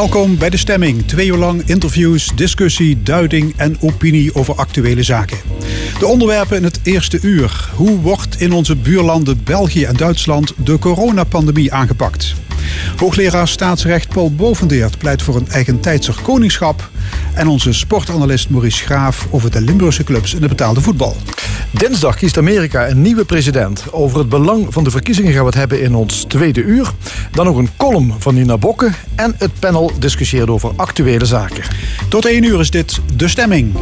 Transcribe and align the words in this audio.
Welkom 0.00 0.38
bij 0.38 0.50
de 0.50 0.56
stemming. 0.56 1.06
Twee 1.06 1.26
uur 1.26 1.36
lang 1.36 1.62
interviews, 1.66 2.32
discussie, 2.34 3.02
duiding 3.02 3.54
en 3.56 3.76
opinie 3.80 4.34
over 4.34 4.54
actuele 4.54 5.02
zaken. 5.02 5.38
De 5.98 6.06
onderwerpen 6.06 6.56
in 6.56 6.64
het 6.64 6.80
eerste 6.82 7.18
uur. 7.22 7.70
Hoe 7.74 8.00
wordt 8.00 8.40
in 8.40 8.52
onze 8.52 8.76
buurlanden 8.76 9.44
België 9.44 9.84
en 9.84 9.96
Duitsland 9.96 10.52
de 10.56 10.78
coronapandemie 10.78 11.72
aangepakt? 11.72 12.34
Hoogleraar 12.96 13.48
staatsrecht 13.48 14.08
Paul 14.08 14.34
Bovendeert 14.34 14.98
pleit 14.98 15.22
voor 15.22 15.36
een 15.36 15.48
eigentijdser 15.48 16.14
koningschap. 16.22 16.88
En 17.34 17.46
onze 17.46 17.72
sportanalist 17.72 18.50
Maurice 18.50 18.84
Graaf 18.84 19.26
over 19.30 19.50
de 19.50 19.60
Limburgse 19.60 20.04
clubs 20.04 20.34
in 20.34 20.40
het 20.40 20.50
betaalde 20.50 20.80
voetbal. 20.80 21.16
Dinsdag 21.70 22.16
kiest 22.16 22.38
Amerika 22.38 22.88
een 22.88 23.02
nieuwe 23.02 23.24
president. 23.24 23.84
Over 23.90 24.18
het 24.18 24.28
belang 24.28 24.66
van 24.68 24.84
de 24.84 24.90
verkiezingen 24.90 25.32
gaan 25.32 25.40
we 25.40 25.46
het 25.46 25.54
hebben 25.54 25.82
in 25.82 25.94
ons 25.94 26.24
tweede 26.28 26.62
uur. 26.62 26.90
Dan 27.32 27.44
nog 27.44 27.56
een 27.56 27.70
column 27.76 28.14
van 28.18 28.34
Nina 28.34 28.58
Bokke. 28.58 28.90
En 29.14 29.34
het 29.38 29.50
panel 29.58 29.92
discussieert 29.98 30.48
over 30.48 30.70
actuele 30.76 31.24
zaken. 31.24 31.64
Tot 32.08 32.26
één 32.26 32.42
uur 32.42 32.60
is 32.60 32.70
dit 32.70 33.00
De 33.16 33.28
Stemming. 33.28 33.74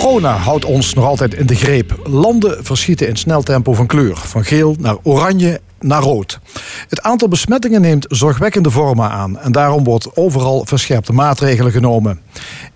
Corona 0.00 0.36
houdt 0.36 0.64
ons 0.64 0.94
nog 0.94 1.04
altijd 1.04 1.34
in 1.34 1.46
de 1.46 1.54
greep. 1.54 2.00
Landen 2.04 2.64
verschieten 2.64 3.08
in 3.08 3.16
snel 3.16 3.42
tempo 3.42 3.72
van 3.72 3.86
kleur. 3.86 4.16
Van 4.16 4.44
geel 4.44 4.76
naar 4.78 4.96
oranje 5.02 5.60
naar 5.84 6.02
rood. 6.02 6.38
Het 6.88 7.02
aantal 7.02 7.28
besmettingen 7.28 7.80
neemt 7.80 8.06
zorgwekkende 8.08 8.70
vormen 8.70 9.10
aan 9.10 9.38
en 9.38 9.52
daarom 9.52 9.84
wordt 9.84 10.16
overal 10.16 10.64
verscherpte 10.66 11.12
maatregelen 11.12 11.72
genomen. 11.72 12.20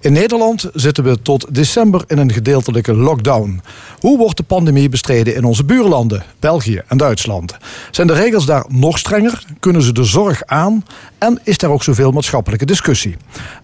In 0.01 0.13
Nederland 0.13 0.71
zitten 0.73 1.05
we 1.05 1.23
tot 1.23 1.55
december 1.55 2.05
in 2.07 2.19
een 2.19 2.33
gedeeltelijke 2.33 2.95
lockdown. 2.95 3.61
Hoe 3.99 4.19
wordt 4.19 4.37
de 4.37 4.43
pandemie 4.43 4.89
bestreden 4.89 5.35
in 5.35 5.45
onze 5.45 5.65
buurlanden, 5.65 6.23
België 6.41 6.83
en 6.87 6.97
Duitsland? 6.97 7.57
Zijn 7.91 8.07
de 8.07 8.13
regels 8.13 8.47
daar 8.47 8.65
nog 8.69 8.99
strenger? 8.99 9.45
Kunnen 9.61 9.83
ze 9.83 9.93
de 9.93 10.05
zorg 10.05 10.43
aan? 10.47 10.85
En 11.19 11.41
is 11.43 11.59
er 11.59 11.71
ook 11.71 11.83
zoveel 11.83 12.11
maatschappelijke 12.11 12.67
discussie? 12.67 13.17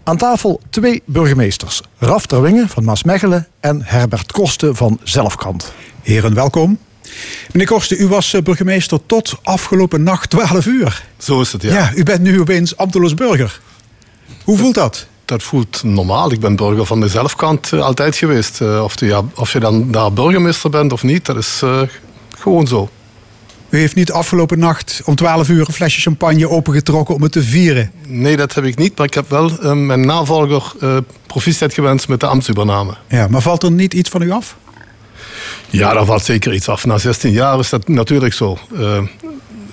Aan 0.03 0.17
tafel 0.17 0.61
twee 0.70 1.03
burgemeesters. 1.05 1.83
Raf 1.98 2.27
Terwingen 2.27 2.69
van 2.69 2.84
Maasmechelen 2.84 3.47
en 3.61 3.81
Herbert 3.83 4.33
Kosten 4.33 4.77
van 4.77 4.98
Zelfkant. 5.03 5.73
Heren, 6.03 6.34
welkom. 6.34 6.79
Meneer 7.53 7.67
Kosten, 7.67 8.01
u 8.01 8.07
was 8.07 8.35
eh, 8.35 8.43
burgemeester 8.43 8.99
tot 9.07 9.39
afgelopen 9.43 10.03
nacht 10.03 10.31
12 10.31 10.67
uur. 10.67 11.05
Zo 11.19 11.41
is 11.41 11.53
het, 11.53 11.63
ja. 11.63 11.73
Ja, 11.73 11.93
u 11.95 12.03
bent 12.03 12.23
nu 12.23 12.41
opeens 12.41 12.77
ambteloos 12.77 13.15
burger. 13.15 13.61
Hoe 14.45 14.59
voelt 14.59 14.75
dat? 14.75 15.07
Dat 15.25 15.43
voelt 15.43 15.83
normaal. 15.83 16.33
Ik 16.33 16.41
ben 16.41 16.57
burger 16.57 16.87
van 16.87 17.01
de 17.01 17.09
zelfkant 17.09 17.73
uh, 17.73 17.81
altijd 17.81 18.17
geweest. 18.17 18.61
Uh, 18.61 18.83
of, 18.83 19.01
ja, 19.01 19.23
of, 19.35 19.53
je 19.53 19.61
dan 19.61 19.91
daar 19.91 20.13
burgemeester 20.13 20.71
bent 20.71 20.93
of 20.93 21.03
niet, 21.03 21.25
dat 21.25 21.37
is 21.37 21.61
uh, 21.65 21.81
gewoon 22.39 22.67
zo. 22.67 22.89
U 23.69 23.79
heeft 23.79 23.95
niet 23.95 24.13
afgelopen 24.13 24.59
nacht 24.59 25.01
om 25.05 25.15
12 25.15 25.49
uur 25.49 25.69
een 25.69 25.75
flesje 25.75 26.01
champagne 26.01 26.49
opengetrokken 26.49 27.15
om 27.15 27.23
het 27.23 27.33
te 27.33 27.43
vieren? 27.43 27.91
Nee, 28.07 28.37
dat 28.37 28.55
heb 28.55 28.65
ik 28.65 28.79
niet. 28.79 28.97
Maar 28.97 29.07
ik 29.07 29.15
heb 29.15 29.31
wel 29.31 29.75
mijn 29.75 30.07
navolger 30.07 30.63
proficiat 31.27 31.75
gewenst 31.75 32.09
met 32.09 32.21
de 32.21 32.27
ambtsovername. 32.27 32.95
Ja, 33.09 33.29
maar 33.29 33.41
valt 33.41 33.63
er 33.63 33.71
niet 33.71 33.95
iets 33.95 34.11
van 34.11 34.23
u 34.23 34.31
af? 34.31 34.57
Ja, 35.70 35.93
daar 35.93 36.05
valt 36.05 36.25
zeker 36.25 36.55
iets 36.55 36.69
af. 36.69 36.87
Na 36.87 36.98
16 36.98 37.33
jaar 37.33 37.59
is 37.59 37.69
dat 37.69 37.89
natuurlijk 37.89 38.34
zo. 38.34 38.59
Uh, 38.73 38.98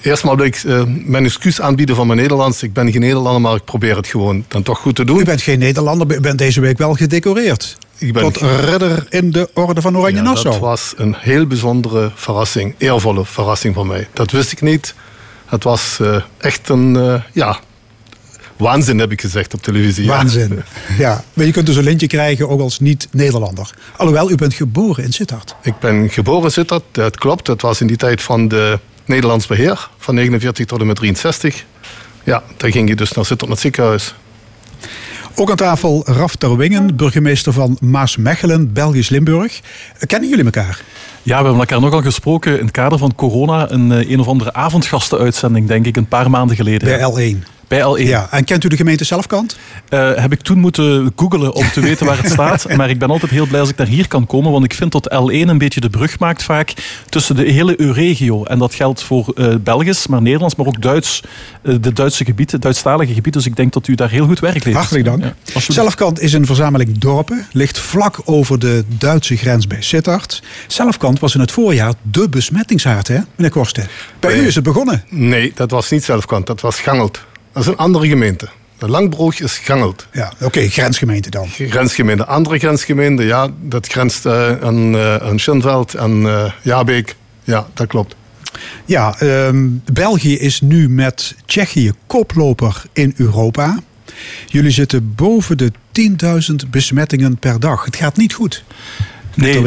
eerst 0.02 0.24
maar 0.24 0.36
wil 0.36 0.46
ik 0.46 0.64
uh, 0.64 0.84
mijn 0.86 1.26
excuus 1.26 1.62
aanbieden 1.62 1.96
van 1.96 2.08
mijn 2.08 2.20
Nederlands. 2.20 2.64
Ik 2.64 2.74
ben 2.74 2.92
geen 2.92 3.02
Nederlander, 3.02 3.42
maar 3.42 3.56
ik 3.56 3.66
probeer 3.66 3.96
het 3.96 4.08
gewoon 4.08 4.46
dan 4.48 4.64
toch 4.64 4.80
goed 4.80 4.96
te 4.96 5.06
doen. 5.06 5.20
U 5.20 5.24
bent 5.24 5.42
geen 5.42 5.60
Nederlander, 5.60 6.08
maar 6.08 6.16
u 6.16 6.20
bent 6.20 6.38
deze 6.38 6.62
week 6.62 6.78
wel 6.78 6.94
gedecoreerd. 6.94 7.78
Ik 7.98 8.14
ben 8.14 8.24
Tot 8.24 8.38
ridder 8.38 9.06
in 9.10 9.32
de 9.32 9.50
Orde 9.54 9.82
van 9.82 9.98
Oranje 9.98 10.16
ja, 10.16 10.22
Nassau. 10.22 10.54
Dat 10.54 10.64
was 10.64 10.94
een 10.98 11.16
heel 11.18 11.48
bijzondere 11.48 12.12
verrassing, 12.16 12.76
eervolle 12.78 13.26
verrassing 13.26 13.76
voor 13.76 13.88
mij. 13.88 14.08
Dat 14.14 14.32
wist 14.32 14.52
ik 14.52 14.62
niet. 14.62 14.96
Het 15.46 15.64
was 15.64 15.98
uh, 16.02 16.16
echt 16.38 16.70
een, 16.70 17.22
ja, 17.32 17.60
Waanzin 18.62 19.00
heb 19.00 19.12
ik 19.12 19.22
gezegd 19.22 19.54
op 19.54 19.62
televisie. 19.62 20.08
Waanzin. 20.08 20.62
Ja. 20.98 21.24
Maar 21.34 21.46
je 21.46 21.52
kunt 21.52 21.66
dus 21.66 21.76
een 21.76 21.84
lintje 21.84 22.08
krijgen 22.08 22.50
ook 22.50 22.60
als 22.60 22.80
niet-Nederlander. 22.80 23.70
Alhoewel, 23.98 24.32
u 24.32 24.36
bent 24.36 24.54
geboren 24.54 25.04
in 25.04 25.12
Sittard. 25.12 25.56
Ik 25.62 25.80
ben 25.80 26.10
geboren 26.10 26.44
in 26.44 26.52
Sittard, 26.52 26.84
dat 26.92 27.18
klopt. 27.18 27.46
Dat 27.46 27.62
was 27.62 27.82
in 27.82 27.88
die 27.88 27.98
tijd 27.98 28.22
van 28.22 28.48
de 28.48 28.80
Nederlands 29.06 29.48
beheer. 29.48 29.90
Van 29.98 30.16
49 30.16 30.66
tot 30.66 30.80
en 30.80 30.88
met 30.88 30.96
63. 30.96 31.66
Ja, 32.24 32.44
daar 32.58 32.72
ging 32.72 32.90
je 32.90 32.96
dus 32.96 33.12
naar 33.12 33.26
Sittard, 33.26 33.50
naar 33.50 33.52
het 33.52 33.60
ziekenhuis. 33.60 34.16
Ook 35.36 35.50
aan 35.50 35.56
tafel 35.56 36.04
Raf 36.06 36.36
Terwingen, 36.36 36.96
burgemeester 36.96 37.54
van 37.54 37.78
Maasmechelen, 37.82 38.74
Belgisch 38.74 39.10
Limburg. 39.10 39.62
Kennen 40.00 40.30
jullie 40.30 40.46
elkaar? 40.46 40.82
Ja, 41.24 41.38
we 41.38 41.44
hebben 41.44 41.60
elkaar 41.60 41.82
nogal 41.82 42.02
gesproken 42.02 42.58
in 42.58 42.66
het 42.66 42.72
kader 42.72 42.98
van 42.98 43.16
corona. 43.16 43.72
Een 43.72 44.12
een 44.12 44.20
of 44.20 44.28
andere 44.28 44.54
avondgastenuitzending, 44.54 45.68
denk 45.68 45.86
ik, 45.86 45.98
een 45.98 46.08
paar 46.08 46.30
maanden 46.30 46.56
geleden. 46.56 46.88
Bij 46.88 47.34
L1. 47.36 47.61
Bij 47.72 47.80
L1. 47.80 48.08
Ja, 48.08 48.28
en 48.32 48.44
kent 48.44 48.64
u 48.64 48.68
de 48.68 48.76
gemeente 48.76 49.04
Zelfkant? 49.04 49.58
Uh, 49.90 50.16
heb 50.16 50.32
ik 50.32 50.42
toen 50.42 50.60
moeten 50.60 51.12
googelen 51.16 51.54
om 51.54 51.70
te 51.72 51.80
weten 51.80 52.06
waar 52.06 52.18
het 52.18 52.32
staat. 52.38 52.76
Maar 52.76 52.90
ik 52.90 53.00
ben 53.00 53.10
altijd 53.10 53.32
heel 53.32 53.46
blij 53.46 53.60
als 53.60 53.70
ik 53.70 53.78
naar 53.78 53.88
hier 53.88 54.08
kan 54.08 54.26
komen. 54.26 54.52
Want 54.52 54.64
ik 54.64 54.74
vind 54.74 54.92
dat 54.92 55.14
L1 55.14 55.48
een 55.50 55.58
beetje 55.58 55.80
de 55.80 55.90
brug 55.90 56.20
maakt 56.20 56.44
vaak 56.44 56.74
tussen 57.10 57.36
de 57.36 57.52
hele 57.52 57.82
EU-regio. 57.82 58.44
En 58.44 58.60
dat 58.60 58.74
geldt 58.74 59.04
voor 59.04 59.34
uh, 59.36 59.56
Belgisch, 59.64 60.08
maar 60.08 60.22
Nederlands, 60.22 60.56
maar 60.56 60.66
ook 60.66 60.82
Duits. 60.82 61.22
Uh, 61.64 61.76
de 61.82 61.94
Duitse 61.94 62.26
gebieden, 62.26 62.62
Duitsstalige 62.62 63.14
gebieden. 63.14 63.42
Dus 63.42 63.46
ik 63.52 63.56
denk 63.56 63.74
dat 63.74 63.88
u 63.88 63.96
daar 63.96 64.10
heel 64.10 64.26
goed 64.26 64.40
werk 64.40 64.56
levert. 64.56 64.76
Hartelijk 64.76 65.06
dank. 65.06 65.24
Ja, 65.24 65.60
Zelfkant 65.60 66.20
is 66.20 66.34
een 66.34 66.46
verzameling 66.46 66.98
dorpen. 66.98 67.46
Ligt 67.52 67.80
vlak 67.80 68.22
over 68.26 68.60
de 68.60 68.84
Duitse 68.98 69.36
grens 69.38 69.68
bij 69.68 69.82
Sittard. 69.82 70.44
Zelfkant 70.68 71.20
was 71.20 71.34
in 71.34 71.40
het 71.40 71.52
voorjaar 71.52 71.94
de 72.02 72.30
besmettingshaard, 72.30 73.08
hè, 73.08 73.20
meneer 73.36 73.52
Korsten? 73.52 73.88
Bij 74.20 74.40
u 74.40 74.48
is 74.48 74.56
het 74.56 74.64
begonnen. 74.64 75.04
Nee, 75.10 75.52
dat 75.56 75.72
was 75.72 75.90
niet 75.90 76.04
Zelfkant. 76.04 76.48
Dat 76.48 76.62
was 76.62 76.80
Gangelt. 76.80 77.30
Dat 77.54 77.64
is 77.64 77.68
een 77.68 77.78
andere 77.78 78.08
gemeente. 78.08 78.50
De 78.78 78.90
Langbroek 78.90 79.36
is 79.36 79.58
Gangelt. 79.58 80.08
Ja, 80.12 80.32
oké, 80.34 80.46
okay, 80.46 80.70
grensgemeente 80.70 81.30
dan. 81.30 81.48
Grensgemeente. 81.50 82.26
Andere 82.26 82.60
grensgemeente, 82.60 83.24
ja, 83.24 83.48
dat 83.62 83.88
grenst 83.88 84.26
uh, 84.26 84.62
aan, 84.62 84.96
uh, 84.96 85.16
aan 85.16 85.40
Schinveld 85.40 85.94
en 85.94 86.22
uh, 86.22 86.52
Jabeek. 86.62 87.16
Ja, 87.44 87.68
dat 87.74 87.88
klopt. 87.88 88.16
Ja, 88.86 89.22
um, 89.22 89.82
België 89.94 90.38
is 90.38 90.62
nu 90.62 90.90
met 90.90 91.36
Tsjechië 91.46 91.92
koploper 92.08 92.84
in 92.94 93.14
Europa. 93.18 93.80
Jullie 94.48 94.72
zitten 94.72 95.16
boven 95.16 95.58
de 95.58 95.72
10.000 96.64 96.70
besmettingen 96.70 97.38
per 97.38 97.60
dag. 97.60 97.86
Het 97.86 97.96
gaat 97.96 98.18
niet 98.18 98.34
goed. 98.34 98.64
Nee, 99.36 99.62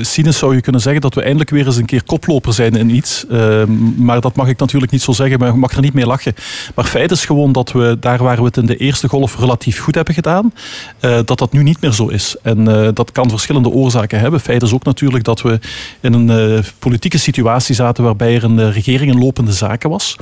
cynisch 0.00 0.38
zou 0.38 0.54
je 0.54 0.60
kunnen 0.60 0.80
zeggen 0.80 1.00
dat 1.00 1.14
we 1.14 1.22
eindelijk 1.22 1.50
weer 1.50 1.66
eens 1.66 1.76
een 1.76 1.84
keer 1.84 2.04
koploper 2.04 2.52
zijn 2.52 2.76
in 2.76 2.90
iets. 2.90 3.24
Uh, 3.30 3.64
maar 3.96 4.20
dat 4.20 4.36
mag 4.36 4.48
ik 4.48 4.58
natuurlijk 4.58 4.92
niet 4.92 5.02
zo 5.02 5.12
zeggen, 5.12 5.38
maar 5.38 5.48
ik 5.48 5.54
mag 5.54 5.72
er 5.72 5.80
niet 5.80 5.94
mee 5.94 6.06
lachen. 6.06 6.34
Maar 6.74 6.84
feit 6.84 7.10
is 7.10 7.24
gewoon 7.24 7.52
dat 7.52 7.72
we 7.72 7.96
daar 8.00 8.22
waar 8.22 8.36
we 8.36 8.44
het 8.44 8.56
in 8.56 8.66
de 8.66 8.76
eerste 8.76 9.08
golf 9.08 9.38
relatief 9.38 9.80
goed 9.80 9.94
hebben 9.94 10.14
gedaan, 10.14 10.52
uh, 11.00 11.18
dat 11.24 11.38
dat 11.38 11.52
nu 11.52 11.62
niet 11.62 11.80
meer 11.80 11.92
zo 11.92 12.06
is. 12.06 12.36
En 12.42 12.68
uh, 12.68 12.88
dat 12.94 13.12
kan 13.12 13.30
verschillende 13.30 13.68
oorzaken 13.68 14.20
hebben. 14.20 14.40
Feit 14.40 14.62
is 14.62 14.72
ook 14.72 14.84
natuurlijk 14.84 15.24
dat 15.24 15.42
we 15.42 15.58
in 16.00 16.12
een 16.12 16.62
politieke 16.78 17.18
situatie 17.18 17.74
zaten 17.74 18.04
waarbij 18.04 18.34
er 18.34 18.44
een 18.44 18.72
regering 18.72 19.12
in 19.12 19.18
lopende 19.18 19.52
zaken 19.52 19.90
was. 19.90 20.16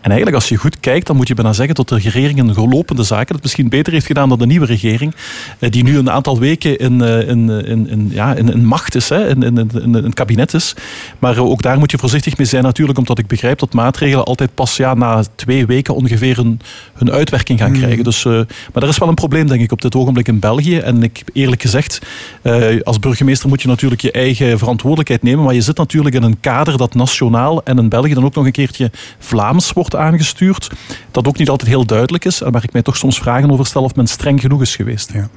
En 0.00 0.10
eigenlijk, 0.10 0.40
als 0.40 0.48
je 0.48 0.56
goed 0.56 0.80
kijkt, 0.80 1.06
dan 1.06 1.16
moet 1.16 1.28
je 1.28 1.34
bijna 1.34 1.52
zeggen 1.52 1.74
dat 1.74 1.88
de 1.88 1.94
regering 1.98 2.38
een 2.38 2.54
gelopende 2.54 3.02
zaken 3.02 3.34
het 3.34 3.42
misschien 3.42 3.68
beter 3.68 3.92
heeft 3.92 4.06
gedaan 4.06 4.28
dan 4.28 4.38
de 4.38 4.46
nieuwe 4.46 4.66
regering, 4.66 5.14
die 5.58 5.82
nu 5.82 5.98
een 5.98 6.10
aantal 6.10 6.38
weken 6.38 6.78
in, 6.78 7.00
in, 7.00 7.50
in, 7.50 7.88
in, 7.88 8.08
ja, 8.12 8.34
in, 8.34 8.52
in 8.52 8.64
macht 8.64 8.94
is, 8.94 9.11
hè, 9.12 9.28
in, 9.28 9.70
in, 9.94 10.12
kabinet 10.12 10.54
is. 10.54 10.74
Maar 11.18 11.38
ook 11.38 11.62
daar 11.62 11.78
moet 11.78 11.90
je 11.90 11.98
voorzichtig 11.98 12.36
mee 12.36 12.46
zijn 12.46 12.62
natuurlijk, 12.62 12.98
omdat 12.98 13.18
ik 13.18 13.26
begrijp 13.26 13.58
dat 13.58 13.72
maatregelen 13.72 14.24
altijd 14.24 14.54
pas 14.54 14.76
ja, 14.76 14.94
na 14.94 15.22
twee 15.34 15.66
weken 15.66 15.94
ongeveer 15.94 16.36
hun, 16.36 16.60
hun 16.94 17.10
uitwerking 17.10 17.58
gaan 17.58 17.72
krijgen. 17.72 18.04
Dus, 18.04 18.24
uh, 18.24 18.32
maar 18.72 18.82
er 18.82 18.88
is 18.88 18.98
wel 18.98 19.08
een 19.08 19.14
probleem, 19.14 19.46
denk 19.46 19.60
ik, 19.60 19.72
op 19.72 19.82
dit 19.82 19.94
ogenblik 19.94 20.28
in 20.28 20.38
België. 20.38 20.78
En 20.78 21.02
ik, 21.02 21.22
eerlijk 21.32 21.62
gezegd, 21.62 21.98
uh, 22.42 22.80
als 22.82 22.98
burgemeester 22.98 23.48
moet 23.48 23.62
je 23.62 23.68
natuurlijk 23.68 24.00
je 24.00 24.12
eigen 24.12 24.58
verantwoordelijkheid 24.58 25.22
nemen, 25.22 25.44
maar 25.44 25.54
je 25.54 25.60
zit 25.60 25.76
natuurlijk 25.76 26.14
in 26.14 26.22
een 26.22 26.40
kader 26.40 26.76
dat 26.76 26.94
nationaal 26.94 27.62
en 27.62 27.78
in 27.78 27.88
België 27.88 28.14
dan 28.14 28.24
ook 28.24 28.34
nog 28.34 28.44
een 28.44 28.52
keertje 28.52 28.90
Vlaams 29.18 29.72
wordt 29.72 29.96
aangestuurd. 29.96 30.70
Dat 31.10 31.26
ook 31.26 31.38
niet 31.38 31.48
altijd 31.48 31.70
heel 31.70 31.86
duidelijk 31.86 32.24
is 32.24 32.40
en 32.40 32.52
waar 32.52 32.64
ik 32.64 32.72
mij 32.72 32.82
toch 32.82 32.96
soms 32.96 33.18
vragen 33.18 33.50
over 33.50 33.66
stel 33.66 33.82
of 33.82 33.94
men 33.94 34.06
streng 34.06 34.40
genoeg 34.40 34.60
is 34.60 34.76
geweest. 34.76 35.12
Ja. 35.12 35.28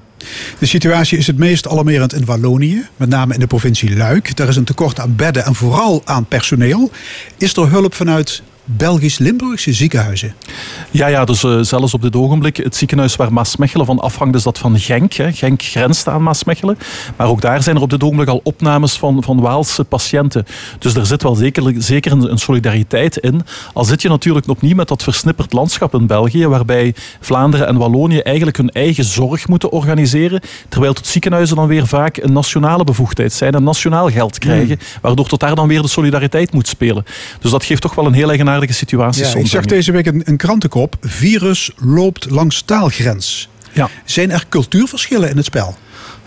De 0.59 0.65
situatie 0.65 1.17
is 1.17 1.27
het 1.27 1.37
meest 1.37 1.67
alarmerend 1.67 2.13
in 2.13 2.25
Wallonië, 2.25 2.87
met 2.97 3.09
name 3.09 3.33
in 3.33 3.39
de 3.39 3.47
provincie 3.47 3.95
Luik. 3.95 4.35
Daar 4.35 4.47
is 4.47 4.55
een 4.55 4.63
tekort 4.63 4.99
aan 4.99 5.15
bedden 5.15 5.45
en 5.45 5.55
vooral 5.55 6.01
aan 6.05 6.25
personeel. 6.25 6.91
Is 7.37 7.55
er 7.55 7.69
hulp 7.69 7.93
vanuit 7.93 8.41
Belgisch-Limburgse 8.65 9.73
ziekenhuizen. 9.73 10.33
Ja, 10.91 11.07
ja 11.07 11.25
dus 11.25 11.43
uh, 11.43 11.59
zelfs 11.61 11.93
op 11.93 12.01
dit 12.01 12.15
ogenblik, 12.15 12.57
het 12.57 12.75
ziekenhuis 12.75 13.15
waar 13.15 13.33
Maasmechelen 13.33 13.85
van 13.85 13.99
afhangt, 13.99 14.35
is 14.35 14.43
dat 14.43 14.57
van 14.57 14.79
Genk. 14.79 15.13
Hè. 15.13 15.33
Genk 15.33 15.61
grenst 15.61 16.07
aan 16.07 16.23
Maasmechelen. 16.23 16.77
Maar 17.15 17.27
ook 17.27 17.41
daar 17.41 17.63
zijn 17.63 17.75
er 17.75 17.81
op 17.81 17.89
dit 17.89 18.03
ogenblik 18.03 18.27
al 18.27 18.41
opnames 18.43 18.97
van, 18.97 19.23
van 19.23 19.41
Waalse 19.41 19.83
patiënten. 19.83 20.45
Dus 20.79 20.95
er 20.95 21.05
zit 21.05 21.23
wel 21.23 21.35
zeker, 21.35 21.73
zeker 21.77 22.11
een, 22.11 22.31
een 22.31 22.37
solidariteit 22.37 23.17
in. 23.17 23.41
Al 23.73 23.83
zit 23.83 24.01
je 24.01 24.09
natuurlijk 24.09 24.47
opnieuw 24.47 24.75
met 24.75 24.87
dat 24.87 25.03
versnipperd 25.03 25.53
landschap 25.53 25.93
in 25.93 26.07
België, 26.07 26.47
waarbij 26.47 26.95
Vlaanderen 27.19 27.67
en 27.67 27.77
Wallonië 27.77 28.19
eigenlijk 28.19 28.57
hun 28.57 28.69
eigen 28.69 29.03
zorg 29.03 29.47
moeten 29.47 29.71
organiseren, 29.71 30.41
terwijl 30.69 30.93
het 30.93 31.07
ziekenhuizen 31.07 31.55
dan 31.55 31.67
weer 31.67 31.87
vaak 31.87 32.17
een 32.17 32.33
nationale 32.33 32.83
bevoegdheid 32.83 33.33
zijn 33.33 33.53
en 33.53 33.63
nationaal 33.63 34.09
geld 34.09 34.37
krijgen, 34.37 34.77
hmm. 34.79 35.01
waardoor 35.01 35.27
tot 35.27 35.39
daar 35.39 35.55
dan 35.55 35.67
weer 35.67 35.81
de 35.81 35.87
solidariteit 35.87 36.53
moet 36.53 36.67
spelen. 36.67 37.05
Dus 37.39 37.51
dat 37.51 37.63
geeft 37.63 37.81
toch 37.81 37.95
wel 37.95 38.05
een 38.05 38.13
heel 38.13 38.31
Ja, 39.33 39.39
ik 39.39 39.47
zag 39.47 39.65
deze 39.65 39.91
week 39.91 40.05
een, 40.05 40.21
een 40.25 40.37
krantenkop. 40.37 40.95
Virus 41.01 41.71
loopt 41.77 42.29
langs 42.29 42.61
taalgrens. 42.61 43.49
Ja. 43.73 43.89
Zijn 44.05 44.31
er 44.31 44.45
cultuurverschillen 44.49 45.29
in 45.29 45.37
het 45.37 45.45
spel? 45.45 45.77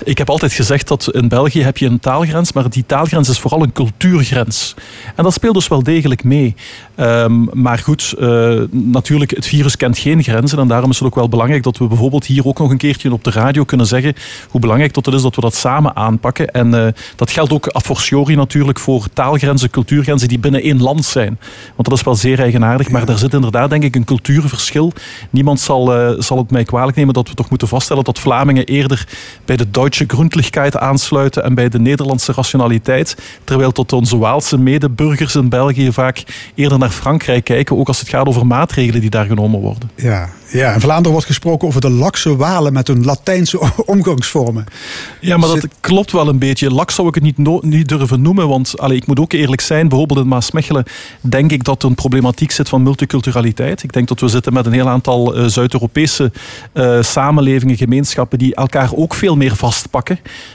Ik 0.04 0.18
heb 0.18 0.30
altijd 0.30 0.52
gezegd 0.52 0.88
dat 0.88 1.10
in 1.10 1.28
België 1.28 1.62
heb 1.62 1.78
je 1.78 1.86
een 1.86 2.00
taalgrens, 2.00 2.52
maar 2.52 2.70
die 2.70 2.84
taalgrens 2.86 3.28
is 3.28 3.38
vooral 3.38 3.62
een 3.62 3.72
cultuurgrens. 3.72 4.74
En 5.14 5.24
dat 5.24 5.32
speelt 5.32 5.54
dus 5.54 5.68
wel 5.68 5.82
degelijk 5.82 6.24
mee. 6.24 6.54
Ehm, 6.94 7.44
maar 7.52 7.78
goed, 7.78 8.14
uh, 8.18 8.62
natuurlijk, 8.70 9.30
het 9.30 9.46
virus 9.46 9.76
kent 9.76 9.98
geen 9.98 10.22
grenzen. 10.22 10.58
En 10.58 10.68
daarom 10.68 10.90
is 10.90 10.98
het 10.98 11.06
ook 11.06 11.14
wel 11.14 11.28
belangrijk 11.28 11.62
dat 11.62 11.78
we 11.78 11.86
bijvoorbeeld 11.86 12.26
hier 12.26 12.46
ook 12.46 12.58
nog 12.58 12.70
een 12.70 12.76
keertje 12.76 13.12
op 13.12 13.24
de 13.24 13.30
radio 13.30 13.64
kunnen 13.64 13.86
zeggen 13.86 14.14
hoe 14.48 14.60
belangrijk 14.60 14.94
dat 14.94 15.06
het 15.06 15.14
is 15.14 15.22
dat 15.22 15.34
we 15.34 15.40
dat 15.40 15.54
samen 15.54 15.96
aanpakken. 15.96 16.50
En 16.50 16.74
uh, 16.74 16.86
dat 17.16 17.30
geldt 17.30 17.52
ook 17.52 17.76
a 17.76 17.80
fortiori 17.80 18.34
natuurlijk 18.34 18.78
voor 18.78 19.06
taalgrenzen, 19.12 19.70
cultuurgrenzen 19.70 20.28
die 20.28 20.38
binnen 20.38 20.62
één 20.62 20.82
land 20.82 21.04
zijn. 21.04 21.38
Want 21.74 21.88
dat 21.88 21.98
is 21.98 22.04
wel 22.04 22.14
zeer 22.14 22.40
eigenaardig. 22.40 22.90
Maar 22.90 23.06
daar 23.06 23.18
zit 23.18 23.34
inderdaad, 23.34 23.70
denk 23.70 23.82
ik, 23.82 23.96
een 23.96 24.04
cultuurverschil. 24.04 24.92
Niemand 25.30 25.60
zal, 25.60 26.00
uh, 26.00 26.20
zal 26.20 26.38
het 26.38 26.50
mij 26.50 26.64
kwalijk 26.64 26.96
nemen 26.96 27.14
dat 27.14 27.28
we 27.28 27.34
toch 27.34 27.50
moeten 27.50 27.68
vaststellen 27.68 28.04
dat 28.04 28.18
Vlamingen 28.18 28.64
eerder 28.64 29.06
bij 29.44 29.56
de 29.56 29.70
Duitse 29.88 30.16
Grundlichkeit 30.16 30.76
aansluiten 30.76 31.44
en 31.44 31.54
bij 31.54 31.68
de 31.68 31.78
Nederlandse 31.78 32.32
rationaliteit. 32.32 33.16
Terwijl 33.44 33.72
tot 33.72 33.92
onze 33.92 34.18
Waalse 34.18 34.58
medeburgers 34.58 35.34
in 35.34 35.48
België 35.48 35.92
vaak 35.92 36.24
eerder 36.54 36.78
naar 36.78 36.90
Frankrijk 36.90 37.44
kijken, 37.44 37.76
ook 37.76 37.88
als 37.88 37.98
het 37.98 38.08
gaat 38.08 38.26
over 38.26 38.46
maatregelen 38.46 39.00
die 39.00 39.10
daar 39.10 39.26
genomen 39.26 39.60
worden. 39.60 39.90
Ja, 39.94 40.28
ja, 40.52 40.74
in 40.74 40.80
Vlaanderen 40.80 41.12
wordt 41.12 41.26
gesproken 41.26 41.68
over 41.68 41.80
de 41.80 41.90
lakse 41.90 42.36
walen 42.36 42.72
met 42.72 42.86
hun 42.86 43.04
Latijnse 43.04 43.60
omgangsvormen. 43.86 44.64
Ja, 45.20 45.36
maar 45.36 45.48
dat 45.48 45.66
klopt 45.80 46.12
wel 46.12 46.28
een 46.28 46.38
beetje. 46.38 46.70
Laks 46.70 46.94
zou 46.94 47.08
ik 47.08 47.14
het 47.14 47.22
niet, 47.22 47.62
niet 47.62 47.88
durven 47.88 48.22
noemen, 48.22 48.48
want 48.48 48.78
allee, 48.78 48.96
ik 48.96 49.06
moet 49.06 49.20
ook 49.20 49.32
eerlijk 49.32 49.60
zijn, 49.60 49.88
bijvoorbeeld 49.88 50.20
in 50.20 50.28
Maasmechelen 50.28 50.84
denk 51.20 51.52
ik 51.52 51.64
dat 51.64 51.82
er 51.82 51.88
een 51.88 51.94
problematiek 51.94 52.50
zit 52.50 52.68
van 52.68 52.82
multiculturaliteit. 52.82 53.82
Ik 53.82 53.92
denk 53.92 54.08
dat 54.08 54.20
we 54.20 54.28
zitten 54.28 54.52
met 54.52 54.66
een 54.66 54.72
heel 54.72 54.88
aantal 54.88 55.38
uh, 55.38 55.46
Zuid-Europese 55.46 56.32
uh, 56.74 57.02
samenlevingen, 57.02 57.76
gemeenschappen 57.76 58.38
die 58.38 58.54
elkaar 58.54 58.90
ook 58.94 59.14
veel 59.14 59.36
meer 59.36 59.56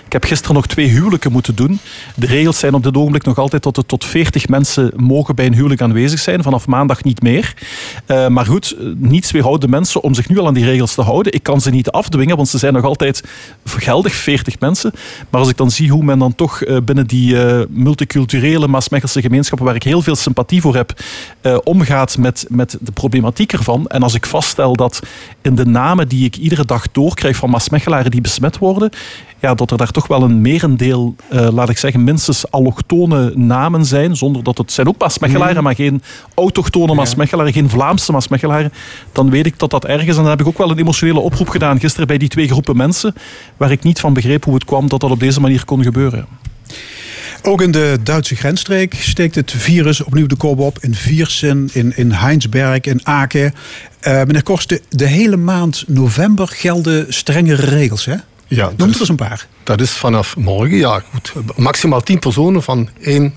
Ik 0.06 0.14
heb 0.14 0.24
gisteren 0.24 0.56
nog 0.56 0.68
twee 0.68 0.88
huwelijken 0.88 1.32
moeten 1.32 1.56
doen. 1.56 1.80
De 2.16 2.26
regels 2.26 2.60
zijn 2.60 2.74
op 2.74 2.84
dit 2.84 2.98
ogenblik 2.98 3.24
nog 3.24 3.38
altijd 3.38 3.64
dat 3.64 3.78
er 3.78 3.86
tot 3.86 4.06
40 4.06 4.48
mensen 4.48 4.92
mogen 4.96 5.36
bij 5.36 5.46
een 5.46 5.54
huwelijk 5.54 5.82
aanwezig 5.82 6.20
zijn. 6.20 6.44
Vanaf 6.44 6.68
maandag 6.68 7.04
niet 7.04 7.22
meer. 7.22 7.54
Uh, 8.08 8.28
maar 8.28 8.46
goed, 8.46 8.76
niets 8.96 9.32
weerhoudt 9.32 9.62
de 9.62 9.68
mensen 9.68 10.02
om 10.02 10.14
zich 10.14 10.30
nu 10.30 10.40
al 10.40 10.48
aan 10.48 10.54
die 10.54 10.66
regels 10.66 10.94
te 10.94 11.02
houden. 11.02 11.34
Ik 11.34 11.44
kan 11.44 11.62
ze 11.62 11.70
niet 11.70 11.90
afdwingen, 11.90 12.36
want 12.36 12.48
ze 12.48 12.58
zijn 12.58 12.74
nog 12.74 12.84
altijd 12.84 13.24
geldig, 13.66 14.14
40 14.14 14.60
mensen. 14.60 14.92
Maar 15.30 15.40
als 15.40 15.50
ik 15.50 15.58
dan 15.58 15.72
zie 15.72 15.92
hoe 15.92 16.04
men 16.04 16.20
dan 16.20 16.36
toch 16.36 16.66
uh, 16.66 16.78
binnen 16.84 17.08
die 17.08 17.36
multiculturele 17.70 18.68
Maasmechelse 18.68 19.22
gemeenschappen, 19.22 19.66
waar 19.66 19.76
ik 19.76 19.84
heel 19.84 20.02
veel 20.02 20.16
sympathie 20.16 20.62
voor 20.62 20.76
heb, 20.76 21.02
omgaat 21.64 22.18
met, 22.18 22.46
met 22.50 22.78
de 22.82 22.92
problematiek 22.92 23.54
ervan. 23.54 23.88
En 23.88 24.04
als 24.04 24.14
ik 24.14 24.26
vaststel 24.26 24.76
dat 24.76 25.00
in 25.42 25.56
de 25.56 25.66
namen 25.66 26.08
die 26.08 26.26
ik 26.26 26.38
iedere 26.38 26.66
dag 26.66 26.92
doorkrijg 26.92 27.36
van 27.36 27.50
Maasmechelaren 27.50 28.12
die 28.12 28.22
besmet 28.22 28.58
worden, 28.58 28.90
ja, 29.40 29.54
dat 29.54 29.72
er 29.72 29.78
daar 29.78 29.92
toch 29.92 30.08
wel 30.08 30.24
een 30.24 30.42
merendeel, 30.42 31.16
uh, 31.34 31.48
laat 31.52 31.70
ik 31.70 31.78
zeggen, 31.78 32.04
minstens 32.04 32.52
allochtone 32.52 33.32
namen 33.36 33.86
zijn. 33.86 34.16
Zonder 34.16 34.44
dat 34.44 34.58
het 34.58 34.72
zijn 34.72 34.88
ook 34.88 35.00
Maasmechelaren, 35.00 35.58
mm. 35.58 35.64
maar 35.64 35.76
geen 35.76 36.02
autochtone 36.36 36.94
Maasmechelaren, 36.94 37.54
geen 37.54 37.70
Vlaamse 37.70 38.12
Maasmechelaren. 38.12 38.74
Dan 39.12 39.30
weet 39.30 39.46
ik 39.46 39.60
dat 39.60 39.70
dat 39.70 39.86
ergens, 39.86 40.18
en 40.18 40.22
dan 40.22 40.32
heb 40.32 40.42
ik 40.42 40.48
ook 40.48 40.58
wel 40.58 40.72
een 40.72 40.80
emotionele 40.80 41.20
oproep 41.20 41.50
gedaan 41.50 41.80
gisteren 41.80 42.08
bij 42.08 42.18
die 42.18 42.30
twee 42.30 42.48
groepen 42.48 42.78
mensen, 42.78 43.14
waar 43.58 43.72
ik 43.72 43.84
niet 43.84 44.00
van 44.00 44.14
begreep 44.14 44.44
hoe 44.44 44.54
het 44.54 44.66
kwam 44.66 44.90
dat 44.90 45.00
dat 45.00 45.12
op 45.12 45.20
deze 45.20 45.40
manier 45.40 45.66
kon 45.66 45.84
gebeuren. 45.84 46.28
Ook 47.46 47.62
in 47.62 47.72
de 47.72 47.98
Duitse 48.04 48.36
grensstreek 48.36 48.94
steekt 48.94 49.36
het 49.36 49.52
virus 49.52 50.04
opnieuw 50.04 50.28
de 50.28 50.36
kop 50.36 50.60
op. 50.60 50.78
In 50.80 50.96
Viersen, 50.96 51.70
in, 51.74 51.98
in 51.98 52.12
Heinsberg, 52.12 52.82
in 52.82 53.00
Aken. 53.04 53.54
Uh, 54.08 54.14
meneer 54.14 54.44
Korsten, 54.44 54.80
de 54.90 55.08
hele 55.08 55.38
maand 55.38 55.84
november 55.88 56.48
gelden 56.48 57.14
strengere 57.14 57.66
regels, 57.66 58.06
hè? 58.06 58.16
Ja, 58.56 58.72
Noem 58.78 58.90
er 58.90 59.00
eens 59.00 59.10
een 59.10 59.16
paar. 59.16 59.48
Dat 59.64 59.82
is 59.82 59.92
vanaf 59.92 60.38
morgen, 60.38 60.78
ja 60.78 61.04
goed. 61.12 61.34
Maximaal 61.56 62.02
tien 62.02 62.20
personen 62.20 62.64
van 62.64 62.90
één, 63.02 63.36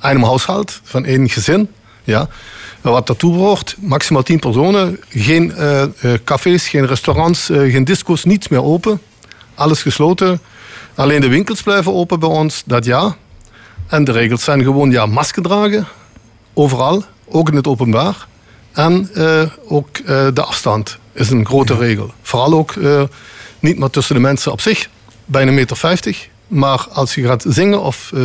één 0.00 0.22
huishoud, 0.22 0.80
van 0.84 1.04
één 1.04 1.28
gezin. 1.28 1.68
Ja. 2.04 2.28
Wat 2.80 3.06
daartoe 3.06 3.32
behoort, 3.32 3.76
maximaal 3.80 4.22
tien 4.22 4.38
personen. 4.38 5.00
Geen 5.08 5.52
uh, 5.58 5.84
cafés, 6.24 6.68
geen 6.68 6.86
restaurants, 6.86 7.50
uh, 7.50 7.72
geen 7.72 7.84
disco's, 7.84 8.24
niets 8.24 8.48
meer 8.48 8.62
open. 8.62 9.00
Alles 9.54 9.82
gesloten. 9.82 10.40
Alleen 10.94 11.20
de 11.20 11.28
winkels 11.28 11.62
blijven 11.62 11.94
open 11.94 12.20
bij 12.20 12.28
ons, 12.28 12.62
dat 12.66 12.84
ja. 12.84 13.16
En 13.86 14.04
de 14.04 14.12
regels 14.12 14.44
zijn 14.44 14.62
gewoon 14.62 14.90
ja, 14.90 15.06
masker 15.06 15.42
dragen. 15.42 15.86
Overal, 16.54 17.04
ook 17.28 17.48
in 17.48 17.56
het 17.56 17.66
openbaar. 17.66 18.26
En 18.72 19.10
ook 19.68 20.06
de 20.34 20.42
afstand 20.42 20.98
is 21.12 21.30
een 21.30 21.46
grote 21.46 21.76
regel. 21.76 22.12
Vooral 22.22 22.52
ook 22.52 22.74
niet 23.60 23.78
maar 23.78 23.90
tussen 23.90 24.14
de 24.14 24.20
mensen 24.20 24.52
op 24.52 24.60
zich, 24.60 24.88
bijna 25.24 25.52
meter 25.52 25.76
vijftig. 25.76 26.28
Maar 26.48 26.86
als 26.92 27.14
je 27.14 27.26
gaat 27.26 27.44
zingen 27.48 27.82
of 27.82 28.10
uh, 28.14 28.24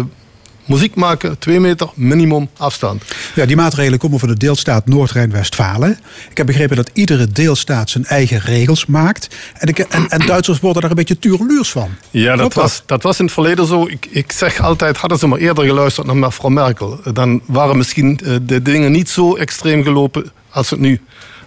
muziek 0.65 0.95
maken, 0.95 1.39
twee 1.39 1.59
meter 1.59 1.89
minimum 1.95 2.49
afstand. 2.57 3.03
Ja, 3.35 3.45
die 3.45 3.55
maatregelen 3.55 3.99
komen 3.99 4.19
van 4.19 4.27
de 4.27 4.37
deelstaat 4.37 4.87
Noord-Rijn-Westfalen. 4.87 5.99
Ik 6.29 6.37
heb 6.37 6.45
begrepen 6.45 6.75
dat 6.75 6.89
iedere 6.93 7.27
deelstaat 7.27 7.89
zijn 7.89 8.05
eigen 8.05 8.39
regels 8.39 8.85
maakt. 8.85 9.35
En, 9.53 9.67
ik, 9.67 9.79
en, 9.79 10.09
en 10.09 10.25
Duitsers 10.25 10.59
worden 10.59 10.81
daar 10.81 10.91
een 10.91 10.97
beetje 10.97 11.19
tureluurs 11.19 11.69
van. 11.69 11.89
Ja, 12.11 12.35
dat 12.35 12.53
was, 12.53 12.83
dat 12.85 13.03
was 13.03 13.19
in 13.19 13.25
het 13.25 13.33
verleden 13.33 13.65
zo. 13.65 13.87
Ik, 13.87 14.07
ik 14.09 14.31
zeg 14.31 14.59
altijd, 14.59 14.97
hadden 14.97 15.19
ze 15.19 15.27
maar 15.27 15.39
eerder 15.39 15.65
geluisterd 15.65 16.07
naar 16.07 16.17
mevrouw 16.17 16.49
Merkel... 16.49 16.99
dan 17.13 17.41
waren 17.45 17.77
misschien 17.77 18.19
eh, 18.23 18.35
de 18.41 18.61
dingen 18.61 18.91
niet 18.91 19.09
zo 19.09 19.35
extreem 19.35 19.83
gelopen 19.83 20.31
als 20.49 20.69
het 20.69 20.79
nu 20.79 21.01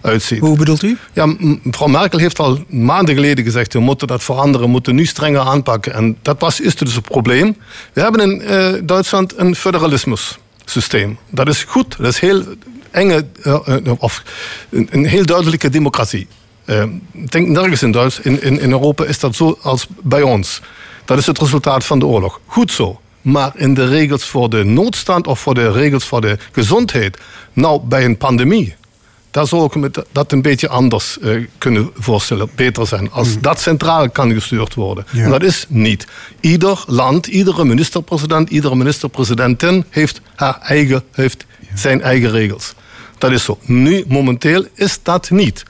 uitziet. 0.05 0.39
Hoe 0.39 0.57
bedoelt 0.57 0.83
u? 0.83 0.97
Ja, 1.13 1.25
mevrouw 1.63 1.87
Merkel 1.87 2.19
heeft 2.19 2.39
al 2.39 2.63
maanden 2.69 3.15
geleden 3.15 3.43
gezegd... 3.43 3.73
we 3.73 3.79
moeten 3.79 4.07
dat 4.07 4.23
veranderen, 4.23 4.65
we 4.65 4.71
moeten 4.71 4.95
nu 4.95 5.05
strenger 5.05 5.41
aanpakken. 5.41 5.93
En 5.93 6.17
dat 6.21 6.39
was, 6.39 6.59
is 6.59 6.75
dus 6.75 6.95
het 6.95 7.03
probleem. 7.03 7.57
We 7.93 8.01
hebben 8.01 8.21
in 8.21 8.41
uh, 8.41 8.81
Duitsland 8.83 9.37
een 9.37 9.55
federalismus 9.55 10.37
systeem. 10.65 11.17
Dat 11.29 11.47
is 11.47 11.63
goed, 11.63 11.97
dat 11.97 12.07
is 12.07 12.19
heel 12.19 12.43
enge, 12.91 13.25
uh, 13.43 13.91
of 13.97 14.23
een, 14.69 14.87
een, 14.91 15.05
heel 15.05 15.25
duidelijke 15.25 15.69
democratie. 15.69 16.27
ik 17.11 17.31
denk 17.31 17.47
nergens 17.47 17.81
in, 17.81 17.91
Duits, 17.91 18.19
in, 18.19 18.41
in, 18.41 18.59
in 18.59 18.71
Europa 18.71 19.05
is 19.05 19.19
dat 19.19 19.35
zo 19.35 19.57
als 19.61 19.87
bij 20.01 20.21
ons. 20.21 20.61
Dat 21.05 21.17
is 21.17 21.25
het 21.25 21.39
resultaat 21.39 21.85
van 21.85 21.99
de 21.99 22.05
oorlog. 22.05 22.39
Goed 22.45 22.71
zo. 22.71 22.99
Maar 23.21 23.51
in 23.55 23.73
de 23.73 23.87
regels 23.87 24.23
voor 24.23 24.49
de 24.49 24.63
noodstand 24.63 25.27
of 25.27 25.39
voor 25.39 25.53
de 25.53 25.71
regels 25.71 26.05
voor 26.05 26.21
de 26.21 26.37
gezondheid. 26.51 27.17
Nou, 27.53 27.81
bij 27.83 28.05
een 28.05 28.17
pandemie 28.17 28.75
daar 29.35 29.47
zou 29.47 29.65
ik 29.65 29.75
me 29.75 29.91
dat 30.11 30.31
een 30.31 30.41
beetje 30.41 30.67
anders 30.67 31.17
uh, 31.21 31.47
kunnen 31.57 31.89
voorstellen. 31.95 32.49
Beter 32.55 32.87
zijn. 32.87 33.11
Als 33.11 33.31
hmm. 33.31 33.41
dat 33.41 33.59
centraal 33.59 34.09
kan 34.09 34.33
gestuurd 34.33 34.73
worden. 34.73 35.05
En 35.13 35.29
dat 35.29 35.43
is 35.43 35.65
niet. 35.69 36.07
Ieder 36.39 36.83
land, 36.87 37.27
iedere 37.27 37.65
minister-president, 37.65 38.49
iedere 38.49 38.75
minister-presidentin 38.75 39.85
heeft, 39.89 40.21
haar 40.35 40.59
eigen, 40.61 41.03
heeft 41.11 41.45
zijn 41.73 42.01
eigen 42.01 42.31
regels. 42.31 42.73
Dat 43.17 43.31
is 43.31 43.43
zo. 43.43 43.57
Nu, 43.61 44.03
momenteel, 44.07 44.65
is 44.73 44.99
dat 45.03 45.29
niet. 45.29 45.63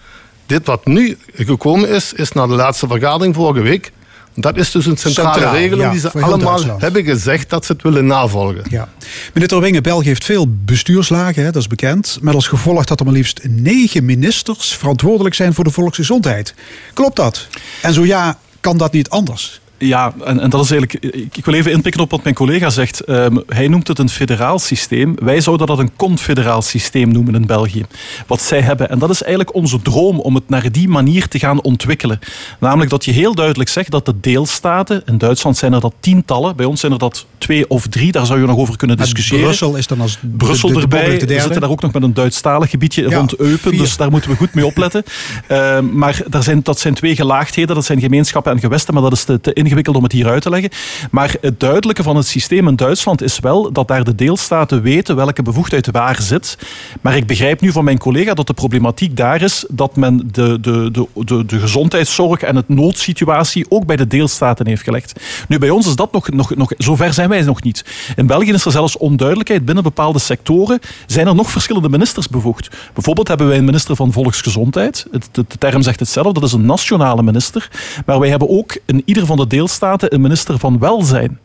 Dit 0.45 0.65
wat 0.65 0.86
nu 0.86 1.17
gekomen 1.34 1.89
is, 1.89 2.13
is 2.13 2.31
na 2.31 2.48
de 2.48 2.53
laatste 2.53 2.88
vergadering 2.88 3.36
vorige 3.36 3.62
week 3.62 3.91
dat 4.36 4.58
is 4.58 4.72
dus 4.72 4.86
een 4.86 4.98
centrale 4.98 5.50
regeling 5.50 5.92
die 5.92 6.00
ze 6.00 6.12
allemaal 6.12 6.80
hebben 6.80 7.04
gezegd 7.04 7.50
dat 7.50 7.65
ze 7.65 7.72
het 7.72 7.82
willen 7.82 8.06
navolgen. 8.06 8.63
Ja. 8.70 8.89
Meneer 9.34 9.48
Terwinge, 9.48 9.82
België 9.82 10.08
heeft 10.08 10.25
veel 10.25 10.46
bestuurslagen, 10.65 11.44
hè, 11.44 11.51
dat 11.51 11.62
is 11.62 11.68
bekend. 11.68 12.18
Met 12.22 12.34
als 12.36 12.48
gevolg 12.48 12.86
dat 12.86 13.00
er 13.00 13.06
maar 13.06 13.13
liefst 13.13 13.39
negen 13.44 14.06
ministers 14.06 14.75
verantwoordelijk 14.75 15.36
zijn 15.36 15.54
voor 15.54 15.63
de 15.63 15.70
volksgezondheid. 15.70 16.54
Klopt 16.94 17.15
dat? 17.15 17.48
En 17.82 17.94
zo 17.94 18.06
ja, 18.06 18.38
kan 18.60 18.77
dat 18.77 18.92
niet 18.92 19.10
anders? 19.10 19.62
Ja, 19.77 20.13
en, 20.25 20.39
en, 20.39 20.50
dat 20.50 20.63
is 20.63 20.72
eigenlijk. 20.72 21.05
Ik 21.36 21.46
wil 21.46 21.53
even 21.53 21.72
inpikken 21.72 22.01
op 22.01 22.12
wat 22.12 22.24
mijn 22.24 22.36
collega 22.36 22.70
zegt. 22.70 23.00
Ehm, 23.00 23.38
hij 23.48 23.67
noemt 23.67 23.88
het 23.88 24.00
een 24.00 24.10
federaal 24.10 24.60
systeem. 24.60 25.15
Wij 25.20 25.41
zouden 25.41 25.67
dat 25.67 25.79
een 25.79 25.96
confederaal 25.96 26.62
systeem 26.62 27.12
noemen 27.12 27.36
in 27.36 27.46
België. 27.46 27.86
Wat 28.27 28.41
zij 28.41 28.62
hebben. 28.62 28.89
En 28.89 29.00
dat 29.00 29.10
is 29.10 29.22
eigenlijk 29.22 29.55
onze 29.55 29.82
droom 29.82 30.20
om 30.20 30.36
het 30.36 30.50
naar 30.50 30.72
die 30.72 30.88
manier 30.88 31.27
te 31.27 31.39
gaan 31.39 31.62
ontwikkelen. 31.62 32.20
Namelijk 32.60 32.89
dat 32.89 33.05
je 33.05 33.12
heel 33.12 33.36
duidelijk 33.36 33.70
zegt 33.70 33.91
dat 33.91 34.05
de 34.05 34.20
deelstaten. 34.20 35.01
In 35.05 35.17
Duitsland 35.17 35.58
zijn 35.58 35.74
er 35.74 35.79
dat 35.79 35.94
tientallen. 36.00 36.55
Bij 36.55 36.65
ons 36.65 36.79
zijn 36.79 36.91
er 36.91 36.98
dat 36.98 37.25
twee 37.38 37.70
of 37.70 37.88
drie. 37.88 38.12
Daar 38.12 38.25
zou 38.25 38.39
je 38.39 38.46
nog 38.46 38.58
over 38.58 38.77
kunnen 38.77 38.98
discussiëren. 38.98 39.46
Brussel 39.46 39.75
is 39.75 39.88
dan 39.88 40.01
als. 40.01 40.17
Brussel 40.38 40.74
de, 40.74 40.82
erbij. 40.82 41.20
We 41.20 41.39
zitten 41.39 41.62
daar 41.62 41.70
ook 41.70 41.82
nog 41.82 41.94
met 41.94 42.03
een 42.03 42.13
Duitsstalig 42.13 42.70
gebiedje 42.70 43.03
rond 43.03 43.36
Eupen. 43.36 43.77
Dus 43.77 43.98
daar 43.98 44.12
moeten 44.12 44.29
we 44.29 44.36
goed 44.36 44.53
mee 44.53 44.65
opletten. 44.65 45.03
Ehm, 45.48 45.98
maar 45.98 46.22
daar 46.29 46.44
zijn, 46.44 46.60
dat 46.63 46.79
zijn 46.79 46.94
twee 46.94 47.15
gelaagdheden. 47.15 47.75
Dat 47.75 47.86
zijn 47.86 48.00
gemeenschappen 48.00 48.51
en 48.51 48.60
gewesten. 48.60 48.94
Maar 48.94 49.03
dat 49.03 49.12
is 49.12 49.24
te, 49.24 49.41
te 49.41 49.53
ingewikkeld 49.65 49.95
om 49.95 50.03
het 50.03 50.12
hier 50.12 50.27
uit 50.27 50.41
te 50.41 50.50
leggen. 50.50 50.69
Maar 51.12 51.36
het 51.41 51.60
duidelijke 51.60 52.03
van 52.03 52.15
het 52.15 52.27
systeem 52.27 52.67
in 52.67 52.75
Duitsland 52.75 53.22
is 53.22 53.39
wel 53.39 53.72
dat 53.72 53.88
daar 53.88 54.03
de 54.03 54.15
deelstaten 54.15 54.81
weten 54.81 55.15
welke 55.15 55.41
bevoegdheid 55.41 55.91
waar 55.91 56.22
zit. 56.22 56.57
Maar 57.01 57.15
ik 57.15 57.27
begrijp 57.27 57.62
nu 57.62 57.72
van 57.72 57.84
mijn 57.84 57.98
collega 57.98 58.34
dat 58.34 58.48
de 58.48 58.53
problematiek 58.53 59.17
daar 59.17 59.41
is 59.41 59.65
dat 59.69 59.95
men 59.95 60.29
de, 60.31 60.60
de, 60.60 60.91
de, 60.91 61.07
de, 61.13 61.45
de 61.45 61.60
gezondheidszorg 61.60 62.41
en 62.41 62.55
het 62.55 62.69
noodsituatie 62.69 63.65
ook 63.69 63.86
bij 63.86 63.95
de 63.95 64.07
deelstaten 64.07 64.67
heeft 64.67 64.84
gelegd. 64.84 65.19
Nu, 65.48 65.60
bij 65.60 65.69
ons 65.69 65.88
is 65.88 65.95
dat 65.95 66.12
nog, 66.12 66.29
nog, 66.29 66.55
nog 66.55 66.72
zover 66.77 67.13
zijn 67.13 67.29
wij 67.29 67.41
nog 67.41 67.63
niet. 67.63 67.86
In 68.15 68.27
België 68.27 68.51
is 68.51 68.65
er 68.65 68.72
zelfs 68.72 68.98
onduidelijkheid 68.98 69.65
binnen 69.65 69.84
bepaalde 69.84 70.19
sectoren. 70.19 70.79
Zijn 71.05 71.27
er 71.27 71.36
nog 71.36 71.51
verschillende 71.51 71.89
ministers 71.89 72.27
bevoegd? 72.27 72.69
Bijvoorbeeld 72.93 73.27
hebben 73.27 73.48
wij 73.48 73.57
een 73.57 73.65
minister 73.65 73.95
van 73.95 74.12
Volksgezondheid. 74.12 75.05
de 75.31 75.45
term 75.60 75.81
zegt 75.81 76.00
het 76.00 76.10
zelf, 76.10 76.34
dat 76.34 76.43
is 76.43 76.53
een 76.53 76.65
nationale 76.65 77.24
minister. 77.24 77.69
Maar 78.05 78.19
wij 78.19 78.29
hebben 78.29 78.50
ook 78.50 78.77
in 78.86 79.01
ieder 79.05 79.25
van 79.25 79.38
de 79.38 79.48
deelstaten 79.56 80.14
een 80.14 80.22
minister 80.22 80.60
van 80.60 80.80
Welzijn. 80.80 81.40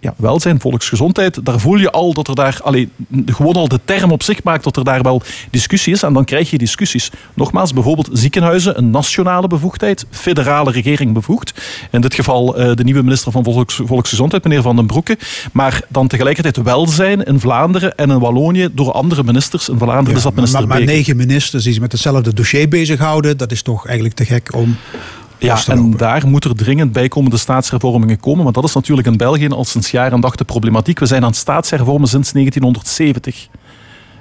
Ja, 0.00 0.14
welzijn, 0.16 0.60
volksgezondheid, 0.60 1.44
daar 1.44 1.60
voel 1.60 1.76
je 1.76 1.90
al 1.90 2.12
dat 2.12 2.28
er 2.28 2.34
daar, 2.34 2.58
allee, 2.62 2.88
gewoon 3.26 3.54
al 3.54 3.68
de 3.68 3.80
term 3.84 4.12
op 4.12 4.22
zich 4.22 4.42
maakt 4.42 4.64
dat 4.64 4.76
er 4.76 4.84
daar 4.84 5.02
wel 5.02 5.22
discussie 5.50 5.92
is. 5.92 6.02
En 6.02 6.12
dan 6.12 6.24
krijg 6.24 6.50
je 6.50 6.58
discussies. 6.58 7.10
Nogmaals, 7.34 7.72
bijvoorbeeld 7.72 8.08
ziekenhuizen, 8.12 8.78
een 8.78 8.90
nationale 8.90 9.46
bevoegdheid, 9.46 10.06
federale 10.10 10.70
regering 10.70 11.12
bevoegd. 11.12 11.54
In 11.90 12.00
dit 12.00 12.14
geval 12.14 12.60
uh, 12.60 12.74
de 12.74 12.84
nieuwe 12.84 13.02
minister 13.02 13.32
van 13.32 13.44
Volks, 13.44 13.80
Volksgezondheid, 13.84 14.44
meneer 14.44 14.62
Van 14.62 14.76
den 14.76 14.86
Broeke. 14.86 15.18
Maar 15.52 15.80
dan 15.88 16.06
tegelijkertijd 16.06 16.56
welzijn 16.56 17.24
in 17.24 17.40
Vlaanderen 17.40 17.94
en 17.94 18.10
in 18.10 18.18
Wallonië 18.18 18.68
door 18.72 18.92
andere 18.92 19.22
ministers. 19.24 19.68
In 19.68 19.78
Vlaanderen 19.78 20.10
ja, 20.10 20.16
is 20.16 20.22
dat 20.22 20.34
minister 20.34 20.66
Maar, 20.66 20.78
maar 20.78 20.86
negen 20.86 21.16
ministers 21.16 21.62
die 21.62 21.72
zich 21.72 21.82
met 21.82 21.92
hetzelfde 21.92 22.34
dossier 22.34 22.68
bezighouden, 22.68 23.36
dat 23.36 23.52
is 23.52 23.62
toch 23.62 23.86
eigenlijk 23.86 24.16
te 24.16 24.24
gek 24.24 24.54
om 24.54 24.76
ja, 25.38 25.58
en 25.66 25.90
daar 25.90 26.26
moet 26.26 26.44
er 26.44 26.56
dringend 26.56 26.92
bijkomende 26.92 27.36
staatshervormingen 27.36 28.20
komen. 28.20 28.42
Want 28.42 28.54
dat 28.54 28.64
is 28.64 28.74
natuurlijk 28.74 29.06
in 29.06 29.16
België 29.16 29.48
al 29.48 29.64
sinds 29.64 29.90
jaar 29.90 30.12
en 30.12 30.20
dag 30.20 30.34
de 30.34 30.44
problematiek. 30.44 30.98
We 30.98 31.06
zijn 31.06 31.24
aan 31.24 31.34
staatshervormen 31.34 32.08
sinds 32.08 32.32
1970. 32.32 33.48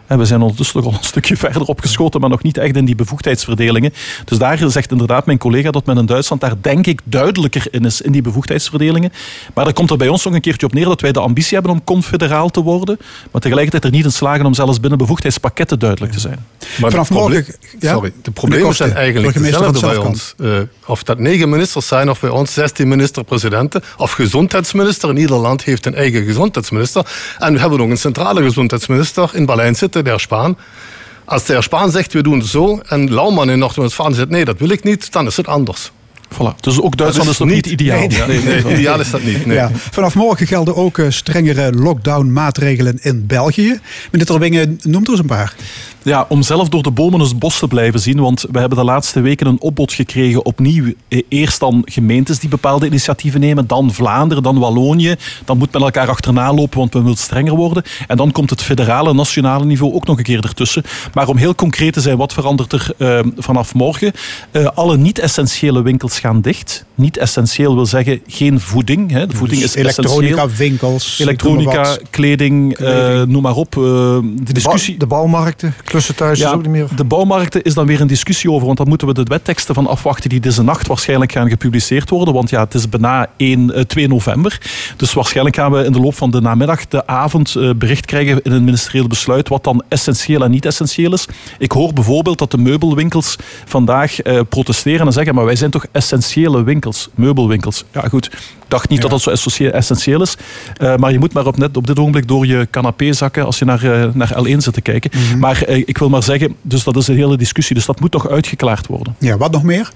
En 0.08 0.18
we 0.18 0.26
zijn 0.26 0.42
ondertussen 0.42 0.78
nog 0.78 0.86
al 0.86 0.98
een 0.98 1.06
stukje 1.06 1.38
verder 1.46 1.62
opgeschoten, 1.62 2.20
maar 2.20 2.30
nog 2.30 2.44
niet 2.44 2.58
echt 2.58 2.76
in 2.76 2.86
die 2.86 2.96
bevoegdheidsverdelingen. 2.96 3.94
Dus 4.26 4.38
daar 4.38 4.72
zegt 4.72 4.92
inderdaad 4.92 5.26
mijn 5.26 5.38
collega 5.38 5.72
dat 5.72 5.86
men 5.86 5.98
in 5.98 6.06
Duitsland 6.06 6.42
daar 6.42 6.54
denk 6.62 6.88
ik 6.88 7.02
duidelijker 7.04 7.68
in 7.72 7.86
is, 7.86 8.02
in 8.02 8.12
die 8.12 8.22
bevoegdheidsverdelingen. 8.22 9.12
Maar 9.54 9.64
daar 9.64 9.74
komt 9.74 9.92
er 9.92 9.98
bij 9.98 10.08
ons 10.08 10.24
nog 10.24 10.34
een 10.34 10.42
keertje 10.42 10.66
op 10.66 10.74
neer 10.74 10.86
dat 10.86 11.02
wij 11.02 11.12
de 11.12 11.20
ambitie 11.20 11.54
hebben 11.54 11.72
om 11.72 11.84
confederaal 11.84 12.50
te 12.50 12.62
worden, 12.62 12.98
maar 13.32 13.42
tegelijkertijd 13.42 13.84
er 13.84 13.92
niet 13.92 14.06
in 14.06 14.12
slagen 14.12 14.46
om 14.46 14.54
zelfs 14.54 14.80
binnen 14.80 14.98
bevoegdheidspakketten 14.98 15.80
duidelijk 15.80 16.14
te 16.14 16.20
zijn. 16.20 16.46
Maar 16.80 16.92
Vanaf 16.92 17.10
morgen... 17.10 17.46
Ja? 17.80 17.94
Sorry, 17.94 18.14
de 18.22 18.32
problemen 18.32 18.76
zijn 18.76 18.94
eigenlijk 18.94 19.34
dezelfde 19.34 19.80
bij 19.80 19.98
ons. 19.98 20.34
Uh, 20.38 20.58
of 20.86 21.04
dat 21.04 21.20
negen 21.20 21.50
ministers 21.50 21.88
zijn 21.88 22.10
of 22.10 22.20
bij 22.20 22.30
ons 22.30 22.54
16 22.54 22.88
minister-presidenten 22.88 23.84
of 23.98 24.12
gezondheidsminister. 24.12 25.10
In 25.10 25.18
ieder 25.18 25.38
land 25.38 25.64
heeft 25.64 25.86
een 25.86 25.96
eigen 25.96 26.24
gezondheidsminister. 26.26 27.06
En 27.40 27.54
we 27.54 27.60
hebben 27.60 27.82
ook 27.82 27.90
een 27.90 27.98
centrale 27.98 28.42
gezondheidsminister 28.44 29.30
in 29.34 29.46
Berlijn 29.46 29.76
zitten 29.76 29.95
Als 31.26 31.46
de 31.46 31.54
heer 31.54 31.92
zegt, 31.92 32.14
we 32.14 32.24
doen 32.24 32.38
het 32.38 32.48
zo, 32.48 32.80
en 32.80 33.14
Lauwman 33.14 33.50
in 33.50 33.60
Noord-Westfalen 33.60 34.16
zegt, 34.16 34.30
nee, 34.30 34.46
dat 34.46 34.60
wil 34.60 34.70
ik 34.70 34.84
niet, 34.84 35.12
dan 35.12 35.26
is 35.26 35.38
het 35.38 35.48
anders. 35.48 35.92
Voilà. 36.34 36.60
Dus 36.60 36.82
ook 36.82 36.98
Duitsland 36.98 37.30
is, 37.30 37.40
is 37.40 37.46
niet 37.54 37.66
ideaal. 37.66 38.08
Nee, 38.08 38.28
nee, 38.28 38.42
nee, 38.64 38.74
ideaal 38.74 39.00
is 39.00 39.12
dat 39.12 39.24
niet. 39.24 39.46
Nee. 39.46 39.58
Ja. 39.58 39.72
Vanaf 39.74 40.16
morgen 40.16 40.48
gelden 40.48 40.76
ook 40.76 40.98
eh, 40.98 41.06
strengere 41.10 41.72
lockdown-maatregelen 41.74 43.00
in 43.02 43.26
België. 43.28 43.80
Meneer 44.12 44.28
Terwingen, 44.28 44.80
noemt 44.84 45.06
er 45.06 45.12
eens 45.12 45.20
een 45.20 45.26
paar. 45.26 45.56
Ja, 46.06 46.26
om 46.30 46.42
zelf 46.42 46.70
door 46.70 46.84
de 46.84 46.92
bomen 46.92 47.20
het 47.20 47.40
bos 47.40 47.60
te 47.60 47.68
blijven 47.68 48.00
zien. 48.00 48.20
Want 48.20 48.46
we 48.52 48.60
hebben 48.60 48.78
de 48.78 48.84
laatste 48.84 49.22
weken 49.22 49.48
een 49.48 49.62
opbod 49.62 49.94
gekregen 49.94 50.46
opnieuw. 50.46 50.94
Eh, 51.08 51.22
eerst 51.30 51.60
dan 51.60 51.82
gemeentes 51.86 52.40
die 52.40 52.50
bepaalde 52.50 52.86
initiatieven 52.86 53.40
nemen. 53.40 53.68
Dan 53.68 53.94
Vlaanderen, 53.94 54.44
dan 54.44 54.60
Wallonië. 54.60 55.16
Dan 55.46 55.58
moet 55.58 55.72
men 55.72 55.82
elkaar 55.82 56.10
achterna 56.10 56.54
lopen, 56.54 56.80
want 56.80 56.94
men 56.94 57.04
wil 57.04 57.16
strenger 57.16 57.56
worden. 57.56 57.84
En 58.08 58.18
dan 58.18 58.32
komt 58.32 58.50
het 58.50 58.62
federale, 58.62 59.14
nationale 59.14 59.66
niveau 59.66 59.94
ook 59.94 60.06
nog 60.08 60.18
een 60.18 60.24
keer 60.24 60.44
ertussen. 60.44 60.84
Maar 61.14 61.28
om 61.28 61.38
heel 61.38 61.56
concreet 61.56 61.94
te 61.94 62.02
zijn, 62.02 62.18
wat 62.18 62.34
verandert 62.34 62.74
er 62.74 62.92
uh, 62.98 63.20
vanaf 63.38 63.74
morgen? 63.74 64.12
Uh, 64.52 64.68
alle 64.76 64.98
niet-essentiële 64.98 65.82
winkels 65.82 66.15
gaan 66.18 66.42
dicht. 66.42 66.86
Niet 66.96 67.18
essentieel 67.18 67.76
wil 67.76 67.86
zeggen 67.86 68.22
geen 68.28 68.60
voeding. 68.60 69.12
Hè. 69.12 69.28
De 69.28 69.36
voeding 69.36 69.62
dus 69.62 69.76
is 69.76 69.82
elektronica, 69.82 70.48
winkels. 70.50 71.20
Elektronica, 71.20 71.98
kleding, 72.10 72.76
kleding. 72.76 73.28
noem 73.28 73.42
maar 73.42 73.56
op. 73.56 73.72
de 73.72 74.54
discussie... 74.54 74.94
De, 74.94 75.00
de 75.00 75.08
bouwmarkten 75.08 75.74
thuis 76.16 76.40
ja, 76.40 76.48
is 76.48 76.54
ook 76.54 76.62
niet 76.62 76.72
meer. 76.72 76.88
De 76.96 77.04
bouwmarkten 77.04 77.64
is 77.64 77.74
dan 77.74 77.86
weer 77.86 78.02
een 78.02 78.08
discussie 78.08 78.52
over, 78.52 78.66
want 78.66 78.78
dan 78.78 78.88
moeten 78.88 79.08
we 79.08 79.14
de 79.14 79.24
wetteksten 79.24 79.76
van 79.76 79.88
afwachten 79.88 80.30
die 80.30 80.40
deze 80.40 80.64
nacht 80.64 80.88
waarschijnlijk 80.88 81.32
gaan 81.32 81.50
gepubliceerd 81.50 82.10
worden. 82.10 82.34
Want 82.34 82.50
ja, 82.50 82.64
het 82.64 82.74
is 82.74 82.90
bijna 82.90 83.30
1, 83.38 83.88
2 83.88 84.04
eh, 84.04 84.12
november. 84.12 84.62
Dus 84.98 85.14
waarschijnlijk 85.14 85.56
gaan 85.56 85.72
we 85.72 85.84
in 85.84 85.92
de 85.92 86.00
loop 86.00 86.16
van 86.16 86.32
de 86.32 86.42
namiddag, 86.42 86.88
de 86.88 87.08
avond, 87.08 87.56
eh, 87.56 87.70
bericht 87.76 88.06
krijgen 88.06 88.42
in 88.44 88.52
een 88.52 88.64
ministerieel 88.64 89.08
besluit 89.08 89.50
wat 89.50 89.64
dan 89.64 89.84
essentieel 89.88 90.44
en 90.44 90.52
niet 90.52 90.66
essentieel 90.66 91.14
is. 91.14 91.28
Ik 91.58 91.72
hoor 91.72 91.94
bijvoorbeeld 91.94 92.38
dat 92.38 92.52
de 92.52 92.58
meubelwinkels 92.58 93.36
vandaag 93.66 94.22
eh, 94.22 94.40
protesteren 94.50 95.06
en 95.06 95.14
zeggen, 95.14 95.36
maar 95.36 95.46
wij 95.46 95.56
zijn 95.56 95.72
toch 95.72 95.86
essentiële 96.14 96.64
winkels, 96.64 97.10
meubelwinkels. 97.16 97.84
Ja 97.92 98.08
goed, 98.10 98.30
dacht 98.68 98.90
niet 98.90 99.02
dat 99.02 99.10
dat 99.10 99.22
zo 99.22 99.30
essentieel 99.70 100.22
is. 100.22 100.38
Uh, 100.82 100.96
maar 100.96 101.12
je 101.12 101.20
moet 101.20 101.34
maar 101.34 101.46
op, 101.46 101.58
net, 101.58 101.78
op 101.78 101.88
dit 101.88 102.00
ogenblik 102.00 102.28
door 102.28 102.46
je 102.46 102.68
canapé 102.72 103.14
zakken 103.14 103.46
als 103.46 103.60
je 103.60 103.66
naar, 103.66 103.84
uh, 103.84 104.06
naar 104.14 104.34
L1 104.44 104.58
zit 104.58 104.74
te 104.74 104.82
kijken. 104.82 105.12
Mm 105.14 105.22
-hmm. 105.30 105.40
Maar 105.40 105.70
uh, 105.70 105.78
ik 105.78 105.98
wil 105.98 106.10
maar 106.10 106.24
zeggen, 106.24 106.56
dus 106.62 106.84
dat 106.84 106.96
is 106.96 107.08
een 107.08 107.16
hele 107.16 107.38
discussie. 107.38 107.76
Dus 107.76 107.86
dat 107.86 108.00
moet 108.00 108.14
nog 108.14 108.30
uitgeklaard 108.30 108.88
worden. 108.88 109.16
Ja, 109.20 109.38
wat 109.38 109.52
nog 109.52 109.64
meer? 109.64 109.92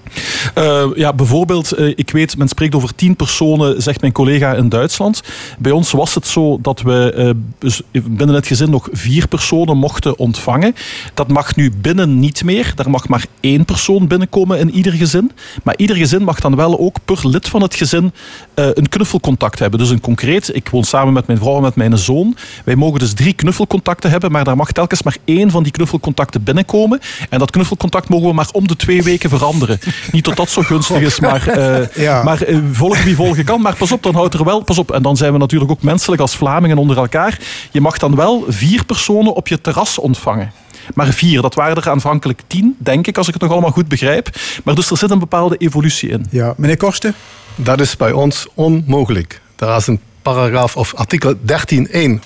ja, 0.94 1.12
bijvoorbeeld, 1.12 1.78
ik 1.78 2.10
weet, 2.10 2.36
men 2.36 2.48
spreekt 2.48 2.74
over 2.74 2.94
tien 2.94 3.16
personen, 3.16 3.82
zegt 3.82 4.00
mijn 4.00 4.12
collega 4.12 4.54
in 4.54 4.68
Duitsland. 4.68 5.22
Bij 5.58 5.72
ons 5.72 5.90
was 5.90 6.14
het 6.14 6.26
zo 6.26 6.58
dat 6.62 6.82
we 6.82 7.34
dus 7.58 7.82
binnen 7.92 8.34
het 8.34 8.46
gezin 8.46 8.70
nog 8.70 8.88
vier 8.92 9.28
personen 9.28 9.76
mochten 9.76 10.18
ontvangen. 10.18 10.74
Dat 11.14 11.28
mag 11.28 11.56
nu 11.56 11.72
binnen 11.80 12.18
niet 12.18 12.44
meer. 12.44 12.72
Daar 12.74 12.90
mag 12.90 13.08
maar 13.08 13.24
één 13.40 13.64
persoon 13.64 14.06
binnenkomen 14.06 14.58
in 14.58 14.70
ieder 14.70 14.92
gezin. 14.92 15.30
Maar 15.62 15.74
ieder 15.76 15.96
gezin 15.96 16.22
mag 16.22 16.40
dan 16.40 16.56
wel 16.56 16.78
ook 16.78 16.96
per 17.04 17.28
lid 17.28 17.48
van 17.48 17.62
het 17.62 17.74
gezin 17.74 18.12
een 18.60 18.88
knuffelcontact 18.88 19.58
hebben. 19.58 19.78
Dus 19.78 19.90
een 19.90 20.00
concreet, 20.00 20.54
ik 20.54 20.68
woon 20.68 20.84
samen 20.84 21.12
met 21.12 21.26
mijn 21.26 21.38
vrouw 21.38 21.56
en 21.56 21.62
met 21.62 21.74
mijn 21.74 21.98
zoon. 21.98 22.36
Wij 22.64 22.76
mogen 22.76 22.98
dus 22.98 23.12
drie 23.12 23.32
knuffelcontacten 23.32 24.10
hebben, 24.10 24.32
maar 24.32 24.44
daar 24.44 24.56
mag 24.56 24.72
telkens 24.72 25.02
maar 25.02 25.16
één 25.24 25.50
van 25.50 25.62
die 25.62 25.72
knuffelcontacten 25.72 26.42
binnenkomen. 26.42 27.00
En 27.28 27.38
dat 27.38 27.50
knuffelcontact 27.50 28.08
mogen 28.08 28.28
we 28.28 28.34
maar 28.34 28.48
om 28.52 28.68
de 28.68 28.76
twee 28.76 29.02
weken 29.02 29.30
veranderen. 29.30 29.78
Niet 30.12 30.24
dat 30.24 30.36
dat 30.36 30.50
zo 30.50 30.62
gunstig 30.62 31.00
is, 31.00 31.20
maar, 31.20 31.58
uh, 31.58 31.86
ja. 32.06 32.22
maar 32.22 32.48
uh, 32.48 32.58
volgen 32.72 33.04
wie 33.04 33.14
volgen 33.14 33.44
kan. 33.44 33.60
Maar 33.60 33.76
pas 33.76 33.92
op, 33.92 34.02
dan 34.02 34.14
houdt 34.14 34.34
er 34.34 34.44
wel, 34.44 34.62
pas 34.62 34.78
op. 34.78 34.90
En 34.90 35.02
dan 35.02 35.16
zijn 35.16 35.32
we 35.32 35.38
natuurlijk 35.38 35.70
ook 35.70 35.82
menselijk 35.82 36.20
als 36.20 36.36
Vlamingen 36.36 36.78
onder 36.78 36.96
elkaar. 36.96 37.38
Je 37.70 37.80
mag 37.80 37.98
dan 37.98 38.14
wel 38.14 38.44
vier 38.48 38.84
personen 38.84 39.34
op 39.34 39.48
je 39.48 39.60
terras 39.60 39.98
ontvangen 39.98 40.52
maar 40.94 41.06
vier. 41.06 41.42
Dat 41.42 41.54
waren 41.54 41.76
er 41.76 41.90
aanvankelijk 41.90 42.42
tien, 42.46 42.76
denk 42.78 43.06
ik, 43.06 43.18
als 43.18 43.26
ik 43.26 43.32
het 43.32 43.42
nog 43.42 43.52
allemaal 43.52 43.70
goed 43.70 43.88
begrijp. 43.88 44.28
Maar 44.64 44.74
dus 44.74 44.90
er 44.90 44.96
zit 44.96 45.10
een 45.10 45.18
bepaalde 45.18 45.56
evolutie 45.56 46.08
in. 46.08 46.26
Ja, 46.30 46.54
meneer 46.56 46.76
Korsten? 46.76 47.14
Dat 47.62 47.80
is 47.80 47.96
bij 47.96 48.12
ons 48.12 48.46
onmogelijk. 48.54 49.40
Daar 49.56 49.76
is 49.76 49.86
een 49.86 50.00
paragraaf 50.22 50.76
of 50.76 50.94
artikel 50.94 51.34
13.1 51.34 51.40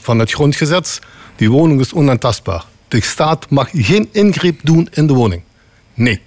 van 0.01 0.19
het 0.19 0.33
grondgesetz. 0.33 0.99
Die 1.37 1.51
woning 1.51 1.81
is 1.81 1.93
onaantastbaar. 1.93 2.65
De 2.89 3.01
staat 3.01 3.51
mag 3.51 3.69
geen 3.73 4.09
ingreep 4.13 4.61
doen 4.63 4.89
in 4.93 5.07
de 5.07 5.13
woning. 5.13 5.43
Nee. 5.95 6.21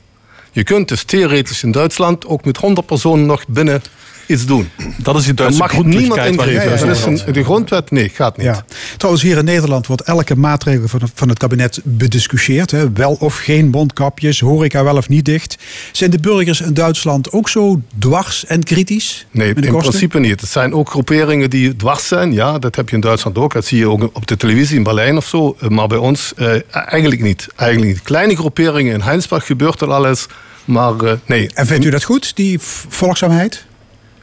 Je 0.52 0.64
kunt 0.64 0.88
dus 0.88 1.04
theoretisch 1.04 1.64
in 1.64 1.72
Duitsland 1.72 2.26
ook 2.26 2.46
met 2.46 2.58
100 2.58 2.88
personen 2.88 3.26
nog 3.26 3.48
binnen 3.48 3.82
iets 4.28 4.46
doen. 4.46 4.70
Dat 4.98 5.16
is 5.16 5.24
die 5.24 5.34
Duitse 5.34 5.60
mag 5.60 5.84
niemand 5.84 6.26
ingrijpen. 6.26 6.88
dat 6.88 6.98
is 6.98 7.04
een, 7.04 7.34
de 7.34 7.44
grondwet, 7.44 7.92
nee, 7.92 8.10
gaat 8.10 8.38
niet. 8.38 8.46
Ja. 8.46 8.66
Trouwens, 8.98 9.24
hier 9.24 9.38
in 9.38 9.46
Nederland 9.46 9.88
wordt 9.88 10.02
elke 10.02 10.36
maatregel 10.36 10.88
van, 10.88 11.02
van 11.14 11.30
het 11.30 11.38
kabinet 11.38 11.80
bediscussieerd. 11.84 12.72
Hè. 12.72 12.92
Wel 12.92 13.18
of 13.20 13.38
geen 13.38 13.70
mondkapjes, 13.70 14.40
horeca 14.40 14.84
wel 14.84 14.98
of 14.98 15.10
niet 15.10 15.26
dicht. 15.26 15.58
Zijn 15.92 16.10
de 16.10 16.20
burgers 16.20 16.62
in 16.62 16.74
Duitsland 16.74 17.32
ook 17.32 17.50
zo 17.50 17.82
dwars 18.00 18.46
en 18.46 18.64
kritisch? 18.64 19.26
Nee, 19.32 19.54
in 19.54 19.78
principe 19.78 20.20
niet. 20.20 20.42
Het 20.42 20.50
zijn 20.50 20.74
ook 20.74 20.90
groeperingen 20.90 21.50
die 21.50 21.76
dwars 21.76 22.08
zijn. 22.08 22.34
Ja, 22.34 22.60
dat 22.60 22.76
heb 22.76 22.90
je 22.90 22.96
in 22.96 23.02
Duitsland 23.02 23.38
ook. 23.38 23.54
Dat 23.54 23.66
zie 23.66 23.78
je 23.78 23.90
ook 23.90 24.10
op 24.14 24.28
de 24.28 24.38
televisie 24.38 24.78
in 24.78 24.84
Berlijn 24.84 25.18
of 25.18 25.26
zo. 25.26 25.58
Maar 25.70 25.88
bij 25.88 25.98
ons 25.98 26.34
eh, 26.36 26.56
eigenlijk 26.72 27.22
niet. 27.22 27.48
Eigenlijk 27.56 27.92
niet. 27.92 28.02
Kleine 28.04 28.36
groeperingen 28.36 28.94
in 28.94 29.02
Heinsberg 29.02 29.46
gebeurt 29.46 29.82
er 29.82 29.92
alles. 29.92 30.26
Maar 30.66 30.94
uh, 31.04 31.12
nee. 31.26 31.50
En 31.54 31.66
vindt 31.66 31.86
u 31.86 31.90
dat 31.90 32.04
goed, 32.04 32.36
die 32.36 32.60
volgzaamheid? 32.88 33.66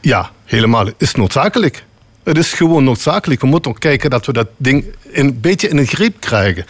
Ja, 0.05 0.31
helemaal. 0.43 0.85
Het 0.85 0.95
is 0.97 1.15
noodzakelijk. 1.15 1.83
Het 2.23 2.37
is 2.37 2.53
gewoon 2.53 2.83
noodzakelijk. 2.83 3.41
We 3.41 3.47
moeten 3.47 3.71
ook 3.71 3.79
kijken 3.79 4.09
dat 4.09 4.25
we 4.25 4.33
dat 4.33 4.47
ding 4.57 4.85
een 5.11 5.39
beetje 5.39 5.69
in 5.69 5.75
de 5.75 5.85
greep 5.85 6.19
krijgen. 6.19 6.65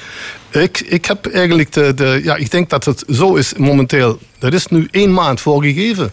Ik, 0.51 0.79
ik 0.79 1.05
heb 1.05 1.25
eigenlijk 1.25 1.73
de, 1.73 1.93
de. 1.93 2.19
Ja, 2.23 2.35
ik 2.35 2.51
denk 2.51 2.69
dat 2.69 2.85
het 2.85 3.03
zo 3.09 3.35
is 3.35 3.53
momenteel. 3.53 4.19
Dat 4.39 4.53
is 4.53 4.67
nu 4.67 4.87
één 4.91 5.13
maand 5.13 5.41
voorgegeven. 5.41 6.11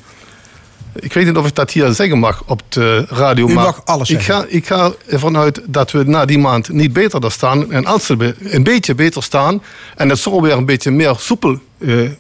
Ik 0.95 1.13
weet 1.13 1.27
niet 1.27 1.37
of 1.37 1.47
ik 1.47 1.55
dat 1.55 1.71
hier 1.71 1.93
zeggen 1.93 2.19
mag 2.19 2.43
op 2.47 2.63
de 2.69 3.07
radio. 3.09 3.49
U 3.49 3.53
maar 3.53 3.65
mag 3.65 3.85
alles 3.85 4.11
ik 4.11 4.21
zeggen. 4.21 4.35
ga, 4.35 4.57
ik 4.57 4.67
ga 4.67 4.93
ervan 5.07 5.37
uit 5.37 5.61
dat 5.67 5.91
we 5.91 6.05
na 6.05 6.25
die 6.25 6.39
maand 6.39 6.69
niet 6.69 6.93
beter 6.93 7.21
daar 7.21 7.31
staan. 7.31 7.73
En 7.73 7.87
als 7.87 8.07
we 8.07 8.35
een 8.43 8.63
beetje 8.65 8.95
beter 8.95 9.23
staan 9.23 9.63
en 9.97 10.09
het 10.09 10.19
zo 10.19 10.41
weer 10.41 10.53
een 10.53 10.67
beetje 10.67 10.91
meer 10.91 11.15
soepel 11.19 11.59
eh, 11.79 12.11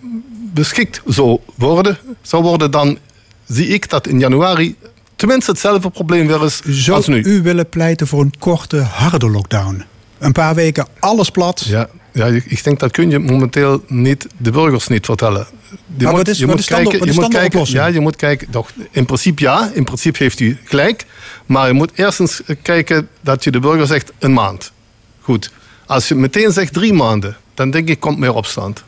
beschikt 0.53 1.03
zou 1.07 1.39
worden, 1.55 1.99
zou 2.23 2.43
worden, 2.43 2.71
dan 2.71 2.99
zie 3.47 3.67
ik 3.67 3.91
dat 3.91 4.07
in 4.07 4.19
januari 4.19 4.77
tenminste 5.23 5.51
hetzelfde 5.51 5.91
probleem 5.91 6.27
weer 6.27 6.45
is 6.45 6.61
Zou 6.65 6.97
als 6.97 7.07
nu. 7.07 7.23
u 7.23 7.43
willen 7.43 7.69
pleiten 7.69 8.07
voor 8.07 8.21
een 8.21 8.33
korte, 8.39 8.77
harde 8.81 9.31
lockdown? 9.31 9.85
Een 10.19 10.33
paar 10.33 10.55
weken, 10.55 10.87
alles 10.99 11.31
plat. 11.31 11.61
Ja, 11.67 11.89
ja, 12.13 12.27
ik 12.27 12.65
denk 12.65 12.79
dat 12.81 12.91
kun 12.91 13.11
je 13.11 13.19
momenteel 13.19 13.85
niet 13.87 14.27
de 14.37 14.51
burgers 14.51 14.89
niet 14.89 15.05
vertellen. 15.07 15.47
Je 15.97 16.05
Maar 16.05 16.13
wat 16.13 16.29
is- 16.29 16.41
wat 16.41 16.59
is 16.59 16.67
de- 16.67 16.75
wat 16.75 16.93
is 16.95 17.15
je 17.15 17.21
moet 17.21 17.29
kijken, 17.29 17.47
oplossing? 17.47 17.79
ja, 17.79 17.87
je 17.87 18.01
moet 18.01 18.17
kijken. 18.17 18.51
Toch, 18.51 18.71
in 18.91 19.05
principe 19.05 19.43
ja, 19.43 19.71
in 19.75 19.85
principe 19.85 20.23
heeft 20.23 20.41
u 20.41 20.59
gelijk. 20.65 21.07
Maar 21.47 21.67
je 21.67 21.73
moet 21.73 21.91
eerst 21.95 22.21
eens 22.21 22.41
kijken 22.63 23.09
dat 23.21 23.45
je 23.45 23.51
de 23.51 23.61
burger 23.61 23.87
zegt 23.87 24.13
een 24.19 24.33
maand. 24.33 24.73
Goed. 25.21 25.51
Als 25.87 26.09
je 26.09 26.15
meteen 26.15 26.53
zegt 26.53 26.73
drie 26.73 26.93
maanden, 26.93 27.37
dan 27.55 27.71
denk 27.71 27.89
ik 27.89 28.01
komt 28.01 28.19
meer 28.19 28.35
opstand. 28.35 28.83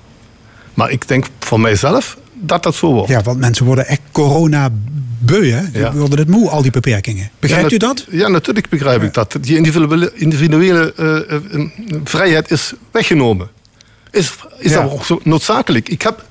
Maar 0.74 0.90
ik 0.90 1.08
denk 1.08 1.26
voor 1.40 1.60
mijzelf 1.60 2.16
dat 2.46 2.62
dat 2.62 2.74
zo 2.74 2.92
wordt. 2.92 3.08
Ja, 3.10 3.22
want 3.22 3.38
mensen 3.38 3.66
worden 3.66 3.86
echt 3.86 4.00
corona-beu, 4.12 5.50
hè? 5.50 5.70
Die 5.70 5.80
Ja. 5.80 5.92
worden 5.92 6.18
het 6.18 6.28
moe, 6.28 6.48
al 6.50 6.62
die 6.62 6.70
beperkingen. 6.70 7.30
Begrijpt 7.38 7.70
Ja, 7.70 7.76
u 7.76 7.78
dat? 7.78 8.06
Ja, 8.10 8.28
natuurlijk 8.28 8.68
begrijp 8.68 9.02
ik 9.02 9.14
dat. 9.14 9.36
Die 9.40 9.56
individuele, 9.56 10.12
individuele 10.14 10.92
eh, 10.96 11.36
eh, 11.36 11.68
vrijheid 12.04 12.50
is 12.50 12.72
weggenomen. 12.90 13.48
Is, 14.10 14.32
is 14.58 14.70
Ja. 14.72 14.82
dat 14.82 14.92
ook 14.92 15.04
zo 15.04 15.20
noodzakelijk? 15.22 15.88
Ik 15.88 16.02
heb 16.02 16.24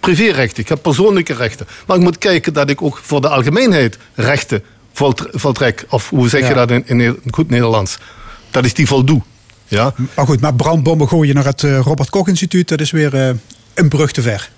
privérechten, 0.00 0.62
ik 0.62 0.68
heb 0.68 0.82
persoonlijke 0.82 1.34
rechten. 1.34 1.66
Maar 1.86 1.96
ik 1.96 2.02
moet 2.02 2.18
kijken 2.18 2.52
dat 2.52 2.70
ik 2.70 2.82
ook 2.82 3.00
voor 3.02 3.20
de 3.20 3.28
algemeenheid 3.28 3.98
rechten 4.14 4.62
volt- 4.92 5.26
voltrek. 5.30 5.84
Of 5.88 6.08
hoe 6.08 6.28
zeg 6.28 6.48
je 6.48 6.54
dat 6.54 6.70
in, 6.70 6.86
in 6.86 7.18
goed 7.30 7.50
Nederlands? 7.50 7.98
Dat 8.50 8.64
ik 8.64 8.76
die 8.76 8.86
voldoe. 8.86 9.22
Ja? 9.66 9.94
Maar 10.14 10.26
goed, 10.26 10.40
maar 10.40 10.54
brandbommen 10.54 11.08
gooien 11.08 11.34
naar 11.34 11.44
het 11.44 11.62
eh, 11.62 11.78
Robert 11.80 12.10
Koch 12.10 12.28
Instituut, 12.28 12.68
dat 12.68 12.80
is 12.80 12.90
weer 12.90 13.36
een 13.74 13.88
brug 13.88 14.12
te 14.12 14.22
ver. 14.22 14.50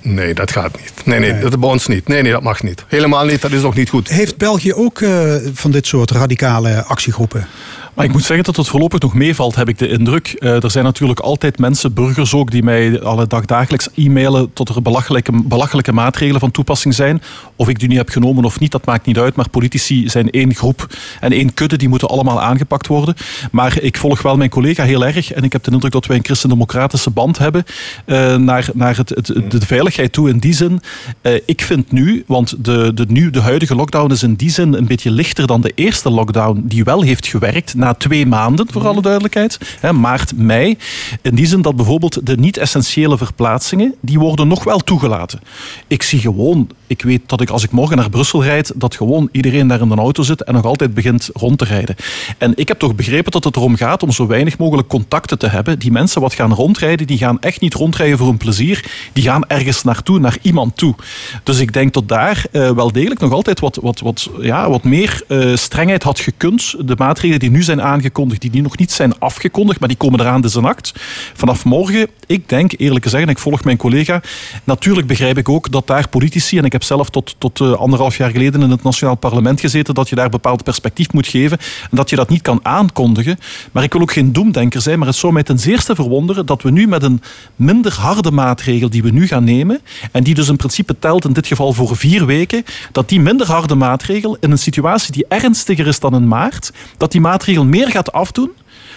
Nee, 0.00 0.34
dat 0.34 0.50
gaat 0.50 0.80
niet. 0.80 0.92
Nee, 1.04 1.18
nee, 1.18 1.38
dat 1.38 1.60
bij 1.60 1.68
ons 1.68 1.86
niet. 1.86 2.08
Nee, 2.08 2.22
nee, 2.22 2.32
dat 2.32 2.42
mag 2.42 2.62
niet. 2.62 2.84
Helemaal 2.88 3.24
niet, 3.24 3.42
dat 3.42 3.52
is 3.52 3.62
ook 3.62 3.74
niet 3.74 3.88
goed. 3.88 4.08
Heeft 4.08 4.36
België 4.36 4.74
ook 4.74 5.00
eh, 5.00 5.34
van 5.52 5.70
dit 5.70 5.86
soort 5.86 6.10
radicale 6.10 6.84
actiegroepen? 6.84 7.48
Maar 7.96 8.04
ik 8.04 8.12
moet 8.12 8.24
zeggen 8.24 8.44
dat 8.44 8.56
het 8.56 8.68
voorlopig 8.68 9.00
nog 9.00 9.14
meevalt, 9.14 9.54
heb 9.54 9.68
ik 9.68 9.78
de 9.78 9.88
indruk. 9.88 10.28
Eh, 10.28 10.64
er 10.64 10.70
zijn 10.70 10.84
natuurlijk 10.84 11.20
altijd 11.20 11.58
mensen, 11.58 11.94
burgers 11.94 12.34
ook, 12.34 12.50
die 12.50 12.62
mij 12.62 13.02
alle 13.02 13.26
dag 13.26 13.44
dagelijks 13.44 13.88
e-mailen 13.94 14.52
tot 14.52 14.68
er 14.68 14.82
belachelijke, 14.82 15.32
belachelijke 15.44 15.92
maatregelen 15.92 16.40
van 16.40 16.50
toepassing 16.50 16.94
zijn. 16.94 17.22
Of 17.56 17.68
ik 17.68 17.78
die 17.78 17.88
niet 17.88 17.96
heb 17.96 18.08
genomen 18.08 18.44
of 18.44 18.60
niet, 18.60 18.70
dat 18.70 18.84
maakt 18.84 19.06
niet 19.06 19.18
uit. 19.18 19.36
Maar 19.36 19.48
politici 19.48 20.08
zijn 20.08 20.30
één 20.30 20.54
groep 20.54 20.86
en 21.20 21.32
één 21.32 21.54
kudde, 21.54 21.76
die 21.76 21.88
moeten 21.88 22.08
allemaal 22.08 22.42
aangepakt 22.42 22.86
worden. 22.86 23.14
Maar 23.50 23.80
ik 23.80 23.96
volg 23.96 24.22
wel 24.22 24.36
mijn 24.36 24.50
collega 24.50 24.84
heel 24.84 25.06
erg 25.06 25.32
en 25.32 25.42
ik 25.42 25.52
heb 25.52 25.64
de 25.64 25.70
indruk 25.70 25.92
dat 25.92 26.06
wij 26.06 26.16
een 26.16 26.24
christendemocratische 26.24 27.10
band 27.10 27.38
hebben 27.38 27.64
eh, 28.04 28.36
naar, 28.36 28.68
naar 28.74 28.96
het, 28.96 29.08
het, 29.08 29.26
de 29.26 29.66
veiligheid 29.66 30.12
toe 30.12 30.28
in 30.28 30.38
die 30.38 30.54
zin. 30.54 30.80
Eh, 31.22 31.34
ik 31.46 31.62
vind 31.62 31.92
nu, 31.92 32.24
want 32.26 32.64
de, 32.64 32.94
de, 32.94 33.04
nu, 33.08 33.30
de 33.30 33.40
huidige 33.40 33.74
lockdown 33.74 34.12
is 34.12 34.22
in 34.22 34.34
die 34.34 34.50
zin 34.50 34.72
een 34.72 34.86
beetje 34.86 35.10
lichter 35.10 35.46
dan 35.46 35.60
de 35.60 35.72
eerste 35.74 36.10
lockdown, 36.10 36.62
die 36.64 36.84
wel 36.84 37.02
heeft 37.02 37.26
gewerkt 37.26 37.74
na 37.86 37.94
twee 37.94 38.26
maanden, 38.26 38.66
voor 38.70 38.86
alle 38.86 39.02
duidelijkheid. 39.02 39.58
Hè, 39.80 39.92
maart, 39.92 40.36
mei. 40.36 40.76
In 41.22 41.34
die 41.34 41.46
zin 41.46 41.62
dat 41.62 41.76
bijvoorbeeld 41.76 42.26
de 42.26 42.36
niet-essentiële 42.36 43.16
verplaatsingen, 43.16 43.94
die 44.00 44.18
worden 44.18 44.48
nog 44.48 44.64
wel 44.64 44.78
toegelaten. 44.78 45.40
Ik 45.86 46.02
zie 46.02 46.20
gewoon, 46.20 46.70
ik 46.86 47.02
weet 47.02 47.20
dat 47.26 47.40
ik 47.40 47.50
als 47.50 47.62
ik 47.62 47.70
morgen 47.70 47.96
naar 47.96 48.10
Brussel 48.10 48.44
rijd, 48.44 48.72
dat 48.74 48.94
gewoon 48.94 49.28
iedereen 49.32 49.66
daar 49.66 49.80
in 49.80 49.90
een 49.90 49.98
auto 49.98 50.22
zit 50.22 50.44
en 50.44 50.54
nog 50.54 50.64
altijd 50.64 50.94
begint 50.94 51.30
rond 51.32 51.58
te 51.58 51.64
rijden. 51.64 51.96
En 52.38 52.52
ik 52.56 52.68
heb 52.68 52.78
toch 52.78 52.94
begrepen 52.94 53.32
dat 53.32 53.44
het 53.44 53.56
erom 53.56 53.76
gaat 53.76 54.02
om 54.02 54.12
zo 54.12 54.26
weinig 54.26 54.58
mogelijk 54.58 54.88
contacten 54.88 55.38
te 55.38 55.48
hebben. 55.48 55.78
Die 55.78 55.90
mensen 55.90 56.20
wat 56.20 56.34
gaan 56.34 56.52
rondrijden, 56.52 57.06
die 57.06 57.18
gaan 57.18 57.40
echt 57.40 57.60
niet 57.60 57.74
rondrijden 57.74 58.18
voor 58.18 58.26
hun 58.26 58.36
plezier. 58.36 58.84
Die 59.12 59.24
gaan 59.24 59.46
ergens 59.48 59.82
naartoe, 59.82 60.18
naar 60.18 60.38
iemand 60.42 60.76
toe. 60.76 60.94
Dus 61.42 61.58
ik 61.58 61.72
denk 61.72 61.92
dat 61.92 62.08
daar 62.08 62.44
eh, 62.52 62.70
wel 62.70 62.92
degelijk 62.92 63.20
nog 63.20 63.32
altijd 63.32 63.60
wat, 63.60 63.78
wat, 63.82 64.00
wat, 64.00 64.30
ja, 64.40 64.70
wat 64.70 64.84
meer 64.84 65.22
eh, 65.28 65.56
strengheid 65.56 66.02
had 66.02 66.20
gekund. 66.20 66.74
De 66.88 66.94
maatregelen 66.98 67.40
die 67.40 67.50
nu 67.50 67.62
zijn 67.62 67.82
aangekondigd, 67.82 68.40
die, 68.40 68.50
die 68.50 68.62
nog 68.62 68.78
niet 68.78 68.92
zijn 68.92 69.18
afgekondigd, 69.18 69.78
maar 69.78 69.88
die 69.88 69.98
komen 69.98 70.20
eraan, 70.20 70.40
dus 70.40 70.54
een 70.54 70.64
act. 70.64 70.92
Vanaf 71.34 71.64
morgen, 71.64 72.08
ik 72.26 72.48
denk 72.48 72.72
eerlijk 72.76 73.04
gezegd, 73.04 73.22
en 73.22 73.28
ik 73.28 73.38
volg 73.38 73.64
mijn 73.64 73.76
collega, 73.76 74.20
natuurlijk 74.64 75.06
begrijp 75.06 75.38
ik 75.38 75.48
ook 75.48 75.70
dat 75.70 75.86
daar 75.86 76.08
politici, 76.08 76.58
en 76.58 76.64
ik 76.64 76.72
heb 76.76 76.84
zelf 76.84 77.10
tot, 77.10 77.34
tot 77.38 77.60
eh, 77.60 77.72
anderhalf 77.72 78.16
jaar 78.16 78.30
geleden 78.30 78.62
in 78.62 78.70
het 78.70 78.82
Nationaal 78.82 79.14
Parlement 79.14 79.60
gezeten, 79.60 79.94
dat 79.94 80.08
je 80.08 80.14
daar 80.14 80.28
bepaald 80.28 80.64
perspectief 80.64 81.12
moet 81.12 81.26
geven 81.26 81.58
en 81.90 81.96
dat 81.96 82.10
je 82.10 82.16
dat 82.16 82.28
niet 82.28 82.42
kan 82.42 82.60
aankondigen. 82.62 83.38
Maar 83.72 83.82
ik 83.82 83.92
wil 83.92 84.02
ook 84.02 84.12
geen 84.12 84.32
doemdenker 84.32 84.80
zijn, 84.80 84.98
maar 84.98 85.08
het 85.08 85.16
zou 85.16 85.32
mij 85.32 85.42
ten 85.42 85.58
zeerste 85.58 85.94
verwonderen 85.94 86.46
dat 86.46 86.62
we 86.62 86.70
nu 86.70 86.86
met 86.86 87.02
een 87.02 87.22
minder 87.56 87.92
harde 87.92 88.30
maatregel 88.30 88.90
die 88.90 89.02
we 89.02 89.10
nu 89.10 89.26
gaan 89.26 89.44
nemen, 89.44 89.80
en 90.12 90.24
die 90.24 90.34
dus 90.34 90.48
in 90.48 90.56
principe 90.56 90.98
telt 90.98 91.24
in 91.24 91.32
dit 91.32 91.46
geval 91.46 91.72
voor 91.72 91.96
vier 91.96 92.26
weken, 92.26 92.64
dat 92.92 93.08
die 93.08 93.20
minder 93.20 93.46
harde 93.46 93.74
maatregel 93.74 94.36
in 94.40 94.50
een 94.50 94.58
situatie 94.58 95.12
die 95.12 95.26
ernstiger 95.28 95.86
is 95.86 96.00
dan 96.00 96.14
in 96.14 96.28
maart, 96.28 96.72
dat 96.96 97.12
die 97.12 97.20
maatregel 97.20 97.64
meer 97.64 97.90
gaat 97.90 98.12
afdoen 98.12 98.50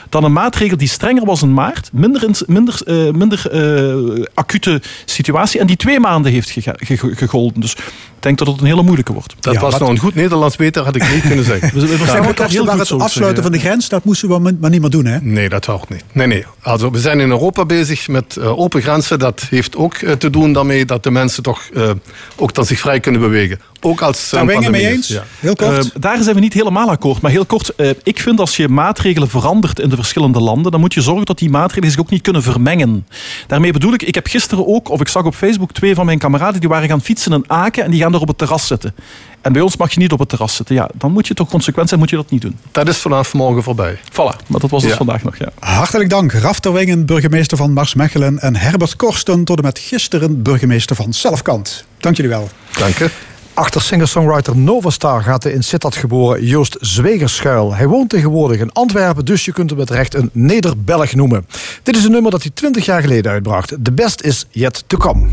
dan 0.10 0.24
een 0.24 0.34
maatregel 0.34 0.78
die 0.78 0.88
strenger 0.88 1.26
was 1.26 1.42
in 1.42 1.54
maart, 1.54 1.90
minder, 1.94 2.24
in- 2.24 2.36
minder, 2.48 2.82
eh, 2.86 3.12
minder 3.14 3.44
eh, 3.52 4.24
acute 4.34 4.82
situatie, 5.06 5.60
en 5.60 5.68
die 5.68 5.76
twee 5.76 6.00
maanden 6.00 6.32
heeft 6.32 6.50
ge- 6.50 7.14
gegolden. 7.16 7.62
Dus 7.62 7.72
ik 7.72 8.26
denk 8.26 8.38
dat 8.38 8.48
het 8.48 8.60
een 8.60 8.66
hele 8.66 8.84
moeilijke 8.84 9.14
wordt. 9.14 9.36
Dat 9.40 9.54
Ja, 9.54 9.60
was 9.60 9.72
wat- 9.72 9.80
nou 9.80 9.92
een 9.92 9.98
goed 10.00 10.16
Nederlands 10.16 10.56
beter, 10.56 10.84
had 10.84 10.96
ik 10.96 11.10
niet 11.14 11.22
kunnen 11.22 11.46
zeggen. 11.46 11.72
We, 11.80 11.80
we 11.80 11.88
Ja, 12.06 12.16
elkaar 12.16 12.50
heel 12.50 12.66
goed 12.66 12.80
het 12.90 12.92
afsluiten 13.02 13.44
van 13.44 13.52
de 13.52 13.60
grens, 13.60 13.90
dat 13.90 14.04
moesten 14.04 14.30
we 14.30 14.40
maar- 14.40 14.54
maar 14.60 14.70
niet 14.70 14.82
meer 14.82 14.90
doen, 14.90 15.06
hè? 15.06 15.18
Nee, 15.22 15.50
dat 15.50 15.66
hoort 15.66 15.90
niet. 15.90 16.04
Nee, 16.12 16.28
nee. 16.28 16.46
Also, 16.62 16.92
we 16.92 17.00
zijn 17.00 17.20
in 17.20 17.30
Europa 17.30 17.66
bezig 17.66 18.08
met 18.08 18.38
eh, 18.38 18.60
open 18.60 18.82
grenzen. 18.82 19.20
Dat 19.20 19.46
heeft 19.50 19.76
ook 19.76 19.94
eh, 19.94 20.12
te 20.12 20.30
doen 20.30 20.54
daarmee 20.54 20.86
dat 20.86 21.04
de 21.04 21.12
mensen 21.12 21.44
toch 21.44 21.70
eh, 21.74 21.90
ook 22.36 22.54
dan 22.54 22.66
zich 22.66 22.80
vrij 22.80 23.00
kunnen 23.00 23.22
bewegen. 23.22 23.60
Ook 23.82 24.02
als 24.02 24.32
er 24.32 24.38
Daar 24.38 24.46
ben 24.46 24.62
je 24.62 24.70
mee 24.70 24.88
eens? 24.88 25.20
Heel 25.40 25.56
kort. 25.56 25.78
Eh, 25.86 25.92
daar 26.02 26.24
zijn 26.24 26.36
we 26.36 26.42
niet 26.42 26.54
helemaal 26.54 26.90
akkoord. 26.90 27.22
Maar 27.22 27.32
heel 27.32 27.46
kort, 27.46 27.76
eh, 27.76 27.90
ik 28.04 28.20
vind 28.20 28.40
als 28.40 28.56
je 28.58 28.68
maatregelen 28.68 29.30
verandert 29.30 29.80
in 29.80 29.90
de 29.90 29.96
verschillende 30.00 30.40
landen, 30.40 30.72
dan 30.72 30.80
moet 30.80 30.94
je 30.94 31.02
zorgen 31.02 31.26
dat 31.26 31.38
die 31.38 31.50
maatregelen 31.50 31.92
zich 31.92 32.00
ook 32.00 32.10
niet 32.10 32.22
kunnen 32.22 32.44
vermengen. 32.44 33.08
Daarmee 33.48 33.72
bedoel 33.72 33.94
ik, 33.94 34.02
ik 34.04 34.16
heb 34.16 34.28
gisteren 34.28 34.68
ook, 34.68 34.90
of 34.90 35.02
ik 35.02 35.08
zag 35.08 35.24
op 35.24 35.36
Facebook 35.36 35.72
twee 35.72 35.96
van 35.96 36.06
mijn 36.06 36.18
kameraden, 36.18 36.60
die 36.60 36.70
waren 36.70 36.88
gaan 36.90 37.02
fietsen 37.02 37.34
in 37.34 37.44
Aken 37.48 37.84
en 37.84 37.92
die 37.92 38.02
gaan 38.02 38.14
er 38.14 38.20
op 38.22 38.28
het 38.28 38.38
terras 38.38 38.68
zitten. 38.68 38.96
En 39.42 39.54
bij 39.54 39.62
ons 39.62 39.78
mag 39.78 39.92
je 39.94 40.00
niet 40.00 40.12
op 40.12 40.20
het 40.20 40.30
terras 40.30 40.56
zitten. 40.56 40.76
Ja, 40.76 40.90
dan 40.94 41.12
moet 41.12 41.28
je 41.28 41.34
toch 41.34 41.50
consequent 41.50 41.88
zijn, 41.88 42.00
moet 42.00 42.10
je 42.10 42.16
dat 42.16 42.30
niet 42.32 42.42
doen. 42.42 42.58
Dat 42.72 42.88
is 42.88 42.98
vanaf 42.98 43.34
morgen 43.34 43.64
voorbij. 43.64 43.98
Voilà, 44.12 44.46
maar 44.48 44.60
dat 44.60 44.70
was 44.70 44.82
dus 44.82 44.92
Ja. 44.92 44.98
vandaag 44.98 45.24
nog, 45.24 45.38
ja. 45.38 45.50
Hartelijk 45.60 46.10
dank, 46.10 46.32
Raf 46.32 46.60
Terwingen, 46.60 47.06
burgemeester 47.06 47.58
van 47.58 47.74
Marsmechelen... 47.74 48.40
en 48.40 48.56
Herbert 48.56 48.96
Korsten, 48.96 49.44
tot 49.44 49.58
en 49.58 49.64
met 49.64 49.80
gisteren 49.80 50.42
burgemeester 50.42 50.96
van 50.96 51.14
Zelfkant. 51.14 51.86
Dank 52.00 52.16
jullie 52.16 52.32
wel. 52.32 52.50
Dank 52.78 52.98
je. 52.98 53.10
Achter 53.60 53.82
singer-songwriter 53.82 54.58
Novastar 54.58 55.24
gaat 55.24 55.42
de 55.42 55.54
in 55.54 55.64
Sittard 55.64 55.96
geboren 55.96 56.46
Joost 56.46 56.78
Zwegers 56.80 57.36
schuil. 57.36 57.76
Hij 57.76 57.88
woont 57.88 58.10
tegenwoordig 58.10 58.60
in 58.60 58.72
Antwerpen, 58.72 59.26
dus 59.26 59.46
je 59.46 59.52
kunt 59.52 59.70
hem 59.70 59.80
met 59.80 59.90
recht 59.90 60.14
een 60.14 60.30
Neder-Belg 60.34 61.14
noemen. 61.14 61.48
Dit 61.84 61.96
is 61.96 62.04
een 62.04 62.12
nummer 62.12 62.32
dat 62.32 62.42
hij 62.42 62.52
20 62.54 62.86
jaar 62.86 63.02
geleden 63.02 63.32
uitbracht. 63.32 63.76
The 63.84 63.92
best 63.92 64.22
is 64.22 64.46
yet 64.52 64.84
to 64.88 64.98
come. 64.98 65.28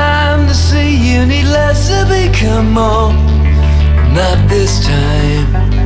Time 0.00 0.46
to 0.48 0.54
see 0.54 0.90
you. 1.06 1.26
Need 1.26 1.48
less 1.56 1.80
to 1.90 1.98
become 2.16 2.68
more. 2.78 3.12
Not 4.16 4.38
this 4.48 4.72
time. 4.86 5.79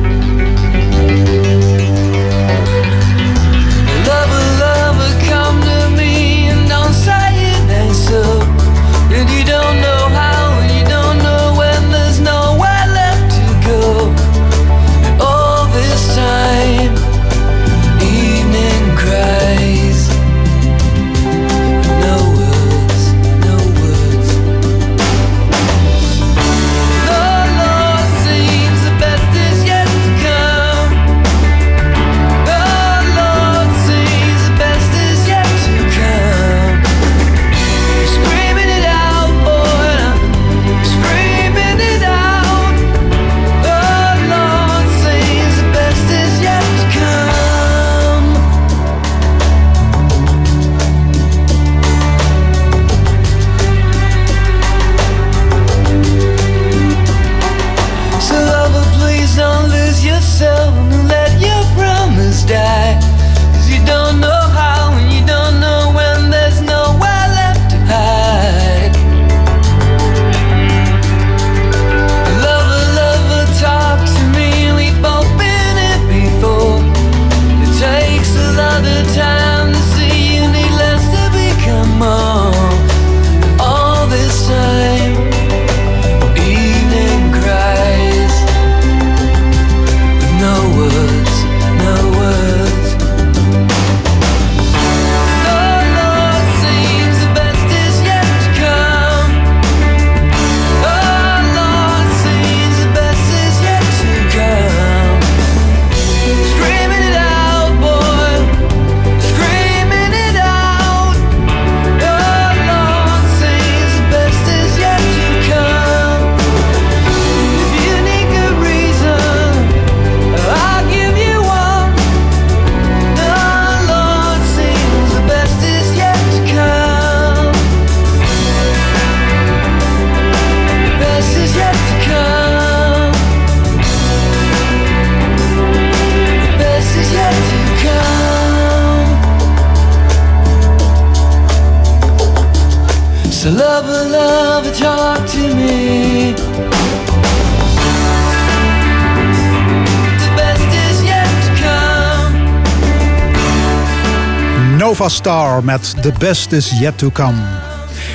Star 155.25 155.63
met 155.63 155.95
The 156.01 156.13
Best 156.17 156.51
Is 156.51 156.71
Yet 156.79 156.97
To 156.97 157.09
Come. 157.09 157.37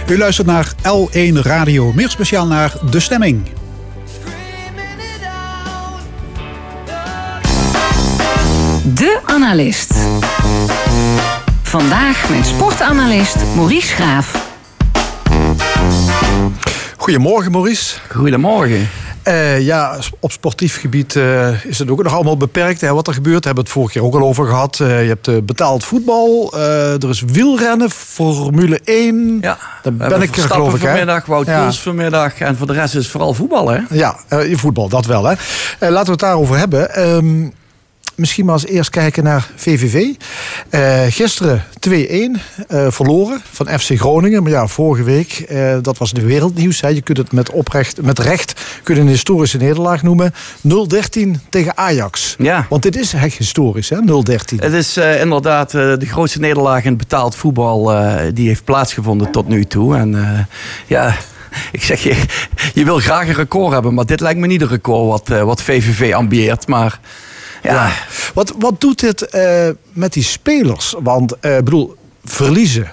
U 0.09 0.19
luistert 0.19 0.47
naar 0.47 0.73
L1 0.77 1.33
Radio, 1.33 1.93
meer 1.93 2.09
speciaal 2.11 2.47
naar 2.47 2.75
De 2.91 3.01
Stemming. 3.01 3.47
De 8.85 9.21
Analist. 9.25 9.95
Vandaag 11.63 12.29
met 12.31 12.47
sportanalist 12.47 13.37
Maurice 13.55 13.95
Graaf. 13.95 14.55
Goedemorgen 16.97 17.53
Maurice. 17.53 17.97
Goedemorgen. 18.09 18.89
Uh, 19.31 19.61
ja, 19.61 19.97
op 20.21 20.33
sportief 20.33 20.81
gebied 20.81 21.15
uh, 21.15 21.65
is 21.65 21.79
het 21.79 21.91
ook 21.91 22.03
nog 22.03 22.15
allemaal 22.15 22.37
beperkt. 22.37 22.81
Hè, 22.81 22.95
wat 22.95 23.07
er 23.07 23.15
gebeurt, 23.15 23.43
daar 23.43 23.55
hebben 23.55 23.65
we 23.65 23.71
het 23.71 23.79
vorige 23.79 23.93
keer 23.93 24.05
ook 24.05 24.15
al 24.15 24.29
over 24.29 24.47
gehad. 24.47 24.79
Uh, 24.83 25.03
je 25.03 25.09
hebt 25.09 25.47
betaald 25.47 25.85
voetbal, 25.85 26.55
er 27.03 27.09
is 27.09 27.23
wielrennen, 27.27 27.91
Formule 27.91 28.81
1. 28.85 29.39
Ja, 29.41 29.59
daar 29.83 29.93
ben 29.93 30.23
ik 30.23 30.37
er 30.37 30.43
geloof 30.43 30.75
ik. 30.75 30.81
vanmiddag, 30.81 31.27
Wout 31.27 31.47
ja. 31.47 31.73
vanmiddag. 31.73 32.41
En 32.41 32.57
voor 32.57 32.67
de 32.67 32.73
rest 32.73 32.95
is 32.95 33.03
het 33.03 33.11
vooral 33.11 33.35
voetbal, 33.35 33.69
hè? 33.69 33.79
Ja, 33.91 34.17
voetbal, 34.53 34.89
dat 34.89 35.07
wel, 35.07 35.25
hè. 35.25 35.35
laten 35.79 36.05
we 36.05 36.11
het 36.11 36.21
daarover 36.21 36.59
hebben. 36.59 36.95
Ehm, 36.95 37.49
misschien 38.21 38.45
maar 38.45 38.55
eens 38.55 38.67
eerst 38.67 38.91
kijken 38.91 39.25
naar 39.25 39.51
VVV. 39.57 39.95
Uh, 39.95 41.05
eh, 41.05 41.13
gisteren 41.13 41.65
2-1 41.89 41.91
uh, 41.91 42.27
eh, 42.69 42.93
verloren 42.93 43.41
van 43.51 43.67
FC 43.79 43.99
Groningen. 43.99 44.43
Maar 44.43 44.53
ja, 44.53 44.67
vorige 44.67 45.03
week, 45.03 45.47
uh, 45.51 45.77
dat 45.83 45.99
was 45.99 46.13
de 46.13 46.21
wereldnieuws. 46.21 46.81
Hè. 46.81 46.89
Je 46.89 47.01
kunt 47.01 47.19
het 47.19 47.33
met, 47.33 47.51
oprecht, 47.51 48.03
met 48.03 48.19
recht 48.19 48.61
kun 48.83 48.95
je 48.95 49.01
een 49.01 49.09
historische 49.09 49.59
nederlaag 49.59 50.03
noemen. 50.03 50.35
0-13 50.69 51.41
tegen 51.49 51.77
Ajax. 51.77 52.35
Ja. 52.39 52.67
Want 52.69 52.83
dit 52.83 52.97
is 52.97 53.13
echt 53.13 53.37
historisch, 53.37 53.89
hè, 53.89 53.97
0-13. 53.97 54.57
Het 54.57 54.73
is 54.73 54.97
inderdaad 54.97 55.71
de 55.71 56.07
grootste 56.07 56.41
nederlaag 56.41 56.85
in 56.85 56.97
betaald 56.97 57.35
voetbal... 57.35 57.93
die 58.35 58.49
heeft 58.49 58.65
plaatsgevonden 58.65 59.31
tot 59.31 59.49
nu 59.49 59.65
toe. 59.65 59.97
En 59.97 60.47
ja 60.87 61.17
ik 61.73 61.83
zeg 61.83 62.03
je, 62.03 62.25
je 62.81 62.85
wil 62.85 62.99
graag 62.99 63.29
een 63.29 63.35
record 63.35 63.73
hebben, 63.73 63.95
maar 63.95 64.07
dit 64.07 64.21
lijkt 64.21 64.41
me 64.41 64.47
niet 64.47 64.61
een 64.61 64.69
record 64.69 65.29
wat, 65.29 65.43
wat 65.43 65.63
VVV 65.63 66.15
ambieert. 66.15 66.67
Maar 66.67 67.01
ja. 67.63 67.93
Wat, 68.35 68.55
wat 68.59 68.81
doet 68.81 69.01
dit 69.01 69.35
uh, 69.35 69.69
met 69.93 70.13
die 70.13 70.23
spelers? 70.23 70.95
Want 70.99 71.33
ik 71.33 71.45
uh, 71.45 71.57
bedoel, 71.57 71.97
verliezen 72.25 72.91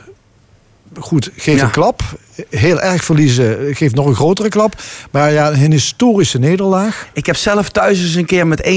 goed, 0.99 1.29
geeft 1.35 1.61
een 1.61 1.71
klap. 1.71 2.01
Heel 2.49 2.81
erg 2.81 3.03
verliezen 3.03 3.75
geeft 3.75 3.95
nog 3.95 4.05
een 4.05 4.15
grotere 4.15 4.49
klap. 4.49 4.81
Maar 5.11 5.31
ja, 5.31 5.51
een 5.51 5.71
historische 5.71 6.39
nederlaag. 6.39 7.07
Ik 7.13 7.25
heb 7.25 7.35
zelf 7.35 7.69
thuis 7.69 8.01
eens 8.01 8.15
een 8.15 8.25
keer 8.25 8.47
met 8.47 8.63
1-7, 8.63 8.67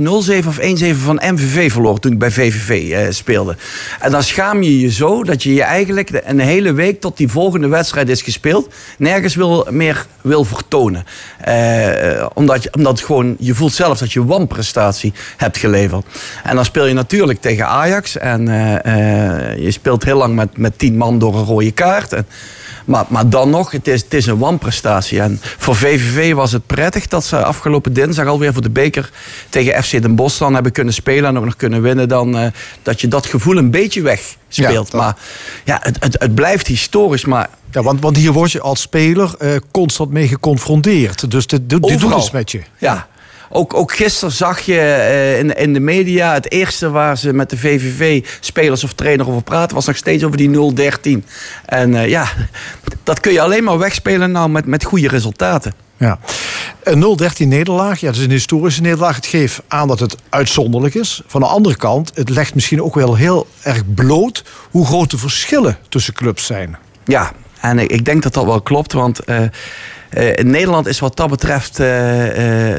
0-7 0.00 0.46
of 0.46 0.58
1-7 0.58 0.96
van 0.96 1.20
MVV 1.24 1.72
verloren 1.72 2.00
toen 2.00 2.12
ik 2.12 2.18
bij 2.18 2.30
VVV 2.30 2.90
eh, 2.90 3.06
speelde. 3.10 3.56
En 4.00 4.10
dan 4.10 4.22
schaam 4.22 4.62
je 4.62 4.80
je 4.80 4.90
zo 4.90 5.24
dat 5.24 5.42
je 5.42 5.54
je 5.54 5.62
eigenlijk 5.62 6.22
een 6.24 6.40
hele 6.40 6.72
week 6.72 7.00
tot 7.00 7.16
die 7.16 7.28
volgende 7.28 7.68
wedstrijd 7.68 8.08
is 8.08 8.22
gespeeld, 8.22 8.74
nergens 8.98 9.34
wil, 9.34 9.66
meer 9.70 10.06
wil 10.20 10.44
vertonen. 10.44 11.04
Eh, 11.40 12.26
omdat, 12.34 12.62
je, 12.62 12.72
omdat 12.72 13.00
gewoon, 13.00 13.36
je 13.38 13.54
voelt 13.54 13.72
zelf 13.72 13.98
dat 13.98 14.12
je 14.12 14.24
wanprestatie 14.24 15.12
hebt 15.36 15.58
geleverd. 15.58 16.06
En 16.44 16.54
dan 16.54 16.64
speel 16.64 16.86
je 16.86 16.94
natuurlijk 16.94 17.40
tegen 17.40 17.66
Ajax. 17.66 18.18
En 18.18 18.48
uh, 18.48 19.56
je 19.56 19.70
speelt 19.70 20.04
heel 20.04 20.16
lang 20.16 20.34
met, 20.34 20.56
met 20.56 20.78
tien 20.78 20.96
man 20.96 21.18
door 21.18 21.36
een 21.36 21.44
rode 21.44 21.72
kaart. 21.72 22.12
En, 22.12 22.26
maar, 22.88 23.04
maar 23.08 23.28
dan 23.28 23.50
nog, 23.50 23.70
het 23.70 23.88
is, 23.88 24.02
het 24.02 24.14
is 24.14 24.26
een 24.26 24.38
wanprestatie. 24.38 25.20
En 25.20 25.40
voor 25.40 25.76
VVV 25.76 26.34
was 26.34 26.52
het 26.52 26.66
prettig 26.66 27.06
dat 27.06 27.24
ze 27.24 27.44
afgelopen 27.44 27.92
dinsdag 27.92 28.26
alweer 28.26 28.52
voor 28.52 28.62
de 28.62 28.70
beker 28.70 29.10
tegen 29.48 29.82
FC 29.82 29.90
Den 29.90 30.14
Bosch 30.14 30.38
dan 30.38 30.54
hebben 30.54 30.72
kunnen 30.72 30.94
spelen 30.94 31.30
en 31.30 31.38
ook 31.38 31.44
nog 31.44 31.56
kunnen 31.56 31.82
winnen. 31.82 32.08
Dan, 32.08 32.36
uh, 32.36 32.46
dat 32.82 33.00
je 33.00 33.08
dat 33.08 33.26
gevoel 33.26 33.56
een 33.56 33.70
beetje 33.70 34.02
weg 34.02 34.36
speelt. 34.48 34.92
maar 34.92 35.16
ja, 35.64 35.78
het, 35.82 35.96
het, 36.00 36.16
het 36.18 36.34
blijft 36.34 36.66
historisch. 36.66 37.24
Maar 37.24 37.48
ja, 37.70 37.82
want, 37.82 38.00
want 38.00 38.16
hier 38.16 38.32
word 38.32 38.52
je 38.52 38.60
als 38.60 38.80
speler 38.80 39.34
uh, 39.38 39.56
constant 39.70 40.10
mee 40.10 40.28
geconfronteerd. 40.28 41.30
Dus 41.30 41.46
dit, 41.46 41.70
dit, 41.70 41.82
dit 41.82 42.00
doet 42.00 42.14
iets 42.14 42.30
met 42.30 42.50
je. 42.50 42.62
Ja, 42.78 43.08
ook, 43.50 43.74
ook 43.74 43.92
gisteren 43.92 44.34
zag 44.34 44.60
je 44.60 44.74
uh, 44.74 45.38
in, 45.38 45.56
in 45.56 45.72
de 45.72 45.80
media... 45.80 46.32
het 46.32 46.50
eerste 46.50 46.90
waar 46.90 47.18
ze 47.18 47.32
met 47.32 47.50
de 47.50 47.58
VVV-spelers 47.58 48.84
of 48.84 48.92
trainer 48.92 49.28
over 49.28 49.42
praten... 49.42 49.74
was 49.74 49.86
nog 49.86 49.96
steeds 49.96 50.24
over 50.24 50.36
die 50.36 50.72
0-13. 51.22 51.24
En 51.64 51.92
uh, 51.92 52.08
ja, 52.08 52.28
dat 53.02 53.20
kun 53.20 53.32
je 53.32 53.40
alleen 53.40 53.64
maar 53.64 53.78
wegspelen 53.78 54.30
nou 54.30 54.48
met, 54.48 54.66
met 54.66 54.84
goede 54.84 55.08
resultaten. 55.08 55.72
Ja. 55.96 56.18
Een 56.82 57.18
0-13 57.42 57.46
nederlaag, 57.46 58.00
ja, 58.00 58.06
dat 58.06 58.16
is 58.16 58.24
een 58.24 58.30
historische 58.30 58.80
nederlaag. 58.80 59.16
Het 59.16 59.26
geeft 59.26 59.62
aan 59.68 59.88
dat 59.88 60.00
het 60.00 60.16
uitzonderlijk 60.28 60.94
is. 60.94 61.22
Van 61.26 61.40
de 61.40 61.46
andere 61.46 61.76
kant, 61.76 62.10
het 62.14 62.28
legt 62.28 62.54
misschien 62.54 62.82
ook 62.82 62.94
wel 62.94 63.14
heel 63.14 63.46
erg 63.62 63.94
bloot... 63.94 64.44
hoe 64.70 64.86
groot 64.86 65.10
de 65.10 65.18
verschillen 65.18 65.78
tussen 65.88 66.14
clubs 66.14 66.46
zijn. 66.46 66.78
Ja, 67.04 67.32
en 67.60 67.78
ik, 67.78 68.04
denk 68.04 68.22
dat 68.22 68.34
dat 68.34 68.44
wel 68.44 68.60
klopt, 68.60 68.92
want... 68.92 69.20
Uh, 69.26 69.40
in 70.10 70.50
Nederland 70.50 70.86
is 70.86 70.98
wat 70.98 71.16
dat 71.16 71.30
betreft 71.30 71.80
uh, 71.80 71.86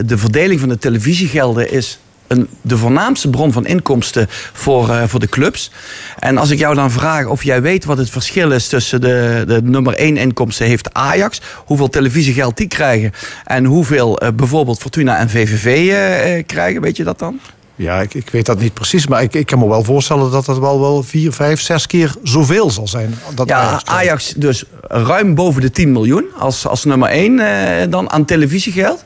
de 0.05 0.17
verdeling 0.17 0.59
van 0.59 0.69
de 0.69 0.77
televisiegelden 0.77 1.71
is 1.71 1.99
een, 2.27 2.47
de 2.61 2.77
voornaamste 2.77 3.29
bron 3.29 3.51
van 3.51 3.65
inkomsten 3.65 4.27
voor, 4.53 5.07
voor 5.07 5.19
de 5.19 5.29
clubs. 5.29 5.71
En 6.19 6.37
als 6.37 6.49
ik 6.49 6.59
jou 6.59 6.75
dan 6.75 6.91
vraag 6.91 7.25
of 7.25 7.43
jij 7.43 7.61
weet 7.61 7.85
wat 7.85 7.97
het 7.97 8.09
verschil 8.09 8.51
is 8.51 8.67
tussen 8.67 9.01
de, 9.01 9.43
de 9.47 9.61
nummer 9.63 9.93
1 9.93 10.17
inkomsten 10.17 10.65
heeft 10.65 10.93
Ajax, 10.93 11.41
hoeveel 11.65 11.89
televisiegeld 11.89 12.57
die 12.57 12.67
krijgen 12.67 13.11
en 13.45 13.65
hoeveel 13.65 14.19
bijvoorbeeld 14.35 14.79
Fortuna 14.79 15.17
en 15.17 15.29
VVV 15.29 16.45
krijgen, 16.45 16.81
weet 16.81 16.97
je 16.97 17.03
dat 17.03 17.19
dan? 17.19 17.39
Ja, 17.79 18.01
ik, 18.01 18.13
ik 18.13 18.29
weet 18.29 18.45
dat 18.45 18.59
niet 18.59 18.73
precies, 18.73 19.07
maar 19.07 19.21
ik, 19.21 19.33
ik 19.33 19.45
kan 19.45 19.59
me 19.59 19.67
wel 19.67 19.83
voorstellen 19.83 20.31
dat 20.31 20.45
dat 20.45 20.59
wel, 20.59 20.79
wel 20.79 21.03
vier, 21.03 21.31
vijf, 21.31 21.61
zes 21.61 21.87
keer 21.87 22.13
zoveel 22.23 22.71
zal 22.71 22.87
zijn. 22.87 23.19
Dat 23.33 23.47
ja, 23.47 23.57
Ajax, 23.57 23.83
Ajax, 23.85 24.33
dus 24.37 24.63
ruim 24.81 25.35
boven 25.35 25.61
de 25.61 25.71
10 25.71 25.91
miljoen 25.91 26.25
als, 26.37 26.67
als 26.67 26.83
nummer 26.83 27.09
1 27.09 27.39
eh, 27.39 27.91
dan 27.91 28.09
aan 28.09 28.25
televisiegeld. 28.25 29.03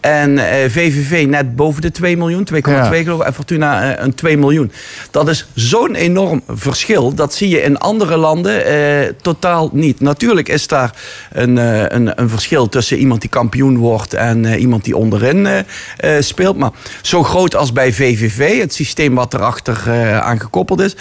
En 0.00 0.38
eh, 0.38 0.70
VVV 0.70 1.26
net 1.26 1.56
boven 1.56 1.82
de 1.82 1.90
2 1.90 2.16
miljoen, 2.16 2.48
2,2 2.54 2.58
ja. 2.60 2.84
geloof 2.84 3.20
ik. 3.20 3.26
En 3.26 3.34
Fortuna 3.34 3.94
eh, 3.94 4.04
een 4.04 4.14
2 4.14 4.36
miljoen. 4.36 4.72
Dat 5.10 5.28
is 5.28 5.46
zo'n 5.54 5.94
enorm 5.94 6.42
verschil. 6.48 7.14
Dat 7.14 7.34
zie 7.34 7.48
je 7.48 7.62
in 7.62 7.78
andere 7.78 8.16
landen 8.16 8.64
eh, 8.64 9.12
totaal 9.22 9.70
niet. 9.72 10.00
Natuurlijk 10.00 10.48
is 10.48 10.66
daar 10.66 10.92
een, 11.32 11.58
eh, 11.58 11.82
een, 11.88 12.20
een, 12.20 12.28
verschil 12.28 12.68
tussen 12.68 12.98
iemand 12.98 13.20
die 13.20 13.30
kampioen 13.30 13.76
wordt 13.76 14.14
en 14.14 14.44
eh, 14.44 14.60
iemand 14.60 14.84
die 14.84 14.96
onderin 14.96 15.46
eh, 15.46 16.16
speelt. 16.20 16.56
Maar 16.56 16.70
zo 17.02 17.22
groot 17.22 17.56
als 17.56 17.72
bij 17.72 17.92
VVV, 17.92 18.60
het 18.60 18.74
systeem 18.74 19.14
wat 19.14 19.34
erachter 19.34 19.76
aan 20.22 20.40
gekoppeld 20.40 20.80
is, 20.80 20.96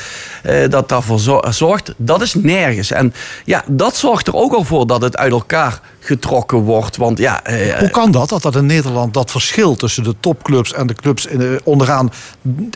dat 0.69 0.89
daarvoor 0.89 1.19
zorgt, 1.49 1.93
dat 1.97 2.21
is 2.21 2.33
nergens. 2.33 2.91
En 2.91 3.13
ja, 3.45 3.63
dat 3.67 3.95
zorgt 3.95 4.27
er 4.27 4.35
ook 4.35 4.53
al 4.53 4.63
voor 4.63 4.87
dat 4.87 5.01
het 5.01 5.17
uit 5.17 5.31
elkaar 5.31 5.79
getrokken 6.07 6.57
wordt. 6.57 6.97
Want 6.97 7.17
ja, 7.17 7.41
Hoe 7.79 7.89
kan 7.89 8.11
dat, 8.11 8.29
dat 8.29 8.41
dat 8.41 8.55
in 8.55 8.65
Nederland 8.65 9.13
dat 9.13 9.31
verschil 9.31 9.75
tussen 9.75 10.03
de 10.03 10.15
topclubs 10.19 10.73
en 10.73 10.87
de 10.87 10.93
clubs 10.93 11.25
in, 11.25 11.59
onderaan 11.63 12.11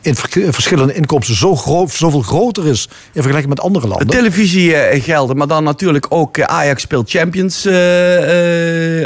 in 0.02 0.16
verschillende 0.52 0.94
inkomsten 0.94 1.36
zo 1.36 1.56
groot, 1.56 1.92
zoveel 1.92 2.22
groter 2.22 2.68
is 2.68 2.90
in 2.90 3.22
vergelijking 3.22 3.54
met 3.54 3.64
andere 3.64 3.88
landen? 3.88 4.08
Televisiegelden, 4.08 5.38
maar 5.38 5.48
dan 5.48 5.64
natuurlijk 5.64 6.06
ook 6.10 6.42
Ajax 6.42 6.82
speelt 6.82 7.10
Champions 7.10 7.58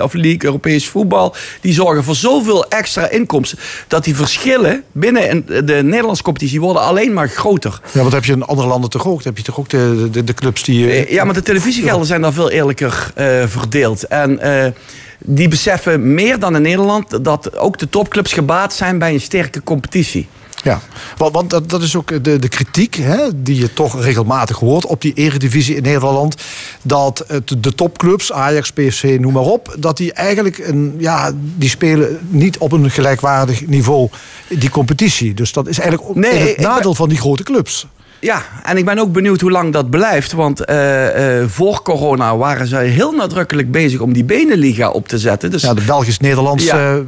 of 0.01 0.13
League, 0.13 0.43
Europees 0.43 0.87
voetbal. 0.87 1.35
Die 1.61 1.73
zorgen 1.73 2.03
voor 2.03 2.15
zoveel 2.15 2.67
extra 2.67 3.09
inkomsten 3.09 3.59
dat 3.87 4.03
die 4.03 4.15
verschillen 4.15 4.83
binnen 4.91 5.45
de 5.45 5.79
Nederlandse 5.83 6.23
competitie 6.23 6.61
worden 6.61 6.81
alleen 6.81 7.13
maar 7.13 7.29
groter. 7.29 7.79
Ja, 7.91 8.03
wat 8.03 8.11
heb 8.11 8.25
je 8.25 8.31
in 8.31 8.43
andere 8.43 8.67
landen 8.67 8.89
toch 8.89 9.07
ook? 9.07 9.23
Dan 9.23 9.33
heb 9.33 9.37
je 9.37 9.43
toch 9.43 9.59
ook 9.59 9.69
de, 9.69 10.07
de, 10.11 10.23
de 10.23 10.33
clubs 10.33 10.63
die. 10.63 11.13
Ja, 11.13 11.23
maar 11.23 11.33
de 11.33 11.41
televisiegelden 11.41 12.07
zijn 12.07 12.21
daar 12.21 12.33
veel 12.33 12.49
eerlijker 12.49 13.13
verdeeld. 13.47 14.07
En 14.21 14.73
die 15.19 15.47
beseffen 15.47 16.13
meer 16.13 16.39
dan 16.39 16.55
in 16.55 16.61
Nederland 16.61 17.23
dat 17.23 17.57
ook 17.57 17.77
de 17.77 17.89
topclubs 17.89 18.33
gebaat 18.33 18.73
zijn 18.73 18.99
bij 18.99 19.13
een 19.13 19.21
sterke 19.21 19.63
competitie. 19.63 20.27
Ja, 20.63 20.81
want, 21.17 21.33
want 21.33 21.49
dat, 21.49 21.69
dat, 21.69 21.81
is 21.81 21.95
ook 21.95 22.23
de, 22.23 22.39
de 22.39 22.47
kritiek 22.47 22.95
hè, 22.95 23.43
die 23.43 23.59
je 23.59 23.73
toch 23.73 24.01
regelmatig 24.01 24.57
hoort 24.57 24.85
op 24.85 25.01
die 25.01 25.13
eredivisie 25.13 25.75
in 25.75 25.83
Nederland. 25.83 26.35
Dat 26.81 27.23
het, 27.27 27.55
de 27.59 27.75
topclubs, 27.75 28.31
Ajax, 28.31 28.71
PSV, 28.71 29.17
noem 29.19 29.33
maar 29.33 29.43
op, 29.43 29.75
dat 29.79 29.97
die 29.97 30.13
eigenlijk 30.13 30.57
een, 30.57 30.95
ja, 30.97 31.31
die 31.35 31.69
spelen 31.69 32.19
niet 32.29 32.57
op 32.57 32.71
een 32.71 32.89
gelijkwaardig 32.89 33.67
niveau 33.67 34.09
die 34.49 34.69
competitie. 34.69 35.33
Dus 35.33 35.51
dat 35.51 35.67
is 35.67 35.79
eigenlijk 35.79 36.09
ook 36.09 36.15
nee, 36.15 36.47
het 36.47 36.57
nadeel 36.57 36.95
van 36.95 37.09
die 37.09 37.17
grote 37.17 37.43
clubs. 37.43 37.87
Ja, 38.25 38.41
en 38.63 38.77
ik 38.77 38.85
ben 38.85 38.99
ook 38.99 39.11
benieuwd 39.11 39.41
hoe 39.41 39.51
lang 39.51 39.73
dat 39.73 39.89
blijft. 39.89 40.31
Want 40.31 40.69
uh, 40.69 41.39
uh, 41.39 41.47
voor 41.47 41.81
corona 41.81 42.37
waren 42.37 42.67
ze 42.67 42.75
heel 42.75 43.11
nadrukkelijk 43.11 43.71
bezig 43.71 43.99
om 43.99 44.13
die 44.13 44.23
Beneliga 44.23 44.89
op 44.89 45.07
te 45.07 45.17
zetten. 45.17 45.51
Dus, 45.51 45.61
ja, 45.61 45.73
de 45.73 45.81
Belgisch-Nederlandse 45.81 46.65
ja, 46.75 47.01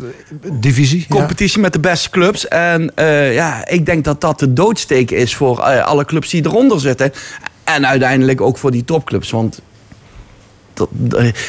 divisie. 0.54 1.06
Competitie 1.10 1.56
ja. 1.56 1.64
met 1.64 1.74
de 1.74 1.80
beste 1.80 2.10
clubs. 2.10 2.48
En 2.48 2.92
ja, 3.32 3.68
ik 3.68 3.86
denk 3.86 4.04
dat 4.04 4.22
dat 4.22 4.40
de 4.40 4.54
doodsteek 4.54 5.12
is 5.12 5.36
voor 5.36 5.62
alle 5.62 6.06
clubs 6.06 6.30
die 6.30 6.46
eronder 6.46 6.80
zitten. 6.80 7.14
En 7.64 7.88
uiteindelijk 7.88 8.42
ook 8.42 8.58
voor 8.58 8.72
die 8.72 8.86
topclubs. 8.86 9.32
Want 9.32 9.62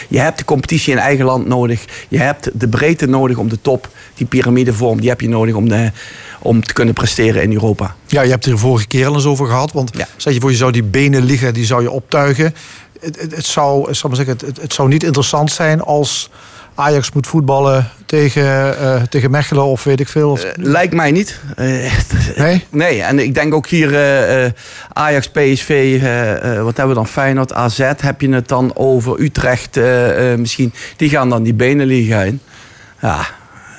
je 0.08 0.18
hebt 0.18 0.38
de 0.38 0.44
competitie 0.44 0.92
in 0.92 0.98
eigen 0.98 1.24
land 1.24 1.46
nodig. 1.46 1.84
Je 2.08 2.18
hebt 2.18 2.50
de 2.60 2.68
breedte 2.68 3.06
nodig 3.06 3.36
om 3.36 3.48
de 3.48 3.60
top, 3.60 3.88
die 4.14 4.26
piramidevorm, 4.26 5.00
die 5.00 5.08
heb 5.08 5.20
je 5.20 5.28
nodig 5.28 5.54
om 5.54 5.68
de 5.68 5.90
om 6.38 6.62
te 6.64 6.72
kunnen 6.72 6.94
presteren 6.94 7.42
in 7.42 7.52
Europa. 7.52 7.94
Ja, 8.06 8.22
je 8.22 8.30
hebt 8.30 8.46
er 8.46 8.58
vorige 8.58 8.86
keer 8.86 9.06
al 9.06 9.14
eens 9.14 9.24
over 9.24 9.46
gehad. 9.46 9.72
Want 9.72 9.90
Ja. 9.96 10.06
zeg 10.16 10.34
je 10.34 10.40
voor, 10.40 10.50
je 10.50 10.56
zou 10.56 10.72
die 10.72 10.82
benen 10.82 11.22
liggen, 11.24 11.54
die 11.54 11.64
zou 11.66 11.82
je 11.82 11.90
optuigen. 11.90 12.54
Het, 13.00 13.20
het, 13.20 13.36
het 13.36 13.46
zou, 13.46 13.88
ik 13.88 13.94
zal 13.94 14.08
maar 14.10 14.18
zeggen, 14.18 14.36
het, 14.46 14.60
het 14.60 14.72
zou 14.72 14.88
niet 14.88 15.02
interessant 15.02 15.50
zijn 15.52 15.80
als 15.80 16.30
Ajax 16.74 17.12
moet 17.12 17.26
voetballen 17.26 17.90
tegen, 18.06 18.78
eh, 18.78 19.02
tegen 19.02 19.30
Mechelen 19.30 19.64
of 19.64 19.84
weet 19.84 20.00
ik 20.00 20.08
veel. 20.08 20.30
Of, 20.30 20.44
Lijkt 20.56 20.94
mij 20.94 21.10
niet. 21.10 21.40
Eh, 21.56 21.66
nee? 22.36 22.64
Nee, 22.70 23.02
en 23.02 23.18
ik 23.18 23.34
denk 23.34 23.54
ook 23.54 23.66
hier 23.68 23.94
eh, 23.94 24.44
eh, 24.44 24.52
Ajax, 24.92 25.28
PSV, 25.28 25.68
eh, 26.02 26.32
eh, 26.56 26.62
wat 26.62 26.76
hebben 26.76 26.88
we 26.88 26.94
dan? 27.02 27.06
Feyenoord, 27.08 27.52
AZ, 27.52 27.78
heb 27.96 28.20
je 28.20 28.28
het 28.32 28.48
dan 28.48 28.70
over 28.76 29.20
Utrecht 29.20 29.76
eh, 29.76 30.32
eh, 30.32 30.38
misschien. 30.38 30.72
Die 30.96 31.08
gaan 31.10 31.28
dan 31.30 31.42
die 31.42 31.54
benenliga 31.54 32.22
in. 32.22 32.40
Ja, 33.00 33.26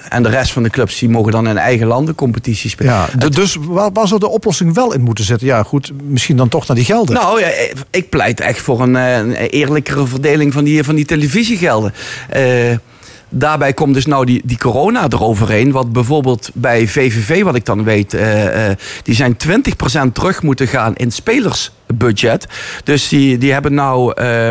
en 0.09 0.23
de 0.23 0.29
rest 0.29 0.51
van 0.51 0.63
de 0.63 0.69
clubs 0.69 0.99
die 0.99 1.09
mogen 1.09 1.31
dan 1.31 1.47
in 1.47 1.57
eigen 1.57 1.87
landen 1.87 2.15
competitie 2.15 2.69
spelen. 2.69 2.93
Ja, 2.93 3.29
dus 3.29 3.57
waar, 3.61 3.91
waar 3.91 4.07
zou 4.07 4.19
de 4.19 4.29
oplossing 4.29 4.73
wel 4.73 4.93
in 4.93 5.01
moeten 5.01 5.23
zitten? 5.23 5.47
Ja, 5.47 5.63
goed, 5.63 5.91
misschien 6.03 6.37
dan 6.37 6.49
toch 6.49 6.67
naar 6.67 6.75
die 6.75 6.85
gelden. 6.85 7.15
Nou, 7.15 7.39
ja, 7.39 7.47
ik 7.89 8.09
pleit 8.09 8.39
echt 8.39 8.61
voor 8.61 8.81
een, 8.81 8.95
eh, 8.95 9.17
een 9.17 9.35
eerlijkere 9.35 10.07
verdeling 10.07 10.53
van 10.53 10.63
die, 10.63 10.83
van 10.83 10.95
die 10.95 11.05
televisiegelden. 11.05 11.93
Eh, 12.29 12.43
daarbij 13.29 13.73
komt 13.73 13.93
dus 13.93 14.05
nou 14.05 14.25
die, 14.25 14.41
die 14.45 14.57
corona 14.57 15.05
eroverheen. 15.09 15.71
Wat 15.71 15.91
bijvoorbeeld 15.91 16.49
bij 16.53 16.87
VVV, 16.87 17.43
wat 17.43 17.55
ik 17.55 17.65
dan 17.65 17.83
weet, 17.83 18.13
eh, 18.13 18.69
eh, 18.69 18.77
die 19.03 19.15
zijn 19.15 19.37
20% 19.37 20.15
terug 20.15 20.43
moeten 20.43 20.67
gaan 20.67 20.95
in 20.95 21.11
spelersbudget. 21.11 22.47
Dus 22.83 23.07
die, 23.07 23.37
die 23.37 23.51
hebben 23.51 23.73
nou 23.73 24.13
eh, 24.13 24.49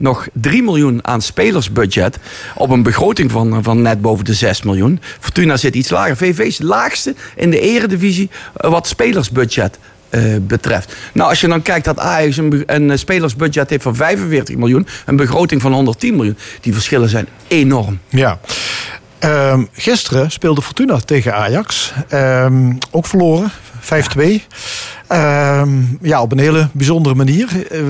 nog 0.00 0.28
3 0.32 0.62
miljoen 0.62 1.06
aan 1.06 1.22
spelersbudget. 1.22 2.18
Op 2.54 2.70
een 2.70 2.82
begroting 2.82 3.30
van, 3.30 3.62
van 3.62 3.82
net 3.82 4.00
boven 4.00 4.24
de 4.24 4.34
6 4.34 4.62
miljoen. 4.62 5.00
Fortuna 5.20 5.56
zit 5.56 5.74
iets 5.74 5.90
lager. 5.90 6.16
VVV 6.16 6.38
is 6.38 6.58
laagste 6.58 7.14
in 7.36 7.50
de 7.50 7.60
eredivisie 7.60 8.30
eh, 8.56 8.70
wat 8.70 8.86
spelersbudget 8.86 9.78
eh, 10.10 10.22
betreft. 10.40 10.96
Nou, 11.12 11.28
als 11.28 11.40
je 11.40 11.48
dan 11.48 11.62
kijkt 11.62 11.84
dat 11.84 11.98
Ajax 11.98 12.36
een, 12.36 12.64
eh, 12.66 12.96
spelersbudget 12.96 13.70
heeft 13.70 13.82
van 13.82 13.96
45 13.96 14.56
miljoen, 14.56 14.86
een 15.06 15.16
begroting 15.16 15.62
van 15.62 15.72
110 15.72 16.16
miljoen, 16.16 16.38
die 16.60 16.72
verschillen 16.72 17.08
zijn 17.08 17.26
enorm. 17.48 17.98
Ja. 18.08 18.40
Ehm, 19.18 19.64
gisteren 19.72 20.30
speelde 20.30 20.62
Fortuna 20.62 20.96
tegen 20.96 21.34
Ajax. 21.34 21.92
Ehm, 22.08 22.72
ook 22.90 23.06
verloren, 23.06 23.50
5-2. 23.80 24.42
Ehm, 25.08 25.68
ja, 26.02 26.22
op 26.22 26.32
een 26.32 26.38
hele 26.38 26.68
bijzondere 26.72 27.14
manier. 27.14 27.48
Eh, 27.70 27.80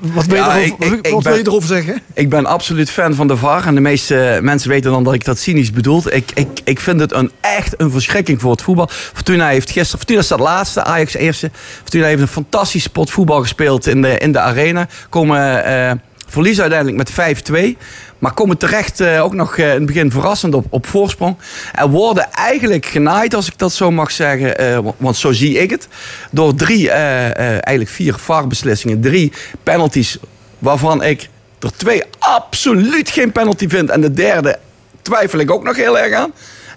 wat 0.00 0.26
wil, 0.26 0.36
je, 0.36 0.42
Ja, 0.42 0.56
erover, 0.58 0.86
ik- 0.86 0.92
ik- 0.92 1.06
ik 1.06 1.12
wat 1.12 1.22
ben- 1.22 1.32
wil 1.32 1.40
je 1.42 1.46
erover 1.48 1.68
zeggen? 1.68 2.02
Ik 2.14 2.28
ben 2.28 2.46
absoluut 2.46 2.90
fan 2.90 3.14
van 3.14 3.26
de 3.28 3.36
VAR. 3.36 3.66
En 3.66 3.74
de 3.74 3.80
meeste 3.80 4.38
mensen 4.42 4.68
weten 4.68 4.90
dan 4.90 5.04
dat 5.04 5.14
ik 5.14 5.24
dat 5.24 5.38
cynisch 5.38 5.70
bedoel. 5.72 6.02
Ik, 6.14 6.30
ik, 6.34 6.48
ik 6.64 6.80
vind 6.80 7.00
het 7.00 7.12
een, 7.12 7.30
echt 7.40 7.74
een 7.80 7.90
verschrikking 7.90 8.40
voor 8.40 8.50
het 8.50 8.62
voetbal. 8.62 8.88
Fortuna 8.90 9.48
heeft 9.48 9.70
gisteren... 9.70 9.98
Fortuna 9.98 10.22
staat 10.22 10.40
laatste, 10.40 10.84
Ajax 10.84 11.14
eerste. 11.14 11.50
Fortuna 11.80 12.06
heeft 12.06 12.20
een 12.22 12.28
fantastisch 12.28 12.86
pot 12.86 13.10
voetbal 13.10 13.40
gespeeld 13.40 13.86
in 13.86 14.02
de, 14.02 14.18
in 14.18 14.32
de 14.32 14.38
arena. 14.40 14.86
Komen 15.08 15.64
eh, 15.64 15.92
verliezen 16.28 16.62
uiteindelijk 16.62 16.98
met 17.16 17.40
5-2. 17.52 17.76
Maar 18.22 18.34
komen 18.34 18.58
terecht 18.58 19.00
eh, 19.00 19.24
ook 19.24 19.34
nog 19.34 19.56
eh, 19.56 19.68
in 19.68 19.74
het 19.74 19.86
begin 19.86 20.10
verrassend 20.10 20.54
op, 20.54 20.66
op 20.68 20.86
voorsprong. 20.86 21.36
En 21.72 21.90
worden 21.90 22.32
eigenlijk 22.32 22.86
genaaid, 22.86 23.34
als 23.34 23.46
ik 23.46 23.58
dat 23.58 23.72
zo 23.72 23.90
mag 23.90 24.10
zeggen. 24.10 24.58
eh, 24.58 24.78
want, 24.96 25.16
zo 25.16 25.32
zie 25.32 25.58
ik 25.58 25.70
het. 25.70 25.88
Door 26.30 26.54
drie, 26.54 26.90
eigenlijk 26.90 27.90
vier 27.90 28.14
VAR-beslissingen. 28.14 29.00
Drie 29.00 29.32
penalties 29.62 30.18
waarvan 30.58 31.02
ik 31.02 31.28
er 31.60 31.76
twee 31.76 32.02
absoluut 32.18 33.10
geen 33.10 33.32
penalty 33.32 33.68
vind. 33.68 33.90
En 33.90 34.00
de 34.00 34.12
derde 34.12 34.58
twijfel 35.02 35.38
ik 35.38 35.50
ook 35.50 35.64
nog 35.64 35.76
heel 35.76 35.98
erg 35.98 36.14
aan. 36.14 36.32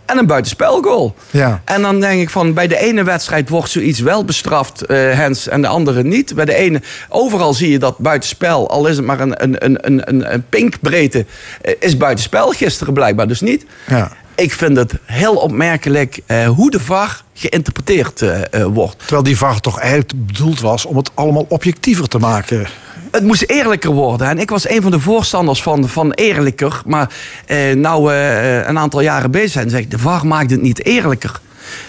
En 0.05 0.17
een 0.17 0.25
buitenspelgoal. 0.25 1.15
Ja. 1.31 1.61
En 1.65 1.81
dan 1.81 1.99
denk 1.99 2.21
ik 2.21 2.29
van, 2.29 2.53
bij 2.53 2.67
de 2.67 2.77
ene 2.77 3.03
wedstrijd 3.03 3.49
wordt 3.49 3.69
zoiets 3.69 3.99
wel 3.99 4.25
bestraft, 4.25 4.85
eh, 4.85 4.97
Hens, 4.97 5.47
en 5.47 5.61
de 5.61 5.67
andere 5.67 6.03
niet. 6.03 6.35
Bij 6.35 6.45
de 6.45 6.53
ene, 6.53 6.81
overal 7.09 7.53
zie 7.53 7.71
je 7.71 7.79
dat 7.79 7.97
buitenspel, 7.97 8.69
al 8.69 8.87
is 8.87 8.97
het 8.97 9.05
maar 9.05 9.19
een, 9.19 9.43
een, 9.43 9.65
een, 9.65 9.77
een, 9.81 10.09
een, 10.09 10.33
een 10.33 10.45
pinkbreedte, 10.49 11.25
eh, 11.61 11.73
is 11.79 11.97
buitenspel. 11.97 12.49
Gisteren 12.49 12.93
blijkbaar 12.93 13.27
dus 13.27 13.41
niet. 13.41 13.65
Ja. 13.87 14.11
Ik 14.35 14.53
vind 14.53 14.77
het 14.77 14.93
heel 15.05 15.35
opmerkelijk 15.35 16.19
eh, 16.25 16.47
hoe 16.47 16.71
de 16.71 16.79
VAR 16.79 17.23
geïnterpreteerd 17.33 18.21
eh, 18.21 18.41
eh, 18.53 18.65
wordt. 18.65 18.97
Terwijl 18.97 19.23
die 19.23 19.37
VAR 19.37 19.59
toch 19.59 19.79
eigenlijk 19.79 20.25
bedoeld 20.25 20.59
was 20.59 20.85
om 20.85 20.97
het 20.97 21.11
allemaal 21.13 21.45
objectiever 21.49 22.07
te 22.07 22.17
maken. 22.17 22.67
Het 23.15 23.23
moest 23.23 23.43
eerlijker 23.47 23.91
worden. 23.91 24.27
En 24.27 24.39
ik 24.39 24.49
was 24.49 24.69
een 24.69 24.81
van 24.81 24.91
de 24.91 24.99
voorstanders 24.99 25.61
van, 25.61 25.89
van 25.89 26.11
eerlijker. 26.11 26.81
Maar 26.85 27.09
eh, 27.45 27.75
nou 27.75 28.13
eh, 28.13 28.67
een 28.67 28.79
aantal 28.79 28.99
jaren 28.99 29.31
bezig 29.31 29.51
zijn, 29.51 29.69
zeg 29.69 29.79
ik, 29.79 29.91
de 29.91 29.99
VAR 29.99 30.27
maakt 30.27 30.51
het 30.51 30.61
niet 30.61 30.85
eerlijker. 30.85 31.39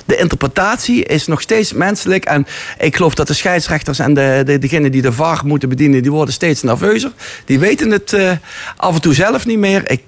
De 0.04 0.16
interpretatie 0.16 1.04
is 1.04 1.26
nog 1.26 1.40
steeds 1.40 1.72
menselijk. 1.72 2.24
En 2.24 2.46
ik 2.78 2.96
geloof 2.96 3.14
dat 3.14 3.26
de 3.26 3.34
scheidsrechters 3.34 3.98
en 3.98 4.14
de, 4.14 4.42
de, 4.44 4.58
degenen 4.58 4.92
die 4.92 5.02
de 5.02 5.12
VAR 5.12 5.40
moeten 5.44 5.68
bedienen, 5.68 6.02
die 6.02 6.10
worden 6.10 6.34
steeds 6.34 6.62
nerveuzer. 6.62 7.12
Die 7.44 7.58
weten 7.58 7.90
het 7.90 8.12
eh, 8.12 8.30
af 8.76 8.94
en 8.94 9.00
toe 9.00 9.14
zelf 9.14 9.46
niet 9.46 9.58
meer. 9.58 9.90
Ik, 9.90 10.02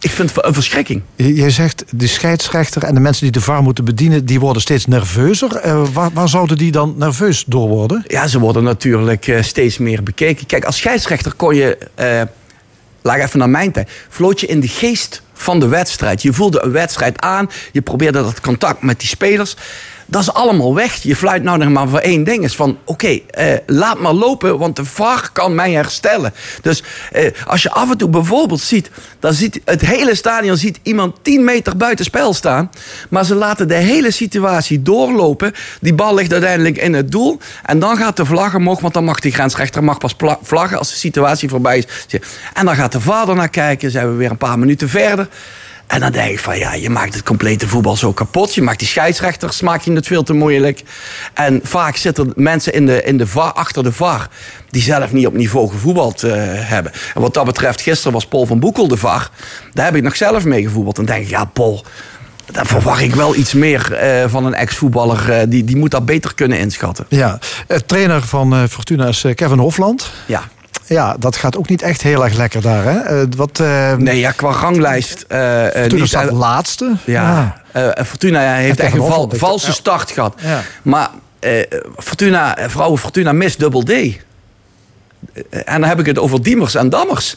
ik 0.00 0.10
vind 0.10 0.34
het 0.34 0.44
een 0.44 0.54
verschrikking. 0.54 1.02
Jij 1.16 1.50
zegt, 1.50 1.84
de 1.90 2.06
scheidsrechter 2.06 2.82
en 2.82 2.94
de 2.94 3.00
mensen 3.00 3.22
die 3.22 3.32
de 3.32 3.40
VAR 3.40 3.62
moeten 3.62 3.84
bedienen... 3.84 4.24
die 4.24 4.40
worden 4.40 4.62
steeds 4.62 4.86
nerveuzer. 4.86 5.56
Eh, 5.56 5.82
waar, 5.92 6.10
waar 6.12 6.28
zouden 6.28 6.58
die 6.58 6.72
dan 6.72 6.94
nerveus 6.98 7.44
door 7.46 7.68
worden? 7.68 8.04
Ja, 8.06 8.26
ze 8.26 8.38
worden 8.38 8.64
natuurlijk 8.64 9.26
eh, 9.26 9.42
steeds 9.42 9.78
meer 9.78 10.02
bekeken. 10.02 10.46
Kijk, 10.46 10.64
als 10.64 10.76
scheidsrechter 10.76 11.34
kon 11.34 11.54
je, 11.54 11.78
eh 11.94 12.22
laat 13.02 13.18
even 13.18 13.38
naar 13.38 13.50
mijn 13.50 13.72
tijd, 13.72 13.90
vloot 14.08 14.40
je 14.40 14.46
in 14.46 14.60
de 14.60 14.68
geest 14.68 15.22
van 15.32 15.60
de 15.60 15.68
wedstrijd. 15.68 16.22
Je 16.22 16.32
voelde 16.32 16.62
een 16.62 16.72
wedstrijd 16.72 17.20
aan, 17.20 17.50
je 17.72 17.82
probeerde 17.82 18.22
dat 18.22 18.40
contact 18.40 18.82
met 18.82 19.00
die 19.00 19.08
spelers. 19.08 19.56
Dat 20.10 20.22
is 20.22 20.32
allemaal 20.32 20.74
weg. 20.74 21.02
Je 21.02 21.16
fluit 21.16 21.42
nou 21.42 21.58
nog 21.58 21.68
maar 21.68 21.88
voor 21.88 21.98
één 21.98 22.24
ding. 22.24 22.44
Is 22.44 22.56
van, 22.56 22.78
oké, 22.84 23.18
eh, 23.30 23.54
laat 23.66 23.98
maar 23.98 24.12
lopen, 24.12 24.58
want 24.58 24.76
de 24.76 24.84
VAR 24.84 25.30
kan 25.32 25.54
mij 25.54 25.72
herstellen. 25.72 26.32
Dus 26.62 26.82
eh, 27.12 27.30
als 27.46 27.62
je 27.62 27.70
af 27.70 27.90
en 27.90 27.96
toe 27.96 28.08
bijvoorbeeld 28.08 28.60
ziet... 28.60 28.90
dan 29.20 29.32
ziet 29.32 29.60
het 29.64 29.80
hele 29.80 30.14
stadion 30.14 30.56
ziet 30.56 30.80
iemand 30.82 31.16
10 31.22 31.44
meter 31.44 31.76
buiten 31.76 32.04
spel 32.04 32.34
staan... 32.34 32.70
maar 33.08 33.24
ze 33.24 33.34
laten 33.34 33.68
de 33.68 33.74
hele 33.74 34.10
situatie 34.10 34.82
doorlopen. 34.82 35.52
Die 35.80 35.94
bal 35.94 36.14
ligt 36.14 36.32
uiteindelijk 36.32 36.76
in 36.76 36.94
het 36.94 37.10
doel. 37.10 37.38
En 37.64 37.78
dan 37.78 37.96
gaat 37.96 38.16
de 38.16 38.24
vlag 38.24 38.54
omhoog, 38.54 38.80
want 38.80 38.94
dan 38.94 39.04
mag 39.04 39.20
die 39.20 39.32
grensrechter 39.32 39.84
mag 39.84 39.98
pas 39.98 40.16
vlaggen... 40.42 40.78
als 40.78 40.90
de 40.90 40.96
situatie 40.96 41.48
voorbij 41.48 41.78
is. 41.78 42.18
En 42.54 42.64
dan 42.64 42.74
gaat 42.74 42.92
de 42.92 43.00
vader 43.00 43.34
naar 43.34 43.48
kijken. 43.48 43.90
Zijn 43.90 44.10
we 44.10 44.14
weer 44.14 44.30
een 44.30 44.36
paar 44.36 44.58
minuten 44.58 44.88
verder... 44.88 45.28
En 45.90 46.00
dan 46.00 46.12
denk 46.12 46.30
ik 46.30 46.38
van 46.38 46.58
ja, 46.58 46.74
je 46.74 46.90
maakt 46.90 47.14
het 47.14 47.22
complete 47.22 47.68
voetbal 47.68 47.96
zo 47.96 48.12
kapot. 48.12 48.54
Je 48.54 48.62
maakt 48.62 48.78
die 48.78 48.88
scheidsrechters, 48.88 49.60
maak 49.60 49.80
je 49.80 49.92
het 49.92 50.06
veel 50.06 50.22
te 50.22 50.32
moeilijk. 50.32 50.82
En 51.34 51.60
vaak 51.62 51.96
zitten 51.96 52.32
mensen 52.34 52.72
in 52.72 52.86
de, 52.86 53.02
in 53.02 53.16
de 53.16 53.26
VAR, 53.26 53.52
achter 53.52 53.82
de 53.82 53.92
VAR 53.92 54.28
die 54.68 54.82
zelf 54.82 55.12
niet 55.12 55.26
op 55.26 55.34
niveau 55.34 55.70
gevoetbald 55.70 56.22
eh, 56.22 56.32
hebben. 56.46 56.92
En 57.14 57.20
wat 57.20 57.34
dat 57.34 57.44
betreft, 57.44 57.80
gisteren 57.80 58.12
was 58.12 58.26
Paul 58.26 58.46
van 58.46 58.60
Boekel 58.60 58.88
de 58.88 58.96
VAR. 58.96 59.30
Daar 59.72 59.84
heb 59.84 59.94
ik 59.96 60.02
nog 60.02 60.16
zelf 60.16 60.44
mee 60.44 60.62
gevoetbald. 60.62 60.96
Dan 60.96 61.04
denk 61.04 61.22
ik, 61.22 61.28
ja 61.28 61.44
Paul, 61.44 61.84
daar 62.52 62.66
verwacht 62.66 63.00
ik 63.02 63.14
wel 63.14 63.34
iets 63.34 63.52
meer 63.52 63.92
eh, 63.92 64.24
van 64.28 64.46
een 64.46 64.54
ex-voetballer. 64.54 65.30
eh, 65.30 65.46
die, 65.48 65.64
die 65.64 65.76
moet 65.76 65.90
dat 65.90 66.04
beter 66.04 66.34
kunnen 66.34 66.58
inschatten. 66.58 67.06
Ja, 67.08 67.38
trainer 67.86 68.22
van 68.22 68.68
Fortuna 68.68 69.06
is 69.06 69.24
Kevin 69.34 69.58
Hofland. 69.58 70.10
Ja. 70.26 70.42
Ja, 70.90 71.16
dat 71.18 71.36
gaat 71.36 71.56
ook 71.56 71.68
niet 71.68 71.82
echt 71.82 72.02
heel 72.02 72.24
erg 72.24 72.34
lekker 72.34 72.62
daar. 72.62 72.84
Hè? 72.84 72.98
Eh, 73.00 73.26
wat, 73.36 73.60
eh, 73.60 73.94
Nee, 73.96 74.18
ja, 74.18 74.30
qua 74.30 74.50
ranglijst... 74.52 75.24
eh, 75.28 75.66
eh, 75.66 75.72
Fortuna 75.80 76.06
staat 76.06 76.30
laatste. 76.30 76.96
Ja, 77.04 77.62
eh, 77.72 77.88
Fortuna 78.06 78.54
heeft 78.54 78.80
echt 78.80 78.94
een 78.94 79.06
val- 79.06 79.28
ik- 79.32 79.38
valse 79.38 79.66
ja. 79.66 79.72
start 79.72 80.10
gehad. 80.10 80.34
Ja. 80.42 80.62
Maar 80.82 81.08
eh, 81.38 81.62
Fortuna, 81.96 82.56
vrouwen 82.66 82.98
Fortuna 82.98 83.32
mist 83.32 83.58
dubbel 83.58 83.82
D. 83.82 83.90
En 85.50 85.80
dan 85.80 85.84
heb 85.84 85.98
ik 86.00 86.06
het 86.06 86.18
over 86.18 86.42
Diemers 86.42 86.74
en 86.74 86.88
Dammers. 86.90 87.36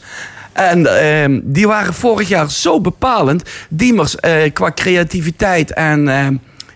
En 0.54 1.00
eh, 1.00 1.40
die 1.44 1.68
waren 1.68 1.94
vorig 1.94 2.28
jaar 2.28 2.52
zo 2.52 2.82
bepalend. 2.82 3.44
Diemers 3.70 4.16
eh, 4.16 4.54
qua 4.54 4.72
creativiteit 4.72 5.74
en 5.74 6.08
eh, 6.08 6.28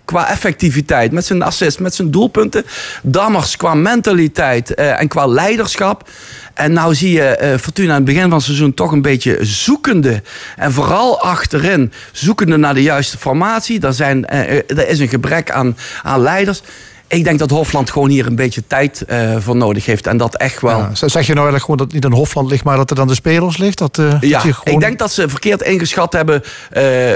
qua 0.06 0.30
effectiviteit. 0.30 1.12
Met 1.12 1.26
zijn 1.26 1.42
assist, 1.42 1.80
met 1.80 1.96
zijn 1.96 2.12
doelpunten. 2.12 2.66
Dammers 3.04 3.58
qua 3.58 3.74
mentaliteit 3.74 4.74
eh, 4.74 5.00
en 5.00 5.08
qua 5.08 5.26
leiderschap. 5.26 6.10
En 6.58 6.74
nou 6.74 6.96
zie 6.96 7.12
je 7.12 7.24
eh, 7.24 7.58
Fortuna 7.60 7.90
aan 7.90 7.96
het 7.96 8.06
begin 8.06 8.22
van 8.22 8.32
het 8.32 8.42
seizoen 8.44 8.74
toch 8.74 8.92
een 8.92 9.02
beetje 9.02 9.38
zoekende. 9.42 10.22
En 10.56 10.72
vooral 10.72 11.22
achterin 11.22 11.92
zoekende 12.12 12.58
naar 12.58 12.74
de 12.74 12.82
juiste 12.82 13.18
formatie. 13.18 13.80
Er, 13.82 13.94
zijn, 13.94 14.26
eh, 14.26 14.50
er 14.68 14.88
is 14.88 15.00
een 15.00 15.08
gebrek 15.10 15.52
aan, 15.52 15.78
aan 16.04 16.22
leiders. 16.22 16.62
Ik 17.08 17.24
denk 17.24 17.40
dat 17.40 17.50
Hofland 17.50 17.90
gewoon 17.92 18.10
hier 18.10 18.26
een 18.28 18.36
beetje 18.36 18.64
tijd 18.68 19.02
eh, 19.06 19.36
voor 19.40 19.56
nodig 19.56 19.86
heeft. 19.86 20.08
En 20.08 20.18
dat 20.18 20.36
echt 20.36 20.62
wel. 20.62 20.78
Ja, 20.80 20.90
zeg 20.94 21.10
je 21.12 21.34
nou 21.34 21.48
eigenlijk 21.50 21.62
gewoon 21.62 21.78
dat 21.78 21.86
het 21.86 21.96
niet 21.96 22.06
aan 22.06 22.20
Hofland 22.20 22.50
ligt, 22.50 22.64
maar 22.64 22.78
dat 22.78 22.90
het 22.90 23.00
aan 23.00 23.08
de 23.08 23.14
spelers 23.16 23.58
ligt? 23.58 23.78
Dat, 23.78 24.02
Ja, 24.20 24.40
gewoon- 24.40 24.56
ik 24.64 24.80
denk 24.80 25.00
dat 25.00 25.12
ze 25.12 25.30
verkeerd 25.30 25.62
ingeschat 25.62 26.14
hebben 26.14 26.44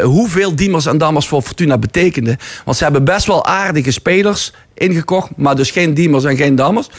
hoeveel 0.03 0.55
Diemers 0.55 0.85
en 0.85 0.97
Dammers 0.97 1.27
voor 1.27 1.41
Fortuna 1.41 1.77
betekenden. 1.77 2.37
Want 2.65 2.77
ze 2.77 2.83
hebben 2.83 3.03
best 3.03 3.25
wel 3.25 3.45
aardige 3.45 3.91
spelers 3.91 4.51
ingekocht, 4.81 5.29
maar 5.35 5.55
dus 5.55 5.71
geen 5.71 5.93
Diemers 5.93 6.23
en 6.23 6.37
geen 6.37 6.55
Dammers. 6.55 6.89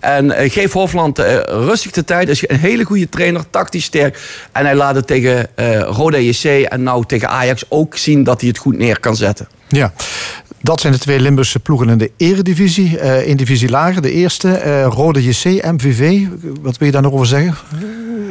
En 0.00 0.30
eh, 0.30 0.50
geef 0.50 0.72
Hofland 0.72 1.18
eh, 1.18 1.36
rustig 1.44 1.90
de 1.90 2.04
tijd. 2.04 2.28
Is 2.28 2.48
een 2.48 2.58
hele 2.58 2.84
goede 2.84 3.08
trainer, 3.08 3.50
tactisch 3.50 3.84
sterk. 3.84 4.18
En 4.52 4.64
hij 4.64 4.74
laat 4.74 4.94
het 4.94 5.06
tegen 5.06 5.56
eh 5.56 5.80
Roda 5.80 6.18
JC 6.18 6.44
en 6.44 6.82
nou 6.82 7.04
tegen 7.06 7.28
Ajax 7.28 7.64
ook 7.68 7.96
zien 7.96 8.24
dat 8.24 8.40
hij 8.40 8.48
het 8.48 8.58
goed 8.58 8.78
neer 8.78 9.00
kan 9.00 9.16
zetten. 9.16 9.48
Ja. 9.68 9.92
Dat 10.62 10.80
zijn 10.80 10.92
de 10.92 10.98
twee 10.98 11.20
Limburgse 11.20 11.60
ploegen 11.60 11.88
in 11.88 11.98
de 11.98 12.10
eredivisie. 12.16 12.98
Uh, 12.98 13.28
een 13.28 13.36
divisie 13.36 13.70
lager, 13.70 14.02
de 14.02 14.12
eerste. 14.12 14.62
Uh, 14.64 14.86
Rode 14.86 15.22
JC, 15.22 15.44
MVV. 15.44 16.26
Wat 16.60 16.78
wil 16.78 16.86
je 16.86 16.92
daar 16.92 17.02
nog 17.02 17.12
over 17.12 17.26
zeggen? 17.26 17.56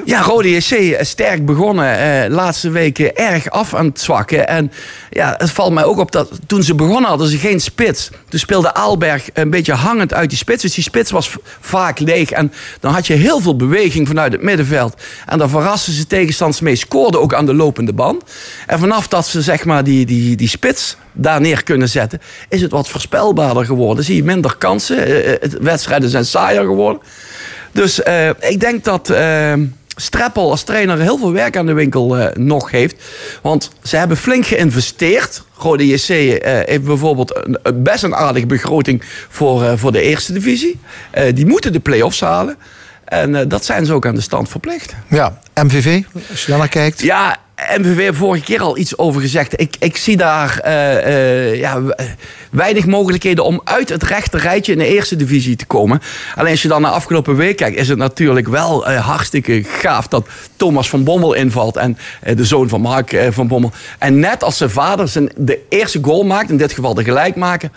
Ja, 0.05 0.21
Rode 0.21 0.51
JC 0.51 0.97
sterk 0.99 1.45
begonnen. 1.45 2.31
Laatste 2.31 2.69
weken 2.69 3.15
erg 3.15 3.49
af 3.49 3.73
aan 3.73 3.85
het 3.85 3.99
zwakken. 3.99 4.47
En 4.47 4.71
ja, 5.09 5.35
het 5.37 5.51
valt 5.51 5.73
mij 5.73 5.83
ook 5.83 5.97
op 5.97 6.11
dat 6.11 6.39
toen 6.47 6.63
ze 6.63 6.75
begonnen 6.75 7.09
hadden 7.09 7.27
ze 7.27 7.37
geen 7.37 7.59
spits. 7.59 8.09
Toen 8.29 8.39
speelde 8.39 8.73
Aalberg 8.73 9.29
een 9.33 9.49
beetje 9.49 9.73
hangend 9.73 10.13
uit 10.13 10.29
die 10.29 10.37
spits. 10.37 10.61
Dus 10.61 10.73
die 10.73 10.83
spits 10.83 11.11
was 11.11 11.37
vaak 11.59 11.99
leeg. 11.99 12.31
En 12.31 12.53
dan 12.79 12.93
had 12.93 13.07
je 13.07 13.13
heel 13.13 13.39
veel 13.39 13.55
beweging 13.55 14.07
vanuit 14.07 14.31
het 14.31 14.41
middenveld. 14.41 15.01
En 15.25 15.37
dan 15.37 15.49
verrassen 15.49 15.93
ze 15.93 16.07
tegenstanders 16.07 16.61
mee. 16.61 16.75
Scoorden 16.75 17.21
ook 17.21 17.33
aan 17.33 17.45
de 17.45 17.53
lopende 17.53 17.93
band. 17.93 18.23
En 18.67 18.79
vanaf 18.79 19.07
dat 19.07 19.27
ze 19.27 19.41
zeg 19.41 19.65
maar 19.65 19.83
die, 19.83 20.05
die, 20.05 20.35
die 20.35 20.49
spits 20.49 20.97
daar 21.13 21.41
neer 21.41 21.63
kunnen 21.63 21.89
zetten, 21.89 22.20
is 22.49 22.61
het 22.61 22.71
wat 22.71 22.89
voorspelbaarder 22.89 23.65
geworden. 23.65 24.03
Zie 24.03 24.15
je 24.15 24.23
minder 24.23 24.55
kansen. 24.57 25.09
Uh, 25.09 25.33
wedstrijden 25.61 26.09
zijn 26.09 26.25
saaier 26.25 26.63
geworden. 26.63 27.01
Dus 27.71 27.99
uh, 27.99 28.27
ik 28.27 28.59
denk 28.59 28.83
dat 28.83 29.09
uh, 29.09 29.53
Streppel 29.95 30.51
als 30.51 30.63
trainer 30.63 30.99
heel 30.99 31.17
veel 31.17 31.31
werk 31.31 31.57
aan 31.57 31.65
de 31.65 31.73
winkel 31.73 32.17
nog 32.33 32.71
heeft. 32.71 33.03
Want 33.41 33.71
ze 33.83 33.97
hebben 33.97 34.17
flink 34.17 34.45
geïnvesteerd. 34.45 35.43
Rode 35.57 35.87
JC 35.87 36.07
heeft 36.65 36.83
bijvoorbeeld 36.83 37.41
een, 37.63 37.83
best 37.83 38.03
een 38.03 38.15
aardige 38.15 38.45
begroting 38.45 39.03
voor, 39.29 39.77
voor 39.77 39.91
de 39.91 40.01
eerste 40.01 40.33
divisie. 40.33 40.79
die 41.33 41.45
moeten 41.45 41.73
de 41.73 41.79
play-offs 41.79 42.19
halen. 42.19 42.57
En 43.05 43.47
dat 43.47 43.65
zijn 43.65 43.85
ze 43.85 43.93
ook 43.93 44.05
aan 44.05 44.15
de 44.15 44.21
stand 44.21 44.49
verplicht. 44.49 44.93
Ja, 45.07 45.39
MVV, 45.55 46.01
als 46.29 46.41
je 46.41 46.49
daar 46.49 46.59
naar 46.59 46.67
kijkt. 46.67 47.01
Ja, 47.01 47.37
MVV 47.77 47.97
heeft 47.97 48.17
vorige 48.17 48.43
keer 48.43 48.61
al 48.61 48.77
iets 48.77 48.97
over 48.97 49.21
gezegd. 49.21 49.61
Ik, 49.61 49.75
ik 49.79 49.97
zie 49.97 50.17
daar 50.17 50.61
uh, 50.65 51.07
uh, 51.07 51.55
ja, 51.55 51.81
weinig 52.51 52.85
mogelijkheden 52.85 53.43
om 53.43 53.61
uit 53.63 53.89
het 53.89 54.03
rechte 54.03 54.37
rijtje 54.37 54.71
in 54.71 54.77
de 54.77 54.87
eerste 54.87 55.15
divisie 55.15 55.55
te 55.55 55.65
komen. 55.65 56.01
Alleen 56.35 56.51
als 56.51 56.61
je 56.61 56.67
dan 56.67 56.81
naar 56.81 56.91
afgelopen 56.91 57.35
week 57.35 57.57
kijkt, 57.57 57.77
is 57.77 57.87
het 57.87 57.97
natuurlijk 57.97 58.47
wel 58.47 58.89
uh, 58.89 59.07
hartstikke 59.07 59.63
gaaf 59.63 60.07
dat 60.07 60.27
Thomas 60.55 60.89
van 60.89 61.03
Bommel 61.03 61.33
invalt. 61.33 61.77
En 61.77 61.97
de 62.35 62.45
zoon 62.45 62.69
van 62.69 62.81
Mark 62.81 63.27
van 63.29 63.47
Bommel. 63.47 63.71
En 63.99 64.19
net 64.19 64.43
als 64.43 64.57
zijn 64.57 64.69
vader 64.69 65.07
zijn 65.07 65.31
de 65.35 65.59
eerste 65.69 65.99
goal 66.01 66.23
maakt, 66.23 66.49
in 66.49 66.57
dit 66.57 66.73
geval 66.73 66.93
de 66.93 67.03
gelijkmaker, 67.03 67.69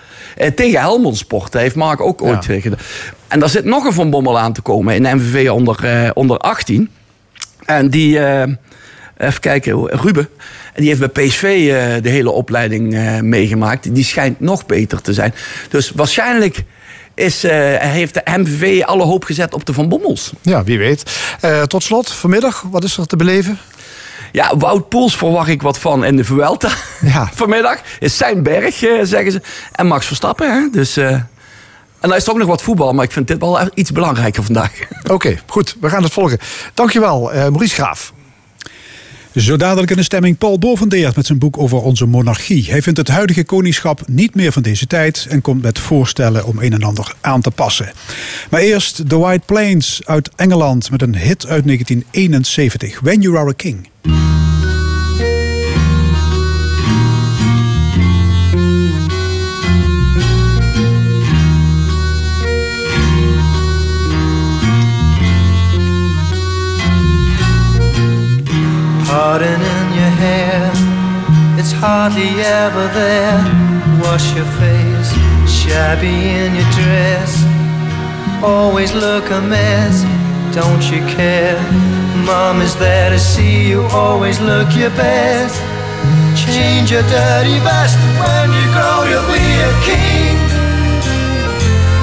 tegen 0.54 0.80
Helmond 0.80 1.16
Sport. 1.16 1.52
heeft 1.52 1.74
Mark 1.74 2.00
ook 2.00 2.22
ooit 2.22 2.44
ja. 2.44 2.60
gedaan. 2.60 2.78
En 3.28 3.40
daar 3.40 3.48
zit 3.48 3.64
nog 3.64 3.84
een 3.84 3.92
Van 3.92 4.10
Bommel 4.10 4.38
aan 4.38 4.52
te 4.52 4.60
komen 4.62 4.94
in 4.94 5.16
MVV 5.16 5.50
onder, 5.50 6.10
onder 6.14 6.38
18. 6.38 6.90
En 7.64 7.90
die 7.90 8.18
Even 9.24 9.40
kijken, 9.40 9.88
Ruben. 9.88 10.28
En 10.72 10.82
die 10.82 10.88
heeft 10.94 11.12
bij 11.12 11.26
PSV 11.26 11.42
uh, 11.42 12.02
de 12.02 12.08
hele 12.08 12.30
opleiding 12.30 12.94
uh, 12.94 13.20
meegemaakt. 13.20 13.94
Die 13.94 14.04
schijnt 14.04 14.40
nog 14.40 14.66
beter 14.66 15.00
te 15.00 15.12
zijn. 15.12 15.34
Dus 15.68 15.90
waarschijnlijk 15.90 16.64
is, 17.14 17.44
uh, 17.44 17.50
heeft 17.76 18.14
de 18.14 18.22
MVV 18.24 18.82
alle 18.82 19.04
hoop 19.04 19.24
gezet 19.24 19.54
op 19.54 19.64
de 19.64 19.72
Van 19.72 19.88
Bommels. 19.88 20.32
Ja, 20.42 20.64
wie 20.64 20.78
weet. 20.78 21.02
tot 21.66 21.82
slot, 21.82 22.12
vanmiddag, 22.12 22.64
wat 22.70 22.84
is 22.84 22.96
er 22.96 23.06
te 23.06 23.16
beleven? 23.16 23.58
Ja, 24.32 24.56
Wout 24.56 24.88
Poels 24.88 25.16
verwacht 25.16 25.48
ik 25.48 25.62
wat 25.62 25.78
van 25.78 26.04
in 26.04 26.16
de 26.16 26.24
Vuelta 26.24 26.70
ja. 27.00 27.30
vanmiddag. 27.34 27.78
Is 27.98 28.16
zijn 28.16 28.42
berg, 28.42 28.74
zeggen 29.02 29.32
ze. 29.32 29.40
En 29.72 29.86
Max 29.86 30.06
Verstappen, 30.06 30.52
hè? 30.52 30.68
Dus... 30.72 30.96
En 30.96 32.10
dan 32.10 32.18
is 32.18 32.26
er 32.26 32.32
ook 32.32 32.38
nog 32.38 32.48
wat 32.48 32.62
voetbal, 32.62 32.92
maar 32.92 33.04
ik 33.04 33.12
vind 33.12 33.26
dit 33.28 33.40
wel 33.40 33.68
iets 33.74 33.92
belangrijker 33.92 34.42
vandaag. 34.42 34.72
Oké, 35.10 35.38
goed. 35.46 35.76
We 35.80 35.88
gaan 35.88 36.02
het 36.02 36.12
volgen. 36.12 36.38
Dankjewel, 36.74 37.34
uh, 37.34 37.40
Maurice 37.40 37.74
Graaf. 37.74 38.12
Zo 39.34 39.56
dadelijk 39.56 39.90
in 39.90 39.96
de 39.96 40.02
stemming 40.02 40.38
Paul 40.38 40.58
Bovendeert 40.58 41.16
met 41.16 41.26
zijn 41.26 41.38
boek 41.38 41.58
over 41.58 41.82
onze 41.82 42.06
monarchie. 42.06 42.70
Hij 42.70 42.82
vindt 42.82 42.98
het 42.98 43.08
huidige 43.08 43.44
koningschap 43.44 44.02
niet 44.08 44.34
meer 44.34 44.52
van 44.52 44.62
deze 44.62 44.86
tijd 44.86 45.26
en 45.28 45.40
komt 45.40 45.62
met 45.62 45.78
voorstellen 45.78 46.46
om 46.46 46.58
een 46.58 46.72
en 46.72 46.82
ander 46.82 47.14
aan 47.20 47.40
te 47.40 47.50
passen. 47.50 47.92
Maar 48.50 48.60
eerst 48.60 49.08
The 49.08 49.18
White 49.18 49.44
Plains 49.46 50.00
uit 50.04 50.30
Engeland 50.36 50.90
met 50.90 51.02
een 51.02 51.16
hit 51.16 51.46
uit 51.46 51.64
1971, 51.64 53.00
When 53.00 53.20
You 53.20 53.38
Are 53.38 53.48
a 53.48 53.52
King. 53.56 53.88
Pardon 69.24 69.58
in 69.76 69.86
your 69.96 70.14
hair, 70.20 70.70
it's 71.56 71.72
hardly 71.72 72.28
ever 72.44 72.86
there. 72.92 73.40
Wash 74.04 74.36
your 74.36 74.44
face, 74.60 75.10
shabby 75.48 76.12
in 76.12 76.52
your 76.52 76.70
dress. 76.76 77.32
Always 78.44 78.92
look 78.92 79.24
a 79.30 79.40
mess, 79.40 80.04
don't 80.52 80.84
you 80.92 81.00
care? 81.16 81.56
Mom 82.28 82.60
is 82.60 82.76
there 82.76 83.08
to 83.08 83.18
see 83.18 83.66
you, 83.66 83.80
always 83.96 84.38
look 84.40 84.68
your 84.76 84.90
best. 84.90 85.56
Change 86.44 86.92
your 86.92 87.06
dirty 87.08 87.56
vest 87.64 87.96
when 88.20 88.48
you 88.52 88.66
grow, 88.76 89.08
you'll 89.08 89.30
be 89.32 89.48
a 89.70 89.72
king. 89.88 90.36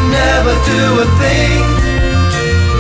Never 0.10 0.54
do 0.74 0.84
a 1.06 1.08
thing. 1.22 1.62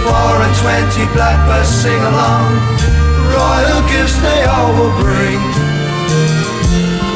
Four 0.01 0.33
and 0.41 0.55
twenty 0.63 1.05
blackbirds 1.13 1.69
sing 1.69 2.01
along 2.09 3.00
royal 3.41 3.81
gifts 3.93 4.17
they 4.27 4.41
all 4.53 4.71
will 4.77 4.95
bring. 5.05 5.41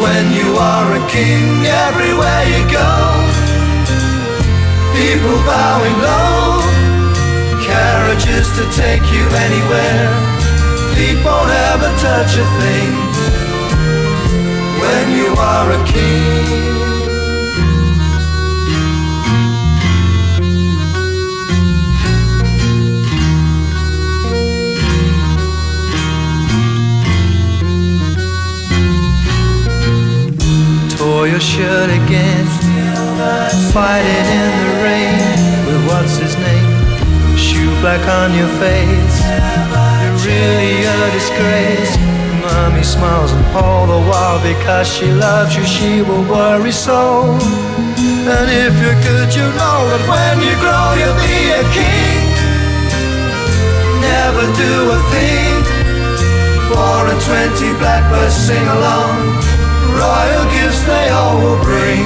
When 0.04 0.26
you 0.38 0.50
are 0.74 0.90
a 1.00 1.04
king, 1.18 1.46
everywhere 1.88 2.44
you 2.54 2.62
go, 2.82 2.92
people 4.98 5.38
bowing 5.50 5.98
low, 6.08 6.62
carriages 7.70 8.48
to 8.58 8.64
take 8.82 9.06
you 9.16 9.26
anywhere. 9.46 10.08
Feet 10.94 11.20
won't 11.26 11.52
ever 11.72 11.92
touch 12.08 12.34
a 12.44 12.48
thing. 12.62 12.92
When 14.84 15.06
you 15.20 15.30
are 15.52 15.68
a 15.78 15.82
king. 15.94 16.95
Tore 31.06 31.28
your 31.28 31.40
shirt 31.40 31.90
again. 32.02 32.46
Fighting 33.74 34.28
in 34.42 34.52
the 34.62 34.74
rain 34.86 35.38
with 35.68 35.82
what's 35.90 36.18
his 36.18 36.34
name? 36.48 36.70
Shoe 37.38 37.74
black 37.82 38.02
on 38.22 38.30
your 38.34 38.52
face. 38.62 39.18
You're 40.02 40.20
really 40.26 40.76
a 40.82 40.98
disgrace. 41.18 41.94
Mommy 42.42 42.82
smiles 42.82 43.32
and 43.38 43.46
all 43.54 43.86
the 43.94 44.02
while 44.10 44.40
because 44.52 44.88
she 44.96 45.08
loves 45.12 45.56
you, 45.56 45.64
she 45.64 46.02
will 46.02 46.26
worry 46.26 46.72
so. 46.72 47.02
And 48.34 48.48
if 48.66 48.74
you're 48.82 49.02
good, 49.10 49.30
you 49.40 49.48
know 49.60 49.80
that 49.92 50.04
when 50.10 50.36
you 50.48 50.56
grow, 50.64 50.88
you'll 51.00 51.22
be 51.22 51.40
a 51.62 51.64
king. 51.78 52.26
Never 54.10 54.46
do 54.64 54.74
a 54.98 55.00
thing. 55.14 55.56
Four 56.70 57.02
and 57.12 57.22
twenty 57.30 57.70
blackbirds 57.78 58.34
sing 58.34 58.66
along 58.78 59.45
royal 59.96 60.46
gifts 60.52 60.84
they 60.84 61.10
all 61.10 61.38
will 61.40 61.62
bring. 61.64 62.06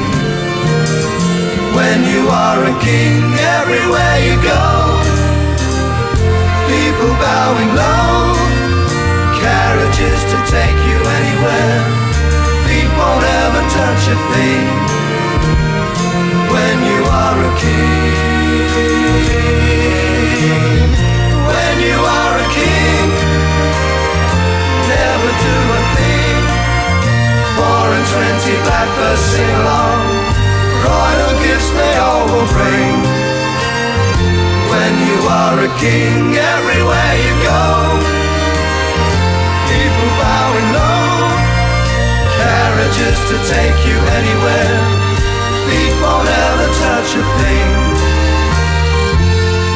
When 1.78 2.04
you 2.04 2.28
are 2.30 2.62
a 2.64 2.74
king, 2.84 3.34
everywhere 3.58 4.18
you 4.28 4.36
go, 4.44 4.66
people 6.70 7.12
bowing 7.24 7.72
low, 7.74 8.36
carriages 9.42 10.20
to 10.32 10.38
take 10.54 10.80
you 10.90 10.98
anywhere, 11.20 11.80
feet 12.66 12.92
won't 13.00 13.26
ever 13.42 13.64
touch 13.80 14.04
a 14.16 14.18
thing. 14.34 14.66
When 16.54 16.78
you 16.90 17.00
are 17.24 17.38
a 17.50 17.52
king, 17.64 18.90
twenty 28.12 28.56
blackbirds 28.66 29.22
sing 29.22 29.52
along. 29.62 30.02
Royal 30.82 31.34
gifts 31.46 31.70
they 31.78 31.96
all 31.98 32.26
will 32.32 32.50
bring. 32.58 32.96
When 34.72 34.94
you 35.08 35.18
are 35.30 35.58
a 35.70 35.72
king, 35.78 36.34
everywhere 36.34 37.14
you 37.26 37.34
go, 37.52 37.66
people 39.70 40.10
bowing 40.22 40.70
low, 40.78 41.10
carriages 42.38 43.20
to 43.30 43.36
take 43.54 43.80
you 43.90 43.98
anywhere. 44.20 44.78
Feet 45.66 45.94
won't 46.02 46.30
ever 46.48 46.70
touch 46.86 47.10
a 47.22 47.24
thing. 47.40 47.72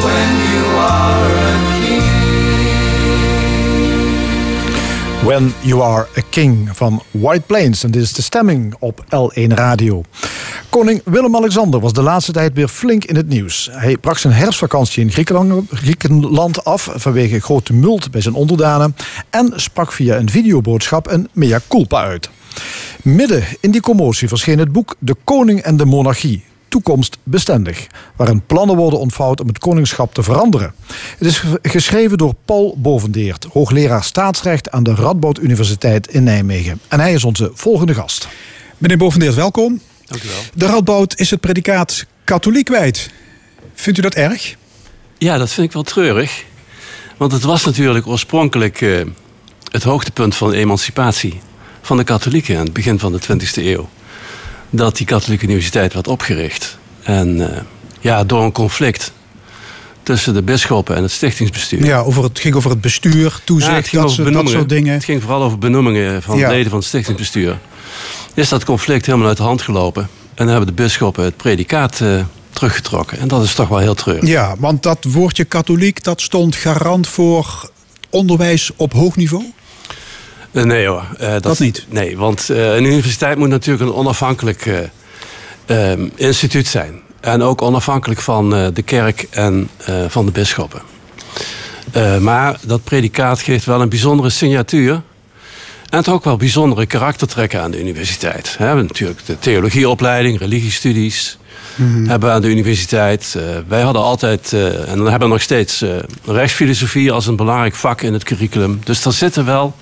When 0.05 0.29
you 0.51 0.63
are 0.77 1.29
a 1.49 1.55
king. 1.79 2.12
When 5.23 5.53
You 5.61 5.81
Are 5.81 6.07
a 6.17 6.21
King 6.29 6.69
van 6.71 7.01
White 7.11 7.41
Plains. 7.41 7.83
En 7.83 7.91
dit 7.91 8.01
is 8.01 8.13
de 8.13 8.21
stemming 8.21 8.75
op 8.79 9.05
L1 9.05 9.47
Radio. 9.47 10.03
Koning 10.69 11.01
Willem-Alexander 11.05 11.79
was 11.79 11.93
de 11.93 12.01
laatste 12.01 12.31
tijd 12.31 12.53
weer 12.53 12.67
flink 12.67 13.03
in 13.03 13.15
het 13.15 13.27
nieuws. 13.27 13.69
Hij 13.71 13.97
brak 13.97 14.17
zijn 14.17 14.33
herfstvakantie 14.33 15.03
in 15.03 15.11
Griekenland, 15.69 16.65
af 16.65 16.89
vanwege 16.93 17.39
groot 17.39 17.65
tumult 17.65 18.11
bij 18.11 18.21
zijn 18.21 18.33
onderdanen 18.33 18.95
en 19.29 19.51
sprak 19.55 19.91
via 19.91 20.17
een 20.17 20.29
videoboodschap 20.29 21.11
een 21.11 21.27
mea 21.33 21.59
culpa 21.67 22.03
uit. 22.03 22.29
Midden 23.01 23.43
in 23.59 23.71
die 23.71 23.81
commotie 23.81 24.27
verscheen 24.27 24.59
het 24.59 24.71
boek 24.71 24.95
De 24.99 25.15
Koning 25.23 25.61
en 25.61 25.77
de 25.77 25.85
Monarchie 25.85 26.43
toekomstbestendig, 26.73 27.87
waarin 28.15 28.45
plannen 28.45 28.75
worden 28.75 28.99
ontvouwd 28.99 29.41
om 29.41 29.47
het 29.47 29.57
koningschap 29.57 30.13
te 30.13 30.23
veranderen. 30.23 30.73
Het 31.17 31.27
is 31.27 31.43
geschreven 31.61 32.17
door 32.17 32.33
Paul 32.45 32.75
Bovendeert, 32.77 33.47
hoogleraar 33.51 34.03
staatsrecht 34.03 34.71
aan 34.71 34.83
de 34.83 34.95
Radboud 34.95 35.39
Universiteit 35.39 36.07
in 36.07 36.23
Nijmegen. 36.23 36.79
En 36.87 36.99
hij 36.99 37.13
is 37.13 37.23
onze 37.23 37.51
volgende 37.53 37.93
gast. 37.93 38.27
Meneer 38.77 38.97
Bovendeert, 38.97 39.35
welkom. 39.35 39.81
Dank 40.05 40.23
u 40.23 40.27
wel. 40.27 40.37
De 40.53 40.65
Radboud 40.65 41.19
is 41.19 41.29
het 41.29 41.39
predicaat 41.39 42.05
katholiek 42.23 42.65
kwijt. 42.65 43.09
Vindt 43.73 43.99
u 43.99 44.01
dat 44.01 44.13
erg? 44.13 44.55
Ja, 45.17 45.37
dat 45.37 45.51
vind 45.51 45.67
ik 45.67 45.73
wel 45.73 45.83
treurig. 45.83 46.43
Want 47.17 47.31
het 47.31 47.43
was 47.43 47.65
natuurlijk 47.65 48.07
oorspronkelijk 48.07 48.81
uh, 48.81 49.05
het 49.71 49.83
hoogtepunt 49.83 50.35
van 50.35 50.49
de 50.49 50.57
emancipatie 50.57 51.39
van 51.81 51.97
de 51.97 52.03
katholieken 52.03 52.57
aan 52.57 52.63
het 52.63 52.73
begin 52.73 52.99
van 52.99 53.11
de 53.11 53.21
20e 53.21 53.63
eeuw 53.63 53.89
dat 54.75 54.97
die 54.97 55.05
katholieke 55.05 55.45
universiteit 55.45 55.93
werd 55.93 56.07
opgericht. 56.07 56.77
En 57.03 57.37
uh, 57.37 57.47
ja, 57.99 58.23
door 58.23 58.43
een 58.43 58.51
conflict 58.51 59.11
tussen 60.03 60.33
de 60.33 60.41
bisschoppen 60.41 60.95
en 60.95 61.01
het 61.01 61.11
stichtingsbestuur. 61.11 61.85
Ja, 61.85 61.99
over 61.99 62.23
het 62.23 62.39
ging 62.39 62.55
over 62.55 62.69
het 62.69 62.81
bestuur, 62.81 63.41
toezicht, 63.43 63.89
ja, 63.89 64.01
dat, 64.01 64.33
dat, 64.33 64.49
soort 64.49 64.69
dingen. 64.69 64.93
Het 64.93 65.03
ging 65.03 65.21
vooral 65.21 65.43
over 65.43 65.57
benoemingen 65.57 66.21
van 66.21 66.37
ja. 66.37 66.49
leden 66.49 66.69
van 66.69 66.79
het 66.79 66.87
stichtingsbestuur. 66.87 67.59
Is 68.33 68.49
dat 68.49 68.65
conflict 68.65 69.05
helemaal 69.05 69.27
uit 69.27 69.37
de 69.37 69.43
hand 69.43 69.61
gelopen. 69.61 70.01
En 70.03 70.09
dan 70.45 70.47
hebben 70.47 70.67
de 70.67 70.81
bisschoppen 70.81 71.23
het 71.23 71.37
predicaat 71.37 71.99
uh, 71.99 72.23
teruggetrokken. 72.49 73.19
En 73.19 73.27
dat 73.27 73.43
is 73.43 73.53
toch 73.53 73.67
wel 73.67 73.77
heel 73.77 73.93
treurig. 73.93 74.29
Ja, 74.29 74.55
want 74.59 74.83
dat 74.83 75.03
woordje 75.03 75.43
katholiek, 75.43 76.03
dat 76.03 76.21
stond 76.21 76.55
garant 76.55 77.07
voor 77.07 77.69
onderwijs 78.09 78.71
op 78.75 78.93
hoog 78.93 79.15
niveau? 79.15 79.43
Uh, 80.53 80.63
nee 80.63 80.87
hoor. 80.87 81.03
Uh, 81.13 81.31
dat, 81.31 81.43
dat, 81.43 81.59
niet? 81.59 81.85
Nee, 81.89 82.17
want 82.17 82.47
uh, 82.51 82.75
een 82.75 82.83
universiteit 82.83 83.37
moet 83.37 83.49
natuurlijk 83.49 83.89
een 83.89 83.95
onafhankelijk 83.95 84.91
instituut 86.15 86.67
zijn. 86.67 87.01
En 87.19 87.41
ook 87.41 87.61
onafhankelijk 87.61 88.21
van 88.21 88.49
de 88.49 88.81
kerk 88.85 89.27
en 89.29 89.69
van 90.07 90.25
de 90.25 90.31
bisschoppen. 90.31 90.81
maar 92.21 92.57
dat 92.61 92.83
predicaat 92.83 93.41
geeft 93.41 93.65
wel 93.65 93.81
een 93.81 93.89
bijzondere 93.89 94.29
signatuur. 94.29 95.01
En 95.89 96.03
toch 96.03 96.13
ook 96.13 96.23
wel 96.23 96.37
bijzondere 96.37 96.85
karaktertrekken 96.85 97.61
aan 97.61 97.71
de 97.71 97.79
universiteit. 97.79 98.55
We 98.57 98.63
hebben 98.63 98.85
natuurlijk 98.85 99.25
de 99.25 99.39
theologieopleiding, 99.39 100.39
religiestudies. 100.39 101.37
Mm-hmm. 101.75 102.07
Hebben 102.07 102.29
we 102.29 102.35
aan 102.35 102.41
de 102.41 102.49
universiteit. 102.49 103.37
wij 103.67 103.81
hadden 103.81 104.01
altijd, 104.01 104.53
en 104.53 104.97
dan 104.97 105.09
hebben 105.09 105.27
we 105.27 105.33
nog 105.33 105.41
steeds, 105.41 105.83
rechtsfilosofie 106.25 107.11
als 107.11 107.27
een 107.27 107.35
belangrijk 107.35 107.75
vak 107.75 108.01
in 108.01 108.13
het 108.13 108.23
curriculum. 108.23 108.79
Dus 108.83 109.01
daar 109.01 109.13
zitten 109.13 109.45
wel 109.45 109.75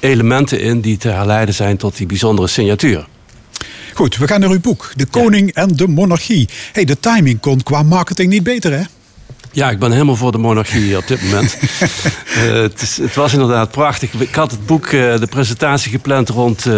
elementen 0.00 0.60
in 0.60 0.80
die 0.80 0.96
te 0.96 1.08
herleiden 1.08 1.54
zijn 1.54 1.76
tot 1.76 1.96
die 1.96 2.06
bijzondere 2.06 2.48
signatuur. 2.48 3.06
Goed, 3.94 4.16
we 4.16 4.28
gaan 4.28 4.40
naar 4.40 4.50
uw 4.50 4.60
boek. 4.60 4.92
De 4.94 5.06
Koning 5.06 5.52
en 5.52 5.68
de 5.68 5.88
Monarchie. 5.88 6.48
Hey, 6.72 6.84
de 6.84 7.00
timing 7.00 7.40
kon 7.40 7.62
qua 7.62 7.82
marketing 7.82 8.30
niet 8.30 8.42
beter, 8.42 8.72
hè? 8.72 8.82
Ja, 9.52 9.70
ik 9.70 9.78
ben 9.78 9.92
helemaal 9.92 10.16
voor 10.16 10.32
de 10.32 10.38
monarchie 10.38 10.96
op 10.96 11.06
dit 11.06 11.22
moment. 11.22 11.58
uh, 11.60 12.52
het, 12.62 12.82
is, 12.82 12.96
het, 12.96 13.14
was 13.14 13.32
inderdaad 13.32 13.70
prachtig. 13.70 14.12
Ik 14.12 14.34
had 14.34 14.50
het 14.50 14.66
boek, 14.66 14.84
uh, 14.84 15.18
de 15.18 15.26
presentatie 15.30 15.90
gepland 15.90 16.28
rond 16.28 16.66
uh, 16.66 16.72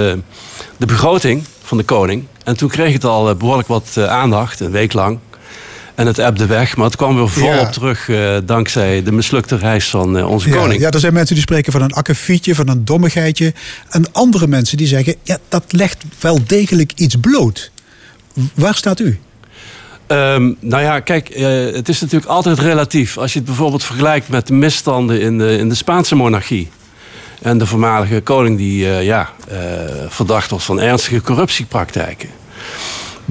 de 0.76 0.86
begroting 0.86 1.44
van 1.62 1.78
de 1.78 1.84
koning. 1.84 2.24
En 2.44 2.56
toen 2.56 2.68
kreeg 2.68 2.92
het 2.92 3.04
al 3.04 3.34
behoorlijk 3.34 3.68
wat 3.68 3.98
aandacht, 3.98 4.60
een 4.60 4.70
week 4.70 4.92
lang. 4.92 5.18
En 5.98 6.06
het 6.06 6.18
ebde 6.18 6.46
weg, 6.46 6.76
maar 6.76 6.86
het 6.86 6.96
kwam 6.96 7.16
weer 7.16 7.28
volop 7.28 7.54
ja. 7.54 7.68
terug 7.68 8.08
uh, 8.08 8.36
dankzij 8.44 9.02
de 9.02 9.12
mislukte 9.12 9.56
reis 9.56 9.88
van 9.88 10.16
uh, 10.16 10.30
onze 10.30 10.48
ja, 10.48 10.56
koning. 10.56 10.80
Ja, 10.80 10.90
er 10.90 11.00
zijn 11.00 11.12
mensen 11.12 11.34
die 11.34 11.44
spreken 11.44 11.72
van 11.72 11.82
een 11.82 11.92
akkefietje, 11.92 12.54
van 12.54 12.68
een 12.68 12.84
dommigheidje. 12.84 13.52
En 13.88 14.12
andere 14.12 14.46
mensen 14.46 14.76
die 14.76 14.86
zeggen, 14.86 15.14
ja, 15.22 15.38
dat 15.48 15.64
legt 15.68 16.04
wel 16.20 16.40
degelijk 16.46 16.92
iets 16.94 17.16
bloot. 17.20 17.70
Waar 18.54 18.74
staat 18.74 19.00
u? 19.00 19.18
Um, 20.06 20.56
nou 20.60 20.82
ja, 20.82 21.00
kijk, 21.00 21.36
uh, 21.36 21.74
het 21.74 21.88
is 21.88 22.00
natuurlijk 22.00 22.30
altijd 22.30 22.58
relatief. 22.58 23.18
Als 23.18 23.32
je 23.32 23.38
het 23.38 23.48
bijvoorbeeld 23.48 23.84
vergelijkt 23.84 24.28
met 24.28 24.46
de 24.46 24.54
misstanden 24.54 25.20
in 25.20 25.38
de, 25.38 25.56
in 25.56 25.68
de 25.68 25.74
Spaanse 25.74 26.14
monarchie. 26.14 26.68
En 27.42 27.58
de 27.58 27.66
voormalige 27.66 28.20
koning 28.20 28.56
die 28.56 28.86
ja, 28.86 29.30
verdacht 30.08 30.50
was 30.50 30.64
van 30.64 30.80
ernstige 30.80 31.20
corruptiepraktijken. 31.20 32.28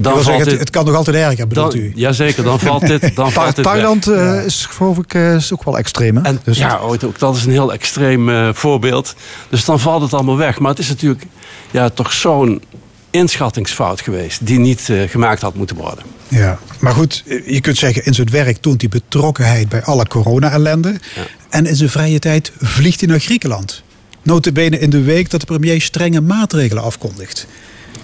Dan 0.00 0.12
valt 0.12 0.24
zeggen, 0.24 0.44
dit, 0.44 0.58
het 0.58 0.70
kan 0.70 0.84
nog 0.84 0.94
altijd 0.94 1.16
erger, 1.16 1.46
bedoelt 1.46 1.72
dan, 1.72 1.80
u? 1.80 1.92
Jazeker, 1.94 2.44
dan 2.44 2.60
valt 2.60 2.86
dit, 2.86 3.10
dan 3.16 3.32
valt 3.32 3.56
dit 3.56 3.64
Thailand 3.64 4.08
uh, 4.08 4.44
is 4.44 4.66
geloof 4.66 4.98
ik 4.98 5.14
uh, 5.14 5.34
is 5.34 5.52
ook 5.52 5.64
wel 5.64 5.78
extreem. 5.78 6.16
Hè? 6.16 6.22
En, 6.22 6.40
dus 6.44 6.58
ja, 6.58 6.78
ook 6.78 7.18
dat 7.18 7.36
is 7.36 7.44
een 7.44 7.50
heel 7.50 7.72
extreem 7.72 8.28
uh, 8.28 8.48
voorbeeld. 8.52 9.14
Dus 9.48 9.64
dan 9.64 9.80
valt 9.80 10.02
het 10.02 10.14
allemaal 10.14 10.36
weg. 10.36 10.58
Maar 10.58 10.70
het 10.70 10.78
is 10.78 10.88
natuurlijk 10.88 11.22
ja, 11.70 11.88
toch 11.88 12.12
zo'n 12.12 12.62
inschattingsfout 13.10 14.00
geweest... 14.00 14.46
die 14.46 14.58
niet 14.58 14.92
gemaakt 15.06 15.42
had 15.42 15.54
moeten 15.54 15.76
worden. 15.76 16.04
Ja, 16.28 16.58
maar 16.78 16.92
goed, 16.92 17.24
je 17.46 17.60
kunt 17.60 17.78
zeggen... 17.78 18.04
in 18.04 18.14
zijn 18.14 18.30
werk 18.30 18.56
toont 18.56 18.80
hij 18.80 18.90
betrokkenheid 18.90 19.68
bij 19.68 19.82
alle 19.82 20.06
corona-ellende. 20.06 20.88
Ja. 20.88 21.22
En 21.48 21.66
in 21.66 21.76
zijn 21.76 21.90
vrije 21.90 22.18
tijd 22.18 22.52
vliegt 22.58 23.00
hij 23.00 23.08
naar 23.08 23.20
Griekenland. 23.20 23.82
Notabene 24.22 24.78
in 24.78 24.90
de 24.90 25.02
week 25.02 25.30
dat 25.30 25.40
de 25.40 25.46
premier 25.46 25.80
strenge 25.80 26.20
maatregelen 26.20 26.82
afkondigt. 26.82 27.46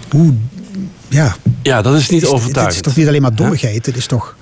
Hoe 0.09 0.33
ja. 1.07 1.35
Ja, 1.61 1.81
dat 1.81 1.95
is 1.95 2.09
niet 2.09 2.21
is, 2.21 2.27
overtuigend. 2.27 2.65
Het 2.65 2.75
is 2.75 2.81
toch 2.81 2.95
niet 2.95 3.07
alleen 3.07 3.21
maar 3.21 3.35
dommigheid, 3.35 3.85
het 3.85 3.97
is 3.97 4.05
toch... 4.05 4.35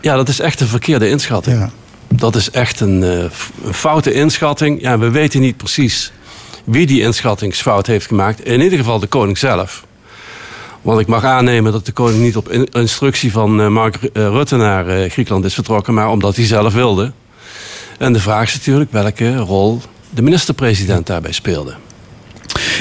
Ja, 0.00 0.16
dat 0.16 0.28
is 0.28 0.40
echt 0.40 0.60
een 0.60 0.66
verkeerde 0.66 1.08
inschatting. 1.08 1.58
Ja. 1.58 1.70
Dat 2.08 2.36
is 2.36 2.50
echt 2.50 2.80
een, 2.80 3.02
uh, 3.02 3.18
een, 3.64 3.74
foute 3.74 4.12
inschatting. 4.12 4.80
Ja, 4.80 4.98
we 4.98 5.10
weten 5.10 5.40
niet 5.40 5.56
precies 5.56 6.12
wie 6.64 6.86
die 6.86 7.00
inschattingsfout 7.00 7.86
heeft 7.86 8.06
gemaakt. 8.06 8.44
In 8.44 8.60
ieder 8.60 8.78
geval 8.78 8.98
de 8.98 9.06
koning 9.06 9.38
zelf. 9.38 9.84
Want 10.82 11.00
ik 11.00 11.06
mag 11.06 11.24
aannemen 11.24 11.72
dat 11.72 11.86
de 11.86 11.92
koning 11.92 12.22
niet 12.22 12.36
op 12.36 12.52
instructie 12.72 13.32
van 13.32 13.60
uh, 13.60 13.68
Mark 13.68 13.98
Rutte 14.12 14.56
naar 14.56 15.10
Griekenland 15.10 15.44
is 15.44 15.54
vertrokken, 15.54 15.94
maar 15.94 16.10
omdat 16.10 16.36
hij 16.36 16.46
zelf 16.46 16.74
wilde. 16.74 17.12
En 17.98 18.12
de 18.12 18.20
vraag 18.20 18.48
is 18.48 18.54
natuurlijk 18.54 18.92
welke 18.92 19.36
rol 19.36 19.80
de 20.10 20.22
minister-president 20.22 21.06
daarbij 21.06 21.32
speelde. 21.32 21.74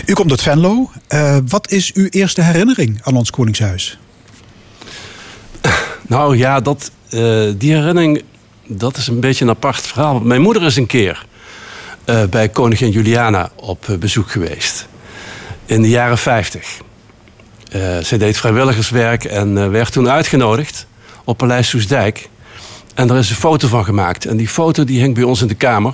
U 0.06 0.14
komt 0.14 0.32
uit 0.32 0.42
Venlo. 0.42 0.92
Uh, 1.10 1.38
wat 1.48 1.72
is 1.72 1.94
uw 1.94 2.08
eerste 2.10 2.42
herinnering 2.42 3.00
aan 3.04 3.16
ons 3.16 3.30
Koningshuis? 3.30 3.98
Nou 6.08 6.38
ja, 6.38 6.60
dat, 6.60 6.92
uh, 7.10 7.50
die 7.58 7.74
herinnering 7.74 8.24
dat 8.68 8.98
is 8.98 9.08
een 9.08 9.20
beetje 9.20 9.44
een 9.44 9.52
apart 9.52 9.88
verhaal. 9.88 10.20
Mijn 10.20 10.42
moeder 10.42 10.64
is 10.64 10.76
een 10.76 10.86
keer 10.86 11.26
uh, 12.06 12.24
bij 12.24 12.50
koningin 12.50 12.90
Juliana 12.90 13.52
op 13.56 13.98
bezoek 14.00 14.32
geweest. 14.32 14.88
In 15.66 15.82
de 15.82 15.90
jaren 15.90 16.18
50. 16.18 16.80
zij 18.02 18.18
deed 18.18 18.38
vrijwilligerswerk 18.38 19.24
en 19.24 19.72
werd 19.72 19.92
toen 19.92 20.10
uitgenodigd 20.10 20.88
op 21.24 21.38
Paleis 21.38 21.70
Soesdijk. 21.70 22.30
En 22.94 23.08
daar 23.08 23.18
is 23.18 23.30
een 23.30 23.36
foto 23.36 23.68
van 23.68 23.86
gemaakt. 23.86 24.26
En 24.26 24.38
die 24.38 24.48
foto 24.48 24.84
die 24.84 25.00
hangt 25.02 25.16
bij 25.16 25.24
ons 25.24 25.42
in 25.42 25.48
de 25.48 25.56
kamer. 25.56 25.94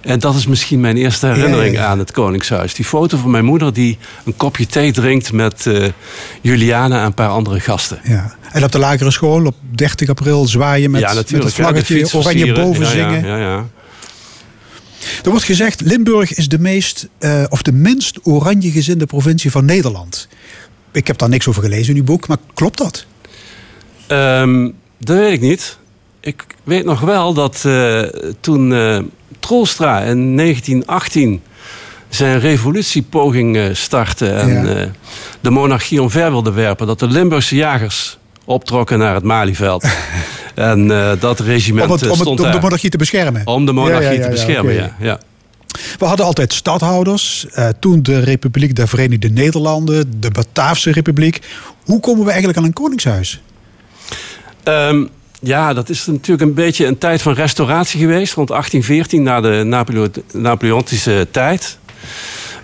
En 0.00 0.18
dat 0.18 0.34
is 0.34 0.46
misschien 0.46 0.80
mijn 0.80 0.96
eerste 0.96 1.26
herinnering 1.26 1.78
aan 1.78 1.98
het 1.98 2.12
Koningshuis. 2.12 2.74
Die 2.74 2.84
foto 2.84 3.16
van 3.16 3.30
mijn 3.30 3.44
moeder 3.44 3.72
die 3.72 3.98
een 4.24 4.36
kopje 4.36 4.66
thee 4.66 4.92
drinkt 4.92 5.32
met 5.32 5.64
uh, 5.66 5.86
Juliana 6.40 7.00
en 7.00 7.04
een 7.04 7.14
paar 7.14 7.28
andere 7.28 7.60
gasten. 7.60 8.00
Ja. 8.04 8.34
En 8.52 8.64
op 8.64 8.72
de 8.72 8.78
lagere 8.78 9.10
school 9.10 9.46
op 9.46 9.54
30 9.70 10.08
april 10.08 10.46
zwaaien 10.46 10.90
met, 10.90 11.00
met 11.30 11.42
het 11.42 11.54
vlaggetje, 11.54 12.12
oranje 12.12 12.52
boven 12.52 12.86
zingen. 12.86 13.26
Ja, 13.26 13.38
ja, 13.38 13.66
Er 15.24 15.30
wordt 15.30 15.44
gezegd, 15.44 15.80
Limburg 15.80 16.34
is 16.34 16.48
de 16.48 16.58
meest, 16.58 17.08
uh, 17.20 17.44
of 17.48 17.62
de 17.62 17.72
minst 17.72 18.18
oranje 18.22 18.70
gezinde 18.70 19.06
provincie 19.06 19.50
van 19.50 19.64
Nederland. 19.64 20.28
Ik 20.92 21.06
heb 21.06 21.18
daar 21.18 21.28
niks 21.28 21.48
over 21.48 21.62
gelezen 21.62 21.94
in 21.94 22.00
uw 22.00 22.06
boek, 22.06 22.28
maar 22.28 22.38
klopt 22.54 22.78
dat? 22.78 23.06
Um, 24.08 24.74
dat 24.98 25.16
weet 25.16 25.32
ik 25.32 25.40
niet. 25.40 25.78
Ik 26.20 26.44
weet 26.64 26.84
nog 26.84 27.00
wel 27.00 27.34
dat 27.34 27.62
uh, 27.66 28.02
toen 28.40 28.72
Troelstra 29.40 30.00
in 30.00 30.36
1918 30.36 31.42
zijn 32.08 32.40
revolutiepoging 32.40 33.70
startte 33.72 34.28
en 34.28 34.48
ja. 34.48 34.80
uh, 34.80 34.86
de 35.40 35.50
monarchie 35.50 36.02
omver 36.02 36.30
wilde 36.30 36.52
werpen, 36.52 36.86
dat 36.86 36.98
de 36.98 37.06
Limburgse 37.06 37.56
jagers 37.56 38.18
optrokken 38.44 38.98
naar 38.98 39.14
het 39.14 39.24
Malieveld. 39.24 39.84
en 40.54 40.90
uh, 40.90 41.12
dat 41.18 41.40
regiment 41.40 41.86
om, 41.86 41.92
het, 41.92 42.02
om, 42.02 42.08
het, 42.08 42.18
stond 42.18 42.40
om 42.40 42.50
de 42.50 42.60
monarchie 42.60 42.90
te 42.90 42.96
beschermen. 42.96 43.46
Om 43.46 43.66
de 43.66 43.72
monarchie 43.72 44.04
ja, 44.04 44.12
ja, 44.12 44.22
te 44.22 44.30
beschermen, 44.30 44.74
okay. 44.74 44.92
ja. 44.98 45.20
We 45.98 46.04
hadden 46.04 46.26
altijd 46.26 46.52
stadhouders. 46.52 47.46
Uh, 47.54 47.68
toen 47.80 48.02
de 48.02 48.18
Republiek 48.18 48.76
der 48.76 48.88
Verenigde 48.88 49.28
Nederlanden, 49.28 50.20
de 50.20 50.30
Bataafse 50.30 50.92
Republiek. 50.92 51.40
Hoe 51.84 52.00
komen 52.00 52.20
we 52.20 52.28
eigenlijk 52.28 52.58
aan 52.58 52.64
een 52.64 52.72
koningshuis? 52.72 53.40
Um, 54.64 55.08
ja, 55.40 55.72
dat 55.72 55.88
is 55.88 56.06
natuurlijk 56.06 56.48
een 56.48 56.54
beetje 56.54 56.86
een 56.86 56.98
tijd 56.98 57.22
van 57.22 57.32
restauratie 57.32 58.00
geweest. 58.00 58.34
Rond 58.34 58.48
1814, 58.48 59.22
na 59.22 59.40
de 59.40 59.64
Napoleon 59.64 60.12
Napoleontische 60.32 61.28
tijd. 61.30 61.78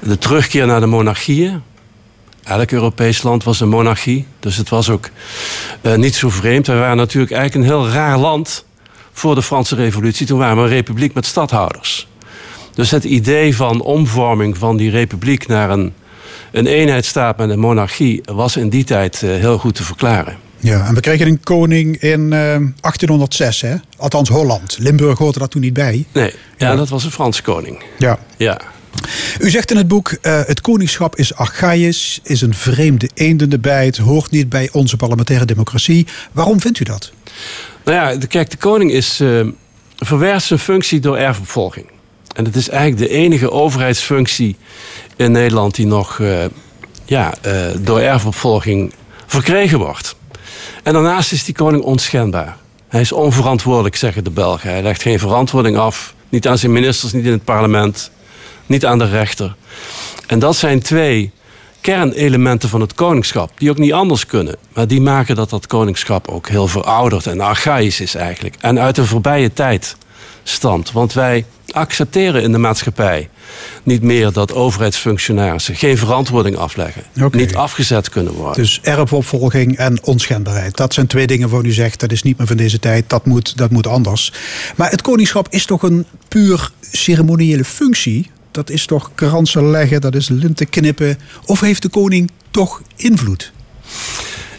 de 0.00 0.18
terugkeer 0.18 0.66
naar 0.66 0.80
de 0.80 0.86
monarchieën. 0.86 1.62
Elk 2.42 2.70
Europees 2.70 3.22
land 3.22 3.44
was 3.44 3.60
een 3.60 3.68
monarchie. 3.68 4.26
Dus 4.40 4.56
het 4.56 4.68
was 4.68 4.90
ook 4.90 5.08
eh, 5.80 5.94
niet 5.94 6.14
zo 6.14 6.30
vreemd. 6.30 6.66
We 6.66 6.74
waren 6.74 6.96
natuurlijk 6.96 7.32
eigenlijk 7.32 7.64
een 7.64 7.76
heel 7.76 7.88
raar 7.88 8.18
land 8.18 8.64
voor 9.12 9.34
de 9.34 9.42
Franse 9.42 9.74
Revolutie. 9.74 10.26
Toen 10.26 10.38
waren 10.38 10.56
we 10.56 10.62
een 10.62 10.68
republiek 10.68 11.14
met 11.14 11.26
stadhouders. 11.26 12.08
Dus 12.74 12.90
het 12.90 13.04
idee 13.04 13.56
van 13.56 13.80
omvorming 13.80 14.58
van 14.58 14.76
die 14.76 14.90
republiek 14.90 15.46
naar 15.46 15.70
een, 15.70 15.92
een 16.52 16.66
eenheidsstaat 16.66 17.38
met 17.38 17.50
een 17.50 17.58
monarchie 17.58 18.20
was 18.24 18.56
in 18.56 18.68
die 18.68 18.84
tijd 18.84 19.22
eh, 19.22 19.30
heel 19.30 19.58
goed 19.58 19.74
te 19.74 19.82
verklaren. 19.82 20.45
Ja, 20.66 20.86
en 20.86 20.94
we 20.94 21.00
kregen 21.00 21.26
een 21.26 21.40
koning 21.42 21.96
in 22.00 22.32
eh, 22.32 22.38
1806, 22.80 23.60
hè? 23.60 23.74
althans 23.96 24.28
Holland. 24.28 24.76
Limburg 24.80 25.18
hoorde 25.18 25.38
daar 25.38 25.48
toen 25.48 25.60
niet 25.60 25.72
bij. 25.72 26.04
Nee, 26.12 26.34
ja, 26.56 26.70
Ja. 26.70 26.76
dat 26.76 26.88
was 26.88 27.04
een 27.04 27.10
Franse 27.10 27.42
koning. 27.42 27.82
Ja. 27.98 28.18
Ja. 28.36 28.60
U 29.38 29.50
zegt 29.50 29.70
in 29.70 29.76
het 29.76 29.88
boek, 29.88 30.08
eh, 30.08 30.40
het 30.46 30.60
koningschap 30.60 31.16
is 31.16 31.34
archaïs, 31.34 32.20
is 32.22 32.40
een 32.40 32.54
vreemde 32.54 33.10
eend 33.14 33.42
in 33.42 33.48
de 33.48 33.58
bijt, 33.58 33.96
hoort 33.96 34.30
niet 34.30 34.48
bij 34.48 34.68
onze 34.72 34.96
parlementaire 34.96 35.44
democratie. 35.44 36.06
Waarom 36.32 36.60
vindt 36.60 36.78
u 36.80 36.84
dat? 36.84 37.12
Nou 37.84 37.96
ja, 37.96 38.18
de, 38.18 38.26
kijk, 38.26 38.50
de 38.50 38.56
koning 38.56 38.90
is 38.92 39.20
eh 39.20 39.40
verwerft 39.98 40.46
zijn 40.46 40.58
functie 40.58 41.00
door 41.00 41.16
erfopvolging. 41.16 41.86
En 42.34 42.44
het 42.44 42.56
is 42.56 42.68
eigenlijk 42.68 43.10
de 43.10 43.16
enige 43.16 43.50
overheidsfunctie 43.50 44.56
in 45.16 45.32
Nederland 45.32 45.74
die 45.74 45.86
nog 45.86 46.20
eh, 46.20 46.44
ja, 47.04 47.34
eh, 47.40 47.52
door 47.80 48.00
erfopvolging 48.00 48.92
verkregen 49.26 49.78
wordt. 49.78 50.16
En 50.86 50.92
daarnaast 50.92 51.32
is 51.32 51.44
die 51.44 51.54
koning 51.54 51.82
onschendbaar. 51.82 52.56
Hij 52.88 53.00
is 53.00 53.12
onverantwoordelijk, 53.12 53.96
zeggen 53.96 54.24
de 54.24 54.30
Belgen. 54.30 54.70
Hij 54.70 54.82
legt 54.82 55.02
geen 55.02 55.18
verantwoording 55.18 55.76
af. 55.76 56.14
Niet 56.28 56.48
aan 56.48 56.58
zijn 56.58 56.72
ministers, 56.72 57.12
niet 57.12 57.24
in 57.24 57.32
het 57.32 57.44
parlement. 57.44 58.10
Niet 58.66 58.86
aan 58.86 58.98
de 58.98 59.08
rechter. 59.08 59.54
En 60.26 60.38
dat 60.38 60.56
zijn 60.56 60.82
twee 60.82 61.32
kernelementen 61.80 62.68
van 62.68 62.80
het 62.80 62.94
koningschap. 62.94 63.50
Die 63.58 63.70
ook 63.70 63.78
niet 63.78 63.92
anders 63.92 64.26
kunnen. 64.26 64.56
Maar 64.72 64.86
die 64.86 65.00
maken 65.00 65.36
dat 65.36 65.50
dat 65.50 65.66
koningschap 65.66 66.28
ook 66.28 66.48
heel 66.48 66.68
verouderd 66.68 67.26
en 67.26 67.40
archaïs 67.40 68.00
is 68.00 68.14
eigenlijk. 68.14 68.54
En 68.60 68.80
uit 68.80 68.98
een 68.98 69.06
voorbije 69.06 69.52
tijd 69.52 69.96
stamt. 70.48 70.92
Want 70.92 71.12
wij 71.12 71.44
accepteren 71.70 72.42
in 72.42 72.52
de 72.52 72.58
maatschappij 72.58 73.28
niet 73.82 74.02
meer 74.02 74.32
dat 74.32 74.52
overheidsfunctionarissen 74.52 75.76
geen 75.76 75.98
verantwoording 75.98 76.56
afleggen. 76.56 77.02
Niet 77.30 77.54
afgezet 77.54 78.08
kunnen 78.08 78.32
worden. 78.32 78.62
Dus 78.62 78.80
erfopvolging 78.82 79.76
en 79.76 80.02
onschendbaarheid. 80.02 80.76
Dat 80.76 80.94
zijn 80.94 81.06
twee 81.06 81.26
dingen 81.26 81.48
waarvan 81.48 81.68
u 81.68 81.72
zegt, 81.72 82.00
dat 82.00 82.12
is 82.12 82.22
niet 82.22 82.38
meer 82.38 82.46
van 82.46 82.56
deze 82.56 82.78
tijd, 82.78 83.08
dat 83.08 83.26
moet, 83.26 83.56
dat 83.56 83.70
moet 83.70 83.86
anders. 83.86 84.32
Maar 84.76 84.90
het 84.90 85.02
koningschap 85.02 85.46
is 85.50 85.64
toch 85.64 85.82
een 85.82 86.06
puur 86.28 86.70
ceremoniële 86.80 87.64
functie? 87.64 88.30
Dat 88.50 88.70
is 88.70 88.86
toch 88.86 89.10
kransen 89.14 89.70
leggen, 89.70 90.00
dat 90.00 90.14
is 90.14 90.28
linten 90.28 90.68
knippen? 90.68 91.18
Of 91.44 91.60
heeft 91.60 91.82
de 91.82 91.88
koning 91.88 92.30
toch 92.50 92.82
invloed? 92.96 93.52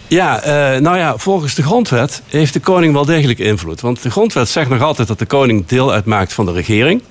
Ja, 0.07 0.41
eh, 0.41 0.81
nou 0.81 0.97
ja, 0.97 1.17
volgens 1.17 1.55
de 1.55 1.63
grondwet 1.63 2.21
heeft 2.27 2.53
de 2.53 2.59
koning 2.59 2.93
wel 2.93 3.05
degelijk 3.05 3.39
invloed. 3.39 3.81
Want 3.81 4.01
de 4.01 4.11
grondwet 4.11 4.49
zegt 4.49 4.69
nog 4.69 4.81
altijd 4.81 5.07
dat 5.07 5.19
de 5.19 5.25
koning 5.25 5.65
deel 5.65 5.91
uitmaakt 5.91 6.33
van 6.33 6.45
de 6.45 6.51
regering. 6.51 7.01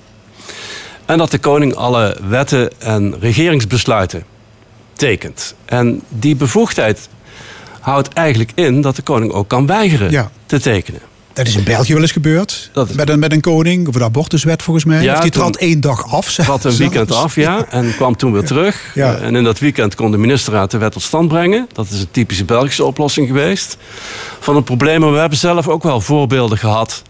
En 1.05 1.17
dat 1.17 1.31
de 1.31 1.37
koning 1.39 1.75
alle 1.75 2.17
wetten 2.27 2.81
en 2.81 3.15
regeringsbesluiten 3.19 4.23
tekent. 4.93 5.55
En 5.65 6.01
die 6.09 6.35
bevoegdheid 6.35 7.09
houdt 7.79 8.13
eigenlijk 8.13 8.51
in 8.55 8.81
dat 8.81 8.95
de 8.95 9.01
koning 9.01 9.31
ook 9.31 9.47
kan 9.47 9.65
weigeren 9.65 10.11
Ja. 10.11 10.31
te 10.45 10.59
tekenen. 10.59 11.01
Dat 11.37 11.47
is 11.47 11.55
in 11.55 11.63
België 11.63 11.93
wel 11.93 12.01
eens 12.01 12.11
gebeurd. 12.11 12.69
Is- 12.89 12.93
met, 12.95 13.09
een, 13.09 13.19
met 13.19 13.31
een 13.31 13.41
koning, 13.41 13.87
of 13.87 13.93
de 13.95 14.03
abortuswet 14.03 14.61
volgens 14.63 14.85
mij. 14.85 15.03
Ja, 15.03 15.13
Of 15.15 15.19
die 15.21 15.31
toen- 15.31 15.41
trad 15.41 15.55
één 15.55 15.81
dag 15.81 16.11
af. 16.13 16.33
Trad 16.33 16.63
een 16.63 16.75
weekend 16.75 17.11
af, 17.11 17.35
ja, 17.47 17.65
en 17.69 17.95
kwam 17.95 18.15
toen 18.15 18.31
weer 18.31 18.43
terug. 18.43 18.91
Ja. 18.95 19.15
Eh, 19.15 19.25
En 19.27 19.35
in 19.35 19.43
dat 19.43 19.59
weekend 19.59 19.95
kon 19.95 20.11
de 20.11 20.17
ministerraad 20.17 20.71
de 20.71 20.77
wet 20.77 20.91
tot 20.91 21.01
stand 21.01 21.27
brengen. 21.27 21.67
Dat 21.73 21.89
is 21.89 21.99
een 21.99 22.11
typische 22.11 22.45
Belgische 22.45 22.83
oplossing 22.85 23.27
geweest 23.27 23.77
van 24.39 24.55
het 24.55 24.65
probleem. 24.65 24.99
Maar 24.99 25.11
we 25.13 25.19
hebben 25.19 25.37
zelf 25.37 25.67
ook 25.67 25.83
wel 25.83 26.01
voorbeelden 26.01 26.57
gehad. 26.57 27.01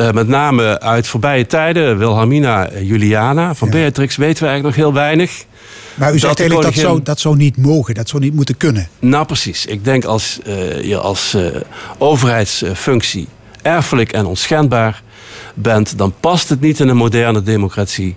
Eh, 0.00 0.10
met 0.10 0.28
name 0.28 0.80
uit 0.80 1.06
voorbije 1.06 1.46
tijden. 1.46 1.98
Wilhelmina 1.98 2.68
Juliana. 2.82 3.54
Van 3.54 3.68
Ja. 3.68 3.74
Beatrix 3.74 4.16
weten 4.16 4.42
we 4.42 4.48
eigenlijk 4.48 4.76
nog 4.76 4.86
heel 4.86 4.94
weinig. 4.94 5.44
Maar 5.94 6.14
u 6.14 6.18
zegt 6.18 6.38
eigenlijk 6.38 6.74
dat 6.74 6.82
zou, 6.84 7.02
dat 7.02 7.20
zou 7.20 7.36
niet 7.36 7.56
mogen, 7.56 7.94
dat 7.94 8.08
zou 8.08 8.22
niet 8.22 8.34
moeten 8.34 8.56
kunnen. 8.56 8.88
Nou, 8.98 9.26
precies. 9.26 9.66
Ik 9.66 9.84
denk 9.84 10.04
als 10.04 10.40
eh, 10.44 10.82
je 10.82 10.98
als 10.98 11.34
eh, 11.34 11.44
overheidsfunctie 11.98 13.28
erfelijk 13.62 14.12
en 14.12 14.26
onschendbaar 14.26 15.02
bent, 15.54 15.98
dan 15.98 16.14
past 16.20 16.48
het 16.48 16.60
niet 16.60 16.80
in 16.80 16.88
een 16.88 16.96
moderne 16.96 17.42
democratie 17.42 18.16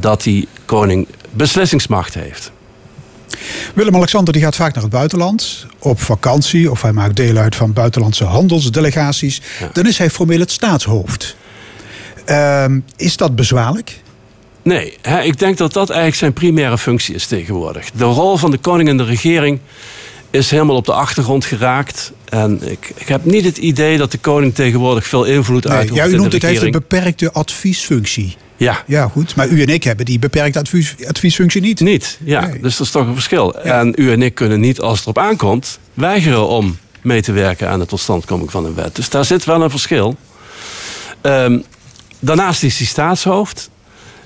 dat 0.00 0.22
die 0.22 0.48
koning 0.64 1.06
beslissingsmacht 1.30 2.14
heeft. 2.14 2.52
Willem-Alexander 3.74 4.32
die 4.32 4.42
gaat 4.42 4.56
vaak 4.56 4.74
naar 4.74 4.82
het 4.82 4.92
buitenland, 4.92 5.66
op 5.78 6.00
vakantie, 6.00 6.70
of 6.70 6.82
hij 6.82 6.92
maakt 6.92 7.16
deel 7.16 7.36
uit 7.36 7.56
van 7.56 7.72
buitenlandse 7.72 8.24
handelsdelegaties. 8.24 9.40
Dan 9.72 9.86
is 9.86 9.98
hij 9.98 10.10
formeel 10.10 10.40
het 10.40 10.50
staatshoofd. 10.50 11.36
Ehm, 12.24 12.80
is 12.96 13.16
dat 13.16 13.36
bezwaarlijk? 13.36 14.00
Nee, 14.62 14.96
hè, 15.02 15.22
ik 15.22 15.38
denk 15.38 15.56
dat 15.56 15.72
dat 15.72 15.88
eigenlijk 15.88 16.18
zijn 16.18 16.32
primaire 16.32 16.78
functie 16.78 17.14
is 17.14 17.26
tegenwoordig. 17.26 17.90
De 17.90 18.04
rol 18.04 18.36
van 18.36 18.50
de 18.50 18.58
koning 18.58 18.88
en 18.88 18.96
de 18.96 19.04
regering 19.04 19.60
is 20.30 20.50
helemaal 20.50 20.76
op 20.76 20.84
de 20.84 20.92
achtergrond 20.92 21.44
geraakt. 21.44 22.12
En 22.28 22.70
ik, 22.70 22.92
ik 22.94 23.08
heb 23.08 23.24
niet 23.24 23.44
het 23.44 23.56
idee 23.56 23.98
dat 23.98 24.10
de 24.10 24.18
koning 24.18 24.54
tegenwoordig 24.54 25.06
veel 25.06 25.24
invloed 25.24 25.64
Nee, 25.64 25.76
uitoefent 25.76 26.08
ja, 26.08 26.14
u 26.14 26.18
noemt 26.18 26.32
het, 26.32 26.42
hij 26.42 26.50
heeft 26.50 26.62
een 26.62 26.70
beperkte 26.70 27.32
adviesfunctie. 27.32 28.36
Ja, 28.58 28.82
Ja, 28.86 29.08
goed. 29.08 29.36
Maar 29.36 29.48
u 29.48 29.62
en 29.62 29.68
ik 29.68 29.84
hebben 29.84 30.04
die 30.04 30.18
beperkte 30.18 30.58
advies, 30.58 30.94
adviesfunctie 31.06 31.60
niet. 31.60 31.80
Niet, 31.80 32.18
ja. 32.24 32.46
Nee. 32.46 32.60
Dus 32.60 32.76
dat 32.76 32.86
is 32.86 32.92
toch 32.92 33.06
een 33.06 33.14
verschil. 33.14 33.54
En 33.60 33.92
u 33.96 34.12
en 34.12 34.22
ik 34.22 34.34
kunnen 34.34 34.60
niet, 34.60 34.80
als 34.80 34.98
het 34.98 35.02
erop 35.02 35.18
aankomt, 35.18 35.78
weigeren 35.94 36.48
om 36.48 36.78
mee 37.02 37.22
te 37.22 37.32
werken 37.32 37.68
aan 37.68 37.78
de 37.78 37.86
totstandkoming 37.86 38.50
van 38.50 38.64
een 38.64 38.74
wet. 38.74 38.96
Dus 38.96 39.08
daar 39.08 39.24
zit 39.24 39.44
wel 39.44 39.62
een 39.62 39.70
verschil. 39.70 40.16
Ehm, 41.20 41.58
daarnaast 42.18 42.62
is 42.62 42.78
hij 42.78 42.86
staatshoofd. 42.86 43.70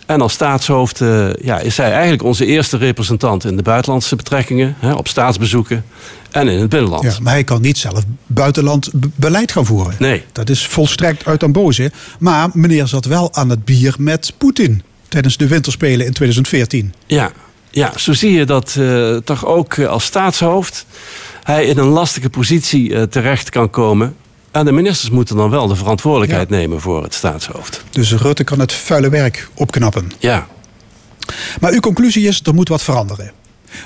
En 0.06 0.20
als 0.20 0.32
staatshoofd 0.32 1.00
eh, 1.00 1.34
ja, 1.34 1.58
is 1.58 1.76
hij 1.76 1.90
eigenlijk 1.92 2.22
onze 2.22 2.46
eerste 2.46 2.76
representant 2.76 3.44
in 3.44 3.56
de 3.56 3.62
buitenlandse 3.62 4.16
betrekkingen, 4.16 4.76
hè, 4.78 4.92
op 4.92 5.08
staatsbezoeken 5.08 5.84
en 6.30 6.48
in 6.48 6.60
het 6.60 6.68
binnenland. 6.68 7.02
Ja, 7.02 7.12
maar 7.22 7.32
hij 7.32 7.44
kan 7.44 7.60
niet 7.60 7.78
zelf 7.78 8.02
buitenland 8.26 8.90
be- 8.92 9.10
beleid 9.14 9.52
gaan 9.52 9.66
voeren. 9.66 9.94
Nee. 9.98 10.22
Dat 10.32 10.50
is 10.50 10.66
volstrekt 10.66 11.26
uit 11.26 11.42
aan 11.42 11.52
boze. 11.52 11.90
Maar 12.18 12.48
meneer 12.52 12.86
zat 12.86 13.04
wel 13.04 13.34
aan 13.34 13.48
het 13.50 13.64
bier 13.64 13.94
met 13.98 14.32
Poetin 14.38 14.82
tijdens 15.08 15.36
de 15.36 15.46
winterspelen 15.46 16.06
in 16.06 16.12
2014. 16.12 16.94
Ja, 17.06 17.32
ja 17.70 17.92
zo 17.98 18.12
zie 18.12 18.32
je 18.32 18.44
dat 18.44 18.76
eh, 18.78 19.16
toch 19.16 19.46
ook 19.46 19.74
eh, 19.74 19.86
als 19.86 20.04
staatshoofd 20.04 20.86
hij 21.42 21.66
in 21.66 21.78
een 21.78 21.88
lastige 21.88 22.30
positie 22.30 23.08
terecht 23.08 23.50
kan 23.50 23.70
komen. 23.70 24.16
En 24.52 24.64
de 24.64 24.72
ministers 24.72 25.10
moeten 25.10 25.36
dan 25.36 25.50
wel 25.50 25.66
de 25.66 25.76
verantwoordelijkheid 25.76 26.48
nemen 26.48 26.80
voor 26.80 27.02
het 27.02 27.14
staatshoofd. 27.14 27.84
Dus 27.90 28.12
Rutte 28.12 28.44
kan 28.44 28.60
het 28.60 28.72
vuile 28.72 29.08
werk 29.08 29.48
opknappen. 29.54 30.12
Ja, 30.18 30.46
Maar 31.60 31.72
uw 31.72 31.80
conclusie 31.80 32.28
is, 32.28 32.40
er 32.44 32.54
moet 32.54 32.68
wat 32.68 32.82
veranderen. 32.82 33.32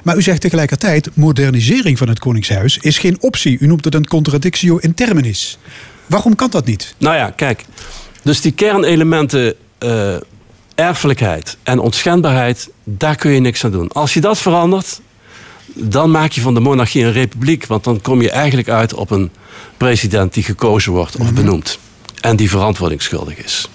Maar 0.03 0.17
u 0.17 0.23
zegt 0.23 0.41
tegelijkertijd, 0.41 1.11
modernisering 1.15 1.99
van 1.99 2.09
het 2.09 2.19
Koningshuis 2.19 2.79
is 2.79 2.99
geen 2.99 3.17
optie. 3.21 3.59
U 3.61 3.67
noemt 3.67 3.85
het 3.85 3.95
een 3.95 4.07
contradictio 4.07 4.77
in 4.77 4.95
terminis. 4.95 5.59
Waarom 6.07 6.35
kan 6.35 6.51
dat 6.51 6.67
niet? 6.67 6.95
nou 6.99 7.17
ja, 7.17 7.31
kijk. 7.31 7.65
Dus 8.23 8.41
die 8.41 8.53
kernelementen 8.53 9.55
eh, 9.79 10.15
erfelijkheid 10.75 11.57
en 11.63 11.79
onschendbaarheid, 11.79 12.71
daar 12.85 13.17
kun 13.17 13.31
je 13.31 13.41
niks 13.41 13.65
aan 13.65 13.71
doen. 13.71 13.89
Als 13.93 14.15
je 14.15 14.21
dat 14.21 14.39
verandert, 14.39 15.01
dan 15.75 16.11
maak 16.11 16.33
je 16.33 16.41
van 16.41 16.55
de 16.55 16.61
monarchie 16.61 17.05
een 17.05 17.13
republiek. 17.13 17.67
Want 17.67 17.85
dan 17.85 18.01
kom 18.01 18.23
je 18.23 18.31
eigenlijk 18.31 18.69
uit 18.69 18.95
op 18.95 19.11
een 19.11 19.31
president 19.77 20.35
die 20.35 20.43
gekozen 20.43 20.93
wordt 20.93 21.17
of 21.17 21.33
benoemd. 21.33 21.79
En 22.21 22.37
die 22.37 22.51
verantwoordingsschuldig 22.51 23.37
is. 23.37 23.69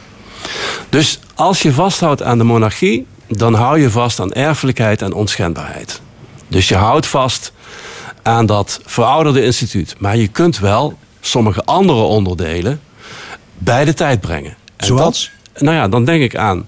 Dus 0.90 1.20
als 1.36 1.62
je 1.62 1.74
vasthoudt 1.74 2.24
aan 2.24 2.38
de 2.38 2.44
monarchie, 2.44 3.06
dan 3.28 3.54
hou 3.54 3.80
je 3.80 3.90
vast 3.90 4.20
aan 4.20 4.34
erfelijkheid 4.34 5.02
en 5.02 5.14
onschendbaarheid. 5.14 6.02
Dus 6.48 6.68
je 6.68 6.76
houdt 6.76 7.08
vast 7.08 7.54
aan 8.22 8.46
dat 8.46 8.80
verouderde 8.86 9.44
instituut. 9.44 9.96
Maar 9.98 10.18
je 10.18 10.28
kunt 10.28 10.60
wel 10.60 10.98
sommige 11.22 11.64
andere 11.64 12.00
onderdelen 12.00 12.82
bij 13.58 13.86
de 13.86 13.94
tijd 13.94 14.22
brengen. 14.22 14.56
En 14.78 14.86
Zoals? 14.86 15.32
Dat, 15.54 15.62
nou 15.62 15.76
ja, 15.76 15.88
dan 15.88 16.06
denk 16.06 16.22
ik 16.24 16.36
aan 16.36 16.68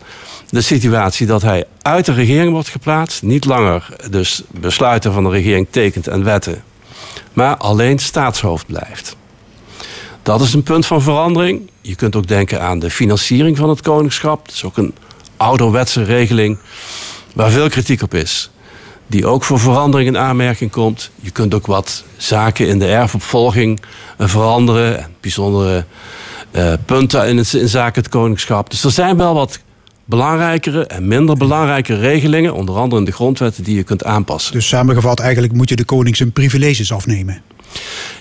de 0.53 0.61
situatie 0.61 1.27
dat 1.27 1.41
hij 1.41 1.63
uit 1.81 2.05
de 2.05 2.13
regering 2.13 2.51
wordt 2.51 2.69
geplaatst. 2.69 3.21
Niet 3.21 3.45
langer 3.45 3.87
dus 4.09 4.43
besluiten 4.51 5.13
van 5.13 5.23
de 5.23 5.29
regering 5.29 5.67
tekent 5.69 6.07
en 6.07 6.23
wetten. 6.23 6.63
Maar 7.33 7.57
alleen 7.57 7.99
staatshoofd 7.99 8.65
blijft. 8.65 9.15
Dat 10.23 10.41
is 10.41 10.53
een 10.53 10.63
punt 10.63 10.85
van 10.85 11.01
verandering. 11.01 11.69
Je 11.81 11.95
kunt 11.95 12.15
ook 12.15 12.27
denken 12.27 12.61
aan 12.61 12.79
de 12.79 12.89
financiering 12.89 13.57
van 13.57 13.69
het 13.69 13.81
koningschap. 13.81 14.45
Dat 14.45 14.55
is 14.55 14.63
ook 14.63 14.77
een 14.77 14.93
ouderwetse 15.37 16.03
regeling 16.03 16.57
waar 17.33 17.49
veel 17.49 17.69
kritiek 17.69 18.01
op 18.01 18.13
is. 18.13 18.49
Die 19.07 19.27
ook 19.27 19.43
voor 19.43 19.59
verandering 19.59 20.09
in 20.09 20.17
aanmerking 20.17 20.71
komt. 20.71 21.11
Je 21.15 21.31
kunt 21.31 21.53
ook 21.53 21.65
wat 21.65 22.03
zaken 22.17 22.67
in 22.67 22.79
de 22.79 22.87
erfopvolging 22.87 23.81
eh, 24.17 24.27
veranderen. 24.27 25.03
En 25.03 25.15
bijzondere 25.21 25.85
eh, 26.51 26.73
punten 26.85 27.27
in, 27.27 27.37
in 27.37 27.69
zaken 27.69 28.01
het 28.01 28.11
koningschap. 28.11 28.69
Dus 28.69 28.83
er 28.83 28.91
zijn 28.91 29.17
wel 29.17 29.33
wat 29.33 29.59
belangrijkere 30.05 30.85
en 30.85 31.07
minder 31.07 31.37
belangrijke 31.37 31.95
regelingen, 31.95 32.53
onder 32.53 32.75
andere 32.75 32.99
in 32.99 33.05
de 33.05 33.11
grondwetten, 33.11 33.63
die 33.63 33.75
je 33.75 33.83
kunt 33.83 34.03
aanpassen. 34.03 34.53
Dus 34.53 34.67
samengevat, 34.67 35.19
eigenlijk 35.19 35.53
moet 35.53 35.69
je 35.69 35.75
de 35.75 35.83
koning 35.83 36.15
zijn 36.15 36.31
privileges 36.31 36.91
afnemen. 36.91 37.41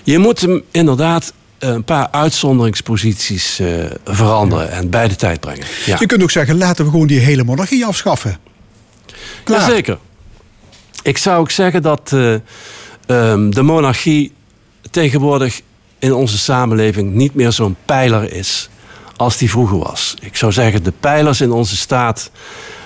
Je 0.03 0.17
moet 0.17 0.41
hem 0.41 0.61
inderdaad 0.71 1.33
een 1.59 1.83
paar 1.83 2.07
uitzonderingsposities 2.11 3.59
uh, 3.59 3.85
veranderen 4.05 4.71
en 4.71 4.89
bij 4.89 5.07
de 5.07 5.15
tijd 5.15 5.39
brengen. 5.39 5.65
Ja. 5.85 5.97
Je 5.99 6.05
kunt 6.05 6.23
ook 6.23 6.31
zeggen, 6.31 6.57
laten 6.57 6.85
we 6.85 6.91
gewoon 6.91 7.07
die 7.07 7.19
hele 7.19 7.43
monarchie 7.43 7.85
afschaffen. 7.85 8.37
Klaar. 9.43 9.59
Jazeker. 9.59 9.97
Ik 11.03 11.17
zou 11.17 11.39
ook 11.39 11.51
zeggen 11.51 11.81
dat 11.81 12.11
uh, 12.13 12.35
um, 13.07 13.53
de 13.53 13.61
monarchie 13.61 14.31
tegenwoordig 14.91 15.61
in 15.99 16.13
onze 16.13 16.37
samenleving 16.37 17.13
niet 17.13 17.33
meer 17.33 17.51
zo'n 17.51 17.75
pijler 17.85 18.33
is 18.33 18.69
als 19.15 19.37
die 19.37 19.49
vroeger 19.49 19.77
was. 19.77 20.15
Ik 20.21 20.35
zou 20.35 20.51
zeggen, 20.51 20.83
de 20.83 20.93
pijlers 20.99 21.41
in 21.41 21.51
onze 21.51 21.77
staat, 21.77 22.31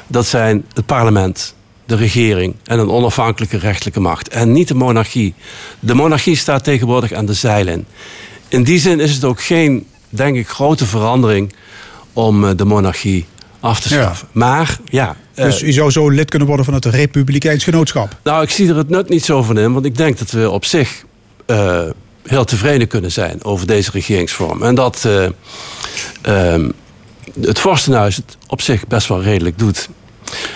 dat 0.07 0.25
zijn 0.25 0.65
het 0.73 0.85
parlement, 0.85 1.55
de 1.85 1.95
regering 1.95 2.55
en 2.63 2.79
een 2.79 2.89
onafhankelijke 2.89 3.57
rechtelijke 3.57 3.99
macht. 3.99 4.27
En 4.27 4.51
niet 4.51 4.67
de 4.67 4.73
monarchie. 4.73 5.33
De 5.79 5.93
monarchie 5.93 6.35
staat 6.35 6.63
tegenwoordig 6.63 7.13
aan 7.13 7.25
de 7.25 7.33
zeilen. 7.33 7.87
In 8.47 8.63
die 8.63 8.79
zin 8.79 8.99
is 8.99 9.13
het 9.13 9.23
ook 9.23 9.41
geen, 9.41 9.87
denk 10.09 10.35
ik, 10.35 10.47
grote 10.47 10.85
verandering 10.85 11.53
om 12.13 12.45
eh, 12.45 12.51
de 12.55 12.65
monarchie 12.65 13.25
af 13.59 13.79
te 13.79 13.87
schaffen. 13.87 14.27
Ja. 14.33 14.39
Maar 14.39 14.77
ja. 14.85 15.15
Dus 15.33 15.59
je 15.59 15.71
zou 15.71 15.91
zo 15.91 16.09
lid 16.09 16.29
kunnen 16.29 16.47
worden 16.47 16.65
van 16.65 16.73
het 16.73 16.85
Republikeins 16.85 17.63
Genootschap? 17.63 18.17
Nou, 18.23 18.43
ik 18.43 18.49
zie 18.49 18.69
er 18.69 18.77
het 18.77 18.89
nut 18.89 19.09
niet 19.09 19.25
zo 19.25 19.43
van 19.43 19.57
in, 19.57 19.73
want 19.73 19.85
ik 19.85 19.97
denk 19.97 20.17
dat 20.17 20.31
we 20.31 20.49
op 20.49 20.65
zich. 20.65 21.05
Uh, 21.47 21.81
heel 22.27 22.45
tevreden 22.45 22.87
kunnen 22.87 23.11
zijn 23.11 23.43
over 23.43 23.67
deze 23.67 23.91
regeringsvorm. 23.91 24.63
En 24.63 24.75
dat 24.75 25.03
uh, 25.07 25.25
uh, 26.27 26.65
het 27.41 27.59
Vorstenhuis 27.59 28.15
het 28.15 28.37
op 28.47 28.61
zich 28.61 28.87
best 28.87 29.07
wel 29.07 29.21
redelijk 29.21 29.59
doet. 29.59 29.89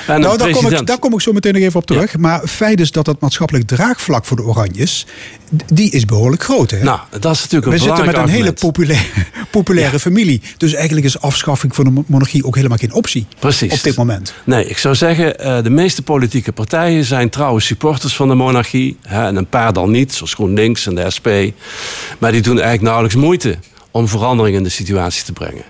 En 0.07 0.21
nou, 0.21 0.37
daar, 0.37 0.51
kom 0.51 0.67
ik, 0.67 0.85
daar 0.87 0.99
kom 0.99 1.13
ik 1.13 1.21
zo 1.21 1.31
meteen 1.31 1.53
nog 1.53 1.61
even 1.61 1.79
op 1.79 1.85
terug. 1.85 2.11
Ja. 2.11 2.19
Maar 2.19 2.47
feit 2.47 2.79
is 2.79 2.91
dat 2.91 3.05
het 3.05 3.19
maatschappelijk 3.19 3.67
draagvlak 3.67 4.25
voor 4.25 4.37
de 4.37 4.43
Oranjes... 4.43 5.05
die 5.73 5.91
is 5.91 6.05
behoorlijk 6.05 6.43
groot. 6.43 6.71
Hè? 6.71 6.83
Nou, 6.83 6.99
dat 7.19 7.35
is 7.35 7.41
natuurlijk 7.41 7.65
een 7.65 7.71
We 7.71 7.77
zitten 7.77 8.05
met 8.05 8.13
een 8.13 8.21
argument. 8.21 8.39
hele 8.39 8.53
populaire, 8.53 9.05
populaire 9.51 9.91
ja. 9.91 9.99
familie. 9.99 10.41
Dus 10.57 10.73
eigenlijk 10.73 11.05
is 11.05 11.19
afschaffing 11.19 11.75
van 11.75 11.85
de 11.85 12.03
monarchie 12.07 12.45
ook 12.45 12.55
helemaal 12.55 12.77
geen 12.77 12.93
optie. 12.93 13.25
Precies. 13.39 13.73
Op 13.73 13.83
dit 13.83 13.95
moment. 13.95 14.33
Nee, 14.43 14.65
ik 14.65 14.77
zou 14.77 14.95
zeggen... 14.95 15.35
Uh, 15.39 15.63
de 15.63 15.69
meeste 15.69 16.01
politieke 16.01 16.51
partijen 16.51 17.05
zijn 17.05 17.29
trouwe 17.29 17.59
supporters 17.59 18.15
van 18.15 18.27
de 18.27 18.35
monarchie. 18.35 18.97
En 19.01 19.35
een 19.35 19.47
paar 19.47 19.73
dan 19.73 19.91
niet, 19.91 20.13
zoals 20.13 20.33
GroenLinks 20.33 20.87
en 20.87 20.95
de 20.95 21.09
SP. 21.15 21.27
Maar 22.17 22.31
die 22.31 22.41
doen 22.41 22.53
eigenlijk 22.53 22.81
nauwelijks 22.81 23.15
moeite... 23.15 23.57
om 23.91 24.07
verandering 24.07 24.57
in 24.57 24.63
de 24.63 24.69
situatie 24.69 25.23
te 25.23 25.33
brengen. 25.33 25.63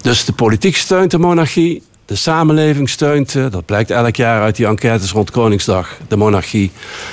Dus 0.00 0.24
de 0.24 0.32
politiek 0.32 0.76
steunt 0.76 1.10
de 1.10 1.18
monarchie 1.18 1.82
de 2.12 2.18
samenleving 2.18 2.88
steunt, 2.88 3.32
dat 3.32 3.66
blijkt 3.66 3.90
elk 3.90 4.16
jaar 4.16 4.42
uit 4.42 4.56
die 4.56 4.66
enquêtes 4.66 5.10
rond 5.10 5.30
Koningsdag, 5.30 5.98
de 6.08 6.16
monarchie 6.16 6.70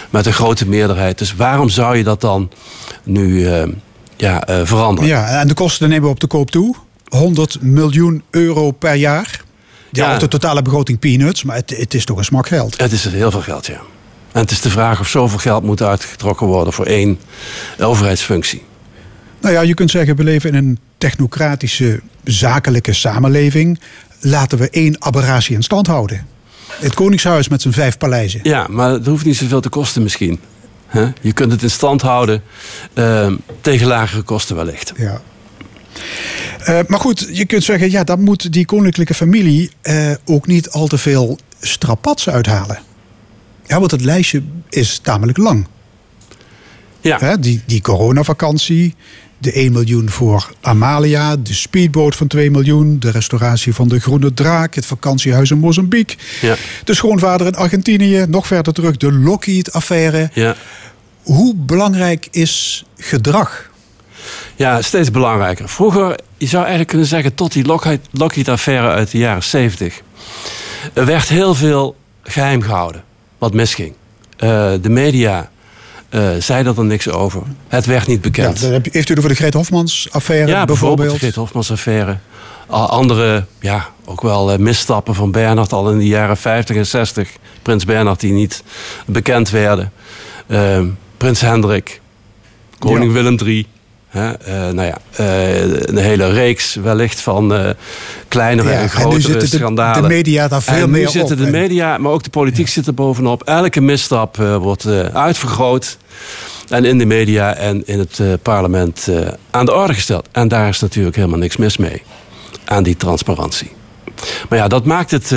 met 0.10 0.26
een 0.26 0.34
grote 0.34 0.68
meerderheid. 0.68 1.18
Dus 1.18 1.36
waarom 1.36 1.70
zou 1.70 1.98
je 1.98 2.04
dat 2.04 2.22
dan 2.22 2.52
nu 3.04 3.28
uh, 3.28 3.64
ja, 4.18 4.50
uh, 4.50 4.62
veranderen? 4.64 5.10
Ja, 5.10 5.40
en 5.40 5.48
de 5.48 5.54
kosten 5.54 5.90
nemen 5.90 6.04
we 6.04 6.10
op 6.10 6.20
de 6.20 6.28
koop 6.28 6.52
toe. 6.52 6.76
100 7.08 7.62
miljoen 7.62 8.24
euro 8.30 8.72
per 8.72 8.94
jaar. 8.94 9.42
Ja, 9.92 10.12
ja. 10.12 10.18
de 10.18 10.28
totale 10.28 10.62
begroting 10.62 11.00
peanuts, 11.00 11.44
maar 11.44 11.56
het, 11.56 11.74
het 11.78 11.94
is 11.94 12.06
toch 12.06 12.18
een 12.18 12.24
smak 12.24 12.48
geld. 12.48 12.78
Het 12.78 12.92
is 12.92 13.06
heel 13.06 13.32
veel 13.32 13.42
geld, 13.42 13.66
ja. 13.66 13.82
En 14.32 14.42
het 14.42 14.52
is 14.52 14.62
de 14.62 14.70
vraag 14.70 15.00
of 15.00 15.08
zoveel 15.08 15.40
geld 15.40 15.64
moet 15.64 15.82
uitgetrokken 15.82 16.48
worden 16.48 16.74
voor 16.74 16.86
één 16.86 17.20
overheidsfunctie. 17.80 18.64
Nou 19.42 19.54
ja, 19.54 19.62
je 19.62 19.74
kunt 19.74 19.92
zeggen, 19.92 20.16
we 20.16 20.24
leven 20.24 20.50
in 20.50 20.56
een 20.56 20.80
technocratische, 20.98 22.00
zakelijke 22.24 22.94
samenleving 22.94 23.80
laten 24.20 24.58
we 24.58 24.70
één 24.70 25.02
aberratie 25.02 25.56
in 25.56 25.64
stand 25.64 25.88
houden. 25.88 26.28
Het 26.70 26.94
Koningshuis 26.94 27.48
met 27.48 27.62
zijn 27.62 27.74
vijf 27.74 27.98
paleizen. 27.98 28.40
Ja, 28.44 28.68
maar 28.70 28.92
het 28.92 29.06
hoeft 29.06 29.26
niet 29.26 29.36
zoveel 29.36 29.62
te 29.62 29.70
kosten 29.70 30.04
misschien. 30.04 30.40
He? 30.88 31.08
Je 31.22 31.34
kunt 31.34 31.52
het 31.52 31.62
in 31.64 31.70
stand 31.70 32.02
houden 32.02 32.42
uh, 32.94 33.32
tegen 33.62 33.88
lagere 33.88 34.22
kosten 34.22 34.56
wellicht. 34.56 34.94
Ja. 34.98 35.22
Uh, 36.70 36.80
maar 36.88 37.00
goed, 37.00 37.30
je 37.32 37.46
kunt 37.46 37.64
zeggen, 37.64 37.92
ja, 37.92 38.04
dan 38.04 38.22
moet 38.22 38.54
die 38.54 38.66
koninklijke 38.66 39.14
familie 39.14 39.72
uh, 39.84 40.12
ook 40.26 40.48
niet 40.48 40.70
al 40.70 40.88
te 40.88 40.98
veel 40.98 41.38
strapats 41.60 42.30
uithalen. 42.30 42.80
Ja, 43.66 43.80
want 43.80 43.92
het 43.92 44.02
lijstje 44.02 44.42
is 44.70 45.00
tamelijk 45.00 45.38
lang. 45.38 45.68
Ja. 47.02 47.20
He, 47.20 47.40
die, 47.40 47.62
die 47.66 47.82
coronavakantie, 47.82 48.96
de 49.40 49.52
1 49.52 49.72
miljoen 49.72 50.10
voor 50.10 50.50
Amalia, 50.62 51.36
de 51.36 51.54
speedboot 51.54 52.16
van 52.16 52.28
2 52.28 52.52
miljoen, 52.52 53.00
de 53.00 53.12
restauratie 53.12 53.74
van 53.74 53.88
de 53.88 54.00
Groene 54.00 54.34
Draak, 54.34 54.76
het 54.76 54.86
vakantiehuis 54.86 55.52
in 55.52 55.58
Mozambique, 55.58 56.18
ja. 56.42 56.56
de 56.84 56.94
schoonvader 56.94 57.48
in 57.48 57.56
Argentinië, 57.56 58.26
nog 58.28 58.48
verder 58.48 58.74
terug 58.74 58.98
de 58.98 59.12
Lockheed-affaire. 59.12 60.30
Ja. 60.34 60.56
Hoe 61.24 61.56
belangrijk 61.56 62.28
is 62.32 62.86
gedrag? 62.98 63.70
Ja, 64.56 64.82
steeds 64.82 65.12
belangrijker. 65.12 65.70
Vroeger, 65.70 66.20
je 66.38 66.48
zou 66.48 66.62
eigenlijk 66.62 66.90
kunnen 66.90 67.08
zeggen, 67.08 67.36
tot 67.36 67.52
die 67.52 67.66
Lockheed-affaire 68.12 68.88
uit 68.88 69.12
de 69.12 69.18
jaren 69.18 69.44
70, 69.44 70.02
er 70.94 71.06
werd 71.06 71.30
heel 71.30 71.56
veel 71.56 71.96
geheim 72.24 72.62
gehouden 72.62 73.04
wat 73.38 73.54
misging. 73.54 73.94
Uh, 74.40 74.74
de 74.82 74.90
media 74.90 75.50
uh, 76.10 76.30
zei 76.40 76.66
er 76.66 76.76
dan 76.76 76.88
niks 76.88 77.10
over. 77.10 77.42
Het 77.68 77.86
werd 77.86 78.08
niet 78.08 78.22
bekend. 78.22 78.60
Ja, 78.60 78.70
heeft 78.70 78.96
u 78.96 79.00
het 79.00 79.18
over 79.18 79.30
de 79.30 79.36
Greet 79.36 79.54
Hofmans-affaire 79.54 80.48
ja, 80.48 80.66
bijvoorbeeld? 80.66 81.12
de 81.12 81.18
Greet 81.18 81.36
Hofmans-affaire. 81.36 82.18
Andere, 82.68 83.46
ja, 83.60 83.90
ook 84.06 84.22
wel 84.22 84.52
uh, 84.52 84.58
misstappen 84.58 85.16
van 85.16 85.32
Bernhard 85.32 85.74
al 85.74 85.92
in 85.92 85.98
de 85.98 86.08
jaren 86.08 86.38
50 86.38 86.76
en 86.76 86.86
60. 86.86 87.30
Prins 87.62 87.86
Bernhard 87.86 88.20
die 88.20 88.32
niet 88.32 88.64
bekend 89.06 89.50
werden. 89.50 89.92
Uh, 90.48 90.82
Prins 91.18 91.42
Hendrik. 91.42 92.02
Koning 92.80 93.06
ja. 93.06 93.12
Willem 93.12 93.38
III. 93.46 93.68
Hè, 94.10 94.30
uh, 94.30 94.74
nou 94.74 94.88
ja, 94.88 94.98
uh, 95.20 95.72
een 95.82 95.98
hele 95.98 96.32
reeks 96.32 96.76
wellicht 96.76 97.22
van 97.22 97.54
uh, 97.54 97.70
kleinere 98.28 98.70
ja, 98.70 98.80
en 98.80 98.90
grotere 98.90 99.34
en 99.34 99.40
nu 99.40 99.48
schandalen. 99.48 100.02
De, 100.02 100.08
de 100.08 100.14
media 100.14 100.48
daar 100.48 100.62
veel 100.62 100.74
en 100.74 100.90
meer 100.90 101.00
nu 101.00 101.06
op. 101.06 101.12
zitten 101.12 101.38
de 101.38 101.50
media, 101.50 101.98
maar 101.98 102.12
ook 102.12 102.24
de 102.24 102.30
politiek 102.30 102.66
ja. 102.66 102.72
zit 102.72 102.88
er 102.88 102.94
bovenop. 102.94 103.44
Elke 103.44 103.82
misstap 103.82 104.38
wordt 104.38 104.86
uitvergroot. 105.14 105.98
En 106.70 106.86
in 106.86 106.98
de 106.98 107.06
media 107.06 107.56
en 107.56 107.84
in 107.86 108.00
het 108.00 108.22
parlement 108.42 109.10
aan 109.52 109.66
de 109.66 109.74
orde 109.74 109.94
gesteld. 109.94 110.28
En 110.32 110.48
daar 110.48 110.70
is 110.70 110.80
natuurlijk 110.80 111.16
helemaal 111.16 111.40
niks 111.40 111.58
mis 111.58 111.78
mee. 111.78 112.02
Aan 112.66 112.84
die 112.84 112.98
transparantie. 112.98 113.72
Maar 114.50 114.60
ja, 114.60 114.68
dat 114.68 114.86
maakt 114.86 115.12
het 115.12 115.36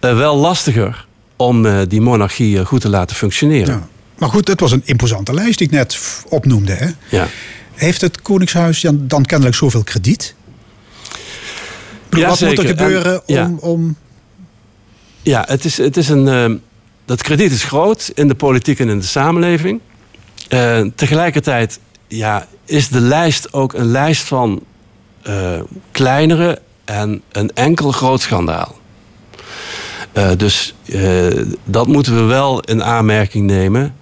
wel 0.00 0.36
lastiger 0.36 1.06
om 1.36 1.86
die 1.88 2.00
monarchie 2.00 2.64
goed 2.64 2.80
te 2.80 2.88
laten 2.88 3.16
functioneren. 3.16 3.74
Ja. 3.74 3.88
Maar 4.18 4.28
goed, 4.28 4.48
het 4.48 4.60
was 4.60 4.72
een 4.72 4.82
imposante 4.84 5.34
lijst 5.34 5.58
die 5.58 5.66
ik 5.66 5.72
net 5.72 5.98
opnoemde. 6.28 6.72
Hè? 6.72 6.86
Ja. 7.08 7.26
Heeft 7.76 8.00
het 8.00 8.22
Koningshuis 8.22 8.86
dan 8.94 9.24
kennelijk 9.24 9.56
zoveel 9.56 9.82
krediet? 9.82 10.34
Ja, 12.10 12.28
wat 12.28 12.38
zeker. 12.38 12.54
moet 12.54 12.64
er 12.64 12.76
gebeuren 12.76 13.12
en, 13.12 13.20
om, 13.26 13.34
ja. 13.34 13.54
om... 13.60 13.96
Ja, 15.22 15.44
het 15.48 15.64
is, 15.64 15.76
het 15.76 15.96
is 15.96 16.08
een, 16.08 16.26
uh, 16.26 16.58
dat 17.04 17.22
krediet 17.22 17.52
is 17.52 17.64
groot 17.64 18.10
in 18.14 18.28
de 18.28 18.34
politiek 18.34 18.78
en 18.78 18.88
in 18.88 18.98
de 18.98 19.06
samenleving. 19.06 19.80
Uh, 20.48 20.86
tegelijkertijd 20.94 21.80
ja, 22.08 22.46
is 22.64 22.88
de 22.88 23.00
lijst 23.00 23.52
ook 23.52 23.72
een 23.72 23.90
lijst 23.90 24.22
van 24.22 24.62
uh, 25.28 25.60
kleinere 25.90 26.60
en 26.84 27.22
een 27.32 27.50
enkel 27.54 27.92
groot 27.92 28.20
schandaal. 28.20 28.78
dus 30.36 30.74
dat 31.64 31.86
moeten 31.86 32.14
we 32.14 32.22
wel 32.22 32.60
in 32.60 32.84
aanmerking 32.84 33.46
nemen. 33.46 33.96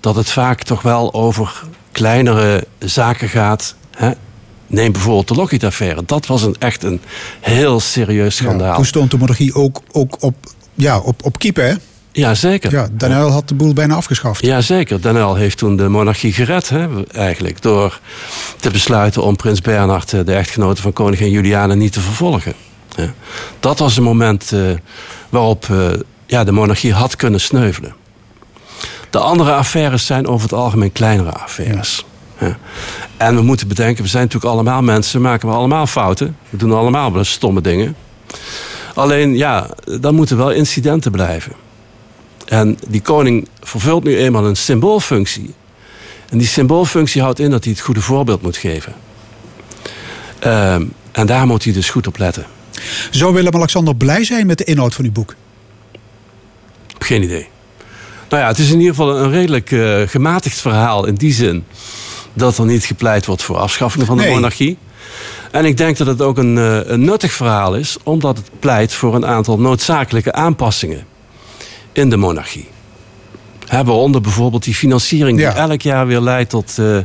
Dat 0.00 0.14
het 0.14 0.30
vaak 0.30 0.62
toch 0.62 0.82
wel 0.82 1.14
over 1.14 1.62
kleinere 1.92 2.64
zaken 2.78 3.28
gaat. 3.28 3.74
Hè? 3.96 4.10
Neem 4.66 4.92
bijvoorbeeld 4.92 5.28
de 5.28 5.34
Lockheed-affaire. 5.34 6.02
Dat 6.06 6.26
was 6.26 6.42
een, 6.42 6.56
echt 6.58 6.82
een 6.82 7.00
heel 7.40 7.80
serieus 7.80 8.36
schandaal. 8.36 8.68
Ja, 8.68 8.74
toen 8.74 8.84
stond 8.84 9.10
de 9.10 9.18
monarchie 9.18 9.54
ook, 9.54 9.80
ook 9.92 10.16
op, 10.20 10.34
ja, 10.74 10.98
op, 10.98 11.24
op 11.24 11.38
keeper, 11.38 11.64
hè? 11.64 11.74
Ja, 12.12 12.34
zeker. 12.34 12.72
Ja, 12.72 12.88
Den 12.92 13.12
Uyl 13.12 13.30
had 13.30 13.48
de 13.48 13.54
boel 13.54 13.72
bijna 13.72 13.94
afgeschaft. 13.94 14.44
Ja, 14.44 14.60
zeker. 14.60 15.02
Den 15.02 15.16
Uyl 15.16 15.34
heeft 15.34 15.58
toen 15.58 15.76
de 15.76 15.88
monarchie 15.88 16.32
gered, 16.32 16.68
hè, 16.68 17.04
eigenlijk. 17.12 17.62
Door 17.62 18.00
te 18.60 18.70
besluiten 18.70 19.22
om 19.22 19.36
prins 19.36 19.60
Bernhard, 19.60 20.10
de 20.10 20.34
echtgenote 20.34 20.82
van 20.82 20.92
koningin 20.92 21.30
Juliana, 21.30 21.74
niet 21.74 21.92
te 21.92 22.00
vervolgen. 22.00 22.52
Ja. 22.96 23.12
Dat 23.60 23.78
was 23.78 23.96
een 23.96 24.02
moment 24.02 24.50
uh, 24.54 24.60
waarop 25.28 25.68
uh, 25.70 25.88
ja, 26.26 26.44
de 26.44 26.52
monarchie 26.52 26.92
had 26.92 27.16
kunnen 27.16 27.40
sneuvelen. 27.40 27.94
De 29.10 29.18
andere 29.18 29.52
affaires 29.52 30.06
zijn 30.06 30.26
over 30.26 30.42
het 30.42 30.58
algemeen 30.58 30.92
kleinere 30.92 31.32
affaires. 31.32 32.04
Ja. 32.40 32.58
En 33.16 33.34
we 33.34 33.42
moeten 33.42 33.68
bedenken, 33.68 34.02
we 34.02 34.08
zijn 34.08 34.22
natuurlijk 34.22 34.52
allemaal 34.52 34.82
mensen, 34.82 35.20
maken 35.20 35.48
we 35.48 35.54
allemaal 35.54 35.86
fouten. 35.86 36.36
We 36.50 36.56
doen 36.56 36.72
allemaal 36.72 37.12
wel 37.12 37.24
stomme 37.24 37.60
dingen. 37.60 37.96
Alleen 38.94 39.36
ja, 39.36 39.70
dan 40.00 40.14
moeten 40.14 40.36
wel 40.36 40.50
incidenten 40.50 41.10
blijven. 41.10 41.52
En 42.44 42.78
die 42.88 43.02
koning 43.02 43.48
vervult 43.60 44.04
nu 44.04 44.16
eenmaal 44.16 44.46
een 44.46 44.56
symboolfunctie. 44.56 45.54
En 46.28 46.38
die 46.38 46.46
symboolfunctie 46.46 47.22
houdt 47.22 47.38
in 47.38 47.50
dat 47.50 47.64
hij 47.64 47.72
het 47.72 47.82
goede 47.82 48.00
voorbeeld 48.00 48.42
moet 48.42 48.56
geven. 48.56 48.94
Um, 50.46 50.92
en 51.12 51.26
daar 51.26 51.46
moet 51.46 51.64
hij 51.64 51.72
dus 51.72 51.90
goed 51.90 52.06
op 52.06 52.18
letten. 52.18 52.46
Zou 53.10 53.34
Willem-Alexander 53.34 53.96
blij 53.96 54.24
zijn 54.24 54.46
met 54.46 54.58
de 54.58 54.64
inhoud 54.64 54.94
van 54.94 55.04
uw 55.04 55.12
boek? 55.12 55.34
Geen 56.98 57.22
idee. 57.22 57.48
Nou 58.28 58.42
ja, 58.42 58.48
het 58.48 58.58
is 58.58 58.70
in 58.70 58.78
ieder 58.78 58.94
geval 58.94 59.18
een 59.18 59.30
redelijk 59.30 59.70
uh, 59.70 60.00
gematigd 60.06 60.60
verhaal 60.60 61.06
in 61.06 61.14
die 61.14 61.32
zin 61.32 61.64
dat 62.32 62.58
er 62.58 62.66
niet 62.66 62.84
gepleit 62.84 63.26
wordt 63.26 63.42
voor 63.42 63.56
afschaffing 63.56 64.06
van 64.06 64.16
de 64.16 64.22
Nee. 64.22 64.32
monarchie. 64.34 64.78
En 65.50 65.64
ik 65.64 65.76
denk 65.76 65.96
dat 65.96 66.06
het 66.06 66.22
ook 66.22 66.38
een, 66.38 66.58
eh, 66.58 66.78
een 66.84 67.00
nuttig 67.04 67.32
verhaal 67.32 67.74
is, 67.76 67.96
omdat 68.02 68.36
het 68.36 68.50
pleit 68.58 68.92
voor 68.92 69.14
een 69.14 69.26
aantal 69.26 69.58
noodzakelijke 69.60 70.32
aanpassingen 70.32 71.04
in 71.92 72.10
de 72.10 72.16
monarchie. 72.16 72.68
Hè, 73.66 73.84
waaronder 73.84 74.20
bijvoorbeeld 74.20 74.64
die 74.64 74.74
financiering 74.74 75.38
die 75.38 75.46
elk 75.46 75.82
jaar 75.82 76.06
weer 76.06 76.20
leidt 76.20 76.50
tot 76.50 76.78
eh, 76.78 76.96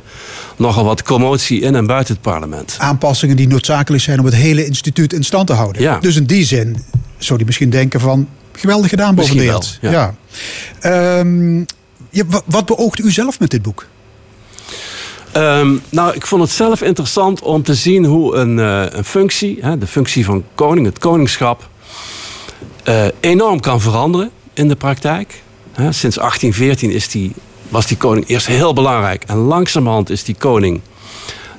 nogal 0.57 0.83
wat 0.83 1.03
commotie 1.03 1.61
in 1.61 1.75
en 1.75 1.85
buiten 1.85 2.13
het 2.13 2.23
parlement. 2.23 2.75
Aanpassingen 2.79 3.35
die 3.35 3.47
noodzakelijk 3.47 4.03
zijn 4.03 4.19
om 4.19 4.25
het 4.25 4.35
hele 4.35 4.65
instituut 4.65 5.13
in 5.13 5.23
stand 5.23 5.47
te 5.47 5.53
houden. 5.53 5.81
Ja. 5.81 5.97
Dus 5.99 6.15
in 6.15 6.25
die 6.25 6.45
zin 6.45 6.83
zou 7.17 7.35
hij 7.37 7.45
misschien 7.45 7.69
denken 7.69 7.99
van... 7.99 8.27
geweldig 8.57 8.89
gedaan 8.89 9.15
boven 9.15 9.37
de 9.37 9.45
wel, 9.45 9.63
Ja. 9.81 10.15
Ehm, 10.79 11.63
wat 12.45 12.65
beoogt 12.65 12.99
u 12.99 13.11
zelf 13.11 13.39
met 13.39 13.49
dit 13.49 13.61
boek? 13.61 13.85
Ehm, 15.31 15.75
nou, 15.89 16.13
ik 16.15 16.25
vond 16.25 16.41
het 16.41 16.51
zelf 16.51 16.81
interessant 16.81 17.41
om 17.41 17.63
te 17.63 17.73
zien 17.73 18.05
hoe 18.05 18.35
een, 18.35 18.59
eh, 18.59 18.83
een 18.89 19.03
functie, 19.03 19.57
hè, 19.61 19.77
de 19.77 19.87
functie 19.87 20.25
van 20.25 20.43
koning, 20.55 20.85
het 20.85 20.99
koningschap, 20.99 21.69
eh, 22.83 23.05
enorm 23.19 23.59
kan 23.59 23.81
veranderen 23.81 24.29
in 24.53 24.67
de 24.67 24.75
praktijk. 24.75 25.41
Hè, 25.71 25.91
sinds 25.91 26.19
1814 26.19 26.91
is 26.91 27.09
die, 27.09 27.31
was 27.69 27.87
die 27.87 27.97
koning 27.97 28.27
eerst 28.27 28.47
heel 28.47 28.73
belangrijk. 28.73 29.23
En 29.27 29.37
langzamerhand 29.37 30.09
is 30.09 30.23
die 30.23 30.35
koning 30.35 30.81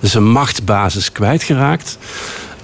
zijn 0.01 0.31
machtsbasis 0.31 1.13
kwijtgeraakt. 1.13 1.99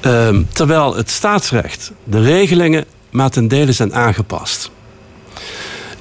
Ehm, 0.01 0.43
terwijl 0.53 0.97
het 0.97 1.11
staatsrecht, 1.11 1.93
de 2.05 2.22
regelingen, 2.22 2.85
maar 3.11 3.31
ten 3.31 3.49
dele 3.49 3.73
zijn 3.73 3.95
aangepast. 3.95 4.71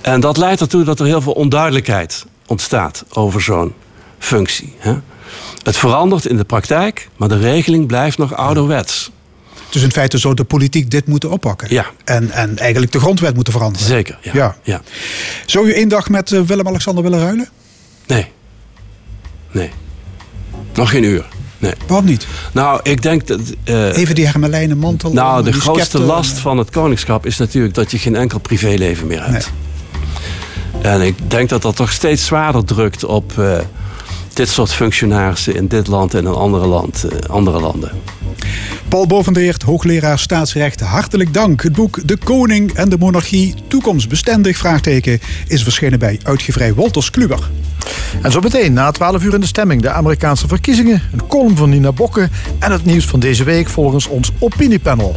En 0.02 0.20
dat 0.20 0.38
leidt 0.38 0.62
ertoe 0.62 0.84
dat 0.84 1.00
er 1.00 1.06
heel 1.06 1.22
veel 1.22 1.34
onduidelijkheid 1.34 2.26
ontstaat 2.48 3.06
over 3.10 3.42
zo'n 3.42 3.74
functie. 4.20 4.74
Hè? 4.78 4.96
Het 5.64 5.78
verandert 5.78 6.26
in 6.26 6.38
de 6.38 6.44
praktijk, 6.44 7.10
maar 7.18 7.28
de 7.28 7.40
regeling 7.40 7.88
blijft 7.88 8.18
nog 8.18 8.36
ouderwets. 8.36 9.12
Dus 9.70 9.82
in 9.82 9.92
feite 9.92 10.18
zou 10.18 10.34
de 10.34 10.44
politiek 10.44 10.92
dit 10.92 11.08
moeten 11.08 11.30
oppakken. 11.30 11.68
Ja. 11.72 11.86
En, 12.04 12.32
en 12.32 12.58
eigenlijk 12.58 12.92
de 12.92 13.00
grondwet 13.00 13.36
moeten 13.36 13.54
veranderen. 13.54 13.88
Zeker, 13.88 14.20
ja. 14.22 14.32
Ja. 14.34 14.58
ja. 14.64 14.82
Zou 15.46 15.68
u 15.68 15.74
één 15.74 15.90
dag 15.90 16.10
met 16.10 16.32
eh, 16.32 16.42
Willem-Alexander 16.42 17.04
willen 17.04 17.20
ruilen? 17.20 17.50
Nee. 18.08 18.28
Nee. 19.52 19.70
Nog 20.74 20.90
geen 20.90 21.04
uur. 21.04 21.26
Nee. 21.60 21.74
Waarom 21.88 22.06
niet? 22.06 22.28
Nou, 22.52 22.80
ik 22.84 23.02
denk 23.02 23.28
dat... 23.28 23.40
eh, 23.64 23.98
Even 23.98 24.16
die 24.16 24.28
hermelijnen 24.28 24.78
mantel. 24.78 25.14
nou, 25.14 25.44
de 25.44 25.52
grootste 25.54 25.86
scepter. 25.86 26.08
last 26.08 26.38
van 26.38 26.58
het 26.58 26.70
koningschap 26.70 27.26
is 27.26 27.38
natuurlijk 27.38 27.74
dat 27.74 27.92
je 27.92 27.98
geen 28.00 28.16
enkel 28.16 28.40
privéleven 28.40 29.08
meer 29.08 29.24
hebt. 29.26 29.52
En 30.82 31.02
ik 31.02 31.16
denk 31.32 31.50
dat 31.50 31.62
dat 31.62 31.76
toch 31.76 31.92
steeds 31.92 32.26
zwaarder 32.26 32.66
drukt 32.66 33.04
op 33.06 33.40
eh, 33.40 33.58
dit 34.34 34.50
soort 34.50 34.72
functionarissen 34.74 35.56
in 35.56 35.68
dit 35.68 35.88
land 35.88 36.14
en 36.14 36.20
in 36.26 36.34
andere, 36.34 36.66
land, 36.68 37.04
eh, 37.04 37.30
andere 37.30 37.60
landen. 37.60 37.92
Paul 38.88 39.08
Bovendeert, 39.08 39.62
hoogleraar 39.62 40.20
staatsrecht, 40.20 40.80
hartelijk 40.80 41.34
dank. 41.34 41.64
Het 41.64 41.74
boek 41.74 42.08
De 42.08 42.18
Koning 42.18 42.74
en 42.74 42.90
de 42.90 42.98
Monarchie, 42.98 43.54
toekomstbestendig, 43.68 44.58
vraagteken, 44.58 45.20
is 45.48 45.64
verschenen 45.64 46.00
bij 46.00 46.20
uitgeverij 46.24 46.74
Wolters 46.74 47.10
Kluwer. 47.10 47.50
En 48.22 48.32
zo 48.32 48.40
meteen, 48.40 48.74
na 48.74 48.92
12 48.92 49.24
uur 49.24 49.34
in 49.34 49.40
de 49.40 49.48
stemming, 49.48 49.82
de 49.82 49.90
Amerikaanse 49.90 50.48
verkiezingen, 50.48 51.02
een 51.12 51.28
column 51.28 51.58
van 51.58 51.70
Nina 51.70 51.92
Bokke 51.92 52.30
en 52.60 52.72
het 52.72 52.86
nieuws 52.86 53.06
van 53.06 53.20
deze 53.20 53.44
week 53.44 53.70
volgens 53.70 54.08
ons 54.08 54.32
opiniepanel. 54.40 55.16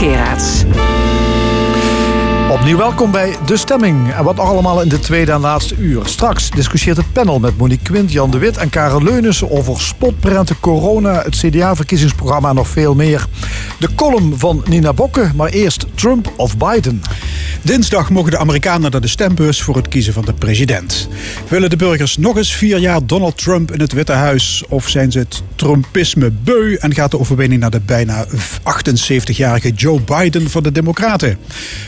Geraerts. 0.00 0.69
Opnieuw 2.60 2.76
welkom 2.76 3.10
bij 3.10 3.36
De 3.46 3.56
Stemming. 3.56 4.12
En 4.12 4.24
wat 4.24 4.38
allemaal 4.38 4.82
in 4.82 4.88
de 4.88 4.98
tweede 4.98 5.32
en 5.32 5.40
laatste 5.40 5.76
uur. 5.76 6.06
Straks 6.06 6.50
discussieert 6.50 6.96
het 6.96 7.12
panel 7.12 7.38
met 7.38 7.56
Monique 7.56 7.84
Quint, 7.84 8.12
Jan 8.12 8.30
de 8.30 8.38
Wit 8.38 8.56
en 8.56 8.70
Karel 8.70 9.02
Leunissen 9.02 9.50
over 9.50 9.80
spotprenten, 9.80 10.60
corona, 10.60 11.22
het 11.22 11.36
CDA-verkiezingsprogramma 11.36 12.48
en 12.48 12.54
nog 12.54 12.68
veel 12.68 12.94
meer. 12.94 13.26
De 13.78 13.94
column 13.94 14.38
van 14.38 14.62
Nina 14.68 14.92
Bokke, 14.92 15.30
maar 15.34 15.48
eerst 15.48 15.86
Trump 15.94 16.32
of 16.36 16.56
Biden. 16.56 17.02
Dinsdag 17.62 18.10
mogen 18.10 18.30
de 18.30 18.38
Amerikanen 18.38 18.90
naar 18.90 19.00
de 19.00 19.08
stembus 19.08 19.62
voor 19.62 19.76
het 19.76 19.88
kiezen 19.88 20.12
van 20.12 20.24
de 20.24 20.32
president. 20.32 21.08
Willen 21.48 21.70
de 21.70 21.76
burgers 21.76 22.16
nog 22.16 22.36
eens 22.36 22.54
vier 22.54 22.78
jaar 22.78 23.06
Donald 23.06 23.38
Trump 23.38 23.72
in 23.72 23.80
het 23.80 23.92
Witte 23.92 24.12
Huis? 24.12 24.64
Of 24.68 24.88
zijn 24.88 25.12
ze 25.12 25.18
het 25.18 25.42
Trumpisme 25.54 26.30
beu 26.30 26.74
en 26.74 26.94
gaat 26.94 27.10
de 27.10 27.18
overwinning 27.18 27.60
naar 27.60 27.70
de 27.70 27.80
bijna 27.80 28.26
78-jarige 28.26 29.70
Joe 29.70 30.00
Biden 30.00 30.50
van 30.50 30.62
de 30.62 30.72
Democraten? 30.72 31.38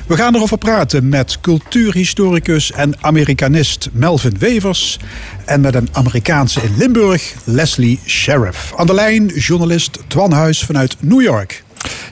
We 0.06 0.16
gaan 0.16 0.34
erover 0.34 0.58
praten 0.62 1.08
met 1.08 1.40
cultuurhistoricus 1.40 2.72
en 2.72 2.94
Amerikanist 3.00 3.88
Melvin 3.92 4.36
Wevers 4.38 4.98
en 5.44 5.60
met 5.60 5.74
een 5.74 5.88
Amerikaanse 5.92 6.62
in 6.62 6.76
Limburg, 6.76 7.34
Leslie 7.44 8.00
Sheriff. 8.06 8.72
Aan 8.76 8.86
de 8.86 8.94
lijn 8.94 9.26
journalist 9.26 9.98
Twan 10.06 10.32
Huis 10.32 10.64
vanuit 10.64 10.96
New 11.00 11.22
York. 11.22 11.64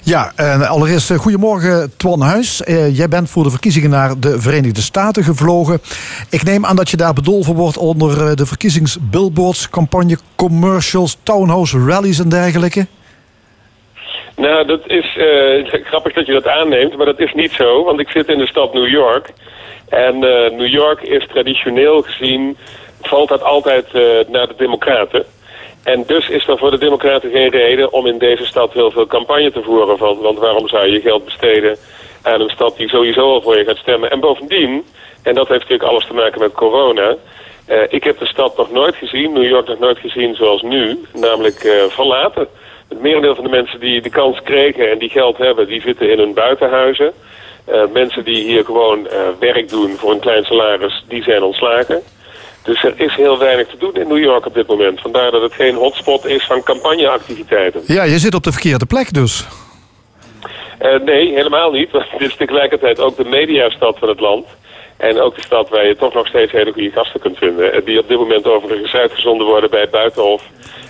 Ja, 0.02 0.32
en 0.34 0.68
allereerst 0.68 1.10
eh, 1.10 1.18
goedemorgen 1.18 1.92
Twan 1.96 2.20
Huis. 2.20 2.62
Eh, 2.62 2.96
jij 2.96 3.08
bent 3.08 3.30
voor 3.30 3.44
de 3.44 3.50
verkiezingen 3.50 3.90
naar 3.90 4.20
de 4.20 4.40
Verenigde 4.40 4.82
Staten 4.82 5.24
gevlogen. 5.24 5.80
Ik 6.28 6.42
neem 6.42 6.66
aan 6.66 6.76
dat 6.76 6.90
je 6.90 6.96
daar 6.96 7.12
bedolven 7.12 7.54
wordt 7.54 7.76
onder 7.76 8.26
eh, 8.26 8.34
de 8.34 8.46
verkiezingsbillboards, 8.46 9.68
campagne, 9.70 10.18
commercials, 10.36 11.16
townhouse 11.22 11.78
rallies 11.78 12.18
en 12.18 12.28
dergelijke. 12.28 12.86
Nou, 14.40 14.66
dat 14.66 14.80
is 14.86 15.16
eh, 15.16 15.82
grappig 15.84 16.12
dat 16.12 16.26
je 16.26 16.32
dat 16.32 16.46
aanneemt, 16.46 16.96
maar 16.96 17.06
dat 17.06 17.20
is 17.20 17.32
niet 17.32 17.52
zo, 17.52 17.84
want 17.84 18.00
ik 18.00 18.10
zit 18.10 18.28
in 18.28 18.38
de 18.38 18.46
stad 18.46 18.72
New 18.72 18.88
York. 18.88 19.32
En 19.88 20.14
eh, 20.14 20.50
New 20.50 20.66
York 20.66 21.02
is 21.02 21.26
traditioneel 21.26 22.02
gezien, 22.02 22.56
valt 23.02 23.28
dat 23.28 23.42
altijd 23.42 23.86
eh, 23.92 24.02
naar 24.28 24.48
de 24.48 24.54
democraten. 24.56 25.24
En 25.84 26.04
dus 26.06 26.28
is 26.28 26.48
er 26.48 26.58
voor 26.58 26.70
de 26.70 26.78
democraten 26.78 27.30
geen 27.30 27.50
reden 27.50 27.92
om 27.92 28.06
in 28.06 28.18
deze 28.18 28.46
stad 28.46 28.72
heel 28.72 28.90
veel 28.90 29.06
campagne 29.06 29.52
te 29.52 29.62
voeren. 29.62 29.98
Van, 29.98 30.18
want 30.18 30.38
waarom 30.38 30.68
zou 30.68 30.86
je 30.86 31.00
geld 31.00 31.24
besteden 31.24 31.76
aan 32.22 32.40
een 32.40 32.50
stad 32.50 32.76
die 32.76 32.88
sowieso 32.88 33.32
al 33.32 33.42
voor 33.42 33.56
je 33.56 33.64
gaat 33.64 33.76
stemmen? 33.76 34.10
En 34.10 34.20
bovendien, 34.20 34.84
en 35.22 35.34
dat 35.34 35.48
heeft 35.48 35.60
natuurlijk 35.60 35.90
alles 35.90 36.06
te 36.06 36.14
maken 36.14 36.40
met 36.40 36.52
corona... 36.52 37.16
ik 37.88 38.04
heb 38.04 38.18
de 38.18 38.26
stad 38.26 38.56
nog 38.56 38.70
nooit 38.70 38.94
gezien, 38.94 39.32
New 39.32 39.48
York 39.48 39.66
nog 39.66 39.78
nooit 39.78 39.98
gezien 39.98 40.34
zoals 40.34 40.62
nu, 40.62 41.04
namelijk 41.12 41.88
verlaten. 41.88 42.48
Het 42.90 43.02
merendeel 43.02 43.34
van 43.34 43.44
de 43.44 43.50
mensen 43.50 43.80
die 43.80 44.02
de 44.02 44.10
kans 44.10 44.42
kregen 44.42 44.90
en 44.90 44.98
die 44.98 45.08
geld 45.08 45.36
hebben, 45.36 45.66
die 45.66 45.80
zitten 45.80 46.10
in 46.10 46.18
hun 46.18 46.34
buitenhuizen. 46.34 47.12
Eh, 47.64 47.82
mensen 47.92 48.24
die 48.24 48.44
hier 48.44 48.64
gewoon 48.64 49.08
eh, 49.08 49.18
werk 49.38 49.68
doen 49.68 49.96
voor 49.96 50.12
een 50.12 50.20
klein 50.20 50.44
salaris, 50.44 51.04
die 51.08 51.22
zijn 51.22 51.42
ontslagen. 51.42 52.02
Dus 52.62 52.84
er 52.84 52.94
is 52.96 53.14
heel 53.14 53.38
weinig 53.38 53.66
te 53.66 53.76
doen 53.76 53.94
in 53.94 54.08
New 54.08 54.18
York 54.18 54.46
op 54.46 54.54
dit 54.54 54.66
moment. 54.66 55.00
Vandaar 55.00 55.30
dat 55.30 55.42
het 55.42 55.52
geen 55.52 55.74
hotspot 55.74 56.26
is 56.26 56.46
van 56.46 56.62
campagneactiviteiten. 56.62 57.82
Ja, 57.86 58.02
je 58.02 58.18
zit 58.18 58.34
op 58.34 58.42
de 58.42 58.52
verkeerde 58.52 58.86
plek 58.86 59.12
dus. 59.12 59.46
Eh, 60.78 61.00
nee, 61.00 61.34
helemaal 61.34 61.70
niet. 61.70 61.90
Want 61.90 62.04
het 62.10 62.20
is 62.20 62.36
tegelijkertijd 62.36 63.00
ook 63.00 63.16
de 63.16 63.24
mediastad 63.24 63.98
van 63.98 64.08
het 64.08 64.20
land. 64.20 64.46
En 64.96 65.20
ook 65.20 65.34
de 65.34 65.42
stad 65.42 65.68
waar 65.68 65.86
je 65.86 65.96
toch 65.96 66.14
nog 66.14 66.26
steeds 66.26 66.52
hele 66.52 66.72
goede 66.72 66.90
gasten 66.90 67.20
kunt 67.20 67.38
vinden. 67.38 67.84
Die 67.84 67.98
op 67.98 68.08
dit 68.08 68.18
moment 68.18 68.46
overigens 68.46 68.94
uitgezonden 68.94 69.46
worden 69.46 69.70
bij 69.70 69.80
het 69.80 69.90
Buitenhof. 69.90 70.42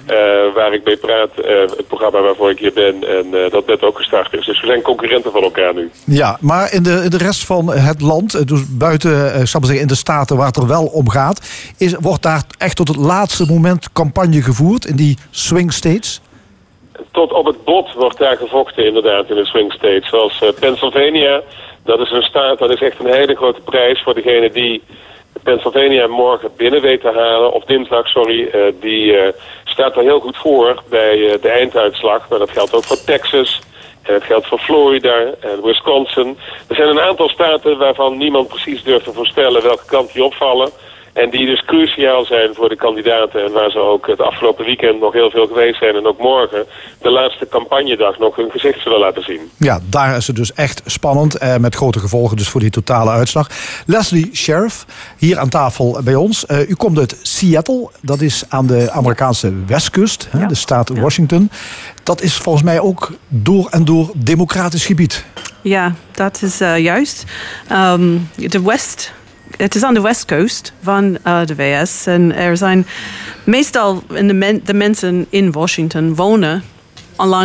Eh, 0.06 0.54
waar 0.54 0.72
ik 0.72 0.84
mee 0.84 0.96
praat, 0.96 1.38
eh, 1.38 1.60
het 1.60 1.86
programma 1.86 2.20
waarvoor 2.20 2.50
ik 2.50 2.58
hier 2.58 2.72
ben. 2.72 3.08
En 3.08 3.44
eh, 3.44 3.50
dat 3.50 3.66
net 3.66 3.82
ook 3.82 3.96
gestart 3.96 4.32
is. 4.32 4.46
Dus 4.46 4.60
we 4.60 4.66
zijn 4.66 4.82
concurrenten 4.82 5.32
van 5.32 5.42
elkaar 5.42 5.74
nu. 5.74 5.90
Ja, 6.06 6.36
maar 6.40 6.72
in 6.72 6.82
de, 6.82 7.00
in 7.04 7.10
de 7.10 7.18
rest 7.18 7.44
van 7.44 7.70
het 7.70 8.00
land, 8.00 8.48
dus 8.48 8.76
buiten 8.76 9.46
zeggen, 9.46 9.80
in 9.80 9.86
de 9.86 9.94
staten 9.94 10.36
waar 10.36 10.46
het 10.46 10.56
er 10.56 10.66
wel 10.66 10.84
om 10.84 11.08
gaat, 11.08 11.48
is, 11.78 11.94
wordt 12.00 12.22
daar 12.22 12.42
echt 12.58 12.76
tot 12.76 12.88
het 12.88 12.96
laatste 12.96 13.46
moment 13.46 13.92
campagne 13.92 14.42
gevoerd 14.42 14.84
in 14.84 14.96
die 14.96 15.18
swing 15.30 15.72
states? 15.72 16.20
Tot 17.10 17.32
op 17.32 17.46
het 17.46 17.64
bot 17.64 17.92
wordt 17.92 18.18
daar 18.18 18.36
gevochten 18.36 18.86
inderdaad 18.86 19.30
in 19.30 19.36
de 19.36 19.46
swing 19.46 19.72
states. 19.72 20.08
Zoals 20.08 20.42
Pennsylvania, 20.60 21.42
dat 21.84 22.00
is 22.00 22.10
een 22.10 22.22
staat, 22.22 22.58
dat 22.58 22.70
is 22.70 22.80
echt 22.80 22.98
een 22.98 23.12
hele 23.12 23.34
grote 23.34 23.60
prijs 23.60 24.02
voor 24.02 24.14
degene 24.14 24.50
die 24.50 24.82
Pennsylvania 25.42 26.06
morgen 26.06 26.50
binnen 26.56 26.80
weet 26.80 27.00
te 27.00 27.12
halen. 27.14 27.52
Of 27.52 27.64
dinsdag, 27.64 28.08
sorry, 28.08 28.48
eh, 28.48 28.60
die 28.80 29.16
eh, 29.16 29.32
staat 29.64 29.96
er 29.96 30.02
heel 30.02 30.20
goed 30.20 30.36
voor 30.36 30.82
bij 30.88 31.32
eh, 31.32 31.42
de 31.42 31.48
einduitslag. 31.48 32.28
Maar 32.28 32.38
dat 32.38 32.50
geldt 32.50 32.74
ook 32.74 32.84
voor 32.84 33.04
Texas. 33.04 33.60
En 34.02 34.14
het 34.14 34.24
geldt 34.24 34.46
voor 34.46 34.58
Florida 34.58 35.34
en 35.40 35.62
Wisconsin. 35.62 36.38
Er 36.68 36.74
zijn 36.74 36.88
een 36.88 37.00
aantal 37.00 37.28
staten 37.28 37.78
waarvan 37.78 38.16
niemand 38.16 38.48
precies 38.48 38.82
durft 38.82 39.04
te 39.04 39.12
voorspellen 39.12 39.62
welke 39.62 39.86
kant 39.86 40.12
die 40.12 40.24
opvallen. 40.24 40.70
En 41.22 41.30
die 41.30 41.46
dus 41.46 41.64
cruciaal 41.64 42.24
zijn 42.24 42.54
voor 42.54 42.68
de 42.68 42.76
kandidaten. 42.76 43.44
En 43.44 43.52
waar 43.52 43.70
ze 43.70 43.78
ook 43.78 44.06
het 44.06 44.20
afgelopen 44.20 44.64
weekend 44.64 45.00
nog 45.00 45.12
heel 45.12 45.30
veel 45.30 45.46
geweest 45.46 45.78
zijn. 45.78 45.94
En 45.94 46.06
ook 46.06 46.18
morgen, 46.18 46.66
de 47.02 47.10
laatste 47.10 47.48
campagnedag, 47.48 48.18
nog 48.18 48.36
hun 48.36 48.50
gezicht 48.50 48.82
zullen 48.82 48.98
laten 48.98 49.22
zien. 49.22 49.40
Ja, 49.56 49.80
daar 49.90 50.16
is 50.16 50.26
het 50.26 50.36
dus 50.36 50.52
echt 50.52 50.82
spannend. 50.86 51.38
Eh, 51.38 51.56
met 51.56 51.74
grote 51.74 51.98
gevolgen 51.98 52.36
dus 52.36 52.48
voor 52.48 52.60
die 52.60 52.70
totale 52.70 53.10
uitslag. 53.10 53.48
Leslie 53.86 54.30
Sheriff, 54.36 54.86
hier 55.18 55.38
aan 55.38 55.48
tafel 55.48 56.00
bij 56.04 56.14
ons. 56.14 56.46
Eh, 56.46 56.68
u 56.68 56.74
komt 56.74 56.98
uit 56.98 57.18
Seattle. 57.22 57.90
Dat 58.02 58.20
is 58.20 58.44
aan 58.48 58.66
de 58.66 58.90
Amerikaanse 58.90 59.52
westkust, 59.66 60.28
hè, 60.30 60.46
de 60.46 60.54
staat 60.54 60.88
Washington. 60.88 61.50
Dat 62.02 62.22
is 62.22 62.36
volgens 62.36 62.64
mij 62.64 62.80
ook 62.80 63.12
door 63.28 63.68
en 63.70 63.84
door 63.84 64.10
democratisch 64.16 64.86
gebied. 64.86 65.24
Ja, 65.62 65.94
dat 66.12 66.42
is 66.42 66.60
uh, 66.60 66.78
juist. 66.78 67.24
Um, 67.72 68.28
de 68.36 68.62
West 68.62 69.12
het 69.56 69.74
is 69.74 69.82
aan 69.82 69.94
de 69.94 70.00
west 70.00 70.24
coast 70.24 70.72
van 70.82 71.18
uh, 71.26 71.44
de 71.44 71.54
VS. 71.54 72.06
En 72.06 72.34
er 72.34 72.56
zijn 72.56 72.86
meestal 73.44 74.02
in 74.12 74.26
de, 74.26 74.34
men, 74.34 74.60
de 74.64 74.74
mensen 74.74 75.26
in 75.28 75.52
Washington 75.52 76.14
wonen 76.14 76.62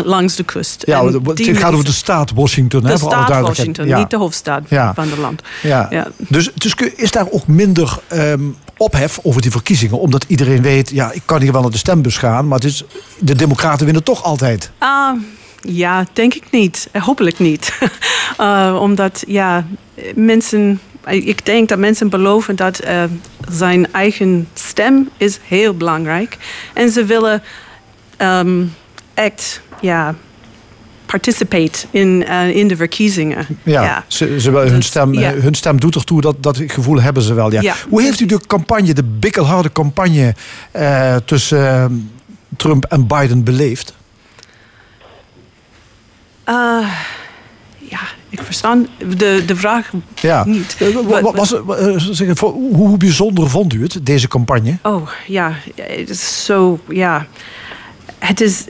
langs 0.03 0.36
de 0.36 0.43
kust. 0.43 0.84
Ja, 0.86 1.06
het 1.06 1.58
gaat 1.58 1.74
over 1.74 1.86
de 1.86 1.91
staat 1.91 2.32
Washington. 2.32 2.82
De 2.82 2.88
hè, 2.88 2.97
staat 2.97 3.41
Washington, 3.41 3.95
niet 3.95 4.10
de 4.10 4.18
hoofdstad 4.18 4.62
van 4.68 5.10
het 5.10 5.18
land. 5.18 5.41
Ja. 5.62 5.88
ja. 5.89 6.08
Dus, 6.18 6.51
dus 6.53 6.74
is 6.95 7.12
daar 7.12 7.28
ook 7.30 7.47
minder 7.47 7.97
um, 8.14 8.56
ophef 8.78 9.20
over 9.24 9.41
die 9.41 9.51
verkiezingen? 9.51 9.99
Omdat 9.99 10.26
iedereen 10.28 10.62
weet, 10.62 10.89
ja, 10.89 11.12
ik 11.12 11.22
kan 11.26 11.41
hier 11.41 11.51
wel 11.51 11.62
naar 11.62 11.72
de 11.72 11.78
stembus 11.78 12.18
gaan... 12.18 12.47
maar 12.47 12.58
het 12.58 12.68
is, 12.68 12.84
de 13.20 13.36
democraten 13.36 13.86
winnen 13.86 14.03
toch 14.03 14.24
altijd? 14.24 14.72
Uh, 14.82 15.10
ja, 15.62 16.06
denk 16.14 16.34
ik 16.34 16.43
niet. 16.51 16.89
Hopelijk 16.93 17.39
niet. 17.39 17.80
uh, 18.39 18.78
omdat, 18.82 19.24
ja, 19.28 19.66
mensen 20.16 20.80
ik 21.08 21.45
denk 21.45 21.70
dat 21.70 21.78
mensen 21.78 22.10
beloven 22.10 22.56
dat 22.56 22.84
uh, 22.86 23.03
zijn 23.49 23.93
eigen 23.93 24.47
stem 24.53 25.10
is 25.18 25.39
heel 25.43 25.74
belangrijk. 25.74 26.38
En 26.74 26.89
ze 26.89 27.06
willen 27.06 27.43
um, 28.18 28.74
echt 29.14 29.62
ja, 29.82 30.16
participate 31.06 31.88
in, 31.91 32.26
uh, 32.30 32.56
in 32.56 32.68
de 32.68 32.76
verkiezingen. 32.76 33.47
Ja, 33.64 33.84
ja. 33.84 34.03
Ze, 34.08 34.39
ze 34.39 34.49
hun, 34.51 34.76
dus, 34.76 34.86
stem, 34.86 35.14
ja. 35.14 35.34
hun 35.34 35.53
stem 35.53 35.80
doet 35.80 35.95
ertoe, 35.95 36.22
dat, 36.22 36.43
dat 36.43 36.58
gevoel 36.68 37.01
hebben 37.01 37.24
ze 37.24 37.34
wel. 37.34 37.51
Ja. 37.51 37.62
ja. 37.62 37.76
Hoe 37.89 38.01
heeft 38.01 38.20
u 38.20 38.26
de 38.26 38.39
campagne, 38.47 38.93
de 38.93 39.03
bikkelharde 39.03 39.72
campagne 39.72 40.36
uh, 40.76 41.16
tussen 41.16 42.12
Trump 42.58 42.86
en 42.86 43.08
Biden 43.08 43.43
beleefd? 43.43 43.93
ja, 47.89 48.01
ik 48.40 48.46
verstaan 48.46 48.88
de, 49.18 49.44
de 49.46 49.56
vraag 49.56 49.92
ja. 50.16 50.46
niet. 50.46 50.78
Was, 51.22 51.56
zeg, 52.12 52.40
hoe 52.40 52.98
bijzonder 52.98 53.50
vond 53.50 53.74
u 53.74 53.82
het, 53.82 54.00
deze 54.02 54.28
campagne? 54.28 54.78
Oh, 54.82 55.10
ja. 55.28 55.54
Het 55.76 56.10
is 56.10 56.46
zo, 56.46 56.80
ja. 56.90 57.28
Het 58.20 58.42
is, 58.42 58.66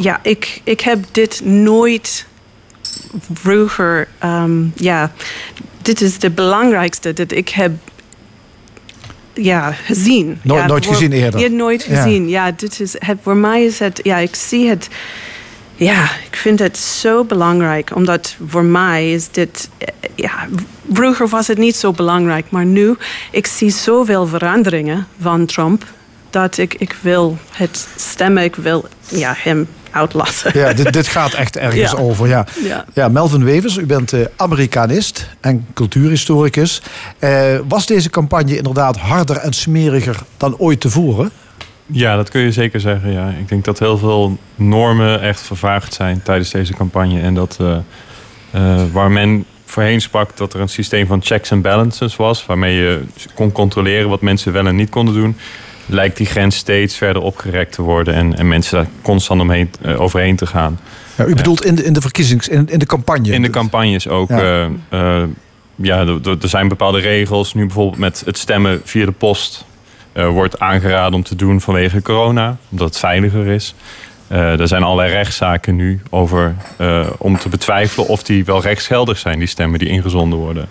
ja, 0.00 0.20
ik, 0.22 0.60
ik 0.64 0.80
heb 0.80 1.04
dit 1.10 1.40
nooit 1.44 2.26
vroeger, 3.32 4.08
um, 4.24 4.72
ja. 4.76 5.12
Dit 5.82 6.00
is 6.00 6.18
de 6.18 6.30
belangrijkste 6.30 7.12
dat 7.12 7.32
ik 7.32 7.48
heb 7.48 7.72
ja, 9.34 9.72
gezien. 9.72 10.38
Nooit, 10.42 10.60
ja, 10.60 10.66
nooit 10.66 10.86
gezien 10.86 11.12
eerder? 11.12 11.40
Ja, 11.40 11.48
nooit 11.48 11.82
gezien. 11.82 12.28
Ja, 12.28 12.50
dit 12.50 12.80
is 12.80 12.94
het, 12.98 13.18
voor 13.22 13.36
mij 13.36 13.64
is 13.64 13.78
het, 13.78 14.00
ja, 14.02 14.16
ik 14.18 14.34
zie 14.34 14.68
het 14.68 14.88
ja, 15.82 16.02
ik 16.30 16.36
vind 16.36 16.58
het 16.58 16.78
zo 16.78 17.24
belangrijk. 17.24 17.96
Omdat 17.96 18.36
voor 18.48 18.64
mij 18.64 19.12
is 19.12 19.30
dit... 19.30 19.68
Ja, 20.14 20.48
vroeger 20.92 21.28
was 21.28 21.46
het 21.46 21.58
niet 21.58 21.76
zo 21.76 21.92
belangrijk. 21.92 22.50
Maar 22.50 22.64
nu, 22.64 22.96
ik 23.30 23.46
zie 23.46 23.70
zoveel 23.70 24.26
veranderingen 24.26 25.06
van 25.20 25.46
Trump... 25.46 25.84
dat 26.30 26.58
ik, 26.58 26.74
ik 26.74 26.96
wil 27.00 27.38
het 27.50 27.88
stemmen, 27.96 28.42
ik 28.42 28.54
wil 28.54 28.84
ja, 29.08 29.34
hem 29.36 29.68
uitlassen. 29.90 30.58
Ja, 30.58 30.72
dit, 30.72 30.92
dit 30.92 31.08
gaat 31.08 31.32
echt 31.32 31.56
ergens 31.56 31.96
over. 31.96 32.28
Ja. 32.28 32.46
ja. 32.64 32.84
Ja. 32.94 33.08
Melvin 33.08 33.44
Wevers, 33.44 33.76
u 33.76 33.86
bent 33.86 34.12
uh, 34.12 34.24
Amerikanist 34.36 35.28
en 35.40 35.66
cultuurhistoricus. 35.74 36.82
Uh, 37.20 37.58
was 37.68 37.86
deze 37.86 38.10
campagne 38.10 38.56
inderdaad 38.56 38.96
harder 38.96 39.36
en 39.36 39.52
smeriger 39.52 40.18
dan 40.36 40.56
ooit 40.58 40.80
tevoren? 40.80 41.30
Ja, 41.92 42.16
dat 42.16 42.30
kun 42.30 42.40
je 42.40 42.52
zeker 42.52 42.80
zeggen. 42.80 43.12
Ja. 43.12 43.28
Ik 43.28 43.48
denk 43.48 43.64
dat 43.64 43.78
heel 43.78 43.98
veel 43.98 44.38
normen 44.54 45.20
echt 45.20 45.40
vervaagd 45.40 45.94
zijn 45.94 46.22
tijdens 46.22 46.50
deze 46.50 46.74
campagne. 46.74 47.20
En 47.20 47.34
dat 47.34 47.58
uh, 47.60 47.76
uh, 48.54 48.82
waar 48.92 49.10
men 49.10 49.44
voorheen 49.64 50.00
sprak 50.00 50.36
dat 50.36 50.54
er 50.54 50.60
een 50.60 50.68
systeem 50.68 51.06
van 51.06 51.22
checks 51.22 51.52
and 51.52 51.62
balances 51.62 52.16
was, 52.16 52.46
waarmee 52.46 52.76
je 52.76 53.02
kon 53.34 53.52
controleren 53.52 54.08
wat 54.08 54.20
mensen 54.20 54.52
wel 54.52 54.66
en 54.66 54.76
niet 54.76 54.90
konden 54.90 55.14
doen, 55.14 55.36
lijkt 55.86 56.16
die 56.16 56.26
grens 56.26 56.56
steeds 56.56 56.96
verder 56.96 57.22
opgerekt 57.22 57.72
te 57.72 57.82
worden 57.82 58.14
en, 58.14 58.38
en 58.38 58.48
mensen 58.48 58.76
daar 58.76 58.88
constant 59.02 59.40
omheen, 59.40 59.70
uh, 59.86 60.00
overheen 60.00 60.36
te 60.36 60.46
gaan. 60.46 60.80
Ja, 61.16 61.26
u 61.26 61.34
bedoelt 61.34 61.64
in 61.64 61.74
de, 61.74 61.84
in 61.84 61.92
de 61.92 62.00
verkiezings, 62.00 62.48
in, 62.48 62.68
in 62.68 62.78
de 62.78 62.86
campagne? 62.86 63.32
In 63.32 63.42
de 63.42 63.50
campagnes 63.50 64.08
ook. 64.08 64.28
Ja, 64.28 64.68
ja 65.76 66.06
er 66.06 66.48
zijn 66.48 66.68
bepaalde 66.68 67.00
regels. 67.00 67.54
Nu 67.54 67.66
bijvoorbeeld 67.66 67.98
met 67.98 68.22
het 68.24 68.38
stemmen 68.38 68.80
via 68.84 69.04
de 69.04 69.12
post 69.12 69.64
uh, 70.12 70.28
wordt 70.28 70.58
aangeraden 70.58 71.14
om 71.14 71.22
te 71.22 71.36
doen 71.36 71.60
vanwege 71.60 72.02
corona, 72.02 72.56
omdat 72.70 72.88
het 72.88 72.98
veiliger 72.98 73.46
is. 73.46 73.74
Uh, 74.28 74.60
er 74.60 74.68
zijn 74.68 74.82
allerlei 74.82 75.12
rechtszaken 75.12 75.76
nu 75.76 76.00
over 76.10 76.54
uh, 76.80 77.06
om 77.18 77.38
te 77.38 77.48
betwijfelen 77.48 78.08
of 78.08 78.22
die 78.22 78.44
wel 78.44 78.60
rechtsgeldig 78.60 79.18
zijn, 79.18 79.38
die 79.38 79.48
stemmen 79.48 79.78
die 79.78 79.88
ingezonden 79.88 80.38
worden. 80.38 80.68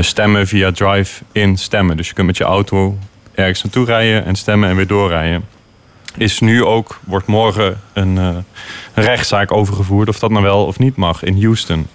stemmen 0.00 0.46
via 0.46 0.72
drive-in 0.72 1.56
stemmen. 1.56 1.96
Dus 1.96 2.08
je 2.08 2.14
kunt 2.14 2.26
met 2.26 2.36
je 2.36 2.44
auto 2.44 2.98
ergens 3.34 3.62
naartoe 3.62 3.84
rijden 3.84 4.24
en 4.24 4.34
stemmen 4.34 4.68
en 4.68 4.76
weer 4.76 4.86
doorrijden. 4.86 5.44
Is 6.16 6.40
nu 6.40 6.64
ook, 6.64 7.00
wordt 7.04 7.26
morgen 7.26 7.80
een, 7.92 8.16
een 8.16 8.44
rechtszaak 8.94 9.52
overgevoerd 9.52 10.08
of 10.08 10.18
dat 10.18 10.30
nou 10.30 10.42
wel 10.42 10.66
of 10.66 10.78
niet 10.78 10.96
mag 10.96 11.22
in 11.22 11.42
Houston. 11.42 11.86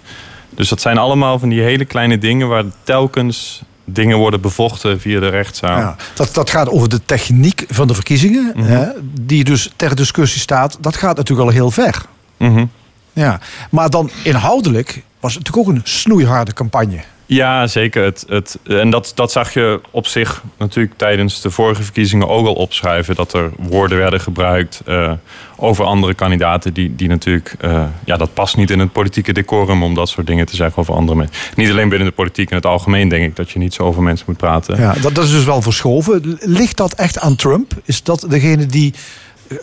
Dus 0.54 0.68
dat 0.68 0.80
zijn 0.80 0.98
allemaal 0.98 1.38
van 1.38 1.48
die 1.48 1.60
hele 1.60 1.84
kleine 1.84 2.18
dingen 2.18 2.48
waar 2.48 2.64
telkens 2.82 3.62
dingen 3.92 4.16
worden 4.16 4.40
bevochten 4.40 5.00
via 5.00 5.20
de 5.20 5.28
rechtszaal. 5.28 5.78
Ja, 5.78 5.96
dat, 6.14 6.34
dat 6.34 6.50
gaat 6.50 6.68
over 6.68 6.88
de 6.88 7.04
techniek 7.04 7.64
van 7.68 7.86
de 7.86 7.94
verkiezingen, 7.94 8.52
mm 8.56 8.62
hè, 8.62 8.86
die 9.20 9.44
dus 9.44 9.72
ter 9.76 9.94
discussie 9.94 10.40
staat. 10.40 10.76
Dat 10.80 10.96
gaat 10.96 11.16
natuurlijk 11.16 11.48
al 11.48 11.54
heel 11.54 11.70
ver. 11.70 12.02
Mm 12.36 12.70
ja. 13.12 13.40
Maar 13.70 13.90
dan 13.90 14.10
inhoudelijk 14.24 15.02
was 15.20 15.34
het 15.34 15.44
natuurlijk 15.44 15.68
ook 15.68 15.74
een 15.76 15.80
snoeiharde 15.84 16.52
campagne. 16.52 17.00
Ja, 17.34 17.66
zeker. 17.66 18.04
Het, 18.04 18.24
het, 18.28 18.58
en 18.64 18.90
dat, 18.90 19.12
dat 19.14 19.32
zag 19.32 19.54
je 19.54 19.80
op 19.90 20.06
zich 20.06 20.42
natuurlijk 20.58 20.94
tijdens 20.96 21.40
de 21.40 21.50
vorige 21.50 21.82
verkiezingen 21.82 22.28
ook 22.28 22.46
al 22.46 22.54
opschrijven. 22.54 23.14
Dat 23.14 23.32
er 23.32 23.50
woorden 23.58 23.98
werden 23.98 24.20
gebruikt 24.20 24.82
uh, 24.88 25.12
over 25.56 25.84
andere 25.84 26.14
kandidaten. 26.14 26.72
Die, 26.72 26.94
die 26.96 27.08
natuurlijk, 27.08 27.54
uh, 27.64 27.84
ja, 28.04 28.16
dat 28.16 28.34
past 28.34 28.56
niet 28.56 28.70
in 28.70 28.78
het 28.78 28.92
politieke 28.92 29.32
decorum 29.32 29.82
om 29.82 29.94
dat 29.94 30.08
soort 30.08 30.26
dingen 30.26 30.46
te 30.46 30.56
zeggen 30.56 30.78
over 30.78 30.94
andere 30.94 31.18
mensen. 31.18 31.36
Niet 31.56 31.70
alleen 31.70 31.88
binnen 31.88 32.08
de 32.08 32.14
politiek, 32.14 32.50
in 32.50 32.56
het 32.56 32.66
algemeen 32.66 33.08
denk 33.08 33.24
ik 33.24 33.36
dat 33.36 33.50
je 33.50 33.58
niet 33.58 33.74
zo 33.74 33.82
over 33.82 34.02
mensen 34.02 34.26
moet 34.28 34.36
praten. 34.36 34.78
Ja, 34.78 34.94
dat, 35.00 35.14
dat 35.14 35.24
is 35.24 35.30
dus 35.30 35.44
wel 35.44 35.62
verschoven. 35.62 36.38
Ligt 36.40 36.76
dat 36.76 36.92
echt 36.92 37.18
aan 37.18 37.36
Trump? 37.36 37.72
Is 37.84 38.02
dat 38.02 38.26
degene 38.28 38.66
die 38.66 38.94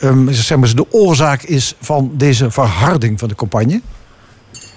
um, 0.01 0.31
zeg 0.31 0.57
maar, 0.57 0.75
de 0.75 0.91
oorzaak 0.91 1.43
is 1.43 1.75
van 1.81 2.11
deze 2.13 2.51
verharding 2.51 3.19
van 3.19 3.27
de 3.27 3.35
campagne? 3.35 3.81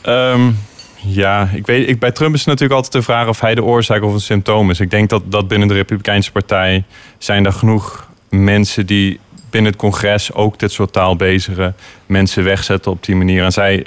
Um, 0.07 0.59
ja, 1.05 1.49
ik 1.55 1.67
weet, 1.67 1.89
ik, 1.89 1.99
bij 1.99 2.13
Trump 2.13 2.35
is 2.35 2.41
het 2.41 2.49
natuurlijk 2.49 2.75
altijd 2.75 2.93
de 2.93 3.03
vraag 3.03 3.29
of 3.29 3.41
hij 3.41 3.55
de 3.55 3.65
oorzaak 3.65 4.03
of 4.03 4.13
een 4.13 4.21
symptoom 4.21 4.71
is. 4.71 4.81
Ik 4.81 4.91
denk 4.91 5.11
dat, 5.11 5.23
dat 5.25 5.49
binnen 5.49 5.69
de 5.69 5.75
Republikeinse 5.75 6.33
Partij 6.33 6.85
zijn 7.19 7.47
er 7.47 7.53
genoeg 7.53 8.11
mensen 8.29 8.87
die 8.87 9.21
binnen 9.51 9.71
het 9.71 9.81
congres 9.81 10.33
ook 10.33 10.59
dit 10.59 10.73
soort 10.73 10.93
taal 10.93 11.17
bezigen. 11.17 11.77
Mensen 12.07 12.45
wegzetten 12.45 12.93
op 12.93 13.05
die 13.05 13.17
manier. 13.17 13.45
En 13.45 13.53
zij, 13.53 13.87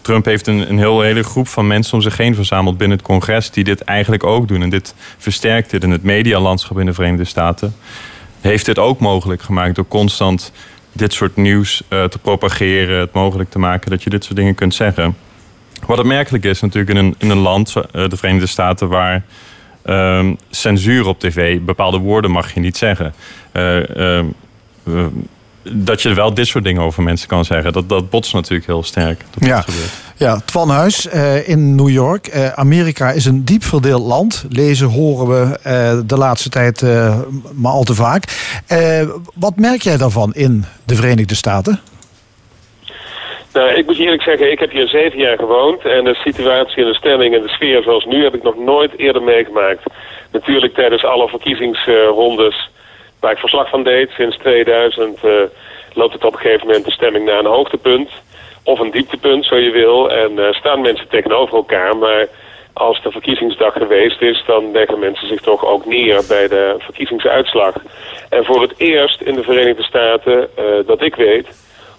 Trump 0.00 0.24
heeft 0.24 0.46
een, 0.46 0.70
een 0.70 0.78
heel, 0.78 1.00
hele 1.00 1.22
groep 1.22 1.48
van 1.48 1.66
mensen 1.66 1.94
om 1.94 2.00
zich 2.00 2.16
heen 2.16 2.34
verzameld 2.34 2.78
binnen 2.78 2.96
het 2.96 3.06
congres 3.06 3.50
die 3.50 3.64
dit 3.64 3.80
eigenlijk 3.80 4.24
ook 4.24 4.48
doen. 4.48 4.62
En 4.62 4.70
dit 4.70 4.94
versterkt 5.18 5.70
dit 5.70 5.82
in 5.82 5.90
het 5.90 6.02
medialandschap 6.02 6.78
in 6.78 6.86
de 6.86 6.94
Verenigde 6.94 7.24
Staten. 7.24 7.74
Heeft 8.40 8.66
dit 8.66 8.78
ook 8.78 9.00
mogelijk 9.00 9.42
gemaakt 9.42 9.74
door 9.74 9.88
constant 9.88 10.52
dit 10.92 11.12
soort 11.12 11.36
nieuws 11.36 11.82
uh, 11.88 12.04
te 12.04 12.18
propageren. 12.18 13.00
Het 13.00 13.12
mogelijk 13.12 13.50
te 13.50 13.58
maken 13.58 13.90
dat 13.90 14.02
je 14.02 14.10
dit 14.10 14.24
soort 14.24 14.36
dingen 14.36 14.54
kunt 14.54 14.74
zeggen. 14.74 15.16
Wat 15.86 15.98
opmerkelijk 15.98 16.44
is 16.44 16.60
natuurlijk 16.60 16.98
in 16.98 17.04
een, 17.04 17.14
in 17.18 17.30
een 17.30 17.38
land, 17.38 17.74
eh, 17.76 18.08
de 18.08 18.16
Verenigde 18.16 18.46
Staten, 18.46 18.88
waar 18.88 19.22
uh, 19.86 20.26
censuur 20.50 21.06
op 21.06 21.20
tv, 21.20 21.60
bepaalde 21.60 21.98
woorden 21.98 22.30
mag 22.30 22.54
je 22.54 22.60
niet 22.60 22.76
zeggen. 22.76 23.14
Uh, 23.52 24.24
dat 25.72 26.02
je 26.02 26.14
wel 26.14 26.34
dit 26.34 26.46
soort 26.46 26.64
dingen 26.64 26.82
over 26.82 27.02
mensen 27.02 27.28
kan 27.28 27.44
zeggen. 27.44 27.72
Dat, 27.72 27.88
dat 27.88 28.10
botst 28.10 28.32
natuurlijk 28.32 28.66
heel 28.66 28.82
sterk. 28.82 29.24
Dat 29.30 29.48
ja. 29.48 29.64
ja, 30.16 30.40
Twan 30.44 30.70
Huis 30.70 31.06
uh, 31.06 31.48
in 31.48 31.74
New 31.74 31.88
York. 31.88 32.34
Uh, 32.34 32.48
Amerika 32.48 33.10
is 33.10 33.24
een 33.24 33.44
diep 33.44 33.64
verdeeld 33.64 34.06
land. 34.06 34.44
Lezen 34.48 34.86
horen 34.86 35.28
we 35.28 35.58
uh, 35.66 36.06
de 36.06 36.16
laatste 36.16 36.48
tijd 36.48 36.82
maar 37.52 37.72
al 37.72 37.84
te 37.84 37.94
vaak. 37.94 38.24
wat 39.34 39.56
merk 39.56 39.82
jij 39.82 39.96
daarvan 39.96 40.34
in 40.34 40.64
de 40.84 40.94
Verenigde 40.94 41.34
Staten? 41.34 41.80
Nou, 43.58 43.70
ik 43.70 43.86
moet 43.86 43.98
eerlijk 43.98 44.22
zeggen, 44.22 44.50
ik 44.50 44.58
heb 44.58 44.70
hier 44.70 44.88
zeven 44.88 45.18
jaar 45.18 45.38
gewoond. 45.38 45.84
En 45.84 46.04
de 46.04 46.14
situatie 46.14 46.82
en 46.82 46.88
de 46.88 46.94
stemming 46.94 47.34
en 47.34 47.42
de 47.42 47.48
sfeer 47.48 47.82
zoals 47.82 48.04
nu 48.04 48.22
heb 48.22 48.34
ik 48.34 48.42
nog 48.42 48.56
nooit 48.56 48.98
eerder 48.98 49.22
meegemaakt. 49.22 49.82
natuurlijk 50.32 50.74
tijdens 50.74 51.04
alle 51.04 51.28
verkiezingsrondes 51.28 52.70
waar 53.20 53.32
ik 53.32 53.38
verslag 53.38 53.68
van 53.68 53.82
deed 53.82 54.10
sinds 54.10 54.36
2000 54.36 55.24
uh, 55.24 55.32
loopt 55.92 56.12
het 56.12 56.24
op 56.24 56.32
een 56.32 56.38
gegeven 56.38 56.66
moment 56.66 56.84
de 56.84 56.90
stemming 56.90 57.24
naar 57.24 57.38
een 57.38 57.46
hoogtepunt 57.46 58.10
of 58.62 58.78
een 58.78 58.90
dieptepunt, 58.90 59.44
zo 59.44 59.56
je 59.56 59.70
wil. 59.70 60.10
En 60.10 60.54
staan 60.54 60.80
mensen 60.80 61.08
tegenover 61.08 61.54
elkaar, 61.54 61.96
maar 61.96 62.26
als 62.72 63.02
de 63.02 63.10
verkiezingsdag 63.10 63.72
geweest 63.72 64.22
is, 64.22 64.42
dan 64.46 64.72
leggen 64.72 64.98
mensen 64.98 65.28
zich 65.28 65.40
toch 65.40 65.64
ook 65.64 65.86
neer 65.86 66.22
bij 66.28 66.48
de 66.48 66.74
verkiezingsuitslag. 66.78 67.74
En 68.28 68.44
voor 68.44 68.62
het 68.62 68.74
eerst 68.76 69.20
in 69.20 69.34
de 69.34 69.42
Verenigde 69.42 69.82
Staten, 69.82 70.48
dat 70.86 71.02
ik 71.02 71.14
weet, 71.14 71.46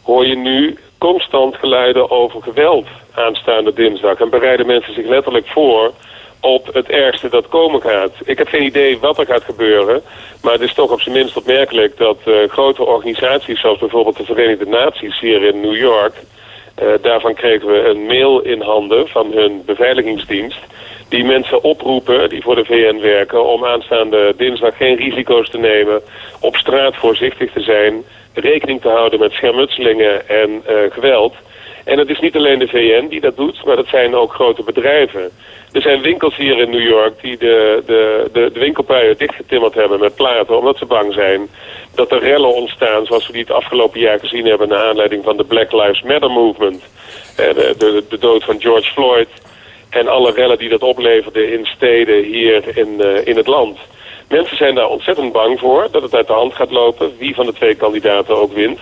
hoor 0.04 0.26
je 0.26 0.36
nu 0.36 0.78
constant 1.00 1.56
geluiden 1.56 2.12
over 2.12 2.42
geweld 2.42 2.88
aanstaande 3.14 3.74
dinsdag. 3.74 4.20
En 4.20 4.30
bereiden 4.30 4.66
mensen 4.66 4.94
zich 4.94 5.06
letterlijk 5.06 5.48
voor 5.48 5.94
op 6.42 6.74
het 6.74 6.90
ergste 6.90 7.30
dat 7.30 7.48
komen 7.48 7.82
gaat. 7.82 8.12
Ik 8.24 8.38
heb 8.38 8.48
geen 8.48 8.64
idee 8.64 9.00
wat 9.00 9.20
er 9.20 9.26
gaat 9.26 9.44
gebeuren. 9.44 10.02
Maar 10.42 10.54
het 10.54 10.62
is 10.62 10.74
toch 10.74 10.92
op 10.92 11.02
zijn 11.02 11.16
minst 11.16 11.38
opmerkelijk 11.38 11.98
dat 11.98 12.18
uh, 12.26 12.36
grote 12.48 12.86
organisaties... 12.86 13.60
zoals 13.60 13.80
bijvoorbeeld 13.80 14.18
de 14.18 14.26
Verenigde 14.26 14.66
Naties 14.66 15.20
hier 15.20 15.44
in 15.44 15.62
New 15.62 15.76
York... 15.76 16.14
Uh, 16.84 16.88
daarvan 17.02 17.34
kregen 17.34 17.68
we 17.68 17.88
een 17.88 18.06
mail 18.06 18.40
in 18.40 18.62
handen 18.62 19.08
van 19.08 19.32
hun 19.32 19.64
beveiligingsdienst... 19.66 20.60
die 21.10 21.24
mensen 21.24 21.64
oproepen 21.64 22.30
die 22.30 22.42
voor 22.42 22.56
de 22.56 22.66
VN 22.66 23.00
werken... 23.02 23.46
om 23.46 23.66
aanstaande 23.66 24.34
dinsdag 24.38 24.78
geen 24.78 24.96
risico's 24.96 25.50
te 25.50 25.58
nemen... 25.58 26.02
op 26.40 26.56
straat 26.56 26.96
voorzichtig 26.96 27.52
te 27.52 27.62
zijn... 27.62 28.04
rekening 28.34 28.82
te 28.82 28.90
houden 28.90 29.20
met 29.20 29.32
schermutselingen 29.32 30.30
en 30.30 30.64
uh, 30.70 30.92
geweld... 30.92 31.34
En 31.90 31.98
het 31.98 32.10
is 32.10 32.20
niet 32.20 32.36
alleen 32.36 32.60
de 32.60 32.68
VN 32.68 33.08
die 33.08 33.22
dat 33.22 33.36
doet, 33.36 33.66
maar 33.66 33.76
dat 33.76 33.88
zijn 33.88 34.16
ook 34.16 34.34
grote 34.34 34.64
bedrijven. 34.64 35.32
Er 35.72 35.82
zijn 35.82 36.02
winkels 36.02 36.36
hier 36.36 36.60
in 36.60 36.70
New 36.70 36.88
York 36.88 37.22
die 37.22 37.38
de, 37.38 37.84
de, 37.86 38.30
de, 38.34 38.50
de 38.54 38.60
winkelpuien 38.60 39.18
dichtgetimmerd 39.18 39.74
hebben 39.74 40.00
met 40.00 40.16
platen... 40.16 40.58
omdat 40.58 40.78
ze 40.78 40.86
bang 40.86 41.14
zijn 41.14 41.50
dat 41.96 42.12
er 42.12 42.20
rellen 42.20 42.54
ontstaan 42.54 43.06
zoals 43.06 43.28
we 43.28 43.34
die 43.34 43.42
het 43.42 43.52
afgelopen 43.52 44.00
jaar 44.00 44.20
gezien 44.20 44.46
hebben... 44.46 44.68
naar 44.68 44.88
aanleiding 44.88 45.24
van 45.24 45.38
de 45.38 45.44
Black 45.44 45.72
Lives 45.72 46.02
Matter 46.02 46.32
movement. 46.32 46.84
De, 47.36 47.76
de, 47.78 48.04
de 48.10 48.18
dood 48.18 48.44
van 48.44 48.62
George 48.62 48.92
Floyd 48.92 49.30
en 49.90 50.08
alle 50.08 50.32
rellen 50.32 50.58
die 50.58 50.70
dat 50.70 50.84
opleverde 50.84 51.52
in 51.52 51.66
steden 51.66 52.24
hier 52.24 52.78
in, 52.78 52.96
uh, 53.00 53.28
in 53.28 53.38
het 53.38 53.48
land. 53.48 53.78
Mensen 54.30 54.58
zijn 54.58 54.76
daar 54.76 54.88
ontzettend 54.88 55.32
bang 55.32 55.60
voor 55.60 55.88
dat 55.92 56.02
het 56.02 56.16
uit 56.16 56.28
de 56.28 56.34
hand 56.34 56.54
gaat 56.54 56.72
lopen... 56.72 57.18
wie 57.18 57.36
van 57.36 57.46
de 57.46 57.54
twee 57.54 57.76
kandidaten 57.76 58.38
ook 58.38 58.54
wint... 58.54 58.80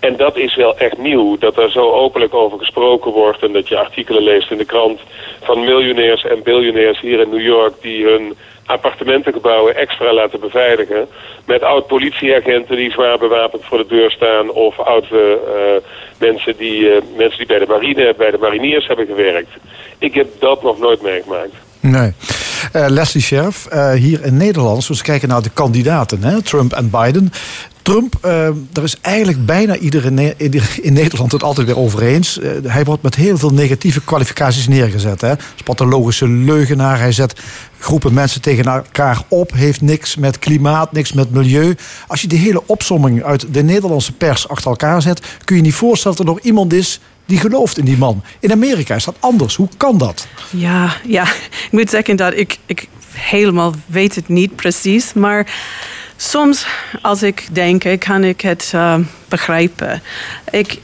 En 0.00 0.16
dat 0.16 0.36
is 0.36 0.56
wel 0.56 0.78
echt 0.78 0.98
nieuw, 0.98 1.38
dat 1.38 1.56
er 1.56 1.70
zo 1.70 1.90
openlijk 1.90 2.34
over 2.34 2.58
gesproken 2.58 3.12
wordt... 3.12 3.42
en 3.42 3.52
dat 3.52 3.68
je 3.68 3.78
artikelen 3.78 4.22
leest 4.22 4.50
in 4.50 4.58
de 4.58 4.64
krant 4.64 5.00
van 5.40 5.64
miljonairs 5.64 6.24
en 6.24 6.42
biljonairs 6.42 7.00
hier 7.00 7.20
in 7.20 7.28
New 7.28 7.44
York... 7.44 7.74
die 7.80 8.04
hun 8.04 8.34
appartementengebouwen 8.66 9.76
extra 9.76 10.12
laten 10.12 10.40
beveiligen... 10.40 11.08
met 11.46 11.62
oud-politieagenten 11.62 12.76
die 12.76 12.90
zwaar 12.90 13.18
bewapend 13.18 13.64
voor 13.64 13.78
de 13.78 13.86
deur 13.86 14.10
staan... 14.10 14.50
of 14.50 14.78
oude 14.78 15.38
uh, 15.46 15.88
mensen, 16.18 16.56
die, 16.56 16.80
uh, 16.80 16.96
mensen 17.16 17.38
die 17.38 17.46
bij 17.46 17.58
de 17.58 17.66
marine, 17.66 18.14
bij 18.16 18.30
de 18.30 18.38
mariniers 18.38 18.86
hebben 18.86 19.06
gewerkt. 19.06 19.50
Ik 19.98 20.14
heb 20.14 20.26
dat 20.38 20.62
nog 20.62 20.78
nooit 20.78 21.02
meegemaakt. 21.02 21.54
Nee. 21.80 22.12
Uh, 22.76 22.84
Leslie 22.88 23.22
Scherf, 23.22 23.68
uh, 23.72 23.92
hier 23.92 24.24
in 24.24 24.36
Nederland, 24.36 24.76
als 24.76 24.88
we 24.88 25.04
kijken 25.04 25.28
naar 25.28 25.42
de 25.42 25.50
kandidaten, 25.54 26.22
hè, 26.22 26.42
Trump 26.42 26.72
en 26.72 26.90
Biden. 26.90 27.32
Trump, 27.82 28.18
daar 28.72 28.84
is 28.84 28.96
eigenlijk 29.00 29.46
bijna 29.46 29.76
iedereen 29.76 30.38
in, 30.82 30.92
Nederland 30.92 31.32
het 31.32 31.42
altijd 31.42 31.66
weer 31.66 31.78
over 31.78 32.02
eens. 32.02 32.38
Hij 32.66 32.84
wordt 32.84 33.02
met 33.02 33.14
heel 33.14 33.38
veel 33.38 33.50
negatieve 33.50 34.00
kwalificaties 34.00 34.68
neergezet. 34.68 35.20
Hè. 35.20 35.34
Spathologische 35.54 36.28
leugenaar, 36.28 36.98
hij 36.98 37.12
zet 37.12 37.40
groepen 37.78 38.14
mensen 38.14 38.40
tegen 38.40 38.64
elkaar 38.64 39.22
op. 39.28 39.52
Heeft 39.52 39.80
niks 39.80 40.16
met 40.16 40.38
klimaat, 40.38 40.92
niks 40.92 41.12
met 41.12 41.30
milieu. 41.30 41.76
Als 42.06 42.20
je 42.20 42.28
die 42.28 42.38
hele 42.38 42.62
opsomming 42.66 43.22
uit 43.22 43.54
de 43.54 43.62
Nederlandse 43.62 44.12
pers 44.12 44.48
achter 44.48 44.70
elkaar 44.70 45.02
zet... 45.02 45.26
kun 45.44 45.56
je 45.56 45.62
niet 45.62 45.74
voorstellen 45.74 46.16
dat 46.16 46.26
er 46.26 46.32
nog 46.32 46.42
iemand 46.42 46.72
is 46.72 47.00
die 47.30 47.38
gelooft 47.38 47.78
in 47.78 47.84
die 47.84 47.96
man. 47.96 48.22
In 48.40 48.52
Amerika 48.52 48.94
is 48.94 49.04
dat 49.04 49.16
anders. 49.20 49.56
Hoe 49.56 49.68
kan 49.76 49.98
dat? 49.98 50.26
Ja, 50.50 50.96
ja. 51.06 51.22
ik 51.66 51.68
moet 51.70 51.90
zeggen 51.90 52.16
dat 52.16 52.36
ik, 52.36 52.58
ik 52.66 52.88
helemaal 53.12 53.74
weet 53.86 54.14
het 54.14 54.28
niet 54.28 54.56
precies. 54.56 55.12
Maar 55.12 55.46
soms 56.16 56.66
als 57.02 57.22
ik 57.22 57.48
denk, 57.52 57.84
kan 57.98 58.24
ik 58.24 58.40
het 58.40 58.72
uh, 58.74 58.94
begrijpen. 59.28 60.02
Ik, 60.50 60.78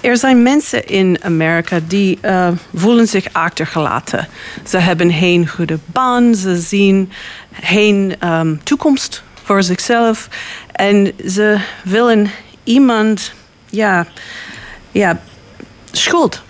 er 0.00 0.16
zijn 0.16 0.42
mensen 0.42 0.86
in 0.86 1.18
Amerika 1.22 1.80
die 1.86 2.18
uh, 2.22 2.48
voelen 2.74 3.06
zich 3.06 3.26
achtergelaten. 3.32 4.28
Ze 4.66 4.78
hebben 4.78 5.12
geen 5.12 5.48
goede 5.48 5.78
baan, 5.86 6.34
ze 6.34 6.56
zien 6.56 7.12
geen 7.60 8.14
um, 8.24 8.60
toekomst 8.62 9.22
voor 9.44 9.62
zichzelf. 9.62 10.28
En 10.72 11.12
ze 11.26 11.58
willen 11.84 12.30
iemand 12.64 13.32
ja, 13.70 14.06
ja, 14.92 15.20
schuld 15.92 16.42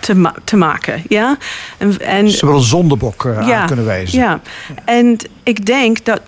te, 0.00 0.14
ma 0.14 0.34
te 0.44 0.56
maken. 0.56 1.02
Ja? 1.08 1.38
En, 1.78 2.00
en, 2.00 2.30
Ze 2.30 2.46
willen 2.46 2.60
een 2.60 2.66
zondebok 2.66 3.24
uh, 3.24 3.46
ja, 3.46 3.60
aan 3.60 3.66
kunnen 3.66 3.84
wijzen. 3.84 4.18
Ja, 4.18 4.40
en 4.84 5.18
ik 5.42 5.66
denk 5.66 6.04
dat 6.04 6.20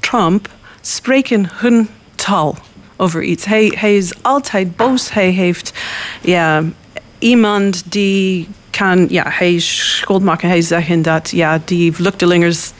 Trump 0.00 0.48
spreken 0.80 1.50
hun 1.52 1.88
taal 2.14 2.56
over 2.96 3.22
iets. 3.22 3.44
Hij, 3.44 3.72
hij 3.76 3.96
is 3.96 4.12
altijd 4.22 4.76
boos. 4.76 5.12
Hij 5.12 5.30
heeft 5.30 5.72
ja, 6.20 6.62
iemand 7.18 7.82
die 7.84 8.48
kan, 8.70 9.06
ja, 9.08 9.24
hij 9.28 9.58
schuld 9.58 10.22
maken. 10.22 10.48
Hij 10.48 10.60
zeggen 10.60 11.02
dat 11.02 11.30
ja, 11.30 11.60
die 11.64 11.92
vluchtelingers 11.92 12.70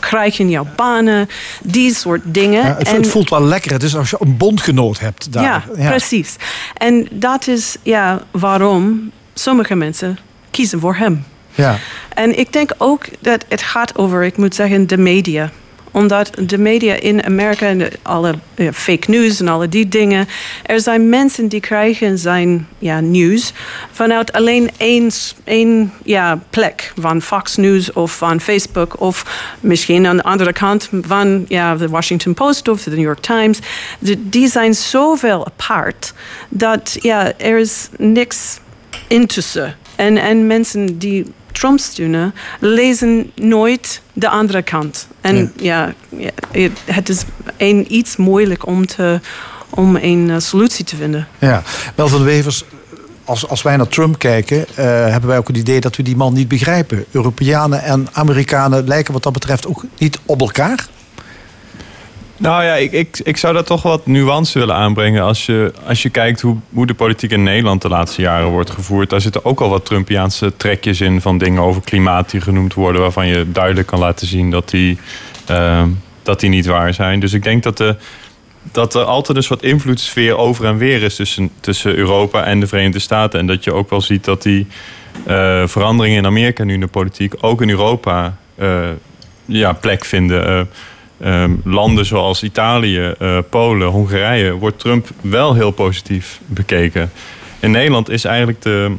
krijgen 0.00 0.50
jouw 0.50 0.66
banen, 0.76 1.28
die 1.62 1.94
soort 1.94 2.22
dingen. 2.24 2.64
Ja, 2.64 2.74
het, 2.78 2.88
en, 2.88 2.94
het, 2.94 3.08
voelt 3.08 3.30
wel 3.30 3.42
lekker. 3.42 3.72
Het 3.72 3.82
is 3.82 3.96
als 3.96 4.10
je 4.10 4.16
een 4.20 4.36
bondgenoot 4.36 4.98
hebt 4.98 5.32
daar. 5.32 5.42
Ja, 5.42 5.64
ja, 5.76 5.88
precies. 5.88 6.36
En 6.74 7.08
dat 7.10 7.46
is 7.46 7.76
ja, 7.82 8.22
waarom 8.30 9.10
sommige 9.34 9.74
mensen 9.74 10.18
kiezen 10.50 10.80
voor 10.80 10.96
hem. 10.96 11.24
Ja. 11.54 11.78
En 12.14 12.38
ik 12.38 12.52
denk 12.52 12.70
ook 12.78 13.04
dat 13.20 13.44
het 13.48 13.62
gaat 13.62 13.98
over, 13.98 14.24
ik 14.24 14.36
moet 14.36 14.54
zeggen, 14.54 14.86
de 14.86 14.98
media 14.98 15.50
omdat 15.98 16.30
de 16.46 16.58
media 16.58 16.94
in 16.94 17.24
Amerika 17.24 17.66
en 17.66 17.90
alle 18.02 18.34
fake 18.72 19.10
news 19.10 19.40
en 19.40 19.48
alle 19.48 19.68
die 19.68 19.88
dingen. 19.88 20.28
Er 20.62 20.80
zijn 20.80 21.08
mensen 21.08 21.48
die 21.48 21.60
krijgen 21.60 22.18
zijn 22.18 22.68
ja, 22.78 23.00
nieuws 23.00 23.52
vanuit 23.92 24.32
alleen 24.32 24.70
één, 24.76 25.10
één 25.44 25.92
ja, 26.04 26.40
plek. 26.50 26.92
Van 26.96 27.22
Fox 27.22 27.56
News 27.56 27.92
of 27.92 28.16
van 28.16 28.40
Facebook. 28.40 29.00
Of 29.00 29.24
misschien 29.60 30.06
aan 30.06 30.16
de 30.16 30.22
andere 30.22 30.52
kant 30.52 30.88
van 31.00 31.44
ja, 31.48 31.76
de 31.76 31.88
Washington 31.88 32.34
Post 32.34 32.68
of 32.68 32.82
de 32.82 32.90
New 32.90 33.00
York 33.00 33.20
Times. 33.20 33.58
Die 34.18 34.48
zijn 34.48 34.74
zoveel 34.74 35.46
apart 35.46 36.12
dat 36.48 36.96
ja, 37.00 37.32
er 37.36 37.58
is 37.58 37.88
niks 37.96 38.58
intussen. 39.06 39.76
En, 39.96 40.16
en 40.16 40.46
mensen 40.46 40.98
die 40.98 41.32
Trump 41.52 41.78
steunen, 41.78 42.34
lezen 42.60 43.30
nooit 43.34 44.02
de 44.18 44.28
andere 44.28 44.62
kant. 44.62 45.06
En 45.20 45.52
ja, 45.56 45.94
ja 46.50 46.68
het 46.84 47.08
is 47.08 47.24
een, 47.56 47.94
iets 47.94 48.16
moeilijk 48.16 48.66
om, 48.66 48.86
te, 48.86 49.20
om 49.70 49.96
een 49.96 50.28
uh, 50.28 50.38
solutie 50.38 50.84
te 50.84 50.96
vinden. 50.96 51.28
Ja, 51.38 51.62
Melvin 51.94 52.24
Wevers, 52.24 52.64
als, 53.24 53.48
als 53.48 53.62
wij 53.62 53.76
naar 53.76 53.88
Trump 53.88 54.18
kijken, 54.18 54.58
uh, 54.58 54.84
hebben 54.84 55.26
wij 55.28 55.38
ook 55.38 55.48
het 55.48 55.56
idee 55.56 55.80
dat 55.80 55.96
we 55.96 56.02
die 56.02 56.16
man 56.16 56.32
niet 56.32 56.48
begrijpen. 56.48 57.04
Europeanen 57.10 57.82
en 57.82 58.08
Amerikanen 58.12 58.88
lijken 58.88 59.12
wat 59.12 59.22
dat 59.22 59.32
betreft 59.32 59.66
ook 59.66 59.84
niet 59.98 60.18
op 60.26 60.40
elkaar. 60.40 60.88
Nou 62.38 62.64
ja, 62.64 62.74
ik, 62.74 62.92
ik, 62.92 63.20
ik 63.22 63.36
zou 63.36 63.54
daar 63.54 63.64
toch 63.64 63.82
wat 63.82 64.06
nuance 64.06 64.58
willen 64.58 64.74
aanbrengen. 64.74 65.22
Als 65.22 65.46
je, 65.46 65.72
als 65.86 66.02
je 66.02 66.10
kijkt 66.10 66.40
hoe, 66.40 66.56
hoe 66.72 66.86
de 66.86 66.94
politiek 66.94 67.30
in 67.30 67.42
Nederland 67.42 67.82
de 67.82 67.88
laatste 67.88 68.22
jaren 68.22 68.48
wordt 68.48 68.70
gevoerd. 68.70 69.10
Daar 69.10 69.20
zitten 69.20 69.44
ook 69.44 69.60
al 69.60 69.68
wat 69.68 69.84
Trumpiaanse 69.84 70.56
trekjes 70.56 71.00
in 71.00 71.20
van 71.20 71.38
dingen 71.38 71.62
over 71.62 71.82
klimaat 71.82 72.30
die 72.30 72.40
genoemd 72.40 72.74
worden. 72.74 73.00
Waarvan 73.00 73.26
je 73.26 73.52
duidelijk 73.52 73.86
kan 73.86 73.98
laten 73.98 74.26
zien 74.26 74.50
dat 74.50 74.70
die, 74.70 74.98
uh, 75.50 75.82
dat 76.22 76.40
die 76.40 76.50
niet 76.50 76.66
waar 76.66 76.94
zijn. 76.94 77.20
Dus 77.20 77.32
ik 77.32 77.42
denk 77.42 77.62
dat, 77.62 77.76
de, 77.76 77.96
dat 78.72 78.94
er 78.94 79.04
altijd 79.04 79.36
een 79.36 79.44
soort 79.44 79.62
invloedssfeer 79.62 80.36
over 80.36 80.64
en 80.64 80.78
weer 80.78 81.02
is 81.02 81.16
tussen, 81.16 81.50
tussen 81.60 81.96
Europa 81.96 82.44
en 82.44 82.60
de 82.60 82.66
Verenigde 82.66 82.98
Staten. 82.98 83.40
En 83.40 83.46
dat 83.46 83.64
je 83.64 83.72
ook 83.72 83.90
wel 83.90 84.00
ziet 84.00 84.24
dat 84.24 84.42
die 84.42 84.66
uh, 85.28 85.66
veranderingen 85.66 86.18
in 86.18 86.26
Amerika 86.26 86.64
nu 86.64 86.74
in 86.74 86.80
de 86.80 86.86
politiek 86.86 87.34
ook 87.40 87.62
in 87.62 87.70
Europa 87.70 88.36
uh, 88.56 88.88
ja, 89.44 89.72
plek 89.72 90.04
vinden. 90.04 90.68
Um, 91.24 91.60
landen 91.64 92.06
zoals 92.06 92.42
Italië, 92.42 93.14
uh, 93.18 93.38
Polen, 93.50 93.88
Hongarije 93.88 94.52
wordt 94.52 94.78
Trump 94.78 95.08
wel 95.20 95.54
heel 95.54 95.70
positief 95.70 96.40
bekeken. 96.46 97.10
In 97.60 97.70
Nederland 97.70 98.10
is 98.10 98.24
eigenlijk 98.24 98.62
de, 98.62 98.92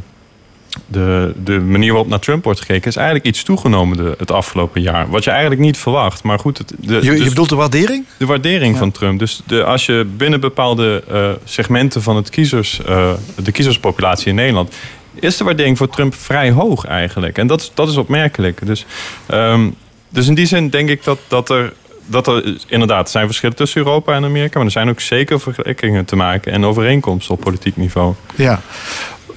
de, 0.87 1.33
de 1.43 1.59
manier 1.59 1.89
waarop 1.89 2.09
naar 2.09 2.19
Trump 2.19 2.43
wordt 2.43 2.59
gekeken... 2.59 2.87
is 2.87 2.95
eigenlijk 2.95 3.27
iets 3.27 3.43
toegenomen 3.43 3.97
de, 3.97 4.15
het 4.17 4.31
afgelopen 4.31 4.81
jaar. 4.81 5.09
Wat 5.09 5.23
je 5.23 5.29
eigenlijk 5.29 5.61
niet 5.61 5.77
verwacht. 5.77 6.23
Maar 6.23 6.39
goed, 6.39 6.57
het, 6.57 6.73
de, 6.77 6.93
je, 6.93 7.03
je 7.03 7.17
dus, 7.17 7.27
bedoelt 7.27 7.49
de 7.49 7.55
waardering? 7.55 8.05
De 8.17 8.25
waardering 8.25 8.73
ja. 8.73 8.79
van 8.79 8.91
Trump. 8.91 9.19
Dus 9.19 9.41
de, 9.45 9.63
als 9.63 9.85
je 9.85 10.07
binnen 10.17 10.39
bepaalde 10.39 11.03
uh, 11.11 11.29
segmenten 11.43 12.01
van 12.01 12.15
het 12.15 12.29
kiezers, 12.29 12.79
uh, 12.89 13.13
de 13.35 13.51
kiezerspopulatie 13.51 14.27
in 14.27 14.35
Nederland... 14.35 14.75
is 15.13 15.37
de 15.37 15.43
waardering 15.43 15.77
voor 15.77 15.89
Trump 15.89 16.15
vrij 16.15 16.51
hoog 16.51 16.85
eigenlijk. 16.85 17.37
En 17.37 17.47
dat, 17.47 17.71
dat 17.73 17.89
is 17.89 17.97
opmerkelijk. 17.97 18.65
Dus... 18.65 18.85
Um, 19.31 19.75
dus 20.11 20.27
in 20.27 20.33
die 20.33 20.45
zin 20.45 20.69
denk 20.69 20.89
ik 20.89 21.03
dat, 21.03 21.19
dat 21.27 21.49
er 21.49 21.73
dat 22.09 22.27
er 22.27 22.57
inderdaad 22.67 23.09
zijn 23.09 23.25
verschillen 23.25 23.55
tussen 23.55 23.81
Europa 23.81 24.13
en 24.13 24.23
Amerika, 24.23 24.57
maar 24.57 24.65
er 24.65 24.71
zijn 24.71 24.89
ook 24.89 24.99
zeker 24.99 25.39
vergelijkingen 25.39 26.05
te 26.05 26.15
maken 26.15 26.51
en 26.51 26.65
overeenkomsten 26.65 27.33
op 27.33 27.41
politiek 27.41 27.77
niveau. 27.77 28.13
Ja. 28.35 28.61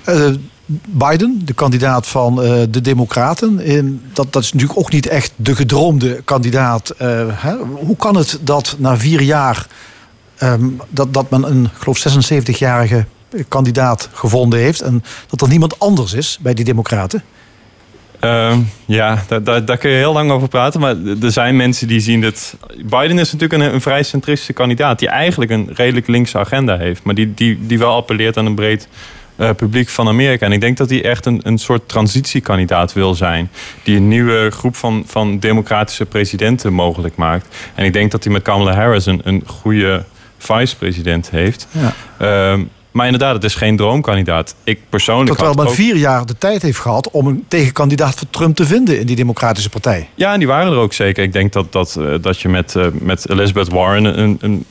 Uh, 0.08 0.30
Biden, 0.86 1.40
de 1.44 1.52
kandidaat 1.52 2.06
van 2.06 2.44
uh, 2.44 2.62
de 2.70 2.80
Democraten, 2.80 3.60
in, 3.60 4.02
dat, 4.12 4.32
dat 4.32 4.42
is 4.42 4.52
natuurlijk 4.52 4.78
ook 4.78 4.92
niet 4.92 5.06
echt 5.06 5.32
de 5.36 5.54
gedroomde 5.54 6.22
kandidaat. 6.24 6.94
Uh, 7.02 7.24
hè? 7.30 7.56
Hoe 7.56 7.96
kan 7.96 8.16
het 8.16 8.38
dat 8.40 8.76
na 8.78 8.96
vier 8.96 9.20
jaar 9.20 9.66
um, 10.42 10.80
dat, 10.88 11.14
dat 11.14 11.30
men 11.30 11.50
een, 11.50 11.68
geloof 11.72 12.08
76-jarige 12.08 13.04
kandidaat 13.48 14.08
gevonden 14.12 14.58
heeft 14.58 14.80
en 14.80 15.04
dat 15.26 15.40
er 15.40 15.48
niemand 15.48 15.78
anders 15.78 16.12
is 16.12 16.38
bij 16.40 16.54
die 16.54 16.64
Democraten? 16.64 17.22
Uh, 18.24 18.56
ja, 18.86 19.22
daar, 19.28 19.42
daar, 19.42 19.64
daar, 19.64 19.76
kun 19.76 19.90
je 19.90 19.96
heel 19.96 20.12
lang 20.12 20.30
over 20.30 20.48
praten. 20.48 20.80
Maar 20.80 20.96
er 21.22 21.32
zijn 21.32 21.56
mensen 21.56 21.88
die 21.88 22.00
zien 22.00 22.20
dat. 22.20 22.56
Biden 22.76 23.18
is 23.18 23.32
natuurlijk 23.32 23.62
een, 23.62 23.74
een 23.74 23.80
vrij 23.80 24.02
centristische 24.02 24.52
kandidaat. 24.52 24.98
Die 24.98 25.08
eigenlijk 25.08 25.50
een 25.50 25.70
redelijk 25.74 26.06
linkse 26.06 26.38
agenda 26.38 26.76
heeft. 26.76 27.02
Maar 27.02 27.14
die, 27.14 27.34
die, 27.34 27.66
die 27.66 27.78
wel 27.78 27.94
appelleert 27.94 28.36
aan 28.36 28.46
een 28.46 28.54
breed 28.54 28.88
uh, 29.36 29.50
publiek 29.56 29.88
van 29.88 30.08
Amerika. 30.08 30.46
En 30.46 30.52
ik 30.52 30.60
denk 30.60 30.76
dat 30.76 30.90
hij 30.90 31.04
echt 31.04 31.26
een, 31.26 31.40
een 31.44 31.58
soort 31.58 31.88
transitiekandidaat 31.88 32.92
wil 32.92 33.14
zijn. 33.14 33.50
Die 33.82 33.96
een 33.96 34.08
nieuwe 34.08 34.50
groep 34.50 34.76
van, 34.76 35.04
van 35.06 35.38
democratische 35.38 36.06
presidenten 36.06 36.72
mogelijk 36.72 37.16
maakt. 37.16 37.56
En 37.74 37.84
ik 37.84 37.92
denk 37.92 38.10
dat 38.10 38.24
hij 38.24 38.32
met 38.32 38.42
Kamala 38.42 38.74
Harris 38.74 39.06
een, 39.06 39.20
een 39.24 39.42
goede 39.46 40.04
vice-president 40.38 41.30
heeft. 41.30 41.68
Ja. 41.70 42.54
Uh, 42.54 42.64
maar 42.92 43.04
inderdaad, 43.04 43.34
het 43.34 43.44
is 43.44 43.54
geen 43.54 43.76
droomkandidaat. 43.76 44.54
Ik 44.64 44.78
persoonlijk. 44.88 45.30
Terwijl 45.30 45.54
men 45.54 45.66
ook... 45.66 45.74
vier 45.74 45.96
jaar 45.96 46.26
de 46.26 46.38
tijd 46.38 46.62
heeft 46.62 46.78
gehad 46.78 47.10
om 47.10 47.26
een 47.26 47.44
tegenkandidaat 47.48 48.14
voor 48.14 48.30
Trump 48.30 48.56
te 48.56 48.66
vinden 48.66 49.00
in 49.00 49.06
die 49.06 49.16
Democratische 49.16 49.68
Partij. 49.68 50.08
Ja, 50.14 50.32
en 50.32 50.38
die 50.38 50.48
waren 50.48 50.72
er 50.72 50.78
ook 50.78 50.92
zeker. 50.92 51.22
Ik 51.22 51.32
denk 51.32 51.52
dat, 51.52 51.72
dat, 51.72 51.96
uh, 51.98 52.14
dat 52.20 52.40
je 52.40 52.48
met, 52.48 52.74
uh, 52.74 52.86
met 52.92 53.30
Elizabeth 53.30 53.68
Warren 53.68 54.18
een, 54.18 54.38
een, 54.40 54.64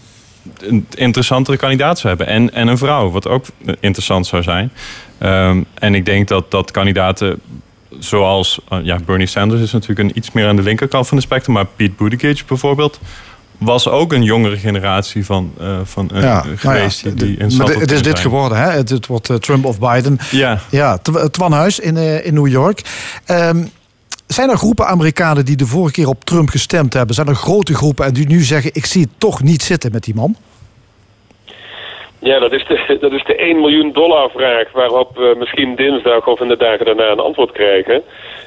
een 0.60 0.88
interessantere 0.96 1.58
kandidaat 1.58 2.00
zou 2.00 2.16
hebben. 2.16 2.34
En, 2.36 2.54
en 2.54 2.68
een 2.68 2.78
vrouw, 2.78 3.12
wat 3.12 3.28
ook 3.28 3.46
interessant 3.80 4.28
zou 4.28 4.44
zijn. 4.44 4.72
Um, 5.24 5.66
en 5.74 5.96
ik 5.96 6.06
denk 6.06 6.28
dat, 6.28 6.52
dat 6.52 6.72
kandidaten 6.72 7.42
zoals 8.00 8.60
uh, 8.74 8.80
ja, 8.84 9.00
Bernie 9.06 9.28
Sanders 9.28 9.62
is 9.62 9.72
natuurlijk 9.72 10.00
een 10.00 10.18
iets 10.18 10.32
meer 10.32 10.48
aan 10.48 10.56
de 10.56 10.62
linkerkant 10.62 11.08
van 11.08 11.18
de 11.18 11.24
spectrum. 11.24 11.54
Maar 11.54 11.66
Pete 11.66 11.94
Buttigieg 11.98 12.46
bijvoorbeeld 12.46 13.00
was 13.62 13.90
ook 13.90 14.14
een 14.14 14.24
jongere 14.24 14.58
generatie 14.58 15.26
van, 15.26 15.54
uh, 15.62 15.80
van 15.84 16.10
uh, 16.14 16.22
ja, 16.22 16.44
geweest. 16.56 17.04
Nou 17.04 17.16
ja, 17.18 17.26
die, 17.26 17.58
maar 17.58 17.68
het 17.68 17.92
is 17.92 18.02
dit 18.02 18.20
geworden, 18.20 18.58
hè? 18.58 18.70
Het, 18.70 18.90
het 18.90 19.08
wordt 19.08 19.30
uh, 19.30 19.38
Trump 19.38 19.66
of 19.66 19.80
Biden. 19.80 20.18
Ja. 20.32 20.60
ja 20.72 20.98
Twan 21.32 21.52
Huis 21.52 21.80
in, 21.80 21.98
in 22.24 22.34
New 22.34 22.48
York. 22.48 22.82
Um, 23.32 23.70
zijn 24.28 24.50
er 24.50 24.58
groepen 24.58 24.86
Amerikanen 24.86 25.46
die 25.46 25.56
de 25.56 25.66
vorige 25.66 25.94
keer 25.94 26.08
op 26.08 26.24
Trump 26.24 26.50
gestemd 26.50 26.94
hebben? 26.94 27.16
Zijn 27.16 27.28
er 27.28 27.36
grote 27.36 27.74
groepen 27.74 28.06
en 28.06 28.14
die 28.14 28.28
nu 28.28 28.40
zeggen: 28.40 28.72
ik 28.74 28.86
zie 28.86 29.02
het 29.02 29.12
toch 29.18 29.44
niet 29.44 29.62
zitten 29.62 29.92
met 29.92 30.04
die 30.04 30.16
man? 30.16 30.36
Ja, 32.20 32.40
dat 32.40 32.52
is 32.52 32.66
de, 32.68 32.98
dat 33.02 33.12
is 33.12 33.24
de 33.24 33.36
1 33.36 33.60
miljoen 33.60 33.92
dollar 33.94 34.30
vraag 34.30 34.72
waarop 34.72 35.16
we 35.16 35.36
misschien 35.38 35.76
dinsdag 35.76 36.28
of 36.28 36.40
in 36.40 36.48
de 36.48 36.58
dagen 36.58 36.86
daarna 36.86 37.12
een 37.12 37.20
antwoord 37.20 37.52
krijgen. 37.52 38.02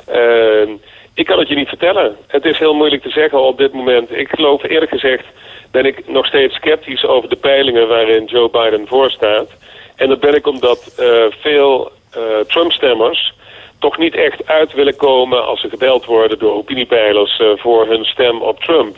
Uh, 0.09 0.69
ik 1.15 1.27
kan 1.27 1.39
het 1.39 1.49
je 1.49 1.55
niet 1.55 1.69
vertellen. 1.69 2.17
Het 2.27 2.45
is 2.45 2.59
heel 2.59 2.75
moeilijk 2.75 3.03
te 3.03 3.11
zeggen 3.11 3.43
op 3.43 3.59
dit 3.59 3.73
moment. 3.73 4.17
Ik 4.17 4.29
geloof 4.29 4.63
eerlijk 4.63 4.91
gezegd 4.91 5.25
ben 5.71 5.85
ik 5.85 6.09
nog 6.09 6.27
steeds 6.27 6.55
sceptisch 6.55 7.05
over 7.05 7.29
de 7.29 7.37
peilingen 7.37 7.89
waarin 7.89 8.25
Joe 8.25 8.51
Biden 8.51 8.87
voorstaat. 8.87 9.51
En 9.97 10.09
dat 10.09 10.21
ben 10.21 10.35
ik 10.35 10.47
omdat 10.47 10.97
uh, 11.01 11.25
veel 11.41 11.93
uh, 12.17 12.23
Trump-stemmers 12.47 13.33
toch 13.79 13.99
niet 13.99 14.15
echt 14.15 14.47
uit 14.47 14.73
willen 14.73 14.97
komen 14.97 15.47
als 15.47 15.61
ze 15.61 15.69
gebeld 15.69 16.05
worden 16.05 16.39
door 16.39 16.53
opiniepeilers 16.53 17.39
uh, 17.39 17.49
voor 17.57 17.87
hun 17.87 18.05
stem 18.05 18.43
op 18.43 18.61
Trump. 18.61 18.97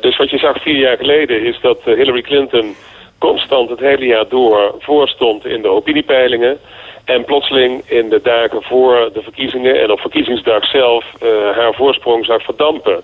dus 0.00 0.16
wat 0.16 0.30
je 0.30 0.38
zag 0.38 0.62
vier 0.62 0.78
jaar 0.78 0.96
geleden 0.96 1.42
is 1.42 1.58
dat 1.60 1.78
Hillary 1.84 2.22
Clinton 2.22 2.76
constant 3.18 3.70
het 3.70 3.80
hele 3.80 4.06
jaar 4.06 4.28
door 4.28 4.74
voorstond 4.78 5.46
in 5.46 5.62
de 5.62 5.68
opiniepeilingen. 5.68 6.58
En 7.06 7.24
plotseling 7.24 7.82
in 7.88 8.08
de 8.08 8.20
dagen 8.22 8.62
voor 8.62 9.10
de 9.12 9.22
verkiezingen 9.22 9.80
en 9.80 9.90
op 9.90 10.00
verkiezingsdag 10.00 10.64
zelf 10.64 11.04
uh, 11.22 11.28
haar 11.56 11.74
voorsprong 11.74 12.24
zag 12.24 12.42
verdampen. 12.42 13.02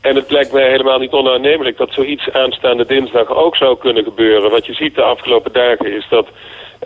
En 0.00 0.14
het 0.16 0.30
lijkt 0.30 0.52
mij 0.52 0.70
helemaal 0.70 0.98
niet 0.98 1.12
onaannemelijk 1.12 1.76
dat 1.76 1.92
zoiets 1.92 2.30
aanstaande 2.30 2.86
dinsdag 2.86 3.28
ook 3.28 3.56
zou 3.56 3.78
kunnen 3.78 4.04
gebeuren. 4.04 4.50
Wat 4.50 4.66
je 4.66 4.74
ziet 4.74 4.94
de 4.94 5.02
afgelopen 5.02 5.52
dagen 5.52 5.92
is 5.92 6.06
dat 6.10 6.26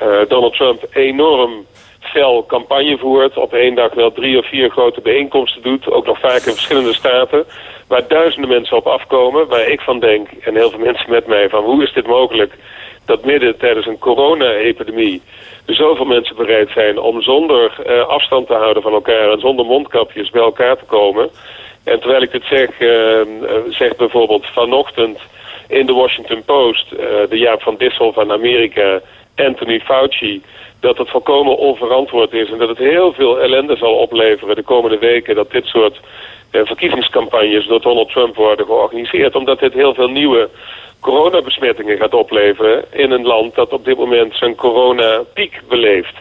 uh, 0.02 0.18
Donald 0.28 0.54
Trump 0.54 0.86
enorm 0.92 1.66
fel 2.00 2.46
campagne 2.46 2.98
voert. 2.98 3.36
Op 3.36 3.52
één 3.52 3.74
dag 3.74 3.94
wel 3.94 4.12
drie 4.12 4.38
of 4.38 4.48
vier 4.48 4.70
grote 4.70 5.00
bijeenkomsten 5.00 5.62
doet. 5.62 5.90
Ook 5.90 6.06
nog 6.06 6.20
vaak 6.20 6.42
in 6.42 6.52
verschillende 6.52 6.94
staten. 6.94 7.44
Waar 7.86 8.08
duizenden 8.08 8.50
mensen 8.50 8.76
op 8.76 8.86
afkomen. 8.86 9.48
Waar 9.48 9.68
ik 9.68 9.80
van 9.80 9.98
denk, 10.00 10.28
en 10.40 10.56
heel 10.56 10.70
veel 10.70 10.78
mensen 10.78 11.10
met 11.10 11.26
mij, 11.26 11.48
van 11.48 11.64
hoe 11.64 11.82
is 11.82 11.92
dit 11.92 12.06
mogelijk... 12.06 12.54
dat 13.04 13.24
midden 13.24 13.58
tijdens 13.58 13.86
een 13.86 13.98
corona-epidemie 13.98 15.22
zoveel 15.66 16.04
mensen 16.04 16.36
bereid 16.36 16.70
zijn 16.70 16.98
om 16.98 17.22
zonder 17.22 17.72
uh, 17.86 18.06
afstand 18.06 18.46
te 18.46 18.54
houden 18.54 18.82
van 18.82 18.92
elkaar 18.92 19.30
en 19.30 19.40
zonder 19.40 19.66
mondkapjes 19.66 20.30
bij 20.30 20.42
elkaar 20.42 20.76
te 20.76 20.84
komen. 20.84 21.30
En 21.84 22.00
terwijl 22.00 22.22
ik 22.22 22.32
dit 22.32 22.44
zeg, 22.44 22.80
uh, 22.80 23.20
zegt 23.68 23.96
bijvoorbeeld 23.96 24.46
vanochtend 24.46 25.18
in 25.68 25.86
de 25.86 25.92
Washington 25.92 26.42
Post 26.44 26.90
de 27.28 27.38
Jaap 27.38 27.62
van 27.62 27.76
Dissel 27.76 28.12
van 28.12 28.32
Amerika, 28.32 29.00
Anthony 29.36 29.80
Fauci, 29.80 30.42
dat 30.80 30.98
het 30.98 31.10
volkomen 31.10 31.56
onverantwoord 31.56 32.32
is 32.32 32.50
en 32.50 32.58
dat 32.58 32.68
het 32.68 32.78
heel 32.78 33.12
veel 33.12 33.40
ellende 33.40 33.76
zal 33.76 33.94
opleveren 33.94 34.56
de 34.56 34.62
komende 34.62 34.98
weken 34.98 35.34
dat 35.34 35.50
dit 35.50 35.64
soort 35.64 36.00
verkiezingscampagnes 36.50 37.66
door 37.66 37.80
Donald 37.80 38.10
Trump 38.10 38.36
worden 38.36 38.66
georganiseerd. 38.66 39.34
Omdat 39.34 39.58
dit 39.58 39.72
heel 39.72 39.94
veel 39.94 40.08
nieuwe 40.08 40.48
coronabesmettingen 41.02 41.98
gaat 41.98 42.14
opleveren 42.14 42.84
in 42.90 43.10
een 43.10 43.26
land 43.26 43.54
dat 43.54 43.72
op 43.72 43.84
dit 43.84 43.96
moment 43.96 44.34
zijn 44.34 44.54
coronapiek 44.54 45.60
beleeft. 45.68 46.14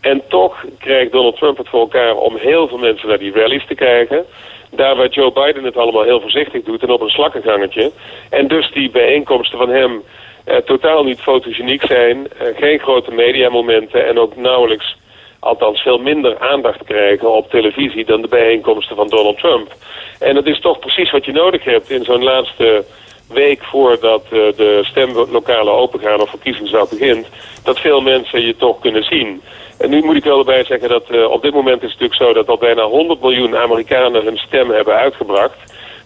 En 0.00 0.22
toch 0.28 0.64
krijgt 0.78 1.12
Donald 1.12 1.36
Trump 1.36 1.56
het 1.56 1.68
voor 1.68 1.80
elkaar 1.80 2.16
om 2.16 2.36
heel 2.36 2.68
veel 2.68 2.78
mensen 2.78 3.08
naar 3.08 3.18
die 3.18 3.32
rallies 3.32 3.66
te 3.66 3.74
krijgen. 3.74 4.24
Daar 4.70 4.96
waar 4.96 5.08
Joe 5.08 5.32
Biden 5.32 5.64
het 5.64 5.76
allemaal 5.76 6.02
heel 6.02 6.20
voorzichtig 6.20 6.62
doet 6.62 6.82
en 6.82 6.90
op 6.90 7.00
een 7.00 7.08
slakkengangetje. 7.08 7.92
En 8.30 8.48
dus 8.48 8.72
die 8.72 8.90
bijeenkomsten 8.90 9.58
van 9.58 9.68
hem 9.68 10.02
eh, 10.44 10.56
totaal 10.56 11.04
niet 11.04 11.20
fotogeniek 11.20 11.86
zijn. 11.86 12.28
Eh, 12.38 12.46
geen 12.56 12.78
grote 12.78 13.10
mediamomenten 13.10 14.06
en 14.06 14.18
ook 14.18 14.36
nauwelijks, 14.36 14.96
althans 15.38 15.82
veel 15.82 15.98
minder 15.98 16.38
aandacht 16.38 16.84
krijgen 16.84 17.32
op 17.32 17.50
televisie 17.50 18.04
dan 18.04 18.22
de 18.22 18.28
bijeenkomsten 18.28 18.96
van 18.96 19.08
Donald 19.08 19.38
Trump. 19.38 19.74
En 20.18 20.34
dat 20.34 20.46
is 20.46 20.60
toch 20.60 20.78
precies 20.78 21.10
wat 21.10 21.24
je 21.24 21.32
nodig 21.32 21.64
hebt 21.64 21.90
in 21.90 22.04
zo'n 22.04 22.22
laatste 22.22 22.84
week 23.28 23.64
voordat 23.64 24.22
uh, 24.24 24.30
de 24.56 24.80
stemlokalen 24.82 25.72
opengaan 25.72 26.20
of 26.20 26.30
verkiezingsdag 26.30 26.88
begint, 26.88 27.26
dat 27.62 27.78
veel 27.78 28.00
mensen 28.00 28.46
je 28.46 28.56
toch 28.56 28.78
kunnen 28.78 29.02
zien. 29.04 29.42
En 29.78 29.90
nu 29.90 30.02
moet 30.02 30.16
ik 30.16 30.24
wel 30.24 30.38
erbij 30.38 30.64
zeggen 30.64 30.88
dat 30.88 31.04
uh, 31.10 31.30
op 31.30 31.42
dit 31.42 31.52
moment 31.52 31.82
is 31.82 31.90
het 31.90 32.00
natuurlijk 32.00 32.22
zo 32.22 32.32
dat 32.32 32.48
al 32.48 32.58
bijna 32.58 32.82
100 32.82 33.20
miljoen 33.20 33.56
Amerikanen 33.56 34.24
hun 34.24 34.36
stem 34.36 34.70
hebben 34.70 34.94
uitgebracht. 34.94 35.56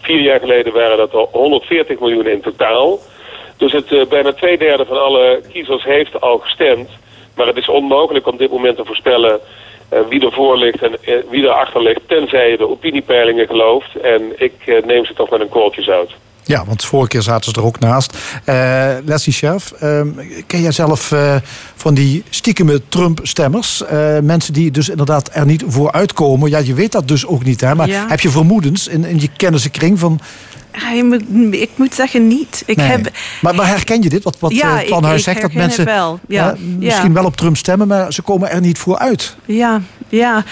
Vier 0.01 0.21
jaar 0.21 0.41
geleden 0.41 0.73
waren 0.73 0.97
dat 0.97 1.15
al 1.15 1.29
140 1.33 1.99
miljoen 1.99 2.27
in 2.27 2.41
totaal. 2.41 2.99
Dus 3.57 3.73
het, 3.73 3.93
uh, 3.93 4.07
bijna 4.07 4.33
twee 4.33 4.59
derde 4.59 4.85
van 4.85 5.03
alle 5.03 5.41
kiezers 5.53 5.85
heeft 5.85 6.21
al 6.21 6.39
gestemd. 6.39 6.91
Maar 7.37 7.47
het 7.47 7.57
is 7.57 7.69
onmogelijk 7.69 8.27
om 8.27 8.37
dit 8.37 8.51
moment 8.51 8.77
te 8.77 8.85
voorspellen 8.85 9.41
wie 10.09 10.25
ervoor 10.25 10.57
ligt 10.57 10.83
en 10.83 10.97
wie 11.31 11.43
erachter 11.43 11.83
ligt, 11.83 12.01
tenzij 12.07 12.51
je 12.51 12.57
de 12.57 12.69
opiniepeilingen 12.69 13.47
gelooft. 13.47 13.97
En 13.97 14.33
ik 14.37 14.83
neem 14.85 15.05
ze 15.05 15.15
toch 15.15 15.31
met 15.31 15.41
een 15.41 15.49
kooltje 15.49 15.83
zout. 15.83 16.13
Ja, 16.45 16.65
want 16.65 16.85
vorige 16.85 17.09
keer 17.09 17.23
zaten 17.23 17.53
ze 17.53 17.61
er 17.61 17.67
ook 17.67 17.79
naast. 17.79 18.17
Uh, 18.45 18.91
Leslie 19.05 19.35
Chef, 19.35 19.73
uh, 19.83 20.01
ken 20.47 20.63
jij 20.63 20.73
zelf 20.73 21.11
uh, 21.11 21.35
van 21.75 21.95
die 21.95 22.25
stiekeme 22.31 22.83
Trump-stemmers? 22.89 23.83
mensen 24.23 24.53
die 24.53 24.71
dus 24.71 24.89
inderdaad 24.89 25.31
er 25.33 25.47
niet 25.47 25.65
voor 25.67 25.93
uitkomen. 25.93 26.51
Ja, 26.51 26.59
je 26.59 26.75
weet 26.75 26.93
dat 26.93 27.09
dus 27.09 27.27
ook 27.27 27.45
niet, 27.45 27.61
hè? 27.61 27.75
Maar 27.75 27.89
ja. 27.89 28.07
heb 28.09 28.21
je 28.21 28.31
vermoedens 28.31 28.89
in, 28.89 29.05
in 29.05 29.21
je 29.21 29.29
kennissenkring 29.37 29.99
van... 29.99 30.21
Ik 31.51 31.71
moet 31.77 31.95
zeggen 31.95 32.27
niet. 32.27 32.63
Ik 32.67 32.77
nee. 32.77 32.87
heb... 32.87 33.11
maar, 33.41 33.55
maar 33.55 33.67
herken 33.67 34.03
je 34.03 34.09
dit? 34.09 34.23
Wat, 34.23 34.37
wat 34.39 34.55
ja, 34.55 34.83
Van 34.87 35.05
Huis 35.05 35.23
zegt 35.23 35.41
dat 35.41 35.53
mensen 35.53 35.85
wel. 35.85 36.21
Ja. 36.29 36.57
misschien 36.79 37.13
wel 37.13 37.25
op 37.25 37.37
Trump 37.37 37.57
stemmen, 37.57 37.89
maar 37.89 38.13
ze 38.13 38.23
komen 38.23 38.51
er 38.51 38.61
niet 38.61 38.79
voor 38.79 38.99
uit. 38.99 39.37
Ja, 39.45 39.81
ja. 40.09 40.45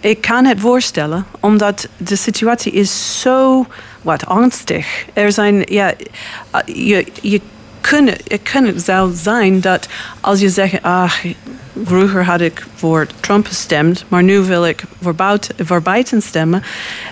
Ik 0.00 0.20
kan 0.20 0.44
het 0.44 0.60
voorstellen, 0.60 1.26
omdat 1.40 1.88
de 1.96 2.16
situatie 2.16 2.72
is 2.72 3.20
zo 3.20 3.66
wat 4.02 4.26
angstig. 4.26 5.04
Er 5.12 5.32
zijn, 5.32 5.62
ja, 5.68 5.92
je, 6.66 7.06
je 7.20 7.40
kunnen, 7.80 8.16
het 8.26 8.42
kan 8.42 8.72
zou 8.76 9.12
zijn 9.14 9.60
dat 9.60 9.88
als 10.20 10.40
je 10.40 10.48
zegt, 10.48 10.82
ach, 10.82 11.20
vroeger 11.84 12.24
had 12.24 12.40
ik 12.40 12.66
voor 12.74 13.06
Trump 13.20 13.46
gestemd, 13.46 14.04
maar 14.08 14.22
nu 14.22 14.40
wil 14.40 14.66
ik 14.66 14.82
voor, 15.02 15.14
voor 15.58 15.82
Biden 15.82 16.22
stemmen. 16.22 16.62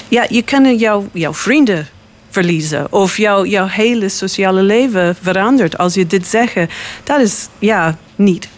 Ja, 0.08 0.26
je 0.28 0.42
kan 0.42 0.76
jouw, 0.76 1.08
jouw 1.12 1.34
vrienden 1.34 1.88
verliezen 2.30 2.92
of 2.92 3.16
jouw, 3.16 3.44
jouw 3.44 3.66
hele 3.66 4.08
sociale 4.08 4.62
leven 4.62 5.16
verandert 5.22 5.78
als 5.78 5.94
je 5.94 6.06
dit 6.06 6.26
zegt. 6.26 6.54
Dat 7.04 7.20
is 7.20 7.48
ja, 7.58 7.98
niet 8.16 8.48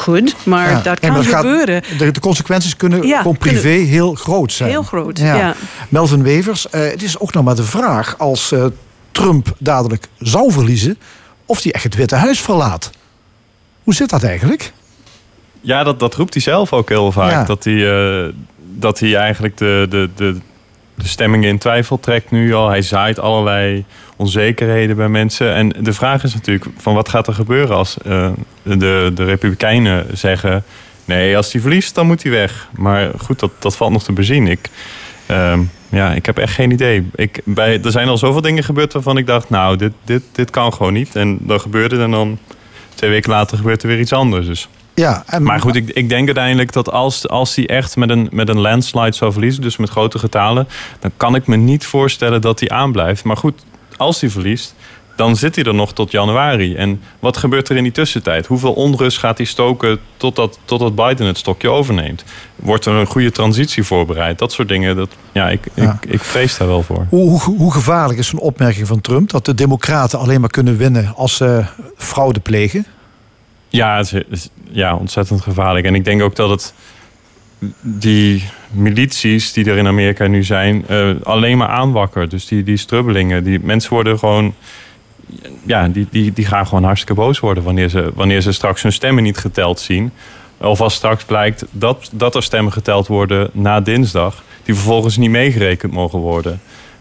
goed, 0.00 0.36
maar 0.44 0.70
Ja. 0.70 0.80
dat 0.80 1.00
kan 1.00 1.12
maar 1.12 1.24
gaat- 1.24 1.40
gebeuren. 1.44 1.82
de, 1.98 2.10
de 2.10 2.20
consequenties 2.20 2.76
kunnen 2.76 3.06
Ja, 3.06 3.18
gewoon 3.18 3.36
privé 3.38 3.60
kunnen- 3.60 3.86
heel 3.86 4.14
groot 4.14 4.52
zijn. 4.52 4.70
Heel 4.70 4.82
groot, 4.82 5.18
ja. 5.18 5.54
Melvin 5.88 6.22
Wevers, 6.22 6.70
eh, 6.70 6.80
het 6.80 7.02
is 7.02 7.18
ook 7.18 7.32
nog 7.32 7.44
maar 7.44 7.54
de 7.54 7.62
vraag... 7.62 8.18
als 8.18 8.52
eh, 8.52 8.64
Trump 9.12 9.54
dadelijk 9.58 10.06
zou 10.18 10.52
verliezen... 10.52 10.98
of 11.46 11.62
hij 11.62 11.72
echt 11.72 11.84
het 11.84 11.94
Witte 11.94 12.14
Huis 12.16 12.40
verlaat. 12.40 12.90
Hoe 13.84 13.94
zit 13.94 14.10
dat 14.10 14.22
eigenlijk? 14.22 14.72
Ja, 15.60 15.82
dat, 15.84 16.00
dat 16.00 16.14
roept 16.14 16.34
hij 16.34 16.42
zelf 16.42 16.72
ook 16.72 16.88
heel 16.88 17.12
vaak. 17.12 17.30
Ja. 17.30 17.44
Dat, 17.44 17.64
hij, 17.64 17.90
eh, 18.24 18.32
dat 18.58 18.98
hij 18.98 19.16
eigenlijk 19.16 19.56
de, 19.56 19.86
de, 19.90 20.08
de, 20.16 20.36
de 21.02 21.08
stemmingen 21.08 21.48
in 21.48 21.58
twijfel 21.58 22.00
trekt 22.00 22.30
nu 22.30 22.54
al. 22.54 22.68
Hij 22.68 22.82
zaait 22.82 23.18
allerlei 23.18 23.84
onzekerheden 24.16 24.96
bij 24.96 25.08
mensen. 25.08 25.54
En 25.54 25.68
de 25.68 25.92
vraag 25.92 26.24
is 26.24 26.34
natuurlijk 26.34 26.70
van 26.76 26.94
wat 26.94 27.08
gaat 27.08 27.26
er 27.26 27.34
gebeuren 27.34 27.76
als 27.76 27.96
eh, 27.98 28.30
de, 28.62 29.10
de 29.14 29.24
Republikeinen 29.24 30.06
zeggen... 30.12 30.64
nee, 31.04 31.36
als 31.36 31.52
hij 31.52 31.60
verliest, 31.60 31.94
dan 31.94 32.06
moet 32.06 32.22
hij 32.22 32.32
weg. 32.32 32.68
Maar 32.70 33.10
goed, 33.18 33.38
dat, 33.38 33.50
dat 33.58 33.76
valt 33.76 33.92
nog 33.92 34.02
te 34.02 34.12
bezien. 34.12 34.46
Ik, 34.46 34.68
ehm, 35.26 35.60
ja, 35.88 36.12
ik 36.12 36.26
heb 36.26 36.38
echt 36.38 36.54
geen 36.54 36.70
idee. 36.70 37.10
Ik, 37.14 37.40
bij, 37.44 37.80
er 37.82 37.90
zijn 37.90 38.08
al 38.08 38.18
zoveel 38.18 38.40
dingen 38.40 38.64
gebeurd 38.64 38.92
waarvan 38.92 39.16
ik 39.16 39.26
dacht... 39.26 39.50
nou, 39.50 39.76
dit, 39.76 39.92
dit, 40.04 40.22
dit 40.32 40.50
kan 40.50 40.72
gewoon 40.72 40.92
niet. 40.92 41.16
En 41.16 41.38
dat 41.40 41.60
gebeurde 41.60 42.02
en 42.02 42.10
dan 42.10 42.38
twee 42.94 43.10
weken 43.10 43.30
later 43.30 43.56
gebeurt 43.56 43.82
er 43.82 43.88
weer 43.88 44.00
iets 44.00 44.12
anders. 44.12 44.46
Dus. 44.46 44.68
Ja, 44.94 45.22
en, 45.26 45.42
Maar 45.42 45.60
goed, 45.60 45.76
ik, 45.76 45.88
ik 45.88 46.08
denk 46.08 46.26
uiteindelijk 46.26 46.72
dat 46.72 46.90
als, 46.90 47.28
als 47.28 47.54
hij 47.54 47.66
echt 47.66 47.96
met 47.96 48.10
een, 48.10 48.28
met 48.32 48.48
een 48.48 48.60
landslide 48.60 49.12
zou 49.12 49.32
verliezen, 49.32 49.62
dus 49.62 49.76
met 49.76 49.88
grote 49.88 50.18
getalen, 50.18 50.68
dan 50.98 51.10
kan 51.16 51.34
ik 51.34 51.46
me 51.46 51.56
niet 51.56 51.86
voorstellen 51.86 52.40
dat 52.40 52.60
hij 52.60 52.68
aanblijft. 52.68 53.24
Maar 53.24 53.36
goed, 53.36 53.64
als 53.96 54.20
hij 54.20 54.30
verliest, 54.30 54.74
dan 55.20 55.36
zit 55.36 55.54
hij 55.54 55.64
er 55.64 55.74
nog 55.74 55.92
tot 55.92 56.10
januari. 56.10 56.74
En 56.74 57.00
wat 57.18 57.36
gebeurt 57.36 57.68
er 57.68 57.76
in 57.76 57.82
die 57.82 57.92
tussentijd? 57.92 58.46
Hoeveel 58.46 58.72
onrust 58.72 59.18
gaat 59.18 59.36
hij 59.36 59.46
stoken 59.46 59.98
totdat, 60.16 60.58
totdat 60.64 60.94
Biden 60.94 61.26
het 61.26 61.38
stokje 61.38 61.70
overneemt? 61.70 62.24
Wordt 62.56 62.86
er 62.86 62.92
een 62.92 63.06
goede 63.06 63.30
transitie 63.30 63.82
voorbereid? 63.82 64.38
Dat 64.38 64.52
soort 64.52 64.68
dingen, 64.68 64.96
dat, 64.96 65.08
ja, 65.32 65.48
ik, 65.48 65.66
Ja. 65.74 65.98
Ik, 66.00 66.12
ik 66.12 66.20
vrees 66.20 66.56
daar 66.56 66.68
wel 66.68 66.82
voor. 66.82 67.06
Hoe, 67.08 67.40
hoe, 67.40 67.56
hoe 67.56 67.72
gevaarlijk 67.72 68.18
is 68.18 68.26
zo'n 68.26 68.38
opmerking 68.38 68.86
van 68.86 69.00
Trump... 69.00 69.30
dat 69.30 69.44
de 69.44 69.54
democraten 69.54 70.18
alleen 70.18 70.40
maar 70.40 70.50
kunnen 70.50 70.76
winnen 70.76 71.12
als 71.16 71.36
ze 71.36 71.64
fraude 71.96 72.40
plegen? 72.40 72.86
Ja, 73.70 73.96
het 73.96 74.24
is, 74.28 74.48
ja, 74.70 74.96
ontzettend 74.96 75.40
gevaarlijk. 75.40 75.86
En 75.86 75.94
ik 75.94 76.04
denk 76.04 76.22
ook 76.22 76.36
dat 76.36 76.50
het 76.50 76.74
die 77.80 78.44
milities 78.70 79.52
die 79.52 79.70
er 79.70 79.76
in 79.76 79.86
Amerika 79.86 80.26
nu 80.26 80.44
zijn, 80.44 80.84
eh, 80.86 81.10
alleen 81.22 81.58
maar 81.58 81.68
aanwakkert. 81.68 82.30
Dus 82.30 82.46
die, 82.46 82.62
die 82.62 82.76
strubbelingen, 82.76 83.44
die 83.44 83.58
mensen 83.58 83.92
worden 83.92 84.18
gewoon. 84.18 84.54
Ja, 85.66 85.88
die, 85.88 86.06
die, 86.10 86.32
die 86.32 86.46
gaan 86.46 86.66
gewoon 86.66 86.84
hartstikke 86.84 87.14
boos 87.14 87.38
worden 87.38 87.62
wanneer 87.62 87.88
ze, 87.88 88.10
wanneer 88.14 88.40
ze 88.40 88.52
straks 88.52 88.82
hun 88.82 88.92
stemmen 88.92 89.22
niet 89.22 89.38
geteld 89.38 89.80
zien. 89.80 90.12
Of 90.56 90.80
als 90.80 90.94
straks 90.94 91.24
blijkt 91.24 91.64
dat, 91.70 92.10
dat 92.12 92.34
er 92.34 92.42
stemmen 92.42 92.72
geteld 92.72 93.06
worden 93.06 93.50
na 93.52 93.80
dinsdag, 93.80 94.42
die 94.62 94.74
vervolgens 94.74 95.16
niet 95.16 95.30
meegerekend 95.30 95.92
mogen 95.92 96.18
worden. 96.18 96.60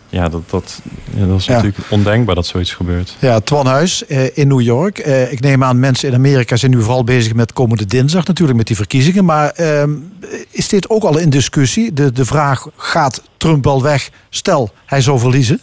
Ja, 0.10 0.30
dat, 0.30 0.50
dat, 0.50 0.82
ja, 1.18 1.26
dat 1.26 1.38
is 1.40 1.46
Ja. 1.46 1.54
natuurlijk 1.54 1.78
ondenkbaar 1.90 2.36
dat 2.36 2.46
zoiets 2.46 2.74
gebeurt. 2.74 3.16
Ja, 3.20 3.40
Twan 3.40 3.66
Huis 3.66 4.06
eh, 4.06 4.38
in 4.38 4.48
New 4.48 4.62
York. 4.62 4.98
Eh, 4.98 5.32
ik 5.32 5.40
neem 5.42 5.64
aan, 5.64 5.80
mensen 5.80 6.10
in 6.10 6.16
Amerika 6.16 6.56
zijn 6.56 6.72
nu 6.72 6.82
vooral 6.82 7.04
bezig 7.04 7.34
met 7.34 7.54
komende 7.54 7.86
dinsdag 7.86 8.28
natuurlijk, 8.28 8.58
met 8.58 8.68
die 8.68 8.76
verkiezingen. 8.76 9.26
Maar 9.26 9.50
ehm, 9.52 9.90
is 10.52 10.68
dit 10.70 10.90
ook 10.90 11.04
al 11.04 11.20
in 11.20 11.30
discussie? 11.30 11.94
De, 11.94 12.12
de 12.12 12.26
vraag, 12.26 12.68
gaat 12.76 13.24
Trump 13.38 13.64
wel 13.64 13.84
weg? 13.84 14.10
Stel, 14.30 14.70
hij 14.86 15.02
zou 15.02 15.20
verliezen. 15.20 15.60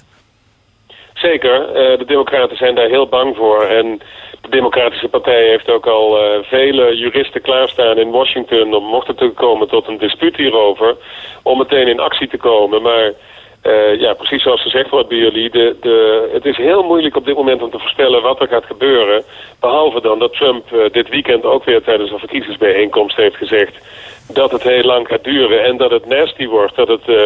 Zeker, 1.15 1.69
eh, 1.69 1.99
de 1.99 2.05
Democraten 2.07 2.57
zijn 2.57 2.75
daar 2.75 2.89
heel 2.89 3.09
bang 3.09 3.37
voor. 3.37 3.63
En 3.63 4.01
de 4.41 4.49
Democratische 4.51 5.09
Partij 5.09 5.49
heeft 5.49 5.71
ook 5.71 5.87
al 5.87 6.19
eh, 6.19 6.43
vele 6.43 6.97
juristen 6.97 7.41
klaarstaan 7.43 7.99
in 7.99 8.11
Washington 8.11 8.75
om 8.75 8.85
mocht 8.85 9.07
het 9.07 9.19
te 9.19 9.33
komen 9.35 9.69
tot 9.69 9.89
een 9.89 9.99
dispuut 9.99 10.37
hierover, 10.37 10.97
om 11.43 11.59
meteen 11.59 11.89
in 11.89 12.01
actie 12.01 12.29
te 12.29 12.37
komen. 12.37 12.83
Maar 12.83 13.13
eh, 13.67 14.01
ja, 14.01 14.15
precies 14.15 14.43
zoals 14.43 14.63
gezegd 14.63 14.91
wordt 14.91 15.09
bij 15.09 15.19
jullie, 15.19 15.51
de, 15.51 15.77
de, 15.81 16.29
het 16.33 16.45
is 16.45 16.57
heel 16.57 16.83
moeilijk 16.83 17.17
op 17.17 17.25
dit 17.25 17.35
moment 17.35 17.63
om 17.63 17.71
te 17.71 17.79
voorspellen 17.79 18.23
wat 18.23 18.41
er 18.41 18.49
gaat 18.49 18.65
gebeuren. 18.65 19.25
Behalve 19.61 20.01
dan 20.01 20.19
dat 20.19 20.33
Trump 20.33 20.73
eh, 20.73 20.79
dit 20.93 21.09
weekend 21.09 21.45
ook 21.45 21.65
weer 21.65 21.83
tijdens 21.83 22.11
een 22.11 22.19
verkiezingsbijeenkomst 22.19 23.17
heeft 23.17 23.37
gezegd 23.37 23.75
dat 24.33 24.51
het 24.51 24.63
heel 24.63 24.83
lang 24.83 25.07
gaat 25.09 25.25
duren 25.25 25.65
en 25.65 25.77
dat 25.77 25.91
het 25.91 26.07
nasty 26.07 26.47
wordt, 26.47 26.77
dat 26.77 26.89
het 26.89 27.09
eh, 27.09 27.17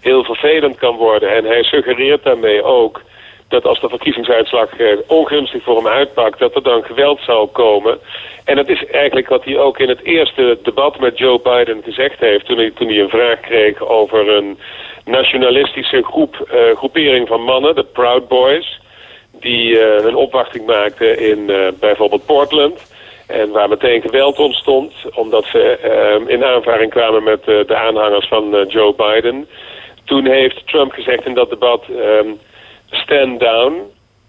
heel 0.00 0.24
vervelend 0.24 0.76
kan 0.78 0.96
worden. 0.96 1.36
En 1.36 1.44
hij 1.44 1.62
suggereert 1.62 2.22
daarmee 2.22 2.62
ook 2.62 3.02
dat 3.48 3.64
als 3.64 3.80
de 3.80 3.88
verkiezingsuitslag 3.88 4.68
ongunstig 5.06 5.62
voor 5.62 5.76
hem 5.76 5.86
uitpakt, 5.86 6.38
dat 6.38 6.54
er 6.54 6.62
dan 6.62 6.82
geweld 6.84 7.20
zal 7.20 7.46
komen. 7.46 7.98
En 8.44 8.56
dat 8.56 8.68
is 8.68 8.86
eigenlijk 8.86 9.28
wat 9.28 9.44
hij 9.44 9.58
ook 9.58 9.78
in 9.78 9.88
het 9.88 10.02
eerste 10.02 10.58
debat 10.62 10.98
met 10.98 11.18
Joe 11.18 11.40
Biden 11.40 11.82
gezegd 11.84 12.20
heeft, 12.20 12.46
toen 12.46 12.72
toen 12.74 12.88
hij 12.88 13.00
een 13.00 13.08
vraag 13.08 13.40
kreeg 13.40 13.80
over 13.80 14.28
een 14.28 14.58
nationalistische 15.06 16.02
groep, 16.02 16.46
eh, 16.50 16.76
groepering 16.76 17.28
van 17.28 17.42
mannen, 17.42 17.74
de 17.74 17.84
Proud 17.84 18.28
Boys, 18.28 18.80
die 19.40 19.78
eh, 19.78 20.02
hun 20.02 20.14
opwachting 20.14 20.66
maakten 20.66 21.18
in 21.18 21.50
eh, 21.50 21.68
bijvoorbeeld 21.80 22.26
Portland. 22.26 22.94
En 23.26 23.50
waar 23.50 23.68
meteen 23.68 24.00
geweld 24.00 24.38
ontstond, 24.38 24.92
omdat 25.14 25.44
ze 25.44 25.78
in 26.26 26.44
aanvaring 26.44 26.90
kwamen 26.90 27.22
met 27.22 27.44
de 27.44 27.76
aanhangers 27.76 28.28
van 28.28 28.66
Joe 28.68 28.94
Biden. 28.94 29.48
Toen 30.04 30.26
heeft 30.26 30.66
Trump 30.66 30.92
gezegd 30.92 31.26
in 31.26 31.34
dat 31.34 31.50
debat: 31.50 31.84
ehm, 31.88 32.28
stand 32.90 33.40
down 33.40 33.74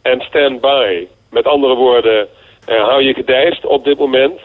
and 0.04 0.22
stand 0.22 0.62
by. 0.62 1.08
Met 1.30 1.45
andere 1.45 1.76
woorden, 1.76 2.28
hou 2.66 3.04
je 3.04 3.14
gedijst 3.14 3.66
op 3.66 3.84
dit 3.84 3.98
moment. 3.98 4.40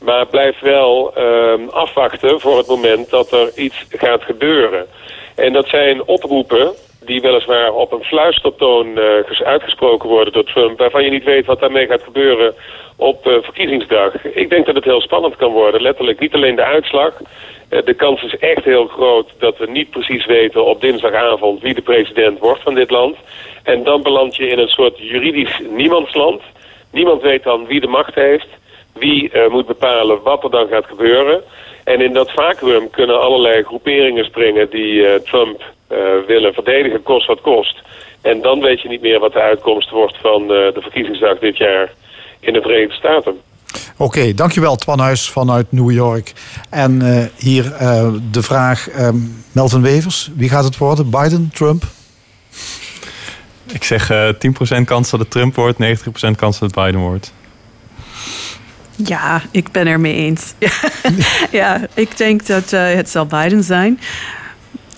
Maar 0.00 0.26
blijf 0.26 0.60
wel 0.60 1.14
ehm, 1.14 1.68
afwachten 1.68 2.40
voor 2.40 2.56
het 2.56 2.66
moment 2.66 3.10
dat 3.10 3.32
er 3.32 3.50
iets 3.56 3.84
gaat 3.88 4.22
gebeuren. 4.22 4.86
En 5.36 5.52
dat 5.52 5.68
zijn 5.68 6.04
oproepen 6.06 6.72
die 7.06 7.20
weliswaar 7.20 7.72
op 7.72 7.92
een 7.92 8.04
fluistertoon 8.04 8.98
eh, 8.98 9.04
ges- 9.26 9.42
uitgesproken 9.42 10.08
worden 10.08 10.32
door 10.32 10.44
Trump... 10.44 10.78
waarvan 10.78 11.04
je 11.04 11.10
niet 11.10 11.24
weet 11.24 11.46
wat 11.46 11.60
daarmee 11.60 11.86
gaat 11.86 12.02
gebeuren 12.02 12.54
op 12.96 13.26
eh, 13.26 13.32
verkiezingsdag. 13.42 14.24
Ik 14.24 14.50
denk 14.50 14.66
dat 14.66 14.74
het 14.74 14.84
heel 14.84 15.00
spannend 15.00 15.36
kan 15.36 15.52
worden. 15.52 15.82
Letterlijk 15.82 16.20
niet 16.20 16.34
alleen 16.34 16.56
de 16.56 16.64
uitslag. 16.64 17.12
Eh, 17.68 17.84
de 17.84 17.94
kans 17.94 18.22
is 18.22 18.38
echt 18.38 18.64
heel 18.64 18.86
groot 18.86 19.30
dat 19.38 19.58
we 19.58 19.70
niet 19.70 19.90
precies 19.90 20.26
weten 20.26 20.64
op 20.64 20.80
dinsdagavond... 20.80 21.62
wie 21.62 21.74
de 21.74 21.82
president 21.82 22.38
wordt 22.38 22.62
van 22.62 22.74
dit 22.74 22.90
land. 22.90 23.16
En 23.62 23.84
dan 23.84 24.02
beland 24.02 24.36
je 24.36 24.48
in 24.48 24.58
een 24.58 24.68
soort 24.68 24.98
juridisch 24.98 25.60
niemandsland. 25.70 26.42
Niemand 26.92 27.22
weet 27.22 27.42
dan 27.42 27.66
wie 27.66 27.80
de 27.80 27.86
macht 27.86 28.14
heeft 28.14 28.46
wie 28.92 29.30
moet 29.48 29.66
bepalen 29.66 30.22
wat 30.22 30.44
er 30.44 30.50
dan 30.50 30.68
gaat 30.68 30.86
gebeuren. 30.86 31.42
En 31.86 32.00
in 32.00 32.12
dat 32.12 32.30
vacuüm 32.30 32.90
kunnen 32.90 33.20
allerlei 33.20 33.62
groeperingen 33.62 34.24
springen 34.24 34.70
die 34.70 35.06
eh, 35.06 35.20
Trump 35.20 35.62
eh, 35.88 35.98
willen 36.26 36.54
verdedigen, 36.54 37.02
kost 37.02 37.26
wat 37.26 37.40
kost. 37.40 37.82
En 38.20 38.42
dan 38.42 38.60
weet 38.60 38.80
je 38.82 38.88
niet 38.88 39.00
meer 39.00 39.18
wat 39.18 39.32
de 39.32 39.40
uitkomst 39.40 39.90
wordt 39.90 40.16
van 40.20 40.42
eh, 40.42 40.48
de 40.48 40.80
verkiezingsdag 40.80 41.38
dit 41.38 41.56
jaar 41.56 41.92
in 42.40 42.52
de 42.52 42.60
Verenigde 42.60 42.94
Staten. 42.94 43.40
Oké, 43.96 44.34
dankjewel 44.34 44.76
Twan 44.76 44.98
Huis 44.98 45.30
vanuit 45.30 45.72
New 45.72 45.90
York. 45.90 46.32
En 46.70 47.02
eh, 47.02 47.24
hier 47.36 47.72
eh, 47.72 48.12
de 48.30 48.42
vraag, 48.42 48.88
ehm, 48.90 49.16
Melvin 49.52 49.82
Wevers, 49.82 50.30
wie 50.36 50.48
gaat 50.48 50.64
het 50.64 50.78
worden? 50.78 51.10
Biden, 51.10 51.50
Trump? 51.54 51.82
Ik 53.72 53.84
zeg 53.84 54.10
eh 54.10 54.28
10% 54.80 54.84
kans 54.84 55.10
dat 55.10 55.20
het 55.20 55.30
Trump 55.30 55.54
wordt, 55.54 55.78
90% 55.78 56.36
kans 56.36 56.58
dat 56.58 56.70
het 56.70 56.84
Biden 56.84 57.00
wordt. 57.00 57.32
Ja, 58.96 59.42
ik 59.50 59.70
ben 59.70 59.86
er 59.86 60.00
mee 60.00 60.14
eens. 60.14 60.52
ja, 61.50 61.80
ik 61.94 62.16
denk 62.16 62.46
dat 62.46 62.72
eh, 62.72 62.94
het 62.94 63.10
zal 63.10 63.26
Biden 63.26 63.62
zijn. 63.64 64.00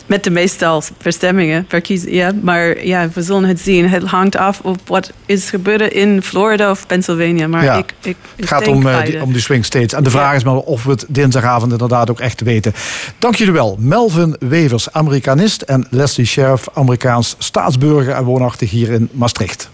Met 0.07 0.25
de 0.25 0.31
meestal 0.31 0.83
verstemmingen, 1.01 1.65
verkiezen, 1.69 2.13
ja. 2.15 2.33
Maar 2.43 2.85
ja, 2.85 3.09
we 3.13 3.23
zullen 3.23 3.45
het 3.45 3.61
zien. 3.61 3.89
Het 3.89 4.03
hangt 4.03 4.37
af 4.37 4.61
op 4.61 4.79
wat 4.87 5.13
is 5.27 5.51
gebeurd 5.51 5.93
in 5.93 6.23
Florida 6.23 6.71
of 6.71 6.87
Pennsylvania. 6.87 7.49
Maar 7.49 7.65
Ja. 7.65 7.77
ik, 7.77 7.95
ik, 8.01 8.07
ik 8.07 8.17
Het 8.37 8.49
gaat 8.49 8.65
denk 8.65 8.77
om, 8.77 8.87
eh, 8.87 8.97
Biden. 8.97 9.11
die, 9.13 9.23
om 9.23 9.33
die 9.33 9.43
swing 9.43 9.65
states. 9.65 9.93
En 9.93 10.03
de 10.03 10.11
vraag 10.11 10.35
is 10.35 10.45
maar 10.45 10.55
of 10.57 10.85
we 10.85 10.91
het 10.91 11.05
dinsdagavond 11.09 11.73
inderdaad 11.73 12.11
ook 12.11 12.21
echt 12.21 12.41
weten. 12.41 12.73
Dank 13.19 13.35
jullie 13.35 13.53
wel. 13.53 13.77
Melvin 13.81 14.37
Wevers, 14.41 14.93
Amerikanist. 14.93 15.63
En 15.63 15.87
Leslie 15.91 16.27
Sheriff, 16.27 16.69
Amerikaans 16.75 17.35
staatsburger 17.39 18.15
en 18.15 18.25
woonachtig 18.25 18.71
hier 18.71 18.91
in 18.91 19.09
Maastricht. 19.13 19.71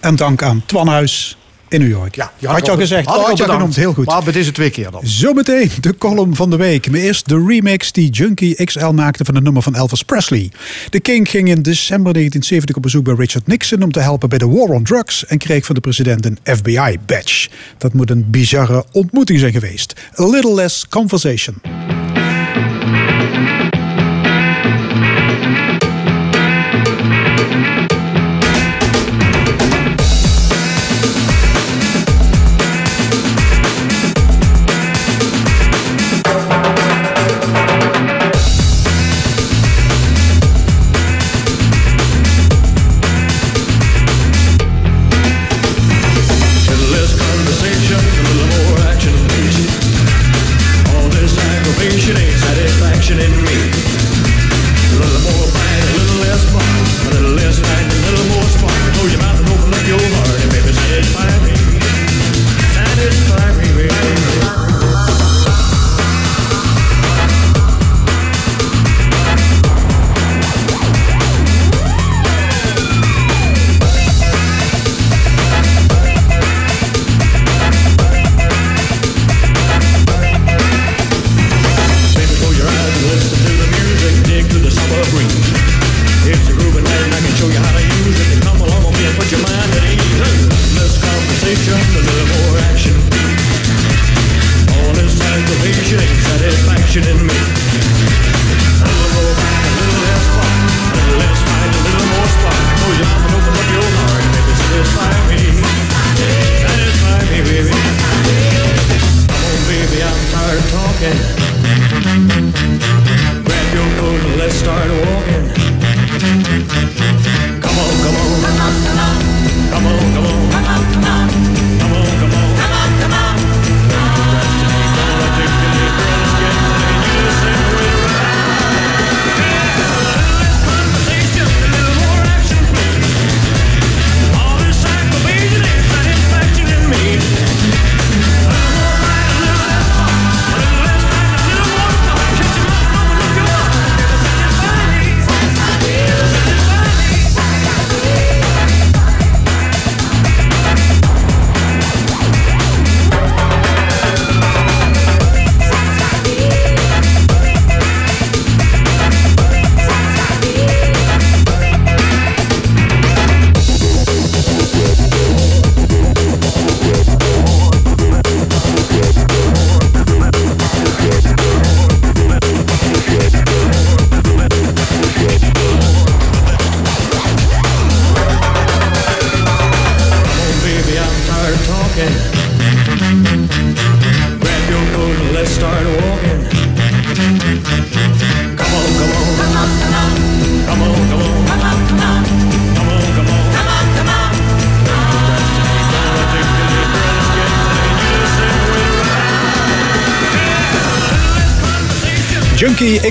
En 0.00 0.16
dank 0.16 0.42
aan 0.42 0.62
Twan 0.66 0.88
Huis 0.88 1.36
in 1.68 1.80
New 1.80 1.90
York. 1.90 2.14
Ja, 2.14 2.32
had 2.40 2.66
je 2.66 2.70
al 2.72 2.78
gezegd. 2.78 3.06
Had 3.06 3.14
ik 3.14 3.20
Oh, 3.20 3.24
al 3.24 3.36
had 3.36 3.38
je 3.46 3.52
genoemd. 3.52 3.76
Heel 3.76 3.92
goed. 3.92 4.06
Maar 4.06 4.22
bij 4.22 4.32
deze 4.32 4.52
twee 4.52 4.70
keer 4.70 4.90
dan. 4.90 5.00
Zometeen 5.04 5.70
de 5.80 5.96
column 5.98 6.34
van 6.34 6.50
de 6.50 6.56
week. 6.56 6.90
Maar 6.90 7.00
eerst 7.00 7.28
de 7.28 7.44
remix 7.46 7.92
die 7.92 8.10
Junkie 8.10 8.64
XL 8.64 8.86
maakte 8.86 9.24
van 9.24 9.34
het 9.34 9.44
nummer 9.44 9.62
van 9.62 9.74
Elvis 9.74 10.02
Presley. 10.02 10.50
De 10.90 11.00
King 11.00 11.28
ging 11.30 11.48
in 11.48 11.62
december 11.62 12.12
1970 12.12 12.76
op 12.76 12.82
bezoek 12.82 13.04
bij 13.04 13.14
Richard 13.14 13.46
Nixon 13.46 13.82
om 13.82 13.92
te 13.92 14.00
helpen 14.00 14.28
bij 14.28 14.38
de 14.38 14.46
War 14.48 14.68
on 14.68 14.82
Drugs 14.82 15.26
en 15.26 15.38
kreeg 15.38 15.64
van 15.66 15.74
de 15.74 15.80
president 15.80 16.26
een 16.26 16.38
FBI-badge. 16.56 17.48
Dat 17.78 17.92
moet 17.92 18.10
een 18.10 18.30
bizarre 18.30 18.84
ontmoeting 18.92 19.38
zijn 19.38 19.52
geweest. 19.52 19.92
A 20.20 20.24
little 20.26 20.54
less 20.54 20.88
conversation. 20.88 21.95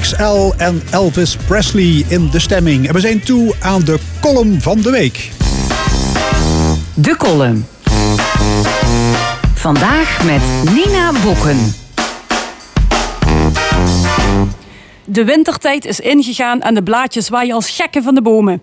XL 0.06 0.52
en 0.58 0.82
Elvis 0.92 1.38
Presley 1.48 2.06
in 2.08 2.30
de 2.30 2.40
stemming. 2.40 2.88
En 2.88 2.94
we 2.94 3.00
zijn 3.00 3.24
toe 3.24 3.56
aan 3.60 3.82
de 3.82 4.00
column 4.22 4.62
van 4.62 4.82
de 4.82 4.90
week. 4.90 5.32
De 6.94 7.16
column. 7.18 7.66
Vandaag 9.54 10.24
met 10.24 10.42
Nina 10.74 11.12
Bokken. 11.24 11.74
De 15.06 15.26
wintertijd 15.26 15.86
is 15.86 16.00
ingegaan 16.00 16.62
en 16.62 16.74
de 16.74 16.84
blaadjes 16.84 17.30
waaien 17.30 17.56
als 17.56 17.70
gekken 17.70 18.04
van 18.04 18.16
de 18.16 18.22
bomen. 18.22 18.62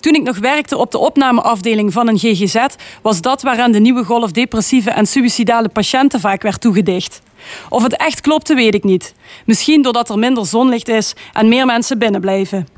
Toen 0.00 0.14
ik 0.14 0.22
nog 0.22 0.38
werkte 0.38 0.76
op 0.76 0.90
de 0.90 0.98
opnameafdeling 0.98 1.92
van 1.92 2.08
een 2.08 2.18
GGZ, 2.18 2.56
was 3.02 3.20
dat 3.20 3.42
waaraan 3.42 3.72
de 3.72 3.80
nieuwe 3.80 4.04
golf 4.04 4.30
depressieve 4.30 4.90
en 4.90 5.06
suïcidale 5.06 5.68
patiënten 5.68 6.20
vaak 6.20 6.42
werd 6.42 6.60
toegedicht. 6.60 7.22
Of 7.68 7.82
het 7.82 7.96
echt 7.96 8.20
klopte, 8.20 8.54
weet 8.54 8.74
ik 8.74 8.84
niet. 8.84 9.14
Misschien 9.46 9.82
doordat 9.82 10.10
er 10.10 10.18
minder 10.18 10.46
zonlicht 10.46 10.88
is 10.88 11.14
en 11.32 11.48
meer 11.48 11.66
mensen 11.66 11.98
binnen 11.98 12.20
blijven. 12.20 12.68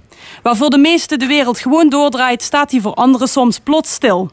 Waar 0.43 0.57
voor 0.57 0.71
de 0.71 0.79
meesten 0.79 1.19
de 1.19 1.27
wereld 1.27 1.59
gewoon 1.59 1.89
doordraait, 1.89 2.43
staat 2.43 2.71
die 2.71 2.81
voor 2.81 2.95
anderen 2.95 3.29
soms 3.29 3.59
plots 3.59 3.93
stil. 3.93 4.31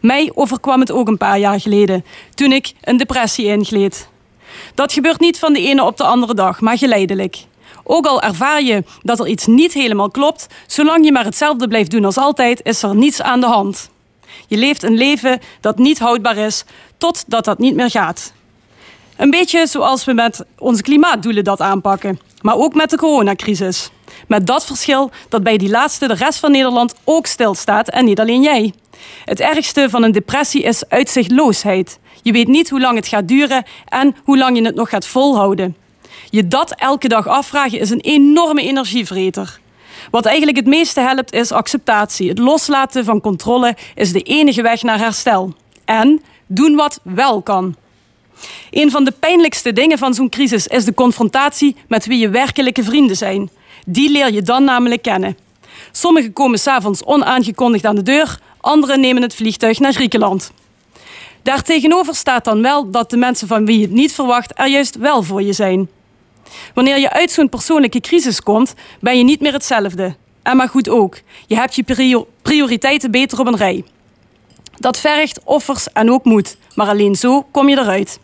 Mij 0.00 0.30
overkwam 0.34 0.80
het 0.80 0.92
ook 0.92 1.08
een 1.08 1.16
paar 1.16 1.38
jaar 1.38 1.60
geleden, 1.60 2.04
toen 2.34 2.52
ik 2.52 2.72
een 2.82 2.96
depressie 2.96 3.46
ingleed. 3.46 4.08
Dat 4.74 4.92
gebeurt 4.92 5.20
niet 5.20 5.38
van 5.38 5.52
de 5.52 5.60
ene 5.60 5.84
op 5.84 5.96
de 5.96 6.04
andere 6.04 6.34
dag, 6.34 6.60
maar 6.60 6.78
geleidelijk. 6.78 7.36
Ook 7.84 8.06
al 8.06 8.22
ervaar 8.22 8.62
je 8.62 8.84
dat 9.02 9.20
er 9.20 9.26
iets 9.26 9.46
niet 9.46 9.72
helemaal 9.72 10.10
klopt, 10.10 10.46
zolang 10.66 11.04
je 11.04 11.12
maar 11.12 11.24
hetzelfde 11.24 11.68
blijft 11.68 11.90
doen 11.90 12.04
als 12.04 12.18
altijd, 12.18 12.60
is 12.62 12.82
er 12.82 12.94
niets 12.94 13.22
aan 13.22 13.40
de 13.40 13.46
hand. 13.46 13.90
Je 14.46 14.56
leeft 14.56 14.82
een 14.82 14.96
leven 14.96 15.40
dat 15.60 15.78
niet 15.78 15.98
houdbaar 15.98 16.36
is, 16.36 16.64
totdat 16.98 17.44
dat 17.44 17.58
niet 17.58 17.74
meer 17.74 17.90
gaat. 17.90 18.32
Een 19.16 19.30
beetje 19.30 19.66
zoals 19.66 20.04
we 20.04 20.12
met 20.12 20.44
onze 20.58 20.82
klimaatdoelen 20.82 21.44
dat 21.44 21.60
aanpakken, 21.60 22.18
maar 22.42 22.56
ook 22.56 22.74
met 22.74 22.90
de 22.90 22.96
coronacrisis. 22.96 23.90
Met 24.28 24.46
dat 24.46 24.64
verschil 24.64 25.10
dat 25.28 25.42
bij 25.42 25.56
die 25.56 25.70
laatste 25.70 26.06
de 26.06 26.14
rest 26.14 26.38
van 26.38 26.50
Nederland 26.50 26.94
ook 27.04 27.26
stilstaat 27.26 27.88
en 27.88 28.04
niet 28.04 28.20
alleen 28.20 28.42
jij. 28.42 28.72
Het 29.24 29.40
ergste 29.40 29.90
van 29.90 30.02
een 30.02 30.12
depressie 30.12 30.62
is 30.62 30.88
uitzichtloosheid. 30.88 31.98
Je 32.22 32.32
weet 32.32 32.48
niet 32.48 32.70
hoe 32.70 32.80
lang 32.80 32.96
het 32.96 33.08
gaat 33.08 33.28
duren 33.28 33.64
en 33.88 34.16
hoe 34.24 34.38
lang 34.38 34.56
je 34.56 34.64
het 34.64 34.74
nog 34.74 34.88
gaat 34.88 35.06
volhouden. 35.06 35.76
Je 36.30 36.48
dat 36.48 36.74
elke 36.74 37.08
dag 37.08 37.26
afvragen 37.26 37.78
is 37.78 37.90
een 37.90 38.00
enorme 38.00 38.62
energievreter. 38.62 39.60
Wat 40.10 40.26
eigenlijk 40.26 40.56
het 40.56 40.66
meeste 40.66 41.00
helpt 41.00 41.32
is 41.32 41.52
acceptatie. 41.52 42.28
Het 42.28 42.38
loslaten 42.38 43.04
van 43.04 43.20
controle 43.20 43.76
is 43.94 44.12
de 44.12 44.22
enige 44.22 44.62
weg 44.62 44.82
naar 44.82 44.98
herstel. 44.98 45.54
En 45.84 46.22
doen 46.46 46.74
wat 46.74 47.00
wel 47.02 47.42
kan. 47.42 47.76
Een 48.70 48.90
van 48.90 49.04
de 49.04 49.10
pijnlijkste 49.10 49.72
dingen 49.72 49.98
van 49.98 50.14
zo'n 50.14 50.28
crisis 50.28 50.66
is 50.66 50.84
de 50.84 50.94
confrontatie 50.94 51.76
met 51.88 52.06
wie 52.06 52.18
je 52.18 52.28
werkelijke 52.28 52.82
vrienden 52.82 53.16
zijn. 53.16 53.50
Die 53.86 54.10
leer 54.10 54.32
je 54.32 54.42
dan 54.42 54.64
namelijk 54.64 55.02
kennen. 55.02 55.36
Sommigen 55.92 56.32
komen 56.32 56.58
s'avonds 56.58 57.04
onaangekondigd 57.04 57.84
aan 57.84 57.94
de 57.94 58.02
deur, 58.02 58.38
anderen 58.60 59.00
nemen 59.00 59.22
het 59.22 59.34
vliegtuig 59.34 59.78
naar 59.78 59.92
Griekenland. 59.92 60.52
Daartegenover 61.42 62.14
staat 62.14 62.44
dan 62.44 62.62
wel 62.62 62.90
dat 62.90 63.10
de 63.10 63.16
mensen 63.16 63.48
van 63.48 63.66
wie 63.66 63.78
je 63.78 63.82
het 63.84 63.92
niet 63.94 64.12
verwacht 64.12 64.52
er 64.54 64.68
juist 64.68 64.96
wel 64.96 65.22
voor 65.22 65.42
je 65.42 65.52
zijn. 65.52 65.88
Wanneer 66.74 66.98
je 66.98 67.10
uit 67.10 67.30
zo'n 67.30 67.48
persoonlijke 67.48 68.00
crisis 68.00 68.40
komt, 68.40 68.74
ben 69.00 69.18
je 69.18 69.24
niet 69.24 69.40
meer 69.40 69.52
hetzelfde. 69.52 70.16
En 70.42 70.56
maar 70.56 70.68
goed 70.68 70.88
ook. 70.88 71.20
Je 71.46 71.54
hebt 71.54 71.74
je 71.74 71.82
prio- 71.82 72.26
prioriteiten 72.42 73.10
beter 73.10 73.38
op 73.40 73.46
een 73.46 73.56
rij. 73.56 73.84
Dat 74.78 74.98
vergt 74.98 75.40
offers 75.44 75.92
en 75.92 76.10
ook 76.10 76.24
moed, 76.24 76.56
maar 76.74 76.88
alleen 76.88 77.14
zo 77.14 77.46
kom 77.50 77.68
je 77.68 77.78
eruit. 77.78 78.18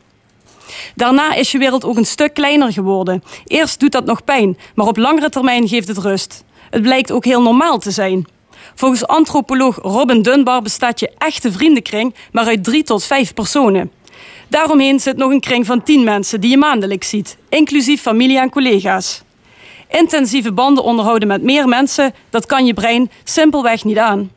Daarna 0.94 1.34
is 1.34 1.52
je 1.52 1.58
wereld 1.58 1.84
ook 1.84 1.96
een 1.96 2.06
stuk 2.06 2.34
kleiner 2.34 2.72
geworden. 2.72 3.22
Eerst 3.44 3.80
doet 3.80 3.92
dat 3.92 4.04
nog 4.04 4.24
pijn, 4.24 4.58
maar 4.74 4.86
op 4.86 4.96
langere 4.96 5.28
termijn 5.28 5.68
geeft 5.68 5.88
het 5.88 5.98
rust. 5.98 6.44
Het 6.70 6.82
blijkt 6.82 7.12
ook 7.12 7.24
heel 7.24 7.42
normaal 7.42 7.78
te 7.78 7.90
zijn. 7.90 8.26
Volgens 8.74 9.06
antropoloog 9.06 9.78
Robin 9.82 10.22
Dunbar 10.22 10.62
bestaat 10.62 11.00
je 11.00 11.10
echte 11.18 11.52
vriendenkring 11.52 12.14
maar 12.32 12.46
uit 12.46 12.64
drie 12.64 12.82
tot 12.82 13.04
vijf 13.04 13.34
personen. 13.34 13.90
Daaromheen 14.48 15.00
zit 15.00 15.16
nog 15.16 15.30
een 15.30 15.40
kring 15.40 15.66
van 15.66 15.82
tien 15.82 16.04
mensen 16.04 16.40
die 16.40 16.50
je 16.50 16.56
maandelijks 16.56 17.08
ziet, 17.08 17.36
inclusief 17.48 18.00
familie 18.00 18.38
en 18.38 18.50
collega's. 18.50 19.22
Intensieve 19.90 20.52
banden 20.52 20.84
onderhouden 20.84 21.28
met 21.28 21.42
meer 21.42 21.68
mensen, 21.68 22.14
dat 22.30 22.46
kan 22.46 22.66
je 22.66 22.74
brein 22.74 23.10
simpelweg 23.24 23.84
niet 23.84 23.98
aan. 23.98 24.30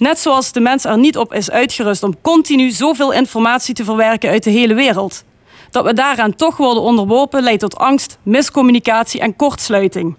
Net 0.00 0.18
zoals 0.18 0.52
de 0.52 0.60
mens 0.60 0.84
er 0.84 0.98
niet 0.98 1.18
op 1.18 1.34
is 1.34 1.50
uitgerust 1.50 2.02
om 2.02 2.20
continu 2.20 2.70
zoveel 2.70 3.12
informatie 3.12 3.74
te 3.74 3.84
verwerken 3.84 4.30
uit 4.30 4.42
de 4.42 4.50
hele 4.50 4.74
wereld. 4.74 5.24
Dat 5.70 5.84
we 5.84 5.92
daaraan 5.92 6.34
toch 6.34 6.56
worden 6.56 6.82
onderworpen 6.82 7.42
leidt 7.42 7.60
tot 7.60 7.76
angst, 7.76 8.18
miscommunicatie 8.22 9.20
en 9.20 9.36
kortsluiting. 9.36 10.16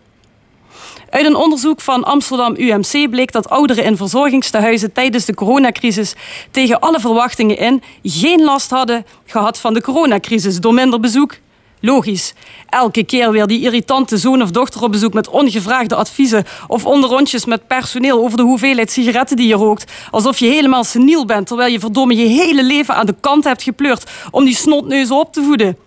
Uit 1.09 1.25
een 1.25 1.35
onderzoek 1.35 1.81
van 1.81 2.03
Amsterdam 2.03 2.55
UMC 2.57 3.09
bleek 3.09 3.31
dat 3.31 3.49
ouderen 3.49 3.83
in 3.83 3.97
verzorgingstehuizen 3.97 4.91
tijdens 4.91 5.25
de 5.25 5.33
coronacrisis 5.33 6.15
tegen 6.51 6.79
alle 6.79 6.99
verwachtingen 6.99 7.57
in 7.57 7.83
geen 8.03 8.43
last 8.43 8.69
hadden 8.69 9.05
gehad 9.25 9.59
van 9.59 9.73
de 9.73 9.81
coronacrisis 9.81 10.59
door 10.59 10.73
minder 10.73 10.99
bezoek. 10.99 11.35
Logisch. 11.81 12.33
Elke 12.69 13.03
keer 13.03 13.31
weer 13.31 13.47
die 13.47 13.61
irritante 13.61 14.17
zoon 14.17 14.41
of 14.41 14.51
dochter 14.51 14.81
op 14.81 14.91
bezoek 14.91 15.13
met 15.13 15.29
ongevraagde 15.29 15.95
adviezen 15.95 16.45
of 16.67 16.85
onderrondjes 16.85 17.45
met 17.45 17.67
personeel 17.67 18.23
over 18.23 18.37
de 18.37 18.43
hoeveelheid 18.43 18.91
sigaretten 18.91 19.35
die 19.35 19.47
je 19.47 19.53
rookt. 19.53 19.91
Alsof 20.11 20.39
je 20.39 20.45
helemaal 20.45 20.83
seniel 20.83 21.25
bent 21.25 21.47
terwijl 21.47 21.71
je 21.71 21.79
verdomme 21.79 22.15
je 22.15 22.25
hele 22.25 22.63
leven 22.63 22.95
aan 22.95 23.05
de 23.05 23.15
kant 23.19 23.43
hebt 23.43 23.63
gepleurd 23.63 24.11
om 24.31 24.45
die 24.45 24.55
snotneuzen 24.55 25.15
op 25.15 25.33
te 25.33 25.43
voeden. 25.43 25.77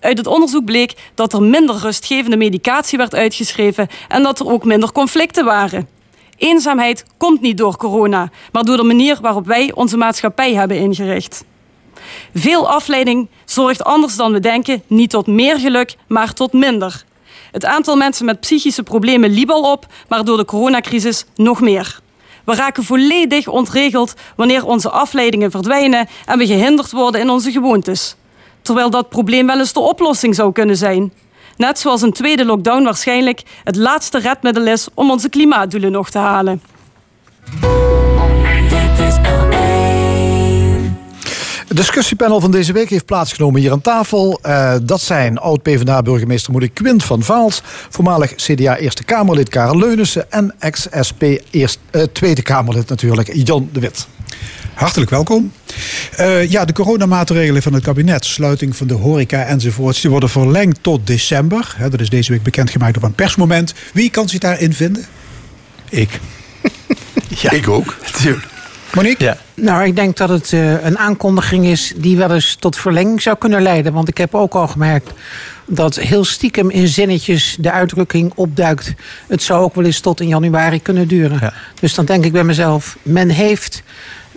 Uit 0.00 0.18
het 0.18 0.26
onderzoek 0.26 0.64
bleek 0.64 0.94
dat 1.14 1.32
er 1.32 1.42
minder 1.42 1.76
rustgevende 1.76 2.36
medicatie 2.36 2.98
werd 2.98 3.14
uitgeschreven 3.14 3.88
en 4.08 4.22
dat 4.22 4.40
er 4.40 4.46
ook 4.46 4.64
minder 4.64 4.92
conflicten 4.92 5.44
waren. 5.44 5.88
Eenzaamheid 6.36 7.04
komt 7.16 7.40
niet 7.40 7.58
door 7.58 7.76
corona, 7.76 8.30
maar 8.52 8.64
door 8.64 8.76
de 8.76 8.82
manier 8.82 9.18
waarop 9.20 9.46
wij 9.46 9.72
onze 9.74 9.96
maatschappij 9.96 10.54
hebben 10.54 10.76
ingericht. 10.76 11.44
Veel 12.34 12.70
afleiding 12.70 13.28
zorgt 13.44 13.84
anders 13.84 14.16
dan 14.16 14.32
we 14.32 14.40
denken 14.40 14.82
niet 14.86 15.10
tot 15.10 15.26
meer 15.26 15.58
geluk, 15.58 15.96
maar 16.08 16.32
tot 16.32 16.52
minder. 16.52 17.04
Het 17.52 17.64
aantal 17.64 17.96
mensen 17.96 18.24
met 18.24 18.40
psychische 18.40 18.82
problemen 18.82 19.30
liep 19.30 19.50
al 19.50 19.72
op, 19.72 19.86
maar 20.08 20.24
door 20.24 20.36
de 20.36 20.44
coronacrisis 20.44 21.24
nog 21.34 21.60
meer. 21.60 22.00
We 22.44 22.54
raken 22.54 22.84
volledig 22.84 23.48
ontregeld 23.48 24.14
wanneer 24.36 24.66
onze 24.66 24.90
afleidingen 24.90 25.50
verdwijnen 25.50 26.08
en 26.26 26.38
we 26.38 26.46
gehinderd 26.46 26.92
worden 26.92 27.20
in 27.20 27.30
onze 27.30 27.52
gewoontes. 27.52 28.16
Terwijl 28.62 28.90
dat 28.90 29.08
probleem 29.08 29.46
wel 29.46 29.58
eens 29.58 29.72
de 29.72 29.80
oplossing 29.80 30.34
zou 30.34 30.52
kunnen 30.52 30.76
zijn. 30.76 31.12
Net 31.56 31.78
zoals 31.78 32.02
een 32.02 32.12
tweede 32.12 32.44
lockdown 32.44 32.84
waarschijnlijk 32.84 33.42
het 33.64 33.76
laatste 33.76 34.18
redmiddel 34.18 34.66
is 34.66 34.88
om 34.94 35.10
onze 35.10 35.28
klimaatdoelen 35.28 35.92
nog 35.92 36.10
te 36.10 36.18
halen. 36.18 36.62
Het 38.98 39.55
discussiepanel 41.76 42.40
van 42.40 42.50
deze 42.50 42.72
week 42.72 42.90
heeft 42.90 43.04
plaatsgenomen 43.04 43.60
hier 43.60 43.72
aan 43.72 43.80
tafel. 43.80 44.38
Eh, 44.42 44.74
dat 44.82 45.00
zijn 45.00 45.38
oud-PVDA-burgemeester 45.38 46.52
Moeder 46.52 46.70
Quint 46.70 47.04
van 47.04 47.22
Vaals... 47.22 47.62
voormalig 47.90 48.34
CDA 48.34 48.76
Eerste 48.76 49.04
Kamerlid 49.04 49.48
Karel 49.48 49.78
Leunissen... 49.78 50.32
en 50.32 50.54
ex-SP 50.58 51.22
Eerst- 51.50 51.78
eh, 51.90 52.02
Tweede 52.02 52.42
Kamerlid 52.42 52.88
natuurlijk 52.88 53.30
Jan 53.34 53.68
de 53.72 53.80
Wit. 53.80 54.06
Hartelijk 54.74 55.10
welkom. 55.10 55.52
Eh, 56.16 56.50
ja, 56.50 56.64
de 56.64 56.72
coronamaatregelen 56.72 57.62
van 57.62 57.72
het 57.72 57.82
kabinet, 57.82 58.24
sluiting 58.24 58.76
van 58.76 58.86
de 58.86 58.94
horeca 58.94 59.44
enzovoorts, 59.44 60.00
die 60.00 60.10
worden 60.10 60.28
verlengd 60.28 60.78
tot 60.80 61.06
december. 61.06 61.74
Hè, 61.76 61.88
dat 61.88 62.00
is 62.00 62.08
deze 62.10 62.32
week 62.32 62.42
bekendgemaakt 62.42 62.96
op 62.96 63.02
een 63.02 63.14
persmoment. 63.14 63.74
Wie 63.92 64.10
kan 64.10 64.28
zich 64.28 64.38
daarin 64.38 64.72
vinden? 64.72 65.06
Ik. 65.88 66.20
Ja. 67.28 67.50
Ik 67.50 67.68
ook. 67.68 67.96
Monique? 68.96 69.24
Ja. 69.24 69.36
Nou, 69.54 69.84
ik 69.84 69.96
denk 69.96 70.16
dat 70.16 70.28
het 70.28 70.52
eh, 70.52 70.84
een 70.84 70.98
aankondiging 70.98 71.66
is 71.66 71.92
die 71.96 72.16
wel 72.16 72.30
eens 72.30 72.54
tot 72.54 72.76
verlenging 72.76 73.22
zou 73.22 73.36
kunnen 73.36 73.62
leiden. 73.62 73.92
Want 73.92 74.08
ik 74.08 74.18
heb 74.18 74.34
ook 74.34 74.54
al 74.54 74.68
gemerkt 74.68 75.10
dat 75.66 75.96
heel 75.96 76.24
stiekem 76.24 76.70
in 76.70 76.88
zinnetjes 76.88 77.56
de 77.60 77.70
uitdrukking 77.70 78.32
opduikt. 78.34 78.94
Het 79.26 79.42
zou 79.42 79.62
ook 79.62 79.74
wel 79.74 79.84
eens 79.84 80.00
tot 80.00 80.20
in 80.20 80.28
januari 80.28 80.82
kunnen 80.82 81.08
duren. 81.08 81.52
Dus 81.80 81.94
dan 81.94 82.04
denk 82.04 82.24
ik 82.24 82.32
bij 82.32 82.44
mezelf, 82.44 82.96
men 83.02 83.28
heeft 83.28 83.82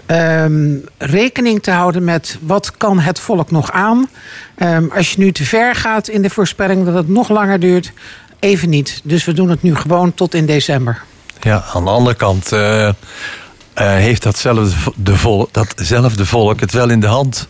ehm, 0.05 0.75
rekening 0.97 1.63
te 1.63 1.71
houden 1.71 2.03
met 2.03 2.37
wat 2.41 2.77
kan 2.77 2.99
het 2.99 3.19
volk 3.19 3.51
nog 3.51 3.71
aan. 3.71 4.09
Ehm, 4.55 4.85
als 4.95 5.11
je 5.11 5.19
nu 5.19 5.31
te 5.31 5.45
ver 5.45 5.75
gaat 5.75 6.07
in 6.07 6.21
de 6.21 6.29
voorspelling 6.29 6.85
dat 6.85 6.93
het 6.93 7.09
nog 7.09 7.29
langer 7.29 7.59
duurt, 7.59 7.91
even 8.39 8.69
niet. 8.69 9.01
Dus 9.03 9.25
we 9.25 9.33
doen 9.33 9.49
het 9.49 9.61
nu 9.61 9.75
gewoon 9.75 10.13
tot 10.13 10.33
in 10.33 10.45
december. 10.45 11.01
Ja, 11.41 11.63
aan 11.73 11.83
de 11.83 11.89
andere 11.89 12.15
kant 12.15 12.51
eh, 12.51 12.89
heeft 13.87 14.23
datzelfde, 14.23 14.91
de 14.95 15.15
volk, 15.15 15.53
datzelfde 15.53 16.25
volk 16.25 16.59
het 16.59 16.71
wel 16.71 16.89
in 16.89 16.99
de 16.99 17.07
hand. 17.07 17.47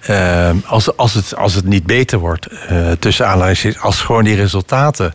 Eh, 0.00 0.50
als, 0.66 0.96
als, 0.96 1.14
het, 1.14 1.36
als 1.36 1.54
het 1.54 1.64
niet 1.64 1.86
beter 1.86 2.18
wordt, 2.18 2.46
eh, 2.46 2.90
tussen 2.98 3.26
aanleidingstekens, 3.26 3.82
als 3.82 4.00
gewoon 4.00 4.24
die 4.24 4.36
resultaten 4.36 5.14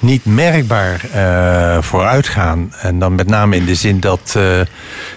niet 0.00 0.24
merkbaar 0.24 1.04
eh, 1.12 1.82
vooruit 1.82 2.28
gaan. 2.28 2.72
En 2.80 2.98
dan 2.98 3.14
met 3.14 3.26
name 3.26 3.56
in 3.56 3.64
de 3.64 3.74
zin 3.74 4.00
dat 4.00 4.20
eh, 4.26 4.32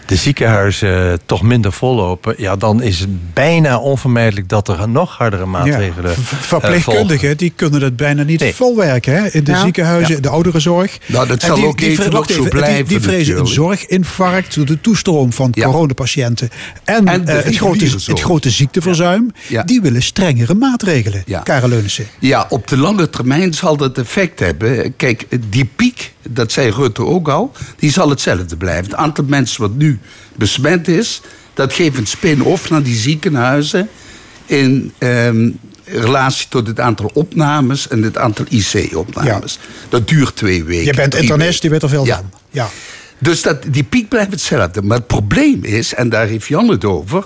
de 0.06 0.16
ziekenhuizen 0.16 1.20
toch 1.26 1.42
minder 1.42 1.72
vollopen. 1.72 2.34
Ja, 2.38 2.56
dan 2.56 2.82
is 2.82 3.00
het 3.00 3.34
bijna 3.34 3.80
onvermijdelijk 3.80 4.50
dat 4.50 4.68
er 4.68 4.90
nog 4.90 5.18
hardere 5.18 5.46
maatregelen 5.46 6.10
Ja, 6.12 6.16
eh, 6.18 6.24
ver- 6.24 6.38
verpleegkundigen 6.38 7.38
die 7.38 7.54
kunnen 7.56 7.82
het 7.82 7.96
bijna 7.96 8.24
niet 8.24 8.40
Nee. 8.40 8.56
volwerken 8.56 9.14
hè? 9.14 9.28
in 9.32 9.44
de 9.44 9.52
Ja. 9.52 9.62
ziekenhuizen, 9.62 10.16
Ja. 10.16 10.22
de 10.22 10.30
ouderenzorg. 10.30 10.98
Nou, 11.06 11.28
dat 11.28 11.42
En 11.42 11.48
zal 11.48 11.56
die, 11.56 11.66
ook 11.66 11.78
die, 11.78 11.90
even 11.90 12.12
nog 12.12 12.26
zo 12.26 12.34
die- 12.34 12.42
Die, 12.42 12.50
blijven 12.50 13.02
vrezen 13.02 13.40
een 13.40 13.48
zorginfarct 13.48 14.56
door 14.56 14.66
de 14.66 14.82
toestroom 14.82 15.34
van 15.34 15.52
coronapatiënten. 15.52 16.50
En, 16.84 17.08
En 17.08 17.28
het, 17.28 17.56
grote, 17.56 17.86
het 18.06 18.20
grote 18.22 18.50
ziekteverzuim. 18.50 19.32
Die 19.66 19.82
willen 19.82 20.02
strengere 20.04 20.54
maatregelen. 20.54 21.24
Karel 21.44 21.70
Leunissen. 21.70 22.06
Ja, 22.20 22.46
op 22.50 22.68
de 22.68 22.78
lange 22.78 23.10
termijn 23.10 23.54
zal 23.54 23.78
dat 23.78 23.98
effect 23.98 24.40
hebben. 24.40 24.73
Kijk, 24.98 25.26
die 25.50 25.70
piek, 25.76 26.14
dat 26.30 26.52
zei 26.52 26.72
Rutte 26.72 27.06
ook 27.06 27.28
al, 27.28 27.52
die 27.78 27.92
zal 27.92 28.10
hetzelfde 28.10 28.58
blijven. 28.58 28.84
Het 28.86 28.96
aantal 28.96 29.24
mensen 29.28 29.62
wat 29.62 29.76
nu 29.76 30.00
besmet 30.36 30.88
is, 30.88 31.22
dat 31.54 31.74
geeft 31.74 31.98
een 31.98 32.08
spin-off 32.08 32.70
naar 32.70 32.84
die 32.84 32.96
ziekenhuizen 32.96 33.90
in 34.46 34.94
ehm, 34.98 35.50
relatie 35.86 36.48
tot 36.50 36.68
het 36.68 36.80
aantal 36.80 37.12
opnames 37.14 37.88
en 37.88 38.04
het 38.04 38.18
aantal 38.18 38.46
IC-opnames. 38.50 39.60
Dat 39.90 40.08
duurt 40.08 40.36
twee 40.36 40.64
weken. 40.64 40.86
Je 40.86 40.94
bent 40.94 41.16
internist, 41.16 41.64
je 41.64 41.70
weet 41.70 41.84
er 41.84 41.90
veel 41.90 42.06
Ja. 42.06 42.16
van. 42.16 42.32
Ja. 42.50 42.70
Dus 43.18 43.42
dat, 43.42 43.64
die 43.68 43.84
piek 43.84 44.10
blijft 44.10 44.32
hetzelfde. 44.32 44.82
Maar 44.82 44.98
het 44.98 45.08
probleem 45.08 45.64
is, 45.64 45.94
en 45.94 46.10
daar 46.10 46.28
heeft 46.28 46.48
Jan 46.48 46.68
het 46.70 46.86
over... 46.86 47.26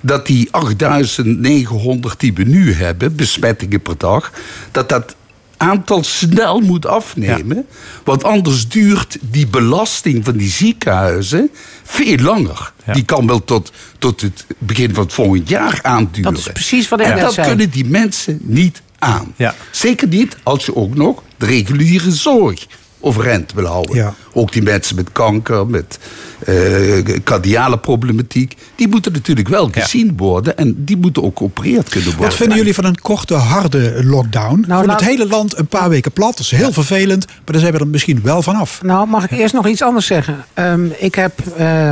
dat 0.00 0.26
die 0.26 0.48
8900 0.50 2.20
die 2.20 2.32
we 2.34 2.42
nu 2.42 2.72
hebben, 2.72 3.16
besmettingen 3.16 3.80
per 3.80 3.98
dag... 3.98 4.32
dat 4.70 4.88
dat 4.88 5.16
aantal 5.58 6.04
snel 6.04 6.60
moet 6.60 6.86
afnemen. 6.86 7.66
Want 8.04 8.24
anders 8.24 8.68
duurt 8.68 9.18
die 9.20 9.46
belasting 9.46 10.24
van 10.24 10.36
die 10.36 10.50
ziekenhuizen 10.50 11.50
veel 11.82 12.16
langer. 12.16 12.72
Die 12.92 13.04
kan 13.04 13.26
wel 13.26 13.44
tot, 13.44 13.72
tot 13.98 14.20
het 14.20 14.46
begin 14.58 14.94
van 14.94 15.04
het 15.04 15.12
volgend 15.12 15.48
jaar 15.48 15.78
aanduren. 15.82 16.32
Dat 16.34 16.40
is 16.40 16.52
precies 16.52 16.88
wat 16.88 17.00
ik 17.00 17.06
en 17.06 17.14
net 17.14 17.20
dat 17.20 17.32
zei. 17.32 17.48
kunnen 17.48 17.70
die 17.70 17.84
mensen 17.84 18.38
niet 18.42 18.82
aan. 18.98 19.34
Zeker 19.70 20.08
niet 20.08 20.36
als 20.42 20.66
je 20.66 20.76
ook 20.76 20.94
nog 20.94 21.22
de 21.36 21.46
reguliere 21.46 22.12
zorg 22.12 22.66
overeind 23.00 23.52
wil 23.52 23.64
houden. 23.66 23.96
Ja. 23.96 24.14
Ook 24.32 24.52
die 24.52 24.62
mensen 24.62 24.96
met 24.96 25.12
kanker, 25.12 25.66
met 25.66 25.98
eh 26.38 27.16
cardiale 27.24 27.78
problematiek... 27.78 28.56
die 28.74 28.88
moeten 28.88 29.12
natuurlijk 29.12 29.48
wel 29.48 29.68
gezien 29.72 30.16
worden... 30.16 30.56
en 30.56 30.84
die 30.84 30.96
moeten 30.96 31.22
ook 31.22 31.38
geopereerd 31.38 31.88
kunnen 31.88 32.08
worden. 32.08 32.28
Wat 32.28 32.36
vinden 32.36 32.56
jullie 32.56 32.74
van 32.74 32.84
een 32.84 33.00
korte, 33.00 33.34
harde 33.34 34.04
lockdown? 34.04 34.62
Gewoon 34.64 34.86
laat- 34.86 35.00
het 35.00 35.08
hele 35.08 35.26
land 35.26 35.58
een 35.58 35.66
paar 35.66 35.88
weken 35.88 36.12
plat. 36.12 36.30
Dat 36.30 36.40
is 36.40 36.50
heel 36.50 36.72
vervelend, 36.72 37.26
maar 37.26 37.36
daar 37.44 37.60
zijn 37.60 37.72
we 37.72 37.78
er 37.78 37.86
misschien 37.86 38.20
wel 38.22 38.42
vanaf. 38.42 38.82
Nou, 38.82 39.08
mag 39.08 39.24
ik 39.24 39.38
eerst 39.38 39.54
nog 39.54 39.66
iets 39.66 39.82
anders 39.82 40.06
zeggen? 40.06 40.44
Ehm, 40.54 40.86
ik 40.98 41.14
heb 41.14 41.32
eh, 41.56 41.90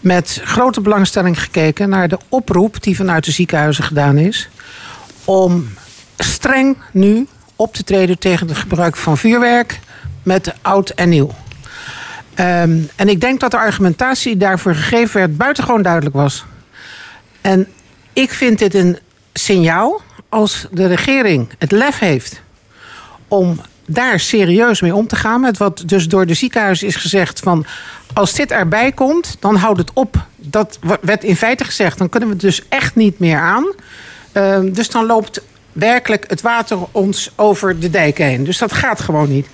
met 0.00 0.40
grote 0.44 0.80
belangstelling 0.80 1.40
gekeken 1.42 1.88
naar 1.88 2.08
de 2.08 2.18
oproep 2.28 2.82
die 2.82 2.96
vanuit 2.96 3.24
de 3.24 3.30
ziekenhuizen 3.32 3.84
gedaan 3.84 4.16
is. 4.18 4.48
om 5.24 5.68
streng 6.16 6.76
nu 6.92 7.26
op 7.56 7.74
te 7.74 7.84
treden 7.84 8.18
tegen 8.18 8.48
het 8.48 8.56
gebruik 8.56 8.96
van 8.96 9.18
vuurwerk 9.18 9.80
met 10.22 10.54
oud 10.62 10.90
en 10.90 11.08
nieuw. 11.08 11.30
Ehm, 12.34 12.78
en 12.96 13.08
ik 13.08 13.20
denk 13.20 13.40
dat 13.40 13.50
de 13.50 13.56
argumentatie 13.56 14.36
daarvoor 14.36 14.74
gegeven 14.74 15.20
werd 15.20 15.36
buitengewoon 15.36 15.82
duidelijk 15.82 16.14
was. 16.14 16.44
En 17.40 17.68
ik 18.12 18.30
vind 18.30 18.58
dit 18.58 18.74
een 18.74 18.98
signaal 19.32 20.00
als 20.28 20.66
de 20.70 20.86
regering 20.86 21.48
het 21.58 21.72
lef 21.72 21.98
heeft 21.98 22.42
om 23.28 23.60
daar 23.86 24.20
serieus 24.20 24.80
mee 24.80 24.94
om 24.94 25.06
te 25.06 25.16
gaan. 25.16 25.40
Met 25.40 25.58
wat 25.58 25.82
dus 25.86 26.08
door 26.08 26.26
de 26.26 26.34
ziekenhuizen 26.34 26.86
is 26.86 26.96
gezegd 26.96 27.40
van... 27.40 27.66
als 28.12 28.34
dit 28.34 28.50
erbij 28.50 28.92
komt, 28.92 29.36
dan 29.40 29.56
houdt 29.56 29.78
het 29.78 29.90
op. 29.92 30.26
Dat 30.36 30.78
werd 31.00 31.24
in 31.24 31.36
feite 31.36 31.64
gezegd. 31.64 31.98
Dan 31.98 32.08
kunnen 32.08 32.28
we 32.28 32.34
het 32.34 32.44
dus 32.44 32.62
echt 32.68 32.94
niet 32.94 33.18
meer 33.18 33.38
aan. 33.38 33.64
Ehm, 34.32 34.72
dus 34.72 34.90
dan 34.90 35.06
loopt 35.06 35.40
werkelijk 35.72 36.24
het 36.28 36.40
water 36.40 36.78
ons 36.90 37.30
over 37.36 37.80
de 37.80 37.90
dijk 37.90 38.18
heen. 38.18 38.44
Dus 38.44 38.58
dat 38.58 38.72
gaat 38.72 39.00
gewoon 39.00 39.28
niet. 39.28 39.46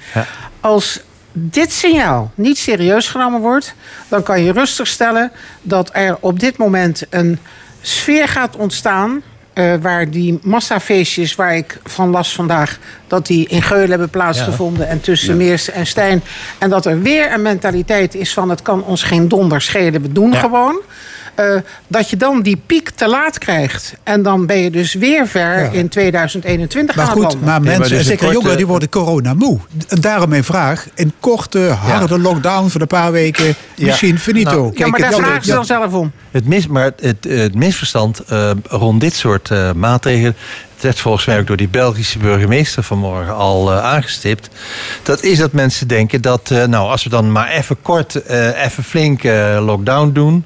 Als 0.61 1.01
dit 1.33 1.73
signaal 1.73 2.31
niet 2.35 2.59
serieus 2.59 3.09
genomen 3.09 3.41
wordt... 3.41 3.75
dan 4.09 4.23
kan 4.23 4.43
je 4.43 4.53
rustig 4.53 4.87
stellen 4.87 5.33
dat 5.63 5.91
er 5.93 6.17
op 6.21 6.41
dit 6.41 6.57
moment 6.57 7.03
een 7.11 7.39
sfeer 7.81 8.29
gaat 8.29 8.57
ontstaan... 8.57 9.23
eh, 9.53 9.75
waar 9.81 10.11
die 10.11 10.39
massafeestjes 10.43 11.35
waar 11.35 11.57
ik 11.57 11.81
van 11.85 12.11
las 12.11 12.35
vandaag... 12.35 12.79
dat 13.07 13.27
die 13.27 13.49
in 13.49 13.63
Geulen 13.63 13.91
hebben 13.91 14.11
plaatsgevonden 14.11 14.89
en 14.89 15.01
tussen 15.01 15.37
Meers 15.37 15.71
en 15.71 15.87
Stijn... 15.87 16.23
en 16.59 16.71
dat 16.71 16.87
er 16.87 17.03
weer 17.03 17.33
een 17.33 17.43
mentaliteit 17.43 18.15
is 18.15 18.33
van... 18.33 18.51
het 18.51 18.63
kan 18.63 18.85
ons 18.85 19.03
geen 19.03 19.29
donder 19.29 19.61
schelen, 19.61 20.03
we 20.03 20.13
doen 20.13 20.35
gewoon... 20.35 20.81
eh, 21.39 21.55
dat 21.87 22.11
je 22.11 22.17
dan 22.17 22.43
die 22.43 22.63
piek 22.67 22.91
te 22.91 23.09
laat 23.09 23.39
krijgt. 23.39 23.95
En 24.03 24.23
dan 24.23 24.47
ben 24.47 24.59
je 24.59 24.71
dus 24.71 24.95
weer 24.95 25.27
ver 25.29 25.73
in 25.73 25.89
2021 25.89 26.97
Maar 26.97 27.07
goed, 27.07 27.23
landen. 27.23 27.45
maar 27.45 27.63
mensen, 27.63 27.97
dus 27.97 28.07
zeker 28.07 28.19
korte- 28.19 28.33
jongeren, 28.35 28.57
die 28.57 28.67
worden 28.67 28.89
corona 28.89 29.35
moe. 29.35 29.59
En 29.89 30.01
daarom 30.01 30.29
mijn 30.29 30.45
vraag. 30.45 30.87
Een 30.95 31.13
korte, 31.21 31.59
harde 31.59 32.19
lockdown 32.19 32.69
van 32.69 32.81
een 32.81 32.87
paar 32.87 33.13
weken. 33.13 33.55
Misschien 33.77 34.19
finito. 34.19 34.51
Nou, 34.51 34.73
ja, 34.75 34.87
maar 34.87 35.01
daar 35.01 35.13
vragen 35.13 35.45
ze 35.45 35.53
dan 35.53 35.65
zelf 35.65 35.93
om. 35.93 36.13
Het, 36.31 36.47
mis, 36.47 36.67
maar 36.67 36.93
het, 37.01 37.25
het 37.29 37.55
misverstand 37.55 38.21
eh, 38.21 38.51
rond 38.69 39.01
dit 39.01 39.15
soort 39.15 39.51
eh, 39.51 39.73
maatregelen. 39.73 40.37
Werd 40.81 41.01
volgens 41.01 41.25
mij 41.25 41.39
ook 41.39 41.47
door 41.47 41.57
die 41.57 41.69
Belgische 41.69 42.19
burgemeester 42.19 42.83
vanmorgen 42.83 43.35
al 43.35 43.73
eh, 43.73 43.85
aangestipt. 43.85 44.49
Dat 45.03 45.23
is 45.23 45.39
dat 45.39 45.53
mensen 45.53 45.89
denken 45.89 46.23
dat, 46.23 46.51
eh, 46.51 46.65
nou, 46.65 46.91
als 46.91 47.05
we 47.05 47.11
dan 47.11 47.33
maar 47.33 47.49
even 47.49 47.83
kort, 47.83 48.23
eh, 48.23 48.65
even 48.65 48.85
flink 48.85 49.23
lockdown 49.61 50.13
doen. 50.13 50.45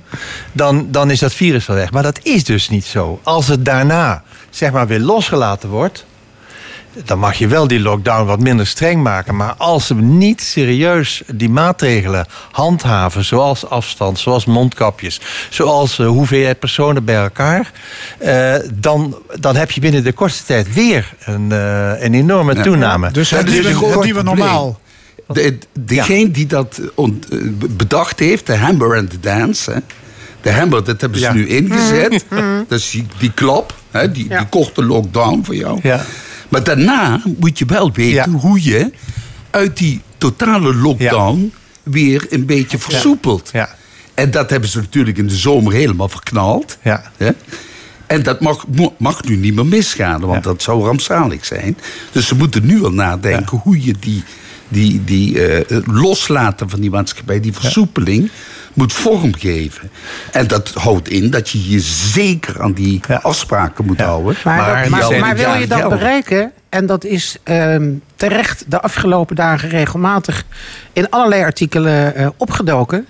Dan, 0.52 0.86
dan 0.90 1.10
is 1.10 1.18
dat 1.18 1.32
virus 1.32 1.66
wel 1.66 1.76
weg. 1.76 1.90
Maar 1.90 2.02
dat 2.02 2.20
is 2.22 2.44
dus 2.44 2.68
niet 2.68 2.84
zo. 2.84 3.20
Als 3.22 3.48
het 3.48 3.64
daarna, 3.64 4.22
zeg 4.50 4.72
maar, 4.72 4.86
weer 4.86 5.00
losgelaten 5.00 5.68
wordt. 5.68 6.04
Dan 7.04 7.18
mag 7.18 7.34
je 7.34 7.46
wel 7.46 7.66
die 7.68 7.80
lockdown 7.80 8.26
wat 8.26 8.40
minder 8.40 8.66
streng 8.66 9.02
maken. 9.02 9.36
Maar 9.36 9.54
als 9.58 9.88
we 9.88 9.94
niet 9.94 10.40
serieus 10.42 11.22
die 11.34 11.48
maatregelen 11.48 12.26
handhaven, 12.50 13.24
zoals 13.24 13.68
afstand, 13.68 14.18
zoals 14.18 14.44
mondkapjes, 14.44 15.20
zoals 15.50 15.98
eh, 15.98 16.06
hoeveelheid 16.06 16.58
personen 16.58 17.04
bij 17.04 17.14
elkaar, 17.16 17.72
eh, 18.18 18.54
dan, 18.74 19.16
dan 19.40 19.56
heb 19.56 19.70
je 19.70 19.80
binnen 19.80 20.04
de 20.04 20.12
kortste 20.12 20.44
tijd 20.44 20.74
weer 20.74 21.14
een, 21.24 21.52
eh, 21.52 22.02
een 22.02 22.14
enorme 22.14 22.54
Ja. 22.54 22.62
toename. 22.62 23.10
Dus 23.10 23.30
het 23.30 23.46
Dat 23.46 23.54
is 23.54 23.64
het 23.66 23.74
groot 23.76 24.04
nieuwe 24.04 24.22
probleem. 24.22 24.44
normaal. 24.46 24.80
De, 25.26 25.58
degene 25.80 26.30
die 26.30 26.46
dat 26.46 26.80
ont- 26.94 27.26
bedacht 27.76 28.18
heeft, 28.18 28.46
de 28.46 28.56
Hammer 28.56 28.96
and 28.96 29.10
the 29.10 29.20
Dance. 29.20 29.70
Hè. 29.70 29.78
De 30.40 30.52
Hammer, 30.52 30.84
dat 30.84 31.00
hebben 31.00 31.18
ze 31.18 31.24
Ja. 31.24 31.32
nu 31.32 31.48
ingezet. 31.48 32.24
Mhm, 32.30 32.40
mhm. 32.44 32.62
Dat 32.68 32.78
is 32.78 32.90
die, 32.90 33.06
die 33.18 33.32
klap, 33.32 33.74
hè, 33.90 34.12
die, 34.12 34.28
Ja. 34.28 34.38
die 34.38 34.46
korte 34.48 34.84
lockdown 34.84 35.42
voor 35.44 35.54
jou. 35.54 35.78
Ja. 35.82 36.04
Maar 36.52 36.64
daarna 36.64 37.22
moet 37.38 37.58
je 37.58 37.64
wel 37.64 37.92
weten 37.92 38.32
hoe 38.32 38.62
je 38.62 38.90
uit 39.50 39.76
die 39.76 40.00
totale 40.18 40.74
lockdown 40.74 41.52
weer 41.82 42.26
een 42.30 42.46
beetje 42.46 42.78
versoepelt. 42.78 43.50
En 44.14 44.30
dat 44.30 44.50
hebben 44.50 44.68
ze 44.68 44.78
natuurlijk 44.78 45.18
in 45.18 45.26
de 45.26 45.36
zomer 45.36 45.72
helemaal 45.72 46.08
verknald. 46.08 46.78
Hè? 46.80 47.30
En 48.06 48.22
dat 48.22 48.40
mag, 48.40 48.64
mag 48.96 49.24
nu 49.24 49.36
niet 49.36 49.54
meer 49.54 49.66
misgaan, 49.66 50.20
want 50.20 50.44
dat 50.44 50.62
zou 50.62 50.84
rampzalig 50.84 51.44
zijn. 51.44 51.78
Dus 52.10 52.26
ze 52.26 52.34
moeten 52.34 52.66
nu 52.66 52.84
al 52.84 52.92
nadenken 52.92 53.58
hoe 53.58 53.84
je 53.84 53.94
die, 54.00 54.24
die, 54.68 55.04
die 55.04 55.46
eh, 55.46 55.78
loslaten 55.86 56.70
van 56.70 56.80
die 56.80 56.90
maatschappij, 56.90 57.40
die 57.40 57.52
versoepeling, 57.52 58.30
moet 58.74 58.92
vormgeven. 58.92 59.90
En 60.32 60.46
dat 60.46 60.70
houdt 60.74 61.08
in 61.08 61.30
dat 61.30 61.48
je 61.50 61.70
je 61.70 61.80
zeker 61.80 62.62
aan 62.62 62.72
die 62.72 63.00
afspraken 63.22 63.84
moet 63.84 64.00
houden. 64.00 64.36
Maar, 64.44 64.90
maar, 64.90 65.36
wil 65.36 65.54
je 65.54 65.66
dat 65.66 65.80
gelden. 65.80 65.98
bereiken, 65.98 66.52
en 66.68 66.86
dat 66.86 67.04
is 67.04 67.36
ehm, 67.42 67.92
terecht 68.16 68.64
de 68.68 68.80
afgelopen 68.80 69.36
dagen 69.36 69.68
regelmatig 69.68 70.44
in 70.92 71.10
allerlei 71.10 71.42
artikelen 71.42 72.14
eh, 72.14 72.28
opgedoken, 72.36 73.06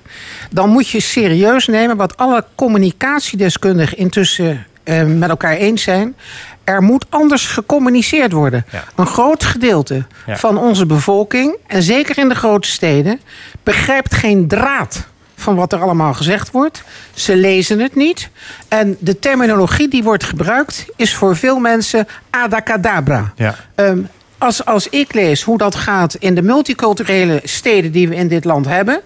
dan 0.51 0.69
moet 0.69 0.89
je 0.89 1.01
serieus 1.01 1.67
nemen 1.67 1.97
wat 1.97 2.17
alle 2.17 2.45
communicatiedeskundigen 2.55 3.99
intussen 3.99 4.67
eh, 4.85 5.05
met 5.05 5.29
elkaar 5.29 5.57
eens 5.57 5.83
zijn. 5.83 6.17
Er 6.65 6.83
moet 6.83 7.07
anders 7.09 7.47
gecommuniceerd 7.47 8.33
worden. 8.33 8.65
Een 8.97 9.07
groot 9.07 9.45
gedeelte 9.45 10.05
Ja. 10.27 10.37
van 10.37 10.59
onze 10.59 10.87
bevolking, 10.87 11.57
en 11.67 11.83
zeker 11.83 12.19
in 12.19 12.29
de 12.29 12.35
grote 12.35 12.69
steden, 12.69 13.21
begrijpt 13.63 14.15
geen 14.15 14.49
draad 14.49 15.07
van 15.43 15.55
wat 15.55 15.73
er 15.73 15.83
allemaal 15.83 16.15
gezegd 16.15 16.51
wordt. 16.51 16.83
Ze 17.15 17.37
lezen 17.37 17.79
het 17.79 17.95
niet. 17.95 18.29
En 18.69 18.97
de 18.99 19.19
terminologie 19.19 19.89
die 19.89 20.03
wordt 20.03 20.25
gebruikt 20.25 20.87
is 20.97 21.15
voor 21.15 21.37
veel 21.37 21.59
mensen 21.59 22.07
adacadabra. 22.31 23.33
Ja. 23.37 23.57
Ehm, 23.75 23.99
als, 24.39 24.65
als 24.65 24.89
ik 24.89 25.15
lees 25.15 25.43
hoe 25.43 25.59
dat 25.59 25.75
gaat 25.75 26.15
in 26.15 26.35
de 26.35 26.43
multiculturele 26.43 27.41
steden 27.45 27.93
die 27.93 28.09
we 28.09 28.15
in 28.15 28.29
dit 28.29 28.45
land 28.45 28.67
hebben. 28.67 29.01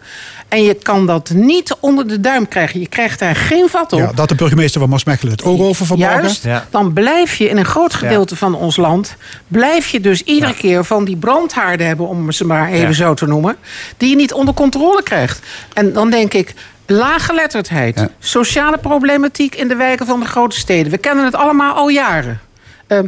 En 0.49 0.63
je 0.63 0.75
kan 0.75 1.07
dat 1.07 1.31
niet 1.31 1.77
onder 1.81 2.09
de 2.09 2.21
duim 2.21 2.49
krijgen. 2.49 2.81
Je 2.81 2.89
krijgt 2.89 3.19
daar 3.19 3.37
geen 3.37 3.69
vat 3.69 3.93
op. 3.93 3.99
Ja, 3.99 4.13
dat 4.15 4.29
de 4.29 4.35
burgemeester 4.35 4.81
van 4.81 4.91
Maasmechelen 4.91 5.33
het 5.33 5.45
ook 5.45 5.61
over 5.61 5.87
vanmorgen. 5.87 6.23
Juist, 6.23 6.47
dan 6.71 6.93
blijf 6.93 7.35
je 7.37 7.49
in 7.49 7.57
een 7.57 7.65
groot 7.65 7.95
gedeelte 7.95 8.37
van 8.37 8.55
ons 8.55 8.77
land... 8.77 9.17
blijf 9.49 9.89
je 9.89 10.01
dus 10.01 10.23
iedere 10.23 10.55
keer 10.55 10.85
van 10.85 11.05
die 11.05 11.17
brandhaarden 11.17 11.87
hebben... 11.87 12.09
om 12.09 12.33
ze 12.33 12.45
maar 12.45 12.69
even 12.69 12.89
Ja. 12.89 12.93
zo 12.93 13.15
te 13.15 13.27
noemen... 13.27 13.57
die 13.97 14.11
je 14.11 14.17
niet 14.17 14.33
onder 14.33 14.55
controle 14.55 15.03
krijgt. 15.03 15.41
En 15.73 15.93
dan 15.93 16.11
denk 16.11 16.35
ik... 16.35 16.55
Laaggeletterdheid, 16.89 18.07
sociale 18.19 18.79
problematiek 18.79 19.55
in 19.55 19.69
de 19.69 19.75
wijken 19.77 20.07
van 20.07 20.21
de 20.21 20.27
grote 20.27 20.57
steden. 20.59 20.93
We 20.93 20.99
kennen 20.99 21.25
het 21.25 21.35
allemaal 21.35 21.75
al 21.75 21.89
jaren. 21.89 22.41
Ehm, 22.87 23.07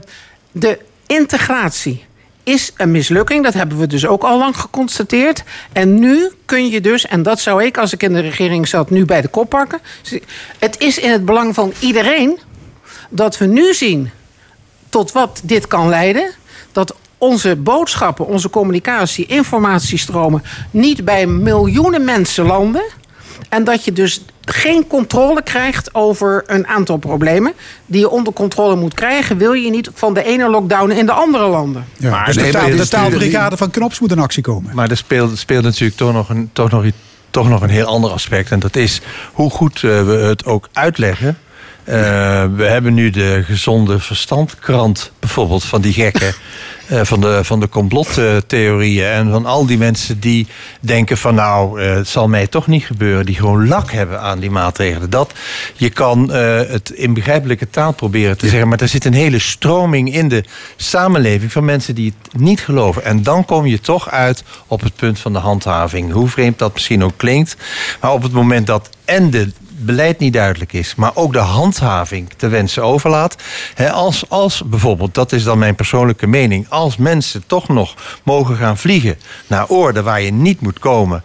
de 0.53 0.79
integratie 1.07 2.05
is 2.49 2.73
een 2.77 2.91
mislukking. 2.91 3.45
Dat 3.45 3.55
hebben 3.55 3.79
we 3.79 3.87
dus 3.87 4.07
ook 4.07 4.23
al 4.23 4.39
lang 4.39 4.57
geconstateerd. 4.57 5.43
En 5.73 5.99
nu 5.99 6.31
kun 6.45 6.69
je 6.69 6.81
dus, 6.81 7.07
en 7.07 7.23
dat 7.23 7.41
zou 7.41 7.65
ik 7.65 7.79
als 7.79 7.93
ik 7.93 8.03
in 8.03 8.13
de 8.13 8.21
regering 8.21 8.69
zat, 8.69 8.91
nu 8.91 9.05
bij 9.05 9.21
de 9.21 9.29
kop 9.29 9.49
pakken. 9.49 9.81
Het 10.59 10.79
is 10.79 10.99
in 10.99 11.11
het 11.11 11.25
belang 11.25 11.55
van 11.55 11.73
iedereen 11.79 12.39
dat 13.09 13.39
we 13.39 13.47
nu 13.47 13.75
zien 13.75 14.11
tot 14.89 15.13
wat 15.13 15.41
dit 15.45 15.67
kan 15.67 15.89
leiden. 15.89 16.31
Dat 16.73 16.95
onze 17.19 17.57
boodschappen, 17.57 18.27
onze 18.27 18.51
communicatie, 18.51 19.27
informatiestromen 19.27 20.43
niet 20.71 21.05
bij 21.05 21.27
miljoenen 21.27 22.05
mensen 22.05 22.47
landen. 22.47 22.85
En 23.49 23.65
dat 23.65 23.85
je 23.85 23.93
dus 23.93 24.25
geen 24.49 24.87
controle 24.87 25.43
krijgt 25.43 25.95
over 25.95 26.43
een 26.47 26.67
aantal 26.67 26.97
problemen. 26.97 27.53
die 27.87 28.01
je 28.01 28.11
onder 28.11 28.33
controle 28.33 28.77
moet 28.77 28.95
krijgen. 28.95 29.37
wil 29.39 29.53
je 29.53 29.71
niet 29.71 29.91
van 29.95 30.15
de 30.15 30.25
ene 30.25 30.49
lockdown 30.51 30.91
in 30.91 31.07
de 31.07 31.13
andere 31.13 31.47
landen. 31.47 31.85
Ja, 31.97 32.25
dus 32.25 32.35
de, 32.35 32.41
maar 32.41 32.51
taal, 32.51 32.67
dit 32.67 32.77
de 32.77 32.83
is 32.83 32.89
taalbrigade 32.89 33.57
van 33.57 33.71
Knops 33.71 34.01
moet 34.01 34.13
in 34.13 34.19
actie 34.19 34.43
komen. 34.43 34.75
Maar 34.75 34.91
er 34.91 34.97
speelt, 34.97 35.39
speelt 35.39 35.65
natuurlijk 35.65 35.97
toch 35.97 36.13
nog, 36.13 36.29
een, 36.29 36.51
toch, 36.53 36.71
nog, 36.71 36.85
iets- 36.85 36.97
toch 37.31 37.49
nog 37.49 37.61
een 37.63 37.69
heel 37.71 37.87
ander 37.87 38.11
aspect. 38.11 38.51
En 38.51 38.59
dat 38.59 38.77
is 38.77 39.01
hoe 39.33 39.51
goed 39.51 39.75
eh, 39.75 39.81
we 39.81 40.13
het 40.13 40.45
ook 40.45 40.69
uitleggen. 40.73 41.39
Eh, 41.85 41.95
we 42.57 42.65
hebben 42.65 42.95
nu 42.95 43.11
de 43.11 43.43
gezonde 43.47 43.99
verstandkrant 43.99 45.13
bijvoorbeeld 45.19 45.65
van 45.65 45.81
die 45.81 45.93
gekken. 45.93 46.35
eh, 46.89 47.01
van 47.03 47.21
de, 47.21 47.45
van 47.45 47.61
de 47.61 47.69
complottheorieën. 47.69 49.07
En 49.07 49.31
van 49.31 49.47
al 49.47 49.67
die 49.67 49.79
mensen 49.79 50.21
die 50.21 50.47
denken 50.81 51.19
van 51.19 51.35
nou, 51.35 51.81
eh, 51.81 51.95
het 51.95 52.09
zal 52.09 52.29
mij 52.29 52.47
toch 52.47 52.67
niet 52.67 52.85
gebeuren. 52.85 53.27
Die 53.27 53.35
gewoon 53.35 53.69
lak 53.69 53.91
hebben 53.91 54.21
aan 54.21 54.39
die 54.39 54.51
maatregelen. 54.51 55.11
Dat 55.11 55.33
je 55.75 55.91
kan 55.91 56.33
eh, 56.33 56.57
het 56.57 56.91
in 56.91 57.15
begrijpelijke 57.15 57.71
taal 57.71 57.93
proberen 57.93 58.39
te 58.39 58.49
zeggen. 58.49 58.69
Maar 58.69 58.81
er 58.81 58.89
zit 58.89 59.05
een 59.05 59.13
hele 59.13 59.39
stroming 59.39 60.15
in 60.15 60.29
de 60.29 60.45
samenleving 60.77 61.53
van 61.53 61.65
mensen 61.65 61.95
die 61.95 62.15
het 62.23 62.41
niet 62.41 62.61
geloven. 62.61 63.05
En 63.05 63.23
dan 63.23 63.45
kom 63.45 63.67
je 63.67 63.81
toch 63.81 64.11
uit 64.11 64.45
op 64.67 64.81
het 64.81 64.97
punt 64.97 65.19
van 65.19 65.33
de 65.33 65.39
handhaving. 65.39 66.13
Hoe 66.13 66.29
vreemd 66.29 66.59
dat 66.59 66.73
misschien 66.73 67.05
ook 67.05 67.17
klinkt. 67.17 67.57
Maar 68.01 68.13
op 68.13 68.23
het 68.23 68.33
moment 68.33 68.67
dat 68.67 68.91
en 69.05 69.31
de 69.31 69.53
beleid 69.79 70.19
niet 70.19 70.33
duidelijk 70.33 70.73
is, 70.73 70.95
maar 70.95 71.11
ook 71.15 71.33
de 71.33 71.39
handhaving 71.39 72.29
te 72.37 72.49
wensen 72.49 72.83
overlaat. 72.83 73.37
Als, 73.93 74.25
als 74.29 74.63
bijvoorbeeld, 74.67 75.15
dat 75.15 75.33
is 75.33 75.45
dan 75.45 75.59
mijn 75.59 75.75
persoonlijke 75.75 76.27
mening, 76.27 76.67
als 76.69 76.97
mensen 76.97 77.43
toch 77.47 77.69
nog 77.69 77.95
mogen 78.23 78.57
gaan 78.57 78.79
vliegen 78.79 79.19
naar 79.47 79.69
oorden 79.69 80.05
waar 80.05 80.21
je 80.21 80.33
niet 80.33 80.61
moet 80.61 80.79
komen. 80.79 81.23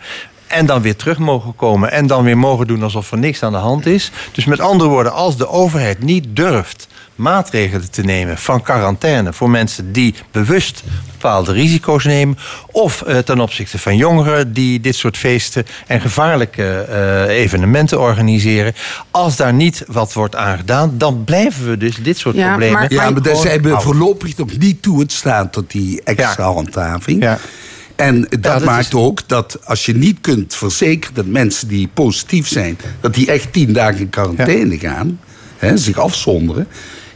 En 0.48 0.66
dan 0.66 0.82
weer 0.82 0.96
terug 0.96 1.18
mogen 1.18 1.56
komen. 1.56 1.92
En 1.92 2.08
dan 2.08 2.24
weer 2.24 2.38
mogen 2.38 2.68
doen 2.68 2.84
alsof 2.84 3.12
er 3.12 3.18
niks 3.18 3.44
aan 3.44 3.52
de 3.52 3.58
hand 3.58 3.86
is. 3.86 4.12
Dus 4.32 4.46
met 4.46 4.60
andere 4.60 4.90
woorden, 4.90 5.14
als 5.14 5.38
de 5.38 5.50
overheid 5.50 6.04
niet 6.04 6.26
durft 6.30 6.88
maatregelen 7.16 7.92
te 7.92 8.02
nemen 8.02 8.38
van 8.38 8.62
quarantaine 8.62 9.34
voor 9.34 9.50
mensen 9.50 9.92
die 9.92 10.16
bewust 10.32 10.84
bepaalde 11.12 11.52
risico's 11.52 12.04
nemen. 12.04 12.38
Of 12.72 13.02
eh, 13.02 13.18
ten 13.18 13.40
opzichte 13.40 13.80
van 13.80 13.98
jongeren 13.98 14.54
die 14.54 14.80
dit 14.80 14.96
soort 14.96 15.18
feesten 15.18 15.66
en 15.88 16.02
gevaarlijke 16.02 16.80
eh, 16.80 17.38
evenementen 17.38 18.00
organiseren. 18.00 18.74
Als 19.12 19.36
daar 19.36 19.54
niet 19.54 19.84
wat 19.88 20.14
wordt 20.14 20.36
aan 20.36 20.58
gedaan, 20.58 20.98
dan 20.98 21.24
blijven 21.24 21.70
we 21.70 21.78
dus 21.78 21.96
dit 21.96 22.18
soort 22.18 22.36
problemen. 22.36 22.86
ja, 22.90 23.10
maar 23.10 23.22
daar 23.22 23.36
zijn 23.36 23.62
we 23.62 23.82
voorlopig 23.82 24.38
nog 24.38 24.58
niet 24.58 24.82
toe 24.82 25.02
in 25.02 25.10
staat 25.10 25.54
tot 25.54 25.72
die 25.72 26.02
extra 26.04 26.44
handhaving. 26.44 27.38
En 27.96 28.22
dat, 28.22 28.44
dat 28.44 28.64
maakt 28.64 28.94
ook 28.94 29.28
dat 29.28 29.58
als 29.64 29.86
je 29.86 29.96
niet 29.96 30.18
kunt 30.22 30.56
verzekeren 30.56 31.16
dat 31.16 31.26
mensen 31.26 31.68
die 31.68 31.90
positief 31.94 32.48
zijn, 32.48 32.78
dat 33.00 33.14
die 33.14 33.32
echt 33.32 33.54
tien 33.54 33.74
dagen 33.74 34.00
in 34.00 34.10
quarantaine 34.10 34.80
gaan, 34.80 35.20
hè, 35.58 35.78
zich 35.78 35.98
afzonderen. 35.98 36.68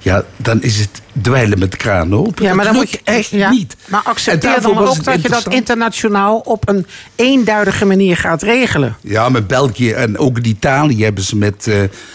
Ja, 0.08 0.24
dan 0.38 0.62
is 0.62 0.80
het 0.80 1.02
dweilen 1.22 1.60
met 1.60 1.72
de 1.72 1.78
kraan 1.78 2.14
open. 2.16 2.46
Ja, 2.46 2.54
maar 2.54 2.66
dat 2.66 2.74
dan 2.74 2.84
moet 2.84 2.92
je 2.92 3.00
echt 3.04 3.30
ja, 3.30 3.50
niet. 3.50 3.76
Maar 3.88 4.02
accepteer 4.04 4.62
dan 4.62 4.74
was 4.76 4.98
ook 4.98 5.04
dat 5.04 5.22
je 5.22 5.30
dat 5.30 5.48
internationaal 5.48 6.38
op 6.38 6.70
een 6.70 6.86
eenduidige 7.16 7.86
manier 7.86 8.18
gaat 8.18 8.42
regelen. 8.42 8.96
Ja, 9.02 9.30
met 9.30 9.48
België 9.48 9.92
en 9.92 10.18
ook 10.18 10.38
in 10.38 10.46
Italië 10.46 11.04
hebben 11.04 11.24
ze 11.24 11.36
met 11.36 11.68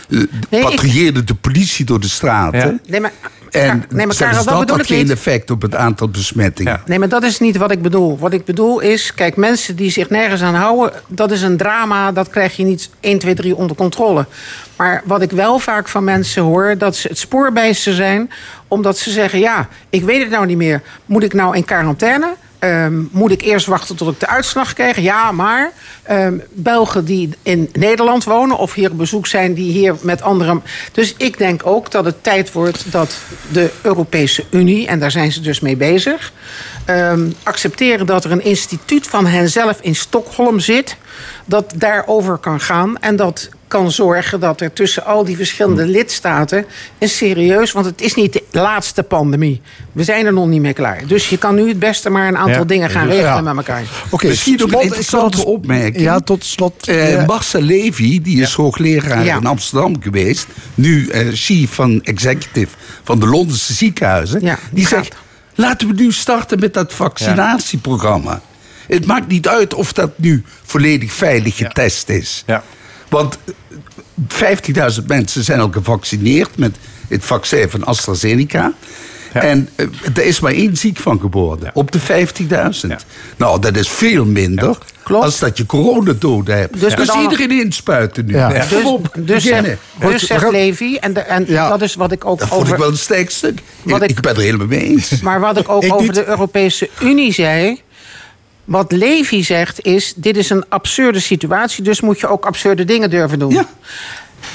ik- 0.08 0.28
patrouilleerde 0.48 1.24
de 1.24 1.34
politie 1.34 1.84
door 1.84 2.00
de 2.00 2.08
straten. 2.08 2.80
Nee, 2.86 3.00
maar, 3.00 3.12
En 3.52 3.84
nee, 3.88 4.06
maar 4.06 4.16
Karel, 4.16 4.34
dat 4.34 4.44
dat 4.44 4.58
bedoel 4.58 4.76
had 4.76 4.84
ik 4.84 4.92
geen 4.92 5.02
niet. 5.02 5.10
effect 5.10 5.50
op 5.50 5.62
het 5.62 5.74
aantal 5.74 6.08
besmettingen. 6.08 6.80
Nee, 6.86 6.98
maar 6.98 7.08
dat 7.08 7.22
is 7.22 7.38
niet 7.38 7.56
wat 7.56 7.70
ik 7.70 7.82
bedoel. 7.82 8.18
Wat 8.18 8.32
ik 8.32 8.44
bedoel 8.44 8.80
is, 8.80 9.14
kijk, 9.14 9.36
mensen 9.36 9.76
die 9.76 9.90
zich 9.90 10.10
nergens 10.10 10.42
aan 10.42 10.54
houden, 10.54 10.92
dat 11.08 11.30
is 11.30 11.42
een 11.42 11.56
drama, 11.56 12.12
dat 12.12 12.28
krijg 12.28 12.56
je 12.56 12.64
niet 12.64 12.90
1, 13.00 13.18
2, 13.18 13.34
3 13.34 13.56
onder 13.56 13.76
controle. 13.76 14.26
Maar 14.76 15.02
wat 15.04 15.22
ik 15.22 15.30
wel 15.30 15.58
vaak 15.58 15.88
van 15.88 16.04
mensen 16.04 16.42
hoor, 16.42 16.74
dat 16.78 16.96
ze 16.96 17.08
het 17.08 17.18
spoorbijster 17.18 17.94
zijn, 17.94 18.30
omdat 18.68 18.98
ze 18.98 19.10
zeggen, 19.10 19.38
ja, 19.38 19.68
ik 19.90 20.02
weet 20.02 20.20
het 20.20 20.30
nou 20.30 20.46
niet 20.46 20.56
meer. 20.56 20.82
Moet 21.06 21.22
ik 21.22 21.32
nou 21.32 21.56
in 21.56 21.64
quarantaine? 21.64 22.34
Ehm, 22.62 23.02
moet 23.10 23.30
ik 23.30 23.42
eerst 23.42 23.66
wachten 23.66 23.96
tot 23.96 24.12
ik 24.12 24.20
de 24.20 24.26
uitslag 24.26 24.72
krijg? 24.72 24.96
Ja, 24.96 25.32
maar 25.32 25.72
ehm, 26.02 26.38
Belgen 26.50 27.04
die 27.04 27.30
in 27.42 27.68
Nederland 27.72 28.24
wonen 28.24 28.58
of 28.58 28.74
hier 28.74 28.90
op 28.90 28.98
bezoek 28.98 29.26
zijn, 29.26 29.54
die 29.54 29.72
hier 29.72 29.94
met 30.00 30.22
anderen. 30.22 30.62
Dus 30.92 31.14
ik 31.16 31.38
denk 31.38 31.66
ook 31.66 31.90
dat 31.90 32.04
het 32.04 32.22
tijd 32.22 32.52
wordt 32.52 32.92
dat 32.92 33.18
de 33.52 33.70
Europese 33.82 34.44
Unie, 34.50 34.86
en 34.86 34.98
daar 34.98 35.10
zijn 35.10 35.32
ze 35.32 35.40
dus 35.40 35.60
mee 35.60 35.76
bezig, 35.76 36.32
ehm, 36.84 37.30
accepteren 37.42 38.06
dat 38.06 38.24
er 38.24 38.30
een 38.30 38.44
instituut 38.44 39.06
van 39.06 39.26
henzelf 39.26 39.78
in 39.80 39.94
Stockholm 39.94 40.60
zit. 40.60 40.96
dat 41.44 41.72
daarover 41.76 42.38
kan 42.38 42.60
gaan. 42.60 42.98
En 43.00 43.16
dat 43.16 43.48
kan 43.68 43.90
zorgen 43.90 44.40
dat 44.40 44.60
er 44.60 44.72
tussen 44.72 45.04
al 45.04 45.24
die 45.24 45.36
verschillende 45.36 45.86
lidstaten. 45.86 46.64
een 46.98 47.08
serieus. 47.08 47.72
want 47.72 47.86
het 47.86 48.00
is 48.00 48.14
niet 48.14 48.32
de 48.32 48.42
laatste 48.50 49.02
pandemie. 49.02 49.60
We 49.92 50.04
zijn 50.04 50.26
er 50.26 50.32
nog 50.32 50.46
niet 50.46 50.60
mee 50.60 50.72
klaar. 50.72 51.02
Dus 51.06 51.28
je 51.28 51.38
kan 51.38 51.54
nu 51.54 51.68
het 51.68 51.78
beste 51.78 52.10
maar 52.10 52.28
een 52.28 52.36
aantal 52.36 52.54
Ja. 52.60 52.64
dingen 52.64 52.90
gaan 52.90 53.08
Ja. 53.08 53.12
regelen 53.14 53.44
met 53.44 53.56
elkaar. 53.56 53.82
Oké, 54.10 54.26
Misschien 54.26 54.52
nog 54.52 54.62
een 54.62 54.68
slot- 54.70 54.82
interessante 54.82 55.44
opmerking. 55.44 56.00
Ja, 56.04 56.20
tot 56.20 56.44
slot. 56.44 56.86
Marcel 57.26 57.60
Levy, 57.62 58.22
die 58.22 58.40
is 58.40 58.52
hoogleraar 58.52 59.24
Ja. 59.24 59.36
in 59.36 59.46
Amsterdam 59.46 60.02
geweest. 60.02 60.46
Nu 60.74 61.08
eh, 61.08 61.26
chief 61.32 61.70
van 61.70 62.00
executive 62.02 62.74
van 63.02 63.18
de 63.20 63.26
Londense 63.26 63.72
ziekenhuizen. 63.72 64.40
Ja, 64.40 64.58
die 64.70 64.86
zegt, 64.86 65.14
laten 65.54 65.88
we 65.88 65.94
nu 65.94 66.12
starten 66.12 66.58
met 66.58 66.74
dat 66.74 66.92
vaccinatieprogramma. 66.92 68.40
Het 68.86 69.06
maakt 69.06 69.28
niet 69.28 69.48
uit 69.48 69.74
of 69.74 69.92
dat 69.92 70.18
nu 70.18 70.44
volledig 70.62 71.12
veilig 71.12 71.56
getest 71.56 72.08
is. 72.08 72.44
Want 73.08 73.38
eh, 73.44 74.90
50.000 74.98 75.06
mensen 75.06 75.44
zijn 75.44 75.60
al 75.60 75.70
gevaccineerd 75.70 76.56
met 76.56 76.76
het 77.08 77.24
vaccin 77.24 77.70
van 77.70 77.84
AstraZeneca. 77.84 78.72
En 79.32 79.68
eh, 79.74 79.86
er 80.14 80.24
is 80.24 80.40
maar 80.40 80.52
één 80.52 80.76
ziek 80.76 80.98
van 80.98 81.20
geworden. 81.20 81.70
Op 81.74 81.90
de 81.90 82.00
50.000. 82.00 82.90
Nou, 83.36 83.60
dat 83.60 83.76
is 83.76 83.88
veel 83.88 84.24
minder 84.24 84.78
als 85.04 85.38
dat 85.38 85.56
je 85.56 85.66
coronadoden 85.66 86.58
hebt. 86.58 86.80
Dus 86.80 86.94
Dus, 86.94 87.14
iedereen 87.14 87.50
inspuiten 87.50 88.26
nu. 88.26 88.34
Ja. 88.34 88.48
Dus, 88.48 88.84
op, 88.84 89.08
dus, 89.18 89.44
beginnen. 89.44 89.78
zegt, 89.98 90.12
dus 90.12 90.26
zegt 90.26 90.50
Levi, 90.50 90.96
en, 90.96 91.12
de, 91.12 91.20
en 91.20 91.46
dat 91.46 91.82
is 91.82 91.94
wat 91.94 92.12
ik 92.12 92.24
ook 92.24 92.38
Dat 92.38 92.48
vond 92.48 92.60
over... 92.60 92.72
ik 92.72 92.78
wel 92.78 92.88
een 92.88 92.96
sterk 92.96 93.30
stuk. 93.30 93.60
Wat 93.82 94.02
ik, 94.02 94.20
ben 94.20 94.34
er 94.34 94.40
helemaal 94.40 94.66
mee 94.66 94.84
eens. 94.84 95.20
Maar 95.20 95.40
wat 95.40 95.58
ik 95.58 95.68
ook 95.68 95.82
Ik 95.84 95.92
over 95.92 96.06
niet. 96.06 96.14
de 96.14 96.26
Europese 96.26 96.90
Unie 97.00 97.32
zei. 97.32 97.80
Wat 98.64 98.92
Levi 98.92 99.42
zegt 99.44 99.84
is: 99.84 100.12
dit 100.16 100.36
is 100.36 100.50
een 100.50 100.64
absurde 100.68 101.20
situatie, 101.20 101.84
dus 101.84 102.00
moet 102.00 102.20
je 102.20 102.28
ook 102.28 102.46
absurde 102.46 102.84
dingen 102.84 103.10
durven 103.10 103.38
doen. 103.38 103.66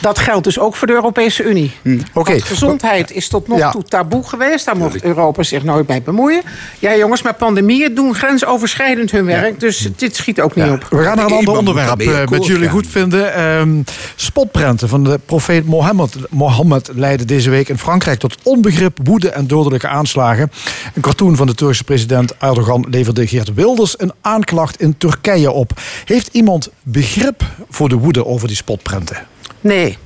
Dat 0.01 0.19
geldt 0.19 0.43
dus 0.43 0.59
ook 0.59 0.75
voor 0.75 0.87
de 0.87 0.93
Europese 0.93 1.43
Unie. 1.43 1.71
Oké. 2.13 2.31
Want 2.31 2.43
gezondheid 2.43 3.11
is 3.11 3.27
tot 3.27 3.47
nog 3.47 3.57
Ja. 3.57 3.71
toe 3.71 3.83
taboe 3.83 4.23
geweest. 4.27 4.65
Daar 4.65 4.77
mocht 4.77 5.03
Europa 5.03 5.43
zich 5.43 5.63
nooit 5.63 5.87
mee 5.87 6.01
bemoeien. 6.01 6.41
Ja, 6.79 6.95
jongens, 6.95 7.21
maar 7.21 7.33
pandemieën 7.33 7.95
doen 7.95 8.15
grensoverschrijdend 8.15 9.11
hun 9.11 9.25
werk. 9.25 9.59
Dus 9.59 9.89
dit 9.95 10.15
schiet 10.15 10.41
ook 10.41 10.55
niet 10.55 10.65
op. 10.69 10.87
We 10.89 11.03
gaan 11.03 11.15
naar 11.15 11.25
een 11.25 11.31
ander 11.31 11.57
onderwerp. 11.57 11.99
eh, 12.01 12.27
met 12.27 12.45
jullie 12.45 12.69
goed 12.69 12.87
vinden. 12.87 13.33
Ehm, 13.33 13.81
spotprenten 14.15 14.89
van 14.89 15.03
de 15.03 15.19
profeet 15.25 15.65
Mohammed, 15.65 16.15
Mohammed 16.29 16.89
leidden 16.95 17.27
deze 17.27 17.49
week 17.49 17.69
in 17.69 17.77
Frankrijk 17.77 18.19
tot 18.19 18.35
onbegrip, 18.43 18.97
woede 19.03 19.29
en 19.29 19.47
dodelijke 19.47 19.87
aanslagen. 19.87 20.51
Een 20.93 21.01
cartoon 21.01 21.35
van 21.35 21.47
de 21.47 21.53
Turkse 21.55 21.83
president 21.83 22.37
Erdogan 22.37 22.85
leverde 22.89 23.27
Geert 23.27 23.53
Wilders 23.53 23.93
een 23.99 24.11
aanklacht 24.21 24.81
in 24.81 24.97
Turkije 24.97 25.51
op. 25.51 25.71
Heeft 26.05 26.29
iemand 26.31 26.69
begrip 26.83 27.43
voor 27.69 27.89
de 27.89 27.95
woede 27.95 28.25
over 28.25 28.47
die 28.47 28.57
spotprenten? 28.57 29.17
Nee. 29.61 29.97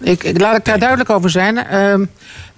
Ik, 0.00 0.24
ik- 0.24 0.40
laat 0.40 0.56
ik 0.56 0.64
daar 0.64 0.78
duidelijk 0.78 1.10
over 1.10 1.30
zijn. 1.30 1.58
Ehm, 1.66 2.04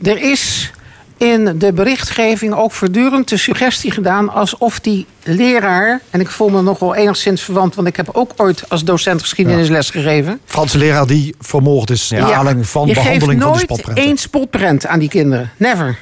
er 0.02 0.22
is 0.22 0.70
in 1.16 1.58
de 1.58 1.72
berichtgeving 1.72 2.54
ook 2.54 2.72
voortdurend 2.72 3.28
de 3.28 3.36
suggestie 3.36 3.90
gedaan 3.90 4.28
alsof 4.32 4.80
die 4.80 5.06
leraar, 5.22 6.00
en 6.10 6.20
ik 6.20 6.30
voel 6.30 6.48
me 6.48 6.62
nog 6.62 6.78
wel 6.78 6.94
enigszins 6.94 7.42
verwant, 7.42 7.74
want 7.74 7.88
ik 7.88 7.96
heb 7.96 8.08
ook 8.12 8.32
ooit 8.36 8.68
als 8.68 8.84
docent 8.84 9.20
geschiedenisles 9.20 9.90
gegeven. 9.90 10.40
Franse 10.44 10.78
leraar 10.78 11.06
die 11.06 11.34
vermoord 11.40 11.90
is 11.90 12.10
naar 12.10 12.32
aanleiding 12.34 12.66
van 12.68 12.86
je 12.86 12.94
behandeling 12.94 13.22
geeft 13.22 13.24
van 13.24 13.34
die 13.34 13.46
nooit 13.48 13.60
spotprenten. 13.60 14.04
één 14.04 14.16
spotprent 14.18 14.86
aan 14.86 14.98
die 14.98 15.08
kinderen. 15.08 15.50
Never. 15.56 15.98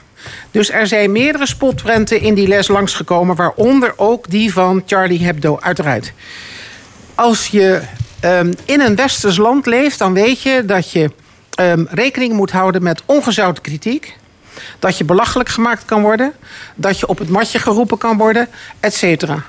Dus 0.50 0.70
er 0.70 0.86
zijn 0.86 1.12
meerdere 1.12 1.46
spotprenten 1.46 2.20
in 2.20 2.34
die 2.34 2.48
les 2.48 2.68
langsgekomen, 2.68 3.36
waaronder 3.36 3.92
ook 3.96 4.30
die 4.30 4.52
van 4.52 4.82
Charlie 4.86 5.24
Hebdo, 5.24 5.58
uiteraard. 5.60 6.12
Als 7.14 7.46
je 7.46 7.80
ehm, 8.20 8.52
in 8.64 8.80
een 8.80 8.96
westers 8.96 9.36
land 9.36 9.66
leeft, 9.66 9.98
dan 9.98 10.12
weet 10.12 10.42
je 10.42 10.64
dat 10.64 10.92
je 10.92 11.10
ehm, 11.54 11.84
rekening 11.88 12.32
moet 12.32 12.50
houden 12.50 12.82
met 12.82 13.02
ongezouten 13.06 13.62
kritiek. 13.62 14.16
Dat 14.78 14.98
je 14.98 15.04
belachelijk 15.04 15.48
gemaakt 15.48 15.84
kan 15.84 16.02
worden. 16.02 16.32
Dat 16.74 16.98
je 16.98 17.06
op 17.06 17.18
het 17.18 17.28
matje 17.28 17.58
geroepen 17.58 17.98
kan 17.98 18.16
worden, 18.16 18.48
et 18.80 18.94
cetera. 18.94 19.44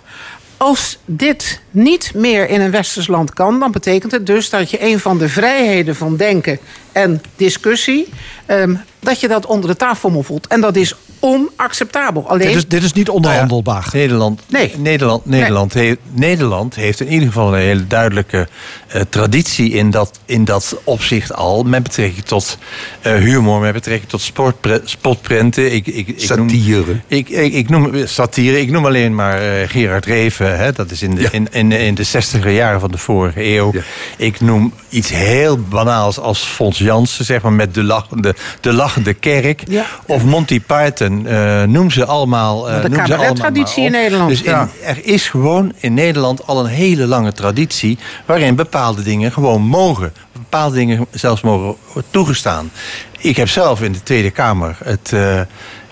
Als 0.57 0.97
dit 1.05 1.61
niet 1.71 2.11
meer 2.13 2.49
in 2.49 2.61
een 2.61 2.71
westers 2.71 3.07
land 3.07 3.33
kan, 3.33 3.59
dan 3.59 3.71
betekent 3.71 4.11
het 4.11 4.25
dus 4.25 4.49
dat 4.49 4.69
je 4.71 4.83
een 4.83 4.99
van 4.99 5.17
de 5.17 5.29
vrijheden 5.29 5.95
van 5.95 6.17
denken 6.17 6.59
en 6.91 7.21
discussie, 7.35 8.09
ehm, 8.45 8.75
dat 8.99 9.19
je 9.19 9.27
dat 9.27 9.45
onder 9.45 9.69
de 9.69 9.75
tafel 9.75 10.23
voelt. 10.23 10.47
En 10.47 10.61
dat 10.61 10.75
is 10.75 10.93
onacceptabel. 11.19 12.29
Alleen, 12.29 12.47
Dit 12.47 12.55
is, 12.55 12.67
dit 12.67 12.83
is 12.83 12.93
niet 12.93 13.09
onderhandelbaar. 13.09 13.89
Nederland, 13.93 14.41
Nee. 14.47 14.73
Nederland, 14.77 15.25
Nederland, 15.25 15.73
heeft, 15.73 15.99
Nederland 16.11 16.75
heeft 16.75 16.99
in 16.99 17.07
ieder 17.11 17.27
geval 17.27 17.53
een 17.53 17.59
hele 17.59 17.87
duidelijke 17.87 18.47
eh, 18.87 19.01
traditie 19.09 19.71
in 19.71 19.91
dat, 19.91 20.19
in 20.25 20.45
dat 20.45 20.75
opzicht 20.83 21.33
al. 21.33 21.63
Met 21.63 21.83
betrekking 21.83 22.25
tot 22.25 22.57
eh, 23.01 23.13
humor, 23.13 23.59
met 23.59 23.73
betrekking 23.73 24.09
tot 24.09 24.21
sportpre, 24.21 24.81
spotprenten. 24.83 25.73
Ik, 25.73 25.87
ik, 25.87 26.07
ik 26.07 26.19
Satire. 26.19 26.85
Noem, 26.85 27.01
ik, 27.07 27.29
ik, 27.29 27.53
ik 27.53 27.69
noem 27.69 28.07
satire. 28.07 28.59
Ik 28.61 28.71
noem 28.71 28.85
alleen 28.85 29.15
maar 29.15 29.41
eh, 29.41 29.69
Gerard 29.69 30.05
Reven. 30.05 30.57
Hè, 30.57 30.71
dat 30.71 30.91
is 30.91 31.01
in 31.01 31.15
de, 31.15 31.27
in, 31.31 31.47
in, 31.51 31.71
in 31.71 31.95
de 31.95 32.03
zestiger 32.03 32.51
jaren 32.51 32.79
van 32.79 32.91
de 32.91 32.97
vorige 32.97 33.43
eeuw. 33.43 33.73
Ik 34.17 34.41
noem 34.41 34.73
iets 34.89 35.09
heel 35.09 35.57
banaals 35.57 36.19
als 36.19 36.39
Fons 36.39 36.77
Jansen, 36.77 37.25
zeg 37.25 37.41
maar, 37.41 37.53
met 37.53 37.73
de 37.73 37.83
lachende, 37.83 38.35
de 38.61 38.73
lachende 38.89 39.13
kerk. 39.13 39.63
Ja. 39.67 39.85
Of 40.05 40.23
Monty 40.23 40.61
Python. 40.61 41.27
eh, 41.27 41.63
noem 41.63 41.91
ze 41.91 42.05
allemaal. 42.05 42.69
eh, 42.69 42.81
de 42.81 42.89
cabarettraditie 42.89 43.83
in. 43.85 43.91
Nederland. 43.91 44.29
Dus 44.29 44.41
in- 44.41 44.51
Ja. 44.51 44.69
er 44.83 45.05
is 45.05 45.27
gewoon 45.29 45.73
in 45.79 45.93
Nederland 45.93 46.47
al 46.47 46.59
een 46.59 46.65
hele 46.71 47.05
lange 47.07 47.31
traditie... 47.33 47.97
waarin 48.25 48.55
bepaalde 48.55 49.01
dingen 49.03 49.31
gewoon 49.31 49.61
mogen. 49.61 50.13
Bepaalde 50.31 50.75
dingen 50.75 51.05
zelfs 51.11 51.41
mogen 51.41 51.75
toegestaan. 52.09 52.71
Ik 53.19 53.37
heb 53.37 53.49
zelf 53.49 53.81
in 53.81 53.91
de 53.91 54.03
Tweede 54.03 54.31
Kamer 54.31 54.77
het 54.83 55.13
eh, 55.13 55.41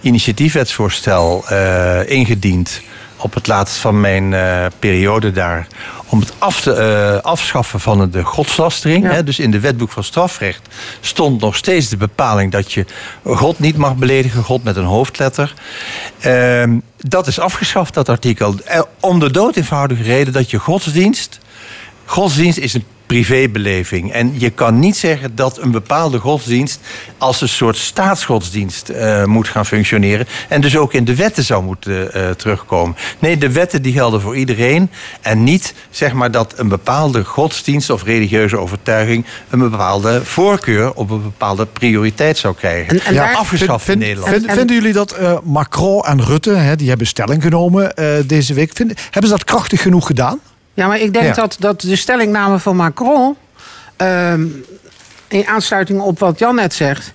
initiatiefwetsvoorstel 0.01 1.43
ingediend... 2.05 2.81
op 3.17 3.33
het 3.33 3.47
laatst 3.47 3.75
van 3.75 4.01
mijn 4.01 4.33
eh, 4.33 4.65
periode 4.79 5.31
daar... 5.31 5.67
om 6.09 6.19
het 6.19 6.33
af 6.37 6.61
te, 6.61 6.73
eh, 6.73 7.23
afschaffen 7.23 7.79
van 7.79 8.09
de 8.09 8.23
godslastering. 8.23 9.11
Hè, 9.11 9.23
dus 9.23 9.39
in 9.39 9.51
de 9.51 9.59
wetboek 9.59 9.91
van 9.91 10.03
strafrecht 10.03 10.67
stond 11.01 11.41
nog 11.41 11.55
steeds 11.55 11.89
de 11.89 11.97
bepaling... 11.97 12.51
dat 12.51 12.73
je 12.73 12.85
God 13.23 13.59
niet 13.59 13.77
mag 13.77 13.95
beledigen, 13.95 14.43
God 14.43 14.63
met 14.63 14.75
een 14.75 14.83
hoofdletter... 14.83 15.53
Ehm, 16.19 16.79
dat 16.97 17.27
is 17.27 17.39
afgeschaft, 17.39 17.93
dat 17.93 18.09
artikel. 18.09 18.55
Eh, 18.65 18.81
Om 18.99 19.19
de 19.19 19.31
dood 19.31 19.55
eenvoudige 19.55 20.03
reden 20.03 20.33
dat 20.33 20.49
je 20.49 20.59
godsdienst... 20.59 21.39
Godsdienst 22.05 22.57
is 22.57 22.73
een 22.73 22.85
privébeleving. 23.07 24.11
En 24.11 24.33
je 24.37 24.49
kan 24.49 24.79
niet 24.79 24.97
zeggen 24.97 25.35
dat 25.35 25.57
een 25.61 25.71
bepaalde 25.71 26.19
godsdienst... 26.19 26.79
als 27.17 27.41
een 27.41 27.49
soort 27.49 27.77
staatsgodsdienst 27.77 28.89
eh, 28.89 29.23
moet 29.23 29.47
gaan 29.47 29.65
functioneren... 29.65 30.27
en 30.49 30.61
dus 30.61 30.77
ook 30.77 30.93
in 30.93 31.05
de 31.05 31.15
wetten 31.15 31.43
zou 31.43 31.63
moeten 31.63 32.13
eh, 32.13 32.29
terugkomen. 32.29 32.95
Nee, 33.19 33.37
de 33.37 33.51
wetten 33.51 33.81
die 33.81 33.93
gelden 33.93 34.21
voor 34.21 34.35
iedereen... 34.37 34.89
en 35.21 35.43
niet 35.43 35.73
zeg 35.89 36.13
maar 36.13 36.31
dat 36.31 36.53
een 36.57 36.67
bepaalde 36.67 37.23
godsdienst 37.23 37.89
of 37.89 38.03
religieuze 38.03 38.57
overtuiging... 38.57 39.25
een 39.49 39.59
bepaalde 39.59 40.25
voorkeur 40.25 40.93
op 40.93 41.09
een 41.09 41.23
bepaalde 41.23 41.65
prioriteit 41.65 42.37
zou 42.37 42.55
krijgen. 42.55 42.99
En- 42.99 43.05
en 43.05 43.13
daar- 43.13 43.35
afgeschaft 43.35 43.85
Vind- 43.85 44.01
in 44.01 44.07
Nederland. 44.07 44.33
vind- 44.35 44.51
vinden 44.51 44.75
jullie 44.75 44.93
dat 44.93 45.11
eh, 45.11 45.37
Macron 45.43 46.01
en 46.05 46.23
Rutte, 46.25 46.51
hè, 46.53 46.75
die 46.75 46.89
hebben 46.89 47.07
stelling 47.07 47.41
genomen 47.43 47.95
eh, 47.95 48.05
deze 48.25 48.53
week, 48.53 48.71
vinden, 48.73 48.95
hebben 49.03 49.29
ze 49.31 49.37
dat 49.37 49.43
krachtig 49.45 49.81
genoeg 49.81 50.07
gedaan? 50.07 50.39
Ja, 50.77 50.87
maar 50.87 50.99
ik 50.99 51.13
denk 51.13 51.25
Ja. 51.25 51.33
dat, 51.33 51.55
dat 51.59 51.81
de 51.81 51.95
stellingname 51.95 52.59
van 52.59 52.75
Macron. 52.75 53.35
ehm, 53.95 54.45
in 55.27 55.47
aansluiting 55.47 55.99
op 56.01 56.19
wat 56.19 56.39
Jan 56.39 56.55
net 56.55 56.73
zegt. 56.73 57.13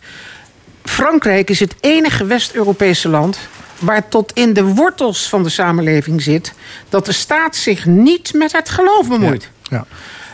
Frankrijk 0.84 1.50
is 1.50 1.60
het 1.60 1.74
enige 1.80 2.24
West-Europese 2.24 3.08
land. 3.08 3.38
waar 3.78 4.08
tot 4.08 4.32
in 4.32 4.52
de 4.52 4.64
wortels 4.64 5.28
van 5.28 5.42
de 5.42 5.48
samenleving 5.48 6.22
zit. 6.22 6.52
dat 6.88 7.04
de 7.06 7.12
staat 7.12 7.56
zich 7.56 7.86
niet 7.86 8.32
met 8.34 8.52
het 8.52 8.68
geloof 8.68 9.08
bemoeit. 9.08 9.48
Ja. 9.62 9.84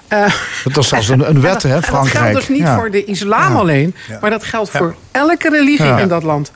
Eh, 0.09 0.33
Dat 0.65 0.77
is 0.83 0.89
zelfs 0.89 1.09
een, 1.09 1.29
een 1.29 1.41
wet, 1.41 1.63
hè, 1.63 1.69
en 1.69 1.75
dat 1.75 1.85
Frankrijk. 1.85 2.17
geldt 2.25 2.35
dus 2.39 2.49
niet 2.49 2.59
Ja. 2.67 2.79
voor 2.79 2.91
de 2.91 3.05
islam 3.05 3.57
alleen, 3.57 3.95
maar 4.21 4.31
dat 4.31 4.45
geldt 4.45 4.71
voor 4.71 4.95
elke 5.11 5.49
religie 5.51 6.01
in 6.01 6.09
dat 6.09 6.23
land. 6.23 6.53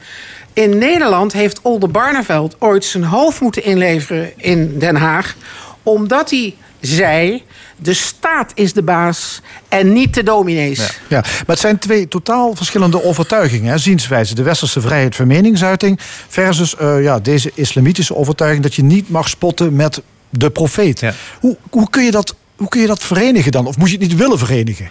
In 0.52 0.78
Nederland 0.78 1.32
heeft 1.32 1.60
Olde 1.62 1.88
Barneveld 1.88 2.56
ooit 2.58 2.84
zijn 2.84 3.04
hoofd 3.04 3.40
moeten 3.40 3.64
inleveren 3.64 4.32
in 4.36 4.78
Den 4.78 4.96
Haag, 4.96 5.34
omdat 5.82 6.30
hij 6.30 6.54
zei: 6.82 7.42
de 7.76 7.94
staat 7.94 8.52
is 8.54 8.72
de 8.72 8.82
baas 8.82 9.40
en 9.68 9.92
niet 9.92 10.14
de 10.14 10.22
dominees. 10.22 10.78
Ja, 11.08 11.20
maar 11.20 11.44
het 11.46 11.58
zijn 11.58 11.78
twee 11.78 12.08
totaal 12.08 12.54
verschillende 12.54 13.04
overtuigingen, 13.04 13.70
hè, 13.70 13.78
zienswijze. 13.78 14.34
De 14.34 14.42
westerse 14.42 14.80
vrijheid 14.80 15.16
van 15.16 15.26
meningsuiting 15.26 15.98
versus 16.28 16.76
eh, 16.76 17.02
ja, 17.02 17.18
deze 17.18 17.50
islamitische 17.54 18.14
overtuiging 18.14 18.62
dat 18.62 18.74
je 18.74 18.82
niet 18.82 19.08
mag 19.08 19.28
spotten 19.28 19.76
met 19.76 20.02
de 20.30 20.50
profeet. 20.50 21.02
Hoe, 21.40 21.56
hoe, 21.70 21.90
kun 21.90 22.04
je 22.04 22.10
dat, 22.10 22.34
hoe 22.56 22.68
kun 22.68 22.80
je 22.80 22.86
dat 22.86 23.02
verenigen 23.02 23.52
dan? 23.52 23.66
Of 23.66 23.76
moet 23.76 23.90
je 23.90 23.98
het 23.98 24.08
niet 24.08 24.18
willen 24.18 24.38
verenigen? 24.38 24.90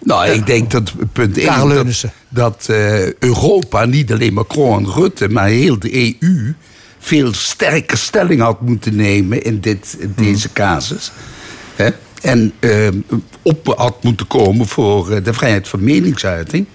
Nou, 0.00 0.28
ik 0.28 0.46
denk 0.46 0.70
dat 0.70 0.92
punt 1.12 1.38
1 1.38 1.46
Karel 1.46 1.66
dat, 1.66 1.74
Leunissen. 1.74 2.12
dat 2.28 2.66
eh, 2.68 3.12
Europa, 3.12 3.84
niet 3.84 4.12
alleen 4.12 4.34
Macron 4.34 4.78
en 4.78 4.92
Rutte, 4.92 5.28
maar 5.28 5.46
heel 5.46 5.78
de 5.78 6.16
EU 6.20 6.54
veel 7.04 7.32
sterker 7.32 7.98
stelling 7.98 8.40
had 8.40 8.60
moeten 8.60 8.96
nemen 8.96 9.42
in, 9.42 9.60
dit, 9.60 9.96
in 9.98 10.12
deze 10.16 10.52
casus. 10.52 11.12
Hè? 11.76 11.90
En 12.22 12.52
eh, 12.58 12.88
op 13.42 13.74
had 13.76 14.02
moeten 14.02 14.26
komen 14.26 14.66
voor 14.66 15.10
eh, 15.10 15.24
de 15.24 15.32
vrijheid 15.32 15.68
van 15.68 15.84
meningsuiting. 15.84 16.66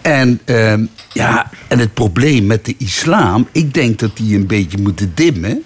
En, 0.00 0.40
eh, 0.44 0.74
ja, 1.12 1.50
en 1.68 1.78
het 1.78 1.94
probleem 1.94 2.46
met 2.46 2.64
de 2.64 2.74
islam, 2.78 3.48
ik 3.52 3.74
denk 3.74 3.98
dat 3.98 4.16
die 4.16 4.36
een 4.36 4.46
beetje 4.46 4.78
moeten 4.78 5.12
dimmen. 5.14 5.62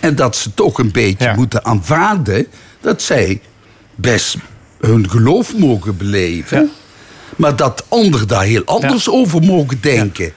En 0.00 0.14
dat 0.14 0.36
ze 0.36 0.54
toch 0.54 0.78
een 0.78 0.92
beetje 0.92 1.32
moeten 1.36 1.64
aanvaarden 1.64 2.46
dat 2.80 3.02
zij 3.02 3.40
best 3.94 4.36
hun 4.80 5.10
geloof 5.10 5.56
mogen 5.56 5.96
beleven. 5.96 6.70
Maar 7.36 7.56
dat 7.56 7.84
anderen 7.88 8.28
daar 8.28 8.44
heel 8.44 8.64
anders 8.64 9.08
over 9.08 9.42
mogen 9.42 9.78
denken. 9.80 10.32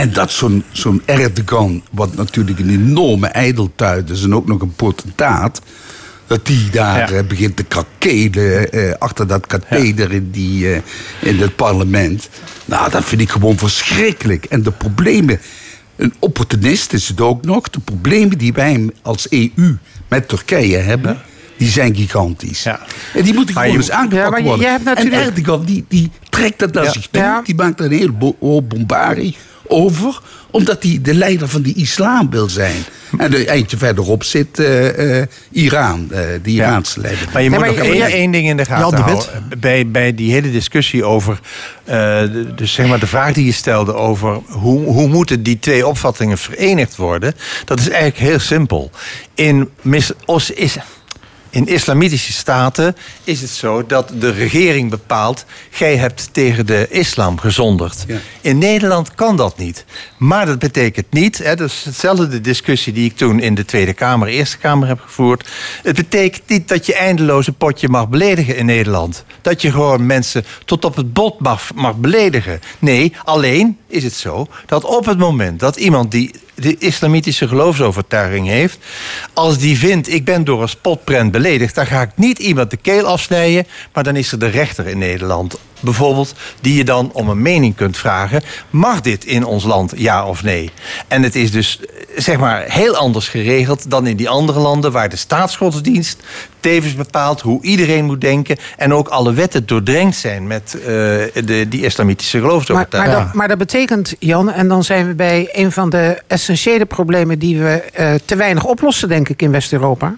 En 0.00 0.12
dat 0.12 0.30
zo'n 0.32 0.64
zo'n 0.72 1.02
Erdogan, 1.04 1.82
wat 1.90 2.14
natuurlijk 2.16 2.58
een 2.58 2.70
enorme 2.70 3.26
ijdeltuit 3.26 4.10
is 4.10 4.22
en 4.22 4.34
ook 4.34 4.46
nog 4.46 4.60
een 4.60 4.74
potentaat, 4.74 5.60
dat 6.26 6.46
die 6.46 6.70
daar 6.70 7.12
eh, 7.12 7.24
begint 7.24 7.56
te 7.56 7.62
krakelen 7.62 8.72
eh, 8.72 8.92
achter 8.98 9.26
dat 9.26 9.46
katheder 9.46 10.12
in, 10.12 10.30
die, 10.30 10.72
eh, 10.72 10.80
in 11.20 11.40
het 11.40 11.56
parlement. 11.56 12.28
Nou, 12.64 12.90
dat 12.90 13.04
vind 13.04 13.20
ik 13.20 13.30
gewoon 13.30 13.58
verschrikkelijk. 13.58 14.44
En 14.44 14.62
de 14.62 14.70
problemen, 14.70 15.40
een 15.96 16.12
opportunist 16.18 16.92
is 16.92 17.08
het 17.08 17.20
ook 17.20 17.44
nog, 17.44 17.70
de 17.70 17.80
problemen 17.80 18.38
die 18.38 18.52
wij 18.52 18.90
als 19.02 19.26
EU 19.30 19.76
met 20.08 20.28
Turkije 20.28 20.76
hebben. 20.76 21.18
Die 21.56 21.68
zijn 21.68 21.94
gigantisch. 21.96 22.66
En 22.66 23.22
die 23.22 23.34
moeten 23.34 23.54
gewoon 23.54 23.70
je- 23.70 23.76
eens 23.76 23.90
aangepakt 23.90 24.22
Ja, 24.24 24.30
maar 24.30 24.38
je- 24.40 24.44
worden. 24.44 24.64
je 24.64 24.70
hebt 24.70 24.84
natuurlijk- 24.84 25.16
En 25.16 25.34
Erdogan 25.34 25.64
die, 25.64 25.84
die 25.88 26.10
trekt 26.28 26.58
dat 26.58 26.72
naar 26.72 26.84
Ja. 26.84 26.92
zich 26.92 27.06
toe. 27.10 27.22
Ja. 27.22 27.42
Die 27.44 27.54
maakt 27.54 27.80
er 27.80 27.86
een 27.86 27.92
hele 27.98 28.12
bo- 28.12 28.36
hoop 28.40 28.68
bombarie 28.68 29.36
over. 29.70 30.20
Omdat 30.50 30.82
hij 30.82 30.98
de 31.02 31.14
leider 31.14 31.48
van 31.48 31.62
de 31.62 31.72
islam 31.74 32.30
wil 32.30 32.48
zijn. 32.48 32.76
En 33.18 33.34
een 33.34 33.46
eindje 33.46 33.76
verderop 33.76 34.24
zit 34.24 34.58
eh, 34.58 35.20
eh, 35.20 35.26
Iran, 35.50 36.08
eh, 36.10 36.20
de 36.42 36.50
Iraanse 36.50 37.00
leider. 37.00 37.28
Maar 37.32 37.42
je 37.42 37.50
moet 37.50 37.66
nog 37.66 37.74
één, 37.76 38.02
één 38.06 38.30
ding 38.30 38.48
in 38.48 38.56
de 38.56 38.64
gaten 38.64 38.96
de 38.96 39.02
houden. 39.02 39.28
Bij, 39.58 39.90
bij 39.90 40.14
die 40.14 40.32
hele 40.32 40.50
discussie 40.50 41.04
over... 41.04 41.40
eh, 41.84 41.94
de- 42.20 42.54
dus 42.56 42.72
zeg 42.72 42.86
maar 42.86 43.00
de 43.00 43.06
vraag 43.06 43.32
die 43.32 43.44
je 43.44 43.52
stelde 43.52 43.94
over... 43.94 44.38
Hoe, 44.48 44.84
hoe 44.84 45.08
moeten 45.08 45.42
die 45.42 45.58
twee 45.58 45.86
opvattingen 45.86 46.38
verenigd 46.38 46.96
worden... 46.96 47.34
dat 47.64 47.78
is 47.80 47.88
eigenlijk 47.88 48.18
heel 48.18 48.38
simpel. 48.38 48.90
In, 49.34 49.68
mis, 49.80 50.10
os, 50.24 50.50
is, 50.50 50.76
in 51.50 51.66
islamitische 51.66 52.32
staten 52.32 52.96
is 53.24 53.40
het 53.40 53.50
zo 53.50 53.86
dat 53.86 54.12
de 54.18 54.30
regering 54.30 54.90
bepaalt... 54.90 55.44
gij 55.70 55.96
hebt 55.96 56.28
tegen 56.32 56.66
de 56.66 56.86
islam 56.90 57.38
gezondigd. 57.38 58.06
In 58.40 58.58
Nederland 58.58 59.14
kan 59.14 59.36
dat 59.36 59.58
niet. 59.58 59.84
Maar 60.16 60.46
dat 60.46 60.58
betekent 60.58 61.06
niet... 61.10 61.38
Hè, 61.38 61.56
dat 61.56 61.68
is 61.68 61.84
hetzelfde 61.84 62.28
de 62.28 62.40
discussie 62.40 62.92
die 62.92 63.04
ik 63.04 63.16
toen 63.16 63.40
in 63.40 63.54
de 63.54 63.64
Tweede 63.64 63.92
Kamer... 63.92 64.28
Eerste 64.28 64.58
Kamer 64.58 64.88
heb 64.88 65.00
gevoerd. 65.00 65.48
Het 65.82 65.96
betekent 65.96 66.48
niet 66.48 66.68
dat 66.68 66.86
je 66.86 66.94
eindeloze 66.94 67.52
potje 67.52 67.88
mag 67.88 68.08
beledigen 68.08 68.56
in 68.56 68.66
Nederland. 68.66 69.24
Dat 69.42 69.62
je 69.62 69.70
gewoon 69.70 70.06
mensen 70.06 70.44
tot 70.64 70.84
op 70.84 70.96
het 70.96 71.12
bot 71.12 71.40
mag, 71.40 71.74
mag 71.74 71.96
beledigen. 71.96 72.60
Nee, 72.78 73.12
alleen 73.24 73.78
is 73.90 74.04
het 74.04 74.14
zo 74.14 74.46
dat 74.66 74.84
op 74.84 75.06
het 75.06 75.18
moment 75.18 75.60
dat 75.60 75.76
iemand 75.76 76.10
die 76.10 76.30
de 76.54 76.76
islamitische 76.78 77.48
geloofsovertuiging 77.48 78.46
heeft... 78.46 78.78
als 79.32 79.58
die 79.58 79.78
vindt, 79.78 80.12
ik 80.12 80.24
ben 80.24 80.44
door 80.44 80.62
een 80.62 80.68
spotprent 80.68 81.32
beledigd... 81.32 81.74
dan 81.74 81.86
ga 81.86 82.02
ik 82.02 82.10
niet 82.14 82.38
iemand 82.38 82.70
de 82.70 82.76
keel 82.76 83.04
afsnijden... 83.04 83.66
maar 83.92 84.04
dan 84.04 84.16
is 84.16 84.32
er 84.32 84.38
de 84.38 84.46
rechter 84.46 84.86
in 84.86 84.98
Nederland 84.98 85.58
bijvoorbeeld... 85.80 86.34
die 86.60 86.74
je 86.74 86.84
dan 86.84 87.10
om 87.12 87.28
een 87.28 87.42
mening 87.42 87.76
kunt 87.76 87.96
vragen... 87.96 88.42
mag 88.70 89.00
dit 89.00 89.24
in 89.24 89.44
ons 89.44 89.64
land, 89.64 89.92
ja 89.96 90.26
of 90.26 90.42
nee? 90.42 90.70
En 91.08 91.22
het 91.22 91.36
is 91.36 91.50
dus 91.50 91.80
eh, 91.80 91.86
zeg 92.16 92.38
maar 92.38 92.64
heel 92.66 92.96
anders 92.96 93.28
geregeld... 93.28 93.90
dan 93.90 94.06
in 94.06 94.16
die 94.16 94.28
andere 94.28 94.58
landen 94.60 94.92
waar 94.92 95.08
de 95.08 95.16
staatsgodsdienst 95.16 96.22
tevens 96.60 96.94
bepaalt... 96.94 97.40
hoe 97.40 97.62
iedereen 97.62 98.04
moet 98.04 98.20
denken... 98.20 98.56
en 98.76 98.94
ook 98.94 99.08
alle 99.08 99.32
wetten 99.32 99.66
doordrenkt 99.66 100.16
zijn 100.16 100.46
met 100.46 100.74
eh, 100.74 100.82
de, 101.44 101.66
die 101.68 101.84
islamitische 101.84 102.38
Maar, 102.38 102.46
geloofsovertuiging. 102.46 103.14
maar, 103.14 103.24
dat, 103.24 103.34
maar 103.34 103.48
dat 103.48 103.58
betekent, 103.58 104.14
Jan, 104.18 104.50
en 104.50 104.68
dan 104.68 104.84
zijn 104.84 105.06
we 105.06 105.14
bij 105.14 105.48
een 105.52 105.72
van 105.72 105.90
de 105.90 106.22
essentiële 106.26 106.84
problemen 106.84 107.38
die 107.38 107.58
we 107.58 107.82
eh, 107.92 108.14
te 108.24 108.36
weinig 108.36 108.64
oplossen, 108.64 109.08
denk 109.08 109.28
ik, 109.28 109.42
in 109.42 109.50
West-Europa. 109.50 110.16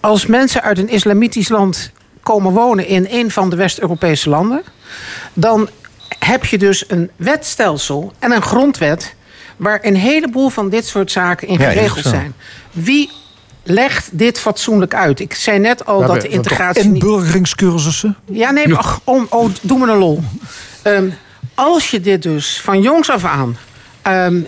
Als 0.00 0.26
mensen 0.26 0.62
uit 0.62 0.78
een 0.78 0.88
islamitisch 0.88 1.48
land 1.48 1.92
komen 2.22 2.52
wonen 2.52 2.86
in 2.86 3.06
een 3.10 3.30
van 3.30 3.50
de 3.50 3.56
West-Europese 3.56 4.28
landen, 4.30 4.62
dan 5.32 5.68
heb 6.18 6.44
je 6.44 6.58
dus 6.58 6.84
een 6.88 7.10
wetstelsel 7.16 8.12
en 8.18 8.32
een 8.32 8.42
grondwet 8.42 9.14
waar 9.56 9.78
een 9.82 9.96
heleboel 9.96 10.48
van 10.48 10.68
dit 10.68 10.86
soort 10.86 11.10
zaken 11.10 11.48
in 11.48 11.58
geregeld 11.58 12.04
zijn. 12.04 12.34
Wie 12.70 13.10
legt 13.62 14.08
dit 14.12 14.38
fatsoenlijk 14.40 14.94
uit? 14.94 15.20
Ik 15.20 15.34
zei 15.34 15.58
net 15.58 15.86
al 15.86 16.06
dat 16.06 16.20
de 16.20 16.28
integratie. 16.28 16.84
niet- 16.84 17.02
Inburgeringscursussen. 17.02 18.16
ja, 18.24 18.50
nee, 18.50 18.74
ach, 18.74 19.00
om, 19.04 19.26
oh, 19.30 19.50
doe 19.62 19.78
me 19.78 19.92
een 19.92 19.98
lol. 19.98 20.22
Ehm, 20.82 21.08
als 21.54 21.90
je 21.90 22.00
dit 22.00 22.22
dus 22.22 22.60
van 22.60 22.82
jongs 22.82 23.10
af 23.10 23.24
aan 23.24 23.56
ehm, 24.02 24.40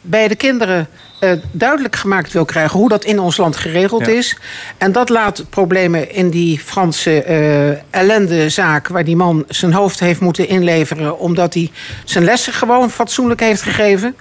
bij 0.00 0.28
de 0.28 0.34
kinderen 0.36 0.88
eh, 1.22 1.32
duidelijk 1.50 1.96
gemaakt 1.96 2.32
wil 2.32 2.44
krijgen 2.44 2.78
hoe 2.78 2.88
dat 2.88 3.04
in 3.04 3.18
ons 3.18 3.36
land 3.36 3.56
geregeld 3.56 4.06
Ja. 4.06 4.12
is. 4.12 4.36
En 4.78 4.92
dat 4.92 5.08
laat 5.08 5.44
problemen 5.50 6.14
in 6.14 6.30
die 6.30 6.60
Franse 6.60 7.22
eh 7.22 8.00
ellendezaak, 8.00 8.88
waar 8.88 9.04
die 9.04 9.16
man 9.16 9.44
zijn 9.48 9.72
hoofd 9.72 10.00
heeft 10.00 10.20
moeten 10.20 10.48
inleveren, 10.48 11.18
omdat 11.18 11.54
hij 11.54 11.70
zijn 12.04 12.24
lessen 12.24 12.52
gewoon 12.52 12.90
fatsoenlijk 12.90 13.40
heeft 13.40 13.62
gegeven. 13.62 14.16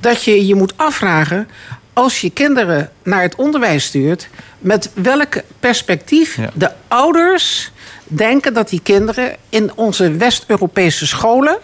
Dat 0.00 0.24
je 0.24 0.46
je 0.46 0.54
moet 0.54 0.72
afvragen, 0.76 1.48
als 1.92 2.20
je 2.20 2.30
kinderen 2.30 2.90
naar 3.02 3.22
het 3.22 3.34
onderwijs 3.34 3.84
stuurt, 3.84 4.28
met 4.58 4.90
welk 4.94 5.34
perspectief 5.60 6.38
de 6.54 6.70
ouders 6.88 7.70
denken 8.04 8.54
dat 8.54 8.68
die 8.68 8.80
kinderen 8.82 9.36
in 9.48 9.70
onze 9.74 10.10
West-Europese 10.16 11.06
scholen 11.06 11.56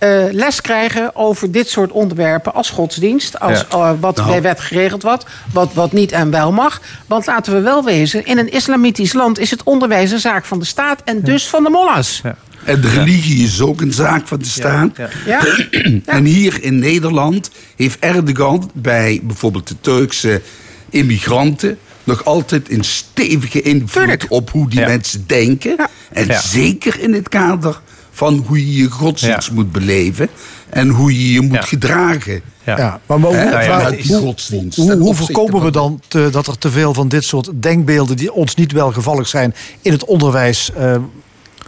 eh, 0.00 0.24
les 0.30 0.60
krijgen 0.60 1.16
over 1.16 1.52
dit 1.52 1.68
soort 1.68 1.90
onderwerpen 1.90 2.54
als 2.54 2.70
godsdienst, 2.70 3.40
als 3.40 3.58
Ja. 3.58 3.66
eh, 3.78 3.92
wat 4.00 4.16
Nou. 4.16 4.28
bij 4.28 4.42
wet 4.42 4.60
geregeld 4.60 5.02
wordt, 5.02 5.24
wat, 5.52 5.72
wat 5.74 5.92
niet 5.92 6.12
en 6.12 6.30
wel 6.30 6.52
mag. 6.52 6.80
Want 7.06 7.26
laten 7.26 7.52
we 7.52 7.60
wel 7.60 7.84
wezen, 7.84 8.26
in 8.26 8.38
een 8.38 8.50
islamitisch 8.52 9.12
land 9.12 9.38
is 9.38 9.50
het 9.50 9.62
onderwijs 9.62 10.10
een 10.10 10.18
zaak 10.20 10.44
van 10.44 10.58
de 10.58 10.64
staat 10.64 11.02
en 11.04 11.20
dus 11.20 11.46
van 11.48 11.62
de 11.62 11.70
mollas. 11.70 12.20
En 12.64 12.80
de 12.80 12.88
religie 12.88 13.44
is 13.44 13.60
ook 13.60 13.80
een 13.80 13.92
zaak 13.92 14.26
van 14.28 14.38
de 14.38 14.44
staat. 14.44 14.96
Ja. 15.26 15.40
En 16.04 16.24
hier 16.24 16.62
in 16.62 16.78
Nederland 16.78 17.50
heeft 17.76 17.98
Erdogan 17.98 18.70
bij 18.74 19.20
bijvoorbeeld 19.22 19.68
de 19.68 19.76
Turkse 19.80 20.42
immigranten 20.90 21.78
nog 22.04 22.24
altijd 22.24 22.70
een 22.70 22.84
stevige 22.84 23.62
invloed 23.62 24.26
op 24.28 24.50
hoe 24.50 24.68
die 24.70 24.80
mensen 24.80 25.24
denken. 25.26 25.76
En 26.12 26.26
Ja. 26.26 26.40
zeker 26.40 27.00
in 27.00 27.12
het 27.14 27.28
kader 27.28 27.80
van 28.20 28.44
hoe 28.46 28.58
je 28.66 28.76
je 28.82 28.90
godsdienst 28.90 29.50
moet 29.50 29.72
beleven 29.72 30.28
en 30.68 30.88
hoe 30.88 31.12
je 31.18 31.32
je 31.32 31.40
moet 31.40 31.64
gedragen. 31.64 32.40
Ja, 32.64 33.00
maar, 33.06 33.20
maar 33.20 33.30
hoe, 33.30 34.02
hoe- 34.08 34.18
godsdienst. 34.18 34.76
hoe, 34.76 35.14
voorkomen 35.14 35.62
we 35.62 35.70
dan 35.70 36.00
te- 36.08 36.28
dat 36.30 36.46
er 36.46 36.58
te 36.58 36.70
veel 36.70 36.94
van 36.94 37.08
dit 37.08 37.24
soort 37.24 37.50
denkbeelden 37.54 38.16
die 38.16 38.32
ons 38.32 38.54
niet 38.54 38.72
welgevallig 38.72 39.28
zijn 39.28 39.54
in 39.82 39.92
het 39.92 40.04
onderwijs 40.04 40.70
eh, 40.76 40.96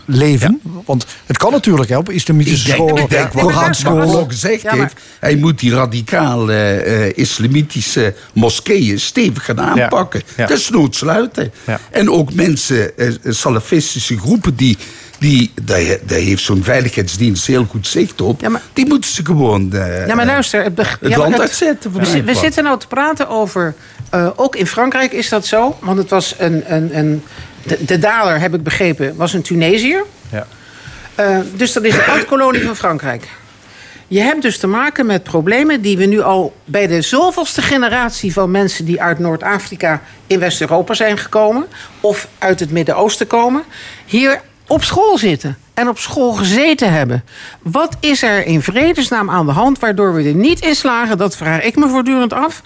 leven? 0.07 0.61
Want 0.85 1.07
het 1.27 1.37
kan 1.39 1.53
natuurlijk 1.53 1.89
hè, 1.91 1.97
op 1.97 2.11
islamitische 2.11 2.71
Ik 2.71 2.77
denk, 2.77 2.89
scholen, 2.89 3.03
ik 3.05 3.11
denk 3.11 3.33
wat. 3.33 3.53
Macron 3.53 4.31
gezegd 4.31 4.63
Ja, 4.63 4.75
heeft. 4.75 4.95
Hij 5.21 5.37
moet 5.37 5.59
die 5.59 5.71
radicale 5.75 6.55
eh, 6.55 7.13
islamitische 7.15 8.15
moskeeën 8.35 9.01
stevig 9.01 9.45
gaan 9.45 9.61
aanpakken. 9.61 10.23
Ja. 10.37 10.47
Desnoods 10.47 10.99
sluiten. 10.99 11.53
Ja. 11.67 11.81
En 11.91 12.11
ook 12.11 12.35
mensen, 12.35 12.99
eh, 12.99 13.13
salafistische 13.29 14.19
groepen 14.19 14.57
die... 14.57 14.77
die 15.23 15.53
daar, 15.63 15.83
daar 16.07 16.19
heeft 16.19 16.43
zo'n 16.43 16.63
veiligheidsdienst 16.63 17.47
heel 17.47 17.65
goed 17.71 17.87
zicht 17.87 18.21
op. 18.21 18.49
die 18.73 18.87
moeten 18.87 19.11
ze 19.11 19.25
gewoon 19.25 19.73
eh, 19.73 20.07
Ja, 20.07 20.15
maar 20.15 20.27
luister, 20.27 20.63
het, 20.65 20.99
ja, 21.01 21.19
land 21.19 21.33
het- 21.33 21.41
uitzetten. 21.41 21.93
We, 21.93 22.05
zi- 22.05 22.23
we 22.23 22.35
zitten 22.35 22.65
nou 22.65 22.79
te 22.79 22.87
praten 22.87 23.29
over. 23.29 23.75
eh, 24.11 24.29
ook 24.37 24.57
in 24.57 24.67
Frankrijk 24.67 25.13
is 25.13 25.29
dat 25.29 25.47
zo. 25.47 25.77
Want 25.81 25.99
het 25.99 26.11
was 26.11 26.35
een. 26.39 26.75
een, 26.75 26.99
een 26.99 27.23
de, 27.63 27.85
de 27.85 27.99
dader, 27.99 28.41
heb 28.41 28.55
ik 28.55 28.63
begrepen, 28.63 29.17
was 29.17 29.33
een 29.33 29.43
Tunesiër. 29.43 30.05
Ja. 30.31 30.47
Eh, 31.15 31.39
dus 31.57 31.73
dat 31.73 31.85
is 31.85 31.95
een 31.95 32.05
oud-kolonie 32.05 32.63
van 32.65 32.77
Frankrijk. 32.77 33.29
Je 34.09 34.21
hebt 34.21 34.43
dus 34.43 34.59
te 34.59 34.67
maken 34.67 35.07
met 35.07 35.23
problemen 35.23 35.81
die 35.81 35.97
we 35.97 36.05
nu 36.05 36.21
al 36.23 36.55
bij 36.65 36.87
de 36.87 37.03
zoveelste 37.03 37.63
generatie 37.63 38.33
van 38.33 38.51
mensen 38.51 38.85
die 38.85 39.03
uit 39.03 39.19
Noord-Afrika 39.19 40.03
in 40.27 40.39
West-Europa 40.39 40.95
zijn 40.95 41.19
gekomen, 41.19 41.67
of 42.01 42.29
uit 42.39 42.61
het 42.61 42.71
Midden-Oosten 42.71 43.27
komen, 43.27 43.63
hier 44.07 44.41
op 44.67 44.85
school 44.85 45.19
zitten 45.19 45.57
en 45.75 45.89
op 45.89 45.99
school 45.99 46.33
gezeten 46.33 46.93
hebben. 46.93 47.25
Wat 47.63 47.97
is 48.01 48.23
er 48.23 48.47
in 48.47 48.63
vredesnaam 48.63 49.31
aan 49.31 49.47
de 49.47 49.53
hand 49.53 49.79
waardoor 49.79 50.15
we 50.15 50.23
er 50.23 50.35
niet 50.35 50.61
in 50.61 50.75
slagen, 50.75 51.19
dat 51.19 51.37
vraag 51.37 51.63
ik 51.63 51.77
me 51.77 51.89
voortdurend 51.89 52.33
af, 52.33 52.63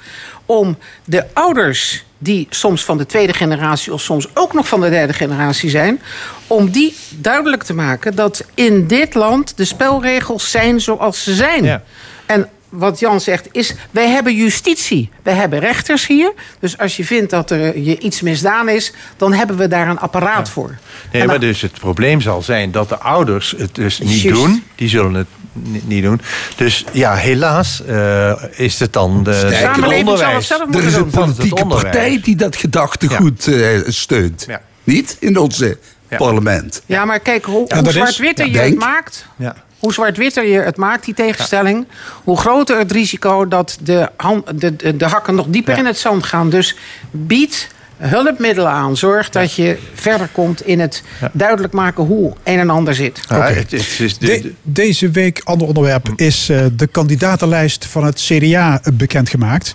om 0.47 0.79
de 1.05 1.25
ouders 1.33 2.05
die 2.19 2.47
soms 2.51 2.85
van 2.85 2.99
de 2.99 3.07
tweede 3.07 3.33
generatie 3.33 3.93
of 3.93 4.01
soms 4.01 4.29
ook 4.35 4.53
nog 4.53 4.69
van 4.69 4.81
de 4.81 4.91
derde 4.91 5.13
generatie 5.13 5.71
zijn, 5.71 6.03
om 6.47 6.71
die 6.71 6.97
duidelijk 7.11 7.63
te 7.63 7.75
maken 7.75 8.15
dat 8.15 8.45
in 8.55 8.87
dit 8.87 9.15
land 9.15 9.57
de 9.57 9.65
spelregels 9.65 10.51
zijn 10.51 10.81
zoals 10.81 11.23
ze 11.23 11.35
zijn. 11.35 11.83
En 12.27 12.49
wat 12.69 12.99
Jan 12.99 13.21
zegt, 13.21 13.49
is... 13.53 13.75
wij 13.91 14.09
hebben 14.09 14.35
justitie. 14.35 15.11
Wij 15.23 15.35
hebben 15.35 15.59
rechters 15.59 16.07
hier. 16.07 16.33
Dus 16.59 16.79
als 16.79 16.97
je 16.97 17.05
vindt 17.05 17.31
dat 17.31 17.51
er 17.51 17.79
je 17.79 17.99
iets 17.99 18.21
misdaan 18.21 18.69
is... 18.69 18.93
dan 19.17 19.33
hebben 19.33 19.57
we 19.57 19.69
daar 19.69 19.89
een 19.89 19.99
apparaat 19.99 20.49
voor. 20.51 20.75
Nee, 21.13 21.25
maar 21.25 21.41
dus 21.41 21.61
het 21.61 21.73
probleem 21.73 22.21
zal 22.21 22.43
zijn 22.43 22.71
dat 22.71 22.89
de 22.89 22.99
ouders 22.99 23.55
het 23.59 23.75
dus 23.75 23.99
niet 23.99 24.29
doen. 24.29 24.65
Die 24.75 24.89
zullen 24.89 25.15
het 25.15 25.27
ni- 25.53 25.83
niet 25.85 26.03
doen. 26.03 26.21
Dus 26.57 26.85
ja, 26.93 27.15
helaas 27.15 27.85
eh, 27.85 28.33
is 28.51 28.79
het 28.79 28.93
dan 28.93 29.23
de, 29.25 29.33
Sterker 29.35 29.57
het 29.59 29.75
samenleving 29.75 30.07
zal 30.07 30.17
het 30.17 30.25
onderwijs. 30.25 30.47
zelf 30.47 30.61
Er 30.61 30.67
moeten 30.69 30.89
is 30.89 30.95
een 30.95 31.03
doen. 31.03 31.11
politieke 31.11 31.67
partij 31.67 32.21
die 32.23 32.37
dat 32.37 32.57
gedachtegoed 32.57 33.47
eh, 33.47 33.69
steunt. 33.87 34.45
Ja. 34.49 34.61
Niet 34.85 35.17
in 35.21 35.39
onze 35.39 35.79
parlement. 36.09 36.83
Ja, 36.87 37.05
maar 37.05 37.21
kijk, 37.21 37.45
hoe, 37.45 37.65
Ja, 37.69 37.83
hoe 37.83 37.93
ja, 37.93 38.07
je 38.25 38.35
denk. 38.35 38.57
het 38.57 38.79
maakt... 38.79 39.27
Ja. 39.37 39.55
Hoe 39.87 39.95
zwart-witter 39.95 40.47
je 40.47 40.59
het 40.59 40.77
maakt, 40.77 41.05
die 41.05 41.15
tegenstelling... 41.15 41.87
hoe 42.25 42.39
groter 42.39 42.79
het 42.79 42.93
risico 42.93 43.49
dat 43.49 43.79
de, 43.81 44.09
hand, 44.17 44.61
de, 44.61 44.77
de, 44.77 44.97
de 44.97 45.05
hakken 45.05 45.35
nog 45.35 45.47
dieper 45.49 45.79
in 45.79 45.87
het 45.87 45.99
zand 45.99 46.25
gaan. 46.25 46.51
Dus 46.51 46.77
bied 47.11 47.69
hulpmiddelen 47.97 48.71
aan. 48.71 48.97
Zorg 48.97 49.31
dat 49.31 49.55
je 49.55 49.79
verder 49.95 50.29
komt 50.33 50.67
in 50.67 50.81
het 50.81 51.03
duidelijk 51.33 51.73
maken 51.73 52.05
hoe 52.05 52.33
een 52.45 52.59
en 52.59 52.71
ander 52.71 52.95
zit. 52.95 53.21
Ja, 53.29 53.43
het, 53.43 53.71
het 53.71 53.73
is 54.01 54.19
de- 54.19 54.27
De- 54.27 54.53
deze 54.63 55.11
week, 55.11 55.41
ander 55.45 55.67
onderwerp, 55.69 56.13
is 56.17 56.49
eh, 56.49 56.65
de 56.73 56.87
kandidatenlijst 56.87 57.87
van 57.87 58.05
het 58.05 58.21
CDA 58.21 58.81
bekendgemaakt. 58.95 59.73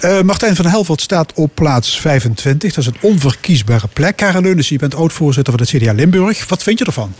Eh 0.00 0.20
Martijn 0.20 0.56
van 0.56 0.66
Helvoort 0.66 1.00
staat 1.00 1.32
op 1.34 1.50
plaats 1.54 2.00
25. 2.00 2.74
Dat 2.74 2.84
is 2.84 2.90
een 2.90 3.08
onverkiesbare 3.10 3.88
plek. 3.92 4.16
Karel 4.16 4.42
Leunis, 4.42 4.68
je 4.68 4.78
bent 4.78 4.94
oud-voorzitter 4.94 5.52
van 5.58 5.62
het 5.66 5.70
CDA 5.82 5.92
Limburg. 5.92 6.48
Wat 6.48 6.62
vind 6.62 6.78
je 6.78 6.84
ervan? 6.84 7.14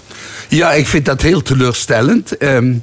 Ja, 0.48 0.72
ik 0.72 0.86
vind 0.86 1.04
dat 1.04 1.22
heel 1.22 1.42
teleurstellend. 1.42 2.36
Ehm, 2.36 2.74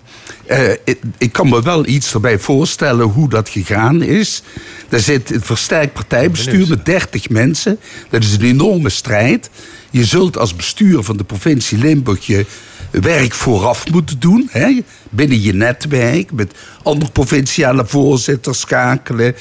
eh, 0.47 0.71
ik, 0.83 0.99
ik 1.17 1.31
kan 1.31 1.49
me 1.49 1.61
wel 1.61 1.85
iets 1.87 2.13
erbij 2.13 2.39
voorstellen 2.39 3.05
hoe 3.05 3.29
dat 3.29 3.49
gegaan 3.49 4.01
is. 4.01 4.43
Er 4.89 4.99
zit 4.99 5.31
een 5.31 5.41
versterkt 5.41 5.93
partijbestuur 5.93 6.67
met 6.67 6.85
30 6.85 7.29
mensen. 7.29 7.79
Dat 8.09 8.23
is 8.23 8.33
een 8.33 8.41
enorme 8.41 8.89
strijd. 8.89 9.49
Je 9.89 10.05
zult 10.05 10.37
als 10.37 10.55
bestuur 10.55 11.03
van 11.03 11.17
de 11.17 11.23
provincie 11.23 11.77
Limburg 11.77 12.25
je 12.25 12.45
werk 12.91 13.33
vooraf 13.33 13.91
moeten 13.91 14.19
doen. 14.19 14.49
Hè? 14.51 14.79
Binnen 15.09 15.41
je 15.41 15.53
netwerk, 15.53 16.31
met 16.31 16.53
andere 16.83 17.11
provinciale 17.11 17.85
voorzitters 17.85 18.59
schakelen. 18.59 19.35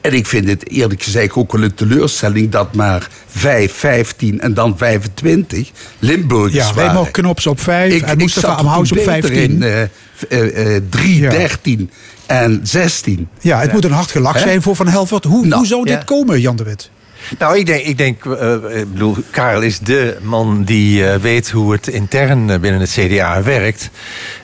En 0.00 0.12
ik 0.12 0.26
vind 0.26 0.48
het 0.48 0.70
eerlijk 0.70 1.02
gezegd 1.02 1.34
ook 1.34 1.52
wel 1.52 1.62
een 1.62 1.74
teleurstelling 1.74 2.50
dat 2.50 2.74
maar 2.74 3.08
5, 3.26 3.72
15 3.72 4.40
en 4.40 4.54
dan 4.54 4.78
25 4.78 5.70
Limburgers 5.98 6.54
Ja, 6.54 6.74
wij 6.74 6.74
waren. 6.74 6.94
mogen 6.94 7.12
Knops 7.12 7.46
op 7.46 7.60
5 7.60 8.02
en 8.02 8.16
Mustafa 8.16 8.46
zat 8.46 8.58
er 8.58 8.64
Amhaus 8.64 8.90
op 8.90 8.96
beter 8.96 9.12
15. 9.12 9.62
In, 9.62 9.88
eh, 10.28 10.76
eh, 10.76 10.82
3, 10.90 11.20
13 11.28 11.90
en 12.26 12.60
16. 12.62 13.28
Ja, 13.40 13.60
het 13.60 13.72
moet 13.72 13.84
een 13.84 13.92
hard 13.92 14.10
gelach 14.10 14.38
zijn 14.38 14.62
voor 14.62 14.76
Van 14.76 14.88
Helvoort. 14.88 15.24
Hoe, 15.24 15.54
hoe 15.54 15.66
zou 15.66 15.84
dit 15.84 15.92
ja. 15.94 16.02
komen, 16.04 16.40
Jan 16.40 16.56
de 16.56 16.64
Wit? 16.64 16.90
Nou, 17.38 17.58
ik 17.58 17.66
denk, 17.66 17.84
ik 17.84 17.98
denk 17.98 18.24
eh, 18.24 18.52
ik 18.80 18.92
bedoel, 18.92 19.16
Karel 19.30 19.60
is 19.62 19.78
de 19.78 20.16
man 20.22 20.64
die 20.64 21.06
eh, 21.06 21.20
weet 21.20 21.50
hoe 21.50 21.72
het 21.72 21.86
intern 21.86 22.50
eh, 22.50 22.58
binnen 22.58 22.80
het 22.80 22.90
CDA 22.90 23.42
werkt. 23.42 23.90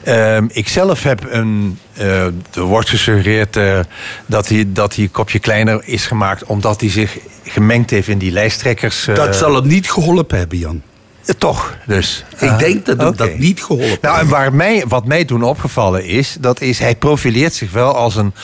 Ehm, 0.03 0.47
ik 0.49 0.69
zelf 0.69 1.03
heb 1.03 1.27
een, 1.31 1.79
eh, 1.93 2.25
er 2.25 2.33
wordt 2.63 2.89
gesuggereerd 2.89 3.57
eh, 3.57 3.81
dat, 4.27 4.49
hij, 4.49 4.65
dat 4.69 4.95
hij 4.95 5.05
een 5.05 5.11
kopje 5.11 5.39
kleiner 5.39 5.81
is 5.85 6.07
gemaakt 6.07 6.45
omdat 6.45 6.81
hij 6.81 6.91
zich 6.91 7.19
gemengd 7.45 7.91
heeft 7.91 8.09
in 8.09 8.19
die 8.19 8.33
lijsttrekkers. 8.33 9.07
eh, 9.07 9.15
Dat 9.15 9.37
zal 9.37 9.55
hem 9.55 9.67
niet 9.67 9.91
geholpen 9.91 10.39
hebben, 10.39 10.59
Jan. 10.59 10.83
Toch, 11.39 11.77
dus. 11.87 12.25
Ik 12.39 12.59
denk 12.59 12.87
dat 12.87 12.99
hem 12.99 13.17
dat 13.17 13.39
niet 13.39 13.63
geholpen 13.63 13.99
Nou, 14.01 14.15
en 14.15 14.21
heeft. 14.21 14.31
waar 14.31 14.55
mij, 14.55 14.85
wat 14.89 15.05
mij 15.07 15.25
toen 15.25 15.43
opgevallen 15.43 16.05
is, 16.05 16.37
dat 16.41 16.61
is 16.61 16.79
hij 16.79 16.95
profileert 16.97 17.55
zich 17.55 17.73
wel 17.73 17.95
als 17.97 18.17
een 18.17 18.35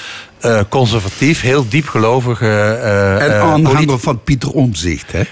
eh, 0.41 0.61
conservatief, 0.69 1.41
heel 1.41 1.69
diepgelovige. 1.69 2.47
eh, 2.83 3.23
En 3.23 3.31
eh, 3.31 3.41
aanhanger 3.41 3.99
van 3.99 4.23
Pieter 4.23 4.51
Omzicht, 4.51 5.13
hè? 5.13 5.23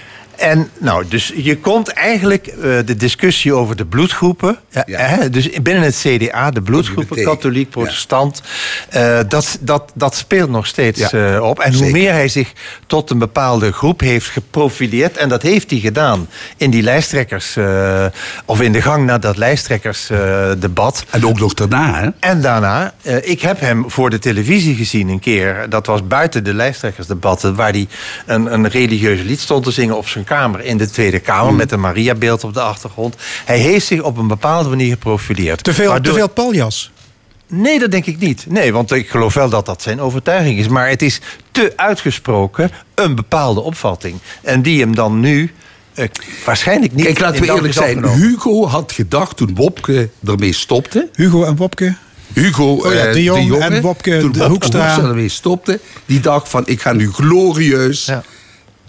En 0.41 0.69
nou, 0.77 1.05
dus 1.07 1.33
je 1.35 1.57
komt 1.57 1.87
eigenlijk 1.87 2.47
eh, 2.47 2.55
de 2.85 2.95
discussie 2.97 3.53
over 3.53 3.75
de 3.75 3.85
bloedgroepen. 3.85 4.57
Ja, 4.69 4.83
Hè, 4.85 5.29
dus 5.29 5.49
binnen 5.61 5.83
het 5.83 5.95
CDA, 6.07 6.51
de 6.51 6.61
bloedgroepen, 6.61 7.23
katholiek, 7.23 7.69
protestant. 7.69 8.41
eh, 8.89 9.19
dat, 9.27 9.57
dat, 9.61 9.91
dat 9.93 10.15
speelt 10.15 10.49
nog 10.49 10.65
steeds 10.67 11.09
Ja, 11.09 11.35
eh, 11.35 11.43
op. 11.43 11.59
En 11.59 11.73
hoe 11.73 11.89
meer 11.91 12.11
hij 12.11 12.27
zich 12.27 12.51
tot 12.87 13.09
een 13.09 13.17
bepaalde 13.19 13.71
groep 13.71 13.99
heeft 13.99 14.27
geprofileerd. 14.27 15.17
En 15.17 15.29
dat 15.29 15.41
heeft 15.41 15.69
hij 15.69 15.79
gedaan 15.79 16.27
in 16.57 16.69
die 16.71 16.81
lijsttrekkers. 16.83 17.55
eh, 17.55 18.05
of 18.45 18.61
in 18.61 18.71
de 18.71 18.81
gang 18.81 19.05
naar 19.05 19.19
dat 19.19 19.37
lijsttrekkersdebat. 19.37 21.05
En 21.09 21.25
ook 21.25 21.39
nog 21.39 21.53
daarna, 21.53 21.99
hè? 22.01 22.09
En 22.19 22.41
daarna, 22.41 22.93
eh, 23.01 23.15
ik 23.29 23.41
heb 23.41 23.59
hem 23.59 23.83
voor 23.91 24.09
de 24.09 24.19
televisie 24.19 24.75
gezien 24.75 25.07
een 25.07 25.19
keer. 25.19 25.65
Dat 25.69 25.85
was 25.85 26.07
buiten 26.07 26.43
de 26.43 26.53
lijsttrekkersdebatten. 26.53 27.55
Waar 27.55 27.71
hij 27.71 27.87
een, 28.25 28.53
een 28.53 28.67
religieus 28.67 29.21
lied 29.21 29.39
stond 29.39 29.63
te 29.63 29.71
zingen 29.71 29.97
op 29.97 30.07
zijn 30.07 30.23
kamer 30.35 30.63
in 30.63 30.77
de 30.77 30.89
Tweede 30.89 31.19
Kamer. 31.19 31.53
Met 31.53 31.71
een 31.71 31.79
Mariabeeld 31.79 32.43
op 32.43 32.53
de 32.53 32.61
achtergrond. 32.61 33.15
Hij 33.45 33.57
heeft 33.59 33.85
zich 33.85 34.01
op 34.01 34.17
een 34.17 34.27
bepaalde 34.27 34.69
manier 34.69 34.91
geprofileerd. 34.91 35.63
Te 35.63 35.73
veel, 35.73 35.89
Waardoor- 35.89 36.13
te 36.13 36.19
veel 36.19 36.29
paljas. 36.29 36.91
Nee, 37.47 37.79
dat 37.79 37.91
denk 37.91 38.05
ik 38.05 38.19
niet. 38.19 38.45
Nee, 38.49 38.73
want 38.73 38.91
ik 38.91 39.09
geloof 39.09 39.33
wel 39.33 39.49
dat 39.49 39.65
dat 39.65 39.81
zijn 39.81 40.01
overtuiging 40.01 40.59
is. 40.59 40.67
Maar 40.67 40.89
het 40.89 41.01
is 41.01 41.19
te 41.51 41.73
uitgesproken 41.75 42.71
een 42.95 43.15
bepaalde 43.15 43.59
opvatting. 43.61 44.15
En 44.41 44.61
die 44.61 44.79
hem 44.81 44.95
dan 44.95 45.19
nu 45.19 45.51
eh, 45.93 46.07
waarschijnlijk 46.45 46.93
niet 46.93 47.05
Kijk, 47.05 47.19
laten 47.19 47.41
we 47.41 47.53
eerlijk 47.53 47.73
zijn. 47.73 48.05
Hugo 48.09 48.67
had 48.67 48.91
gedacht 48.91 49.37
toen 49.37 49.55
Wopke 49.55 50.09
ermee 50.25 50.53
stopte. 50.53 51.09
Hugo 51.15 51.43
en 51.43 51.55
Wopke. 51.55 51.95
Hugo 52.33 52.73
Oh 52.73 52.93
ja, 52.93 53.05
eh, 53.05 53.13
de 53.13 53.23
Jong 53.23 53.55
en 53.59 53.81
Wopke 53.81 54.17
toen 54.19 54.31
de 54.31 54.37
Wopke 54.39 54.51
Hoekstra. 54.51 54.97
ermee 54.97 55.29
stopte. 55.29 55.79
Die 56.05 56.19
dacht 56.19 56.49
van, 56.49 56.63
ik 56.67 56.81
ga 56.81 56.91
nu 56.93 57.11
glorieus 57.11 58.05
Ja. 58.05 58.23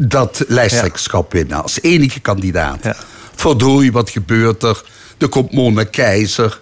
Dat 0.09 0.45
lijsttrekkerschap 0.49 1.33
winnen. 1.33 1.63
Als 1.63 1.79
enige 1.83 2.21
kandidaat. 2.21 2.79
Ja. 2.85 2.97
Verdorie, 3.35 3.93
wat 3.93 4.11
gebeurt 4.11 4.63
er? 4.63 4.83
Er 5.19 5.29
komt 5.29 5.53
Mona 5.53 5.85
Keizer. 5.85 6.61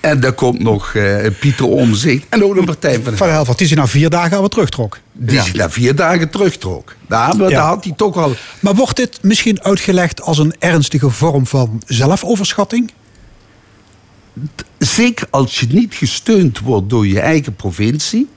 En 0.00 0.24
er 0.24 0.32
komt 0.32 0.58
nog 0.62 0.94
eh, 0.94 1.26
Pieter 1.40 1.66
Omzicht. 1.66 2.26
En 2.28 2.44
ook 2.44 2.54
de 2.54 2.64
Partij 2.64 3.00
van 3.02 3.16
Van 3.16 3.28
Helvoort, 3.28 3.58
die 3.58 3.66
zich 3.66 3.76
na 3.76 3.86
vier 3.86 4.10
dagen 4.10 4.32
alweer 4.32 4.48
terugtrok. 4.50 4.98
Die 5.12 5.42
zich 5.42 5.54
na 5.54 5.70
vier 5.70 5.94
dagen 5.94 6.30
terugtrok. 6.30 6.94
Nou, 7.08 7.36
maar 7.36 7.50
Ja. 7.50 7.56
daar 7.56 7.66
had 7.68 7.84
hij 7.84 7.92
toch 7.96 8.16
al... 8.16 8.34
Maar 8.60 8.74
wordt 8.74 8.96
dit 8.96 9.18
misschien 9.22 9.62
uitgelegd 9.62 10.20
als 10.22 10.38
een 10.38 10.54
ernstige 10.58 11.10
vorm 11.10 11.46
van 11.46 11.82
zelfoverschatting? 11.86 12.92
Zeker 14.78 15.26
als 15.30 15.60
je 15.60 15.66
niet 15.70 15.94
gesteund 15.94 16.58
wordt 16.58 16.90
door 16.90 17.06
je 17.06 17.20
eigen 17.20 17.54
provincie... 17.54 18.28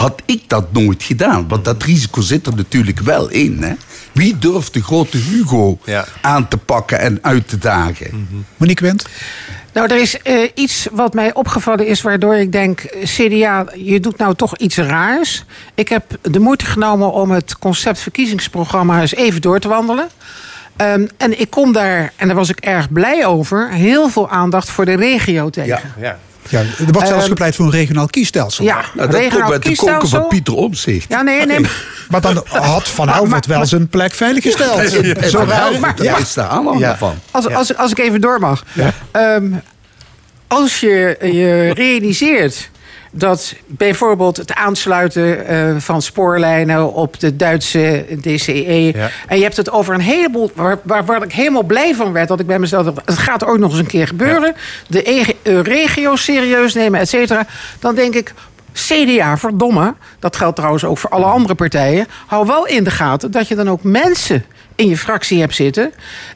had 0.00 0.22
ik 0.24 0.42
dat 0.46 0.72
nooit 0.72 1.02
gedaan. 1.02 1.48
Want 1.48 1.64
dat 1.64 1.82
risico 1.82 2.20
zit 2.20 2.46
er 2.46 2.54
natuurlijk 2.56 3.00
wel 3.00 3.28
in. 3.28 3.62
Hè? 3.62 3.72
Wie 4.12 4.38
durft 4.38 4.74
de 4.74 4.82
grote 4.82 5.16
Hugo 5.16 5.78
Ja. 5.84 6.04
aan 6.20 6.48
te 6.48 6.56
pakken 6.56 6.98
en 7.00 7.18
uit 7.22 7.48
te 7.48 7.58
dagen? 7.58 8.28
Monique 8.56 8.86
Wendt? 8.86 9.08
Nou, 9.72 9.92
er 9.92 10.00
is 10.00 10.22
eh, 10.22 10.50
iets 10.54 10.86
wat 10.92 11.14
mij 11.14 11.34
opgevallen 11.34 11.86
is 11.86 12.02
waardoor 12.02 12.34
ik 12.34 12.52
denk... 12.52 12.80
CDA, 13.04 13.66
je 13.74 14.00
doet 14.00 14.18
nou 14.18 14.34
toch 14.34 14.56
iets 14.56 14.76
raars. 14.76 15.44
Ik 15.74 15.88
heb 15.88 16.18
de 16.22 16.40
moeite 16.40 16.64
genomen 16.66 17.12
om 17.12 17.30
het 17.30 17.58
concept 17.58 17.98
verkiezingsprogramma... 17.98 19.00
eens 19.00 19.14
even 19.14 19.40
door 19.40 19.58
te 19.60 19.68
wandelen. 19.68 20.08
Ehm, 20.76 21.06
en 21.16 21.40
ik 21.40 21.50
kom 21.50 21.72
daar, 21.72 22.12
en 22.16 22.26
daar 22.26 22.36
was 22.36 22.48
ik 22.48 22.58
erg 22.60 22.92
blij 22.92 23.26
over... 23.26 23.70
heel 23.70 24.08
veel 24.08 24.28
aandacht 24.30 24.70
voor 24.70 24.84
de 24.84 24.96
regio 24.96 25.50
tegen. 25.50 25.68
Ja. 25.68 25.80
Ja, 26.00 26.18
er 26.58 26.66
wordt 26.92 27.06
zelfs 27.08 27.20
Ehm, 27.22 27.28
gepleit 27.28 27.54
voor 27.56 27.64
een 27.64 27.70
regionaal 27.70 28.06
kiesstelsel. 28.06 28.64
Ja, 28.64 28.74
Nou, 28.74 28.86
dat 28.94 29.06
komt 29.06 29.12
regionaal 29.22 29.50
met 29.50 29.62
de 29.62 29.74
koken 29.76 30.08
van 30.08 30.28
Pieter 30.28 30.54
Omzicht. 30.54 31.06
Ja, 31.08 31.22
nee, 31.22 31.46
nee. 31.46 31.60
Maar 32.08 32.20
dan 32.20 32.44
had 32.48 32.88
Van 32.88 33.08
Helvoort 33.08 33.46
wel 33.46 33.66
zijn 33.66 33.88
plek 33.88 34.12
veilig 34.14 34.42
gesteld. 34.42 34.90
Zo 35.30 35.44
raar. 35.48 35.80
maar- 35.80 35.96
Daar 35.96 36.20
is 36.20 36.32
de 36.32 36.42
aanhanger 36.42 36.80
Ja. 36.80 36.96
van. 36.96 37.14
Als, 37.30 37.48
als, 37.48 37.76
als 37.76 37.90
ik 37.90 37.98
even 37.98 38.20
door 38.20 38.40
mag. 38.40 38.64
Ehm, 39.10 39.44
als 40.48 40.80
je 40.80 41.16
je 41.20 41.70
realiseert 41.74 42.70
dat 43.10 43.54
bijvoorbeeld 43.66 44.36
het 44.36 44.54
aansluiten 44.54 45.46
eh, 45.46 45.76
van 45.78 46.02
spoorlijnen 46.02 46.92
op 46.92 47.20
de 47.20 47.36
Duitse 47.36 48.06
DCE. 48.20 48.92
Ja. 48.94 49.10
En 49.28 49.36
je 49.36 49.42
hebt 49.42 49.56
het 49.56 49.70
over 49.70 49.94
een 49.94 50.00
heleboel. 50.00 50.50
Waar, 50.54 50.78
waar, 50.82 51.04
waar 51.04 51.22
ik 51.22 51.32
helemaal 51.32 51.62
blij 51.62 51.94
van 51.94 52.12
werd. 52.12 52.28
Dat 52.28 52.40
ik 52.40 52.46
bij 52.46 52.58
mezelf 52.58 52.86
het 53.04 53.18
gaat 53.18 53.44
ook 53.44 53.58
nog 53.58 53.70
eens 53.70 53.78
een 53.80 53.86
keer 53.86 54.06
gebeuren. 54.06 54.54
De 54.86 55.02
ege- 55.02 55.36
eh, 55.42 55.60
regio 55.60 56.16
serieus 56.16 56.74
nemen, 56.74 57.00
et 57.00 57.08
cetera. 57.08 57.46
Dan 57.78 57.94
denk 57.94 58.14
ik. 58.14 58.34
CDA, 58.72 59.36
verdomme, 59.36 59.94
dat 60.18 60.36
geldt 60.36 60.56
trouwens 60.56 60.84
ook 60.84 60.98
voor 60.98 61.10
alle 61.10 61.24
andere 61.24 61.54
partijen. 61.54 62.06
Hou 62.26 62.46
wel 62.46 62.66
in 62.66 62.84
de 62.84 62.90
gaten 62.90 63.30
dat 63.30 63.48
je 63.48 63.54
dan 63.54 63.70
ook 63.70 63.82
mensen 63.82 64.44
in 64.74 64.88
je 64.88 64.96
fractie 64.96 65.40
hebt 65.40 65.54
zitten. 65.54 65.92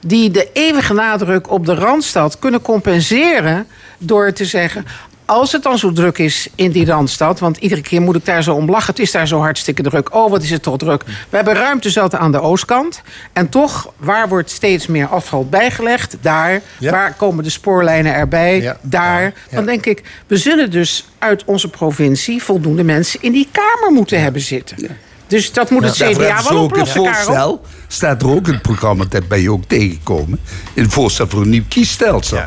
die 0.06 0.30
de 0.30 0.48
eeuwige 0.52 0.94
nadruk 0.94 1.50
op 1.50 1.66
de 1.66 1.74
randstad 1.74 2.38
kunnen 2.38 2.62
compenseren. 2.62 3.66
door 3.98 4.32
te 4.32 4.44
zeggen. 4.44 4.86
Als 5.26 5.52
het 5.52 5.62
dan 5.62 5.78
zo 5.78 5.92
druk 5.92 6.18
is 6.18 6.48
in 6.54 6.70
die 6.70 6.86
Randstad... 6.86 7.38
want 7.40 7.56
iedere 7.56 7.80
keer 7.80 8.02
moet 8.02 8.16
ik 8.16 8.24
daar 8.24 8.42
zo 8.42 8.54
om 8.54 8.70
lachen. 8.70 8.86
Het 8.86 8.98
is 8.98 9.10
daar 9.10 9.28
zo 9.28 9.38
hartstikke 9.38 9.82
druk. 9.82 10.14
Oh, 10.14 10.30
wat 10.30 10.42
is 10.42 10.50
het 10.50 10.62
toch 10.62 10.76
druk. 10.76 11.04
We 11.04 11.36
hebben 11.36 11.54
ruimte 11.54 11.90
zat 11.90 12.14
aan 12.14 12.32
de 12.32 12.40
oostkant. 12.40 13.02
En 13.32 13.48
toch, 13.48 13.92
waar 13.96 14.28
wordt 14.28 14.50
steeds 14.50 14.86
meer 14.86 15.06
afval 15.06 15.46
bijgelegd? 15.46 16.16
Daar. 16.20 16.60
Ja. 16.78 16.90
Waar 16.90 17.14
komen 17.14 17.44
de 17.44 17.50
spoorlijnen 17.50 18.14
erbij? 18.14 18.76
Daar. 18.80 19.34
Dan 19.50 19.66
denk 19.66 19.86
ik, 19.86 20.02
we 20.26 20.36
zullen 20.36 20.70
dus 20.70 21.06
uit 21.18 21.44
onze 21.44 21.68
provincie... 21.68 22.42
voldoende 22.42 22.84
mensen 22.84 23.22
in 23.22 23.32
die 23.32 23.48
Kamer 23.52 23.92
moeten 23.92 24.22
hebben 24.22 24.40
zitten. 24.40 24.96
Dus 25.26 25.52
dat 25.52 25.70
moet 25.70 25.84
het 25.84 25.94
CDA 25.94 26.16
wel 26.16 26.58
ook 26.58 26.76
een 26.76 26.80
oplossen, 26.80 27.02
Karel. 27.02 27.14
voorstel. 27.24 27.62
Staat 27.88 28.22
er 28.22 28.28
ook 28.28 28.46
in 28.46 28.52
het 28.52 28.62
programma, 28.62 29.04
dat 29.08 29.28
ben 29.28 29.40
je 29.40 29.50
ook 29.52 29.64
tegengekomen. 29.64 30.38
In 30.74 30.82
het 30.82 30.92
voorstel 30.92 31.28
voor 31.28 31.42
een 31.42 31.48
nieuw 31.48 31.62
kiesstelsel. 31.68 32.38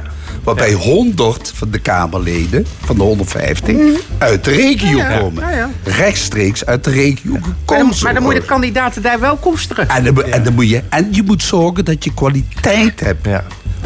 Waarbij 0.44 0.74
100 0.74 1.52
van 1.56 1.70
de 1.72 1.80
Kamerleden, 1.80 2.66
van 2.86 2.96
de 2.98 3.04
150, 3.04 3.76
uit 4.18 4.44
de 4.44 4.52
regio 4.52 4.98
Ja, 4.98 5.10
ja. 5.10 5.20
komen. 5.20 5.44
Ja, 5.50 5.56
ja. 5.58 5.70
Rechtstreeks 5.84 6.66
uit 6.66 6.84
de 6.84 6.90
regio 6.92 7.32
Maar 7.32 7.78
dan, 7.78 7.94
maar 8.04 8.14
dan 8.14 8.24
moet 8.24 8.34
je 8.34 8.40
de 8.40 8.46
kandidaten 8.46 9.02
daar 9.02 9.20
wel 9.20 9.36
koesteren. 9.36 9.90
En, 9.90 10.04
dan, 10.04 10.14
moet- 10.14 10.24
en, 10.24 10.44
dan 10.44 10.54
moet 10.54 10.70
je, 10.70 10.82
en 10.90 11.08
je 11.12 11.24
moet 11.24 11.44
zorgen 11.44 11.86
dat 11.86 12.04
je 12.04 12.14
kwaliteit 12.14 13.00
hebt. 13.00 13.28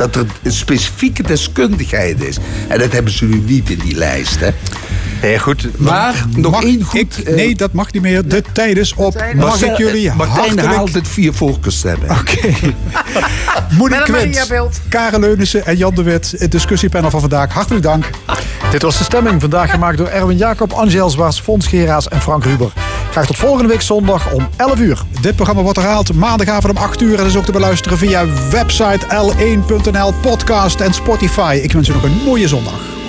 Dat 0.02 0.15
er 0.15 0.26
een 0.44 0.52
specifieke 0.52 1.23
deskundigheid 1.23 2.23
is. 2.23 2.38
En 2.68 2.80
dat 2.80 2.91
hebben 2.91 3.11
ze 3.11 3.26
nu 3.26 3.41
niet 3.45 3.69
in 3.69 3.80
die 3.80 3.95
lijst. 3.95 4.40
Hè. 4.40 4.49
Nee, 5.22 5.40
goed. 5.40 5.68
Maar 5.78 6.26
nog 6.36 6.52
Mag 6.52 6.64
één 6.64 6.84
goed... 6.84 6.99
ik- 6.99 7.36
nee, 7.36 7.56
dat 7.56 7.73
mag 7.73 7.91
niet 7.91 8.02
meer. 8.02 8.28
De 8.28 8.44
tijd 8.53 8.78
is 8.78 8.94
op. 8.94 9.23
Mag 9.36 9.61
ik 9.61 9.78
jullie 9.78 10.11
Martijn 10.14 10.38
hartelijk... 10.38 10.68
haalt 10.68 10.94
het 10.94 11.07
vier 11.07 11.34
voorkeurstemmen. 11.34 12.10
Oké. 12.10 12.48
Met 13.80 13.91
een 13.91 14.03
Quint. 14.03 14.82
Karen 14.90 15.19
Leunissen 15.19 15.65
en 15.65 15.78
Jan 15.78 15.95
de 15.95 16.03
Wit. 16.03 16.34
Het 16.38 16.52
discussiepanel 16.52 17.10
van 17.10 17.19
vandaag. 17.19 17.53
Hartelijk 17.53 17.84
dank. 17.84 18.10
Dit 18.72 18.82
was 18.82 18.98
de 18.98 19.03
stemming. 19.03 19.41
Vandaag 19.41 19.72
gemaakt 19.72 19.98
door 19.98 20.07
Erwin 20.07 20.38
Jacob, 20.38 20.72
Angel 20.72 21.10
Zwaars, 21.10 21.40
Fons 21.40 21.68
Geraas 21.68 22.07
en 22.07 22.22
Frank 22.22 22.44
Ruber. 22.44 22.72
Graag 23.11 23.26
tot 23.26 23.38
volgende 23.38 23.68
week 23.68 23.82
zondag 23.82 24.32
om 24.32 24.49
11 24.57 24.80
uur. 24.80 25.02
Dit 25.22 25.36
programma 25.36 25.61
wordt 25.61 25.78
herhaald 25.78 26.14
maandagavond 26.14 26.78
om 26.78 26.84
8 26.84 27.02
uur. 27.02 27.19
En 27.19 27.26
is 27.26 27.36
ook 27.36 27.45
te 27.45 27.52
beluisteren 27.52 27.98
via 27.98 28.26
website 28.49 28.99
l1.nl, 29.07 29.90
podcast 30.22 30.80
en 30.80 30.93
Spotify. 30.93 31.59
Ik 31.63 31.72
wens 31.72 31.89
u 31.89 31.93
nog 31.93 32.03
een 32.03 32.23
mooie 32.26 32.47
zondag. 32.47 33.01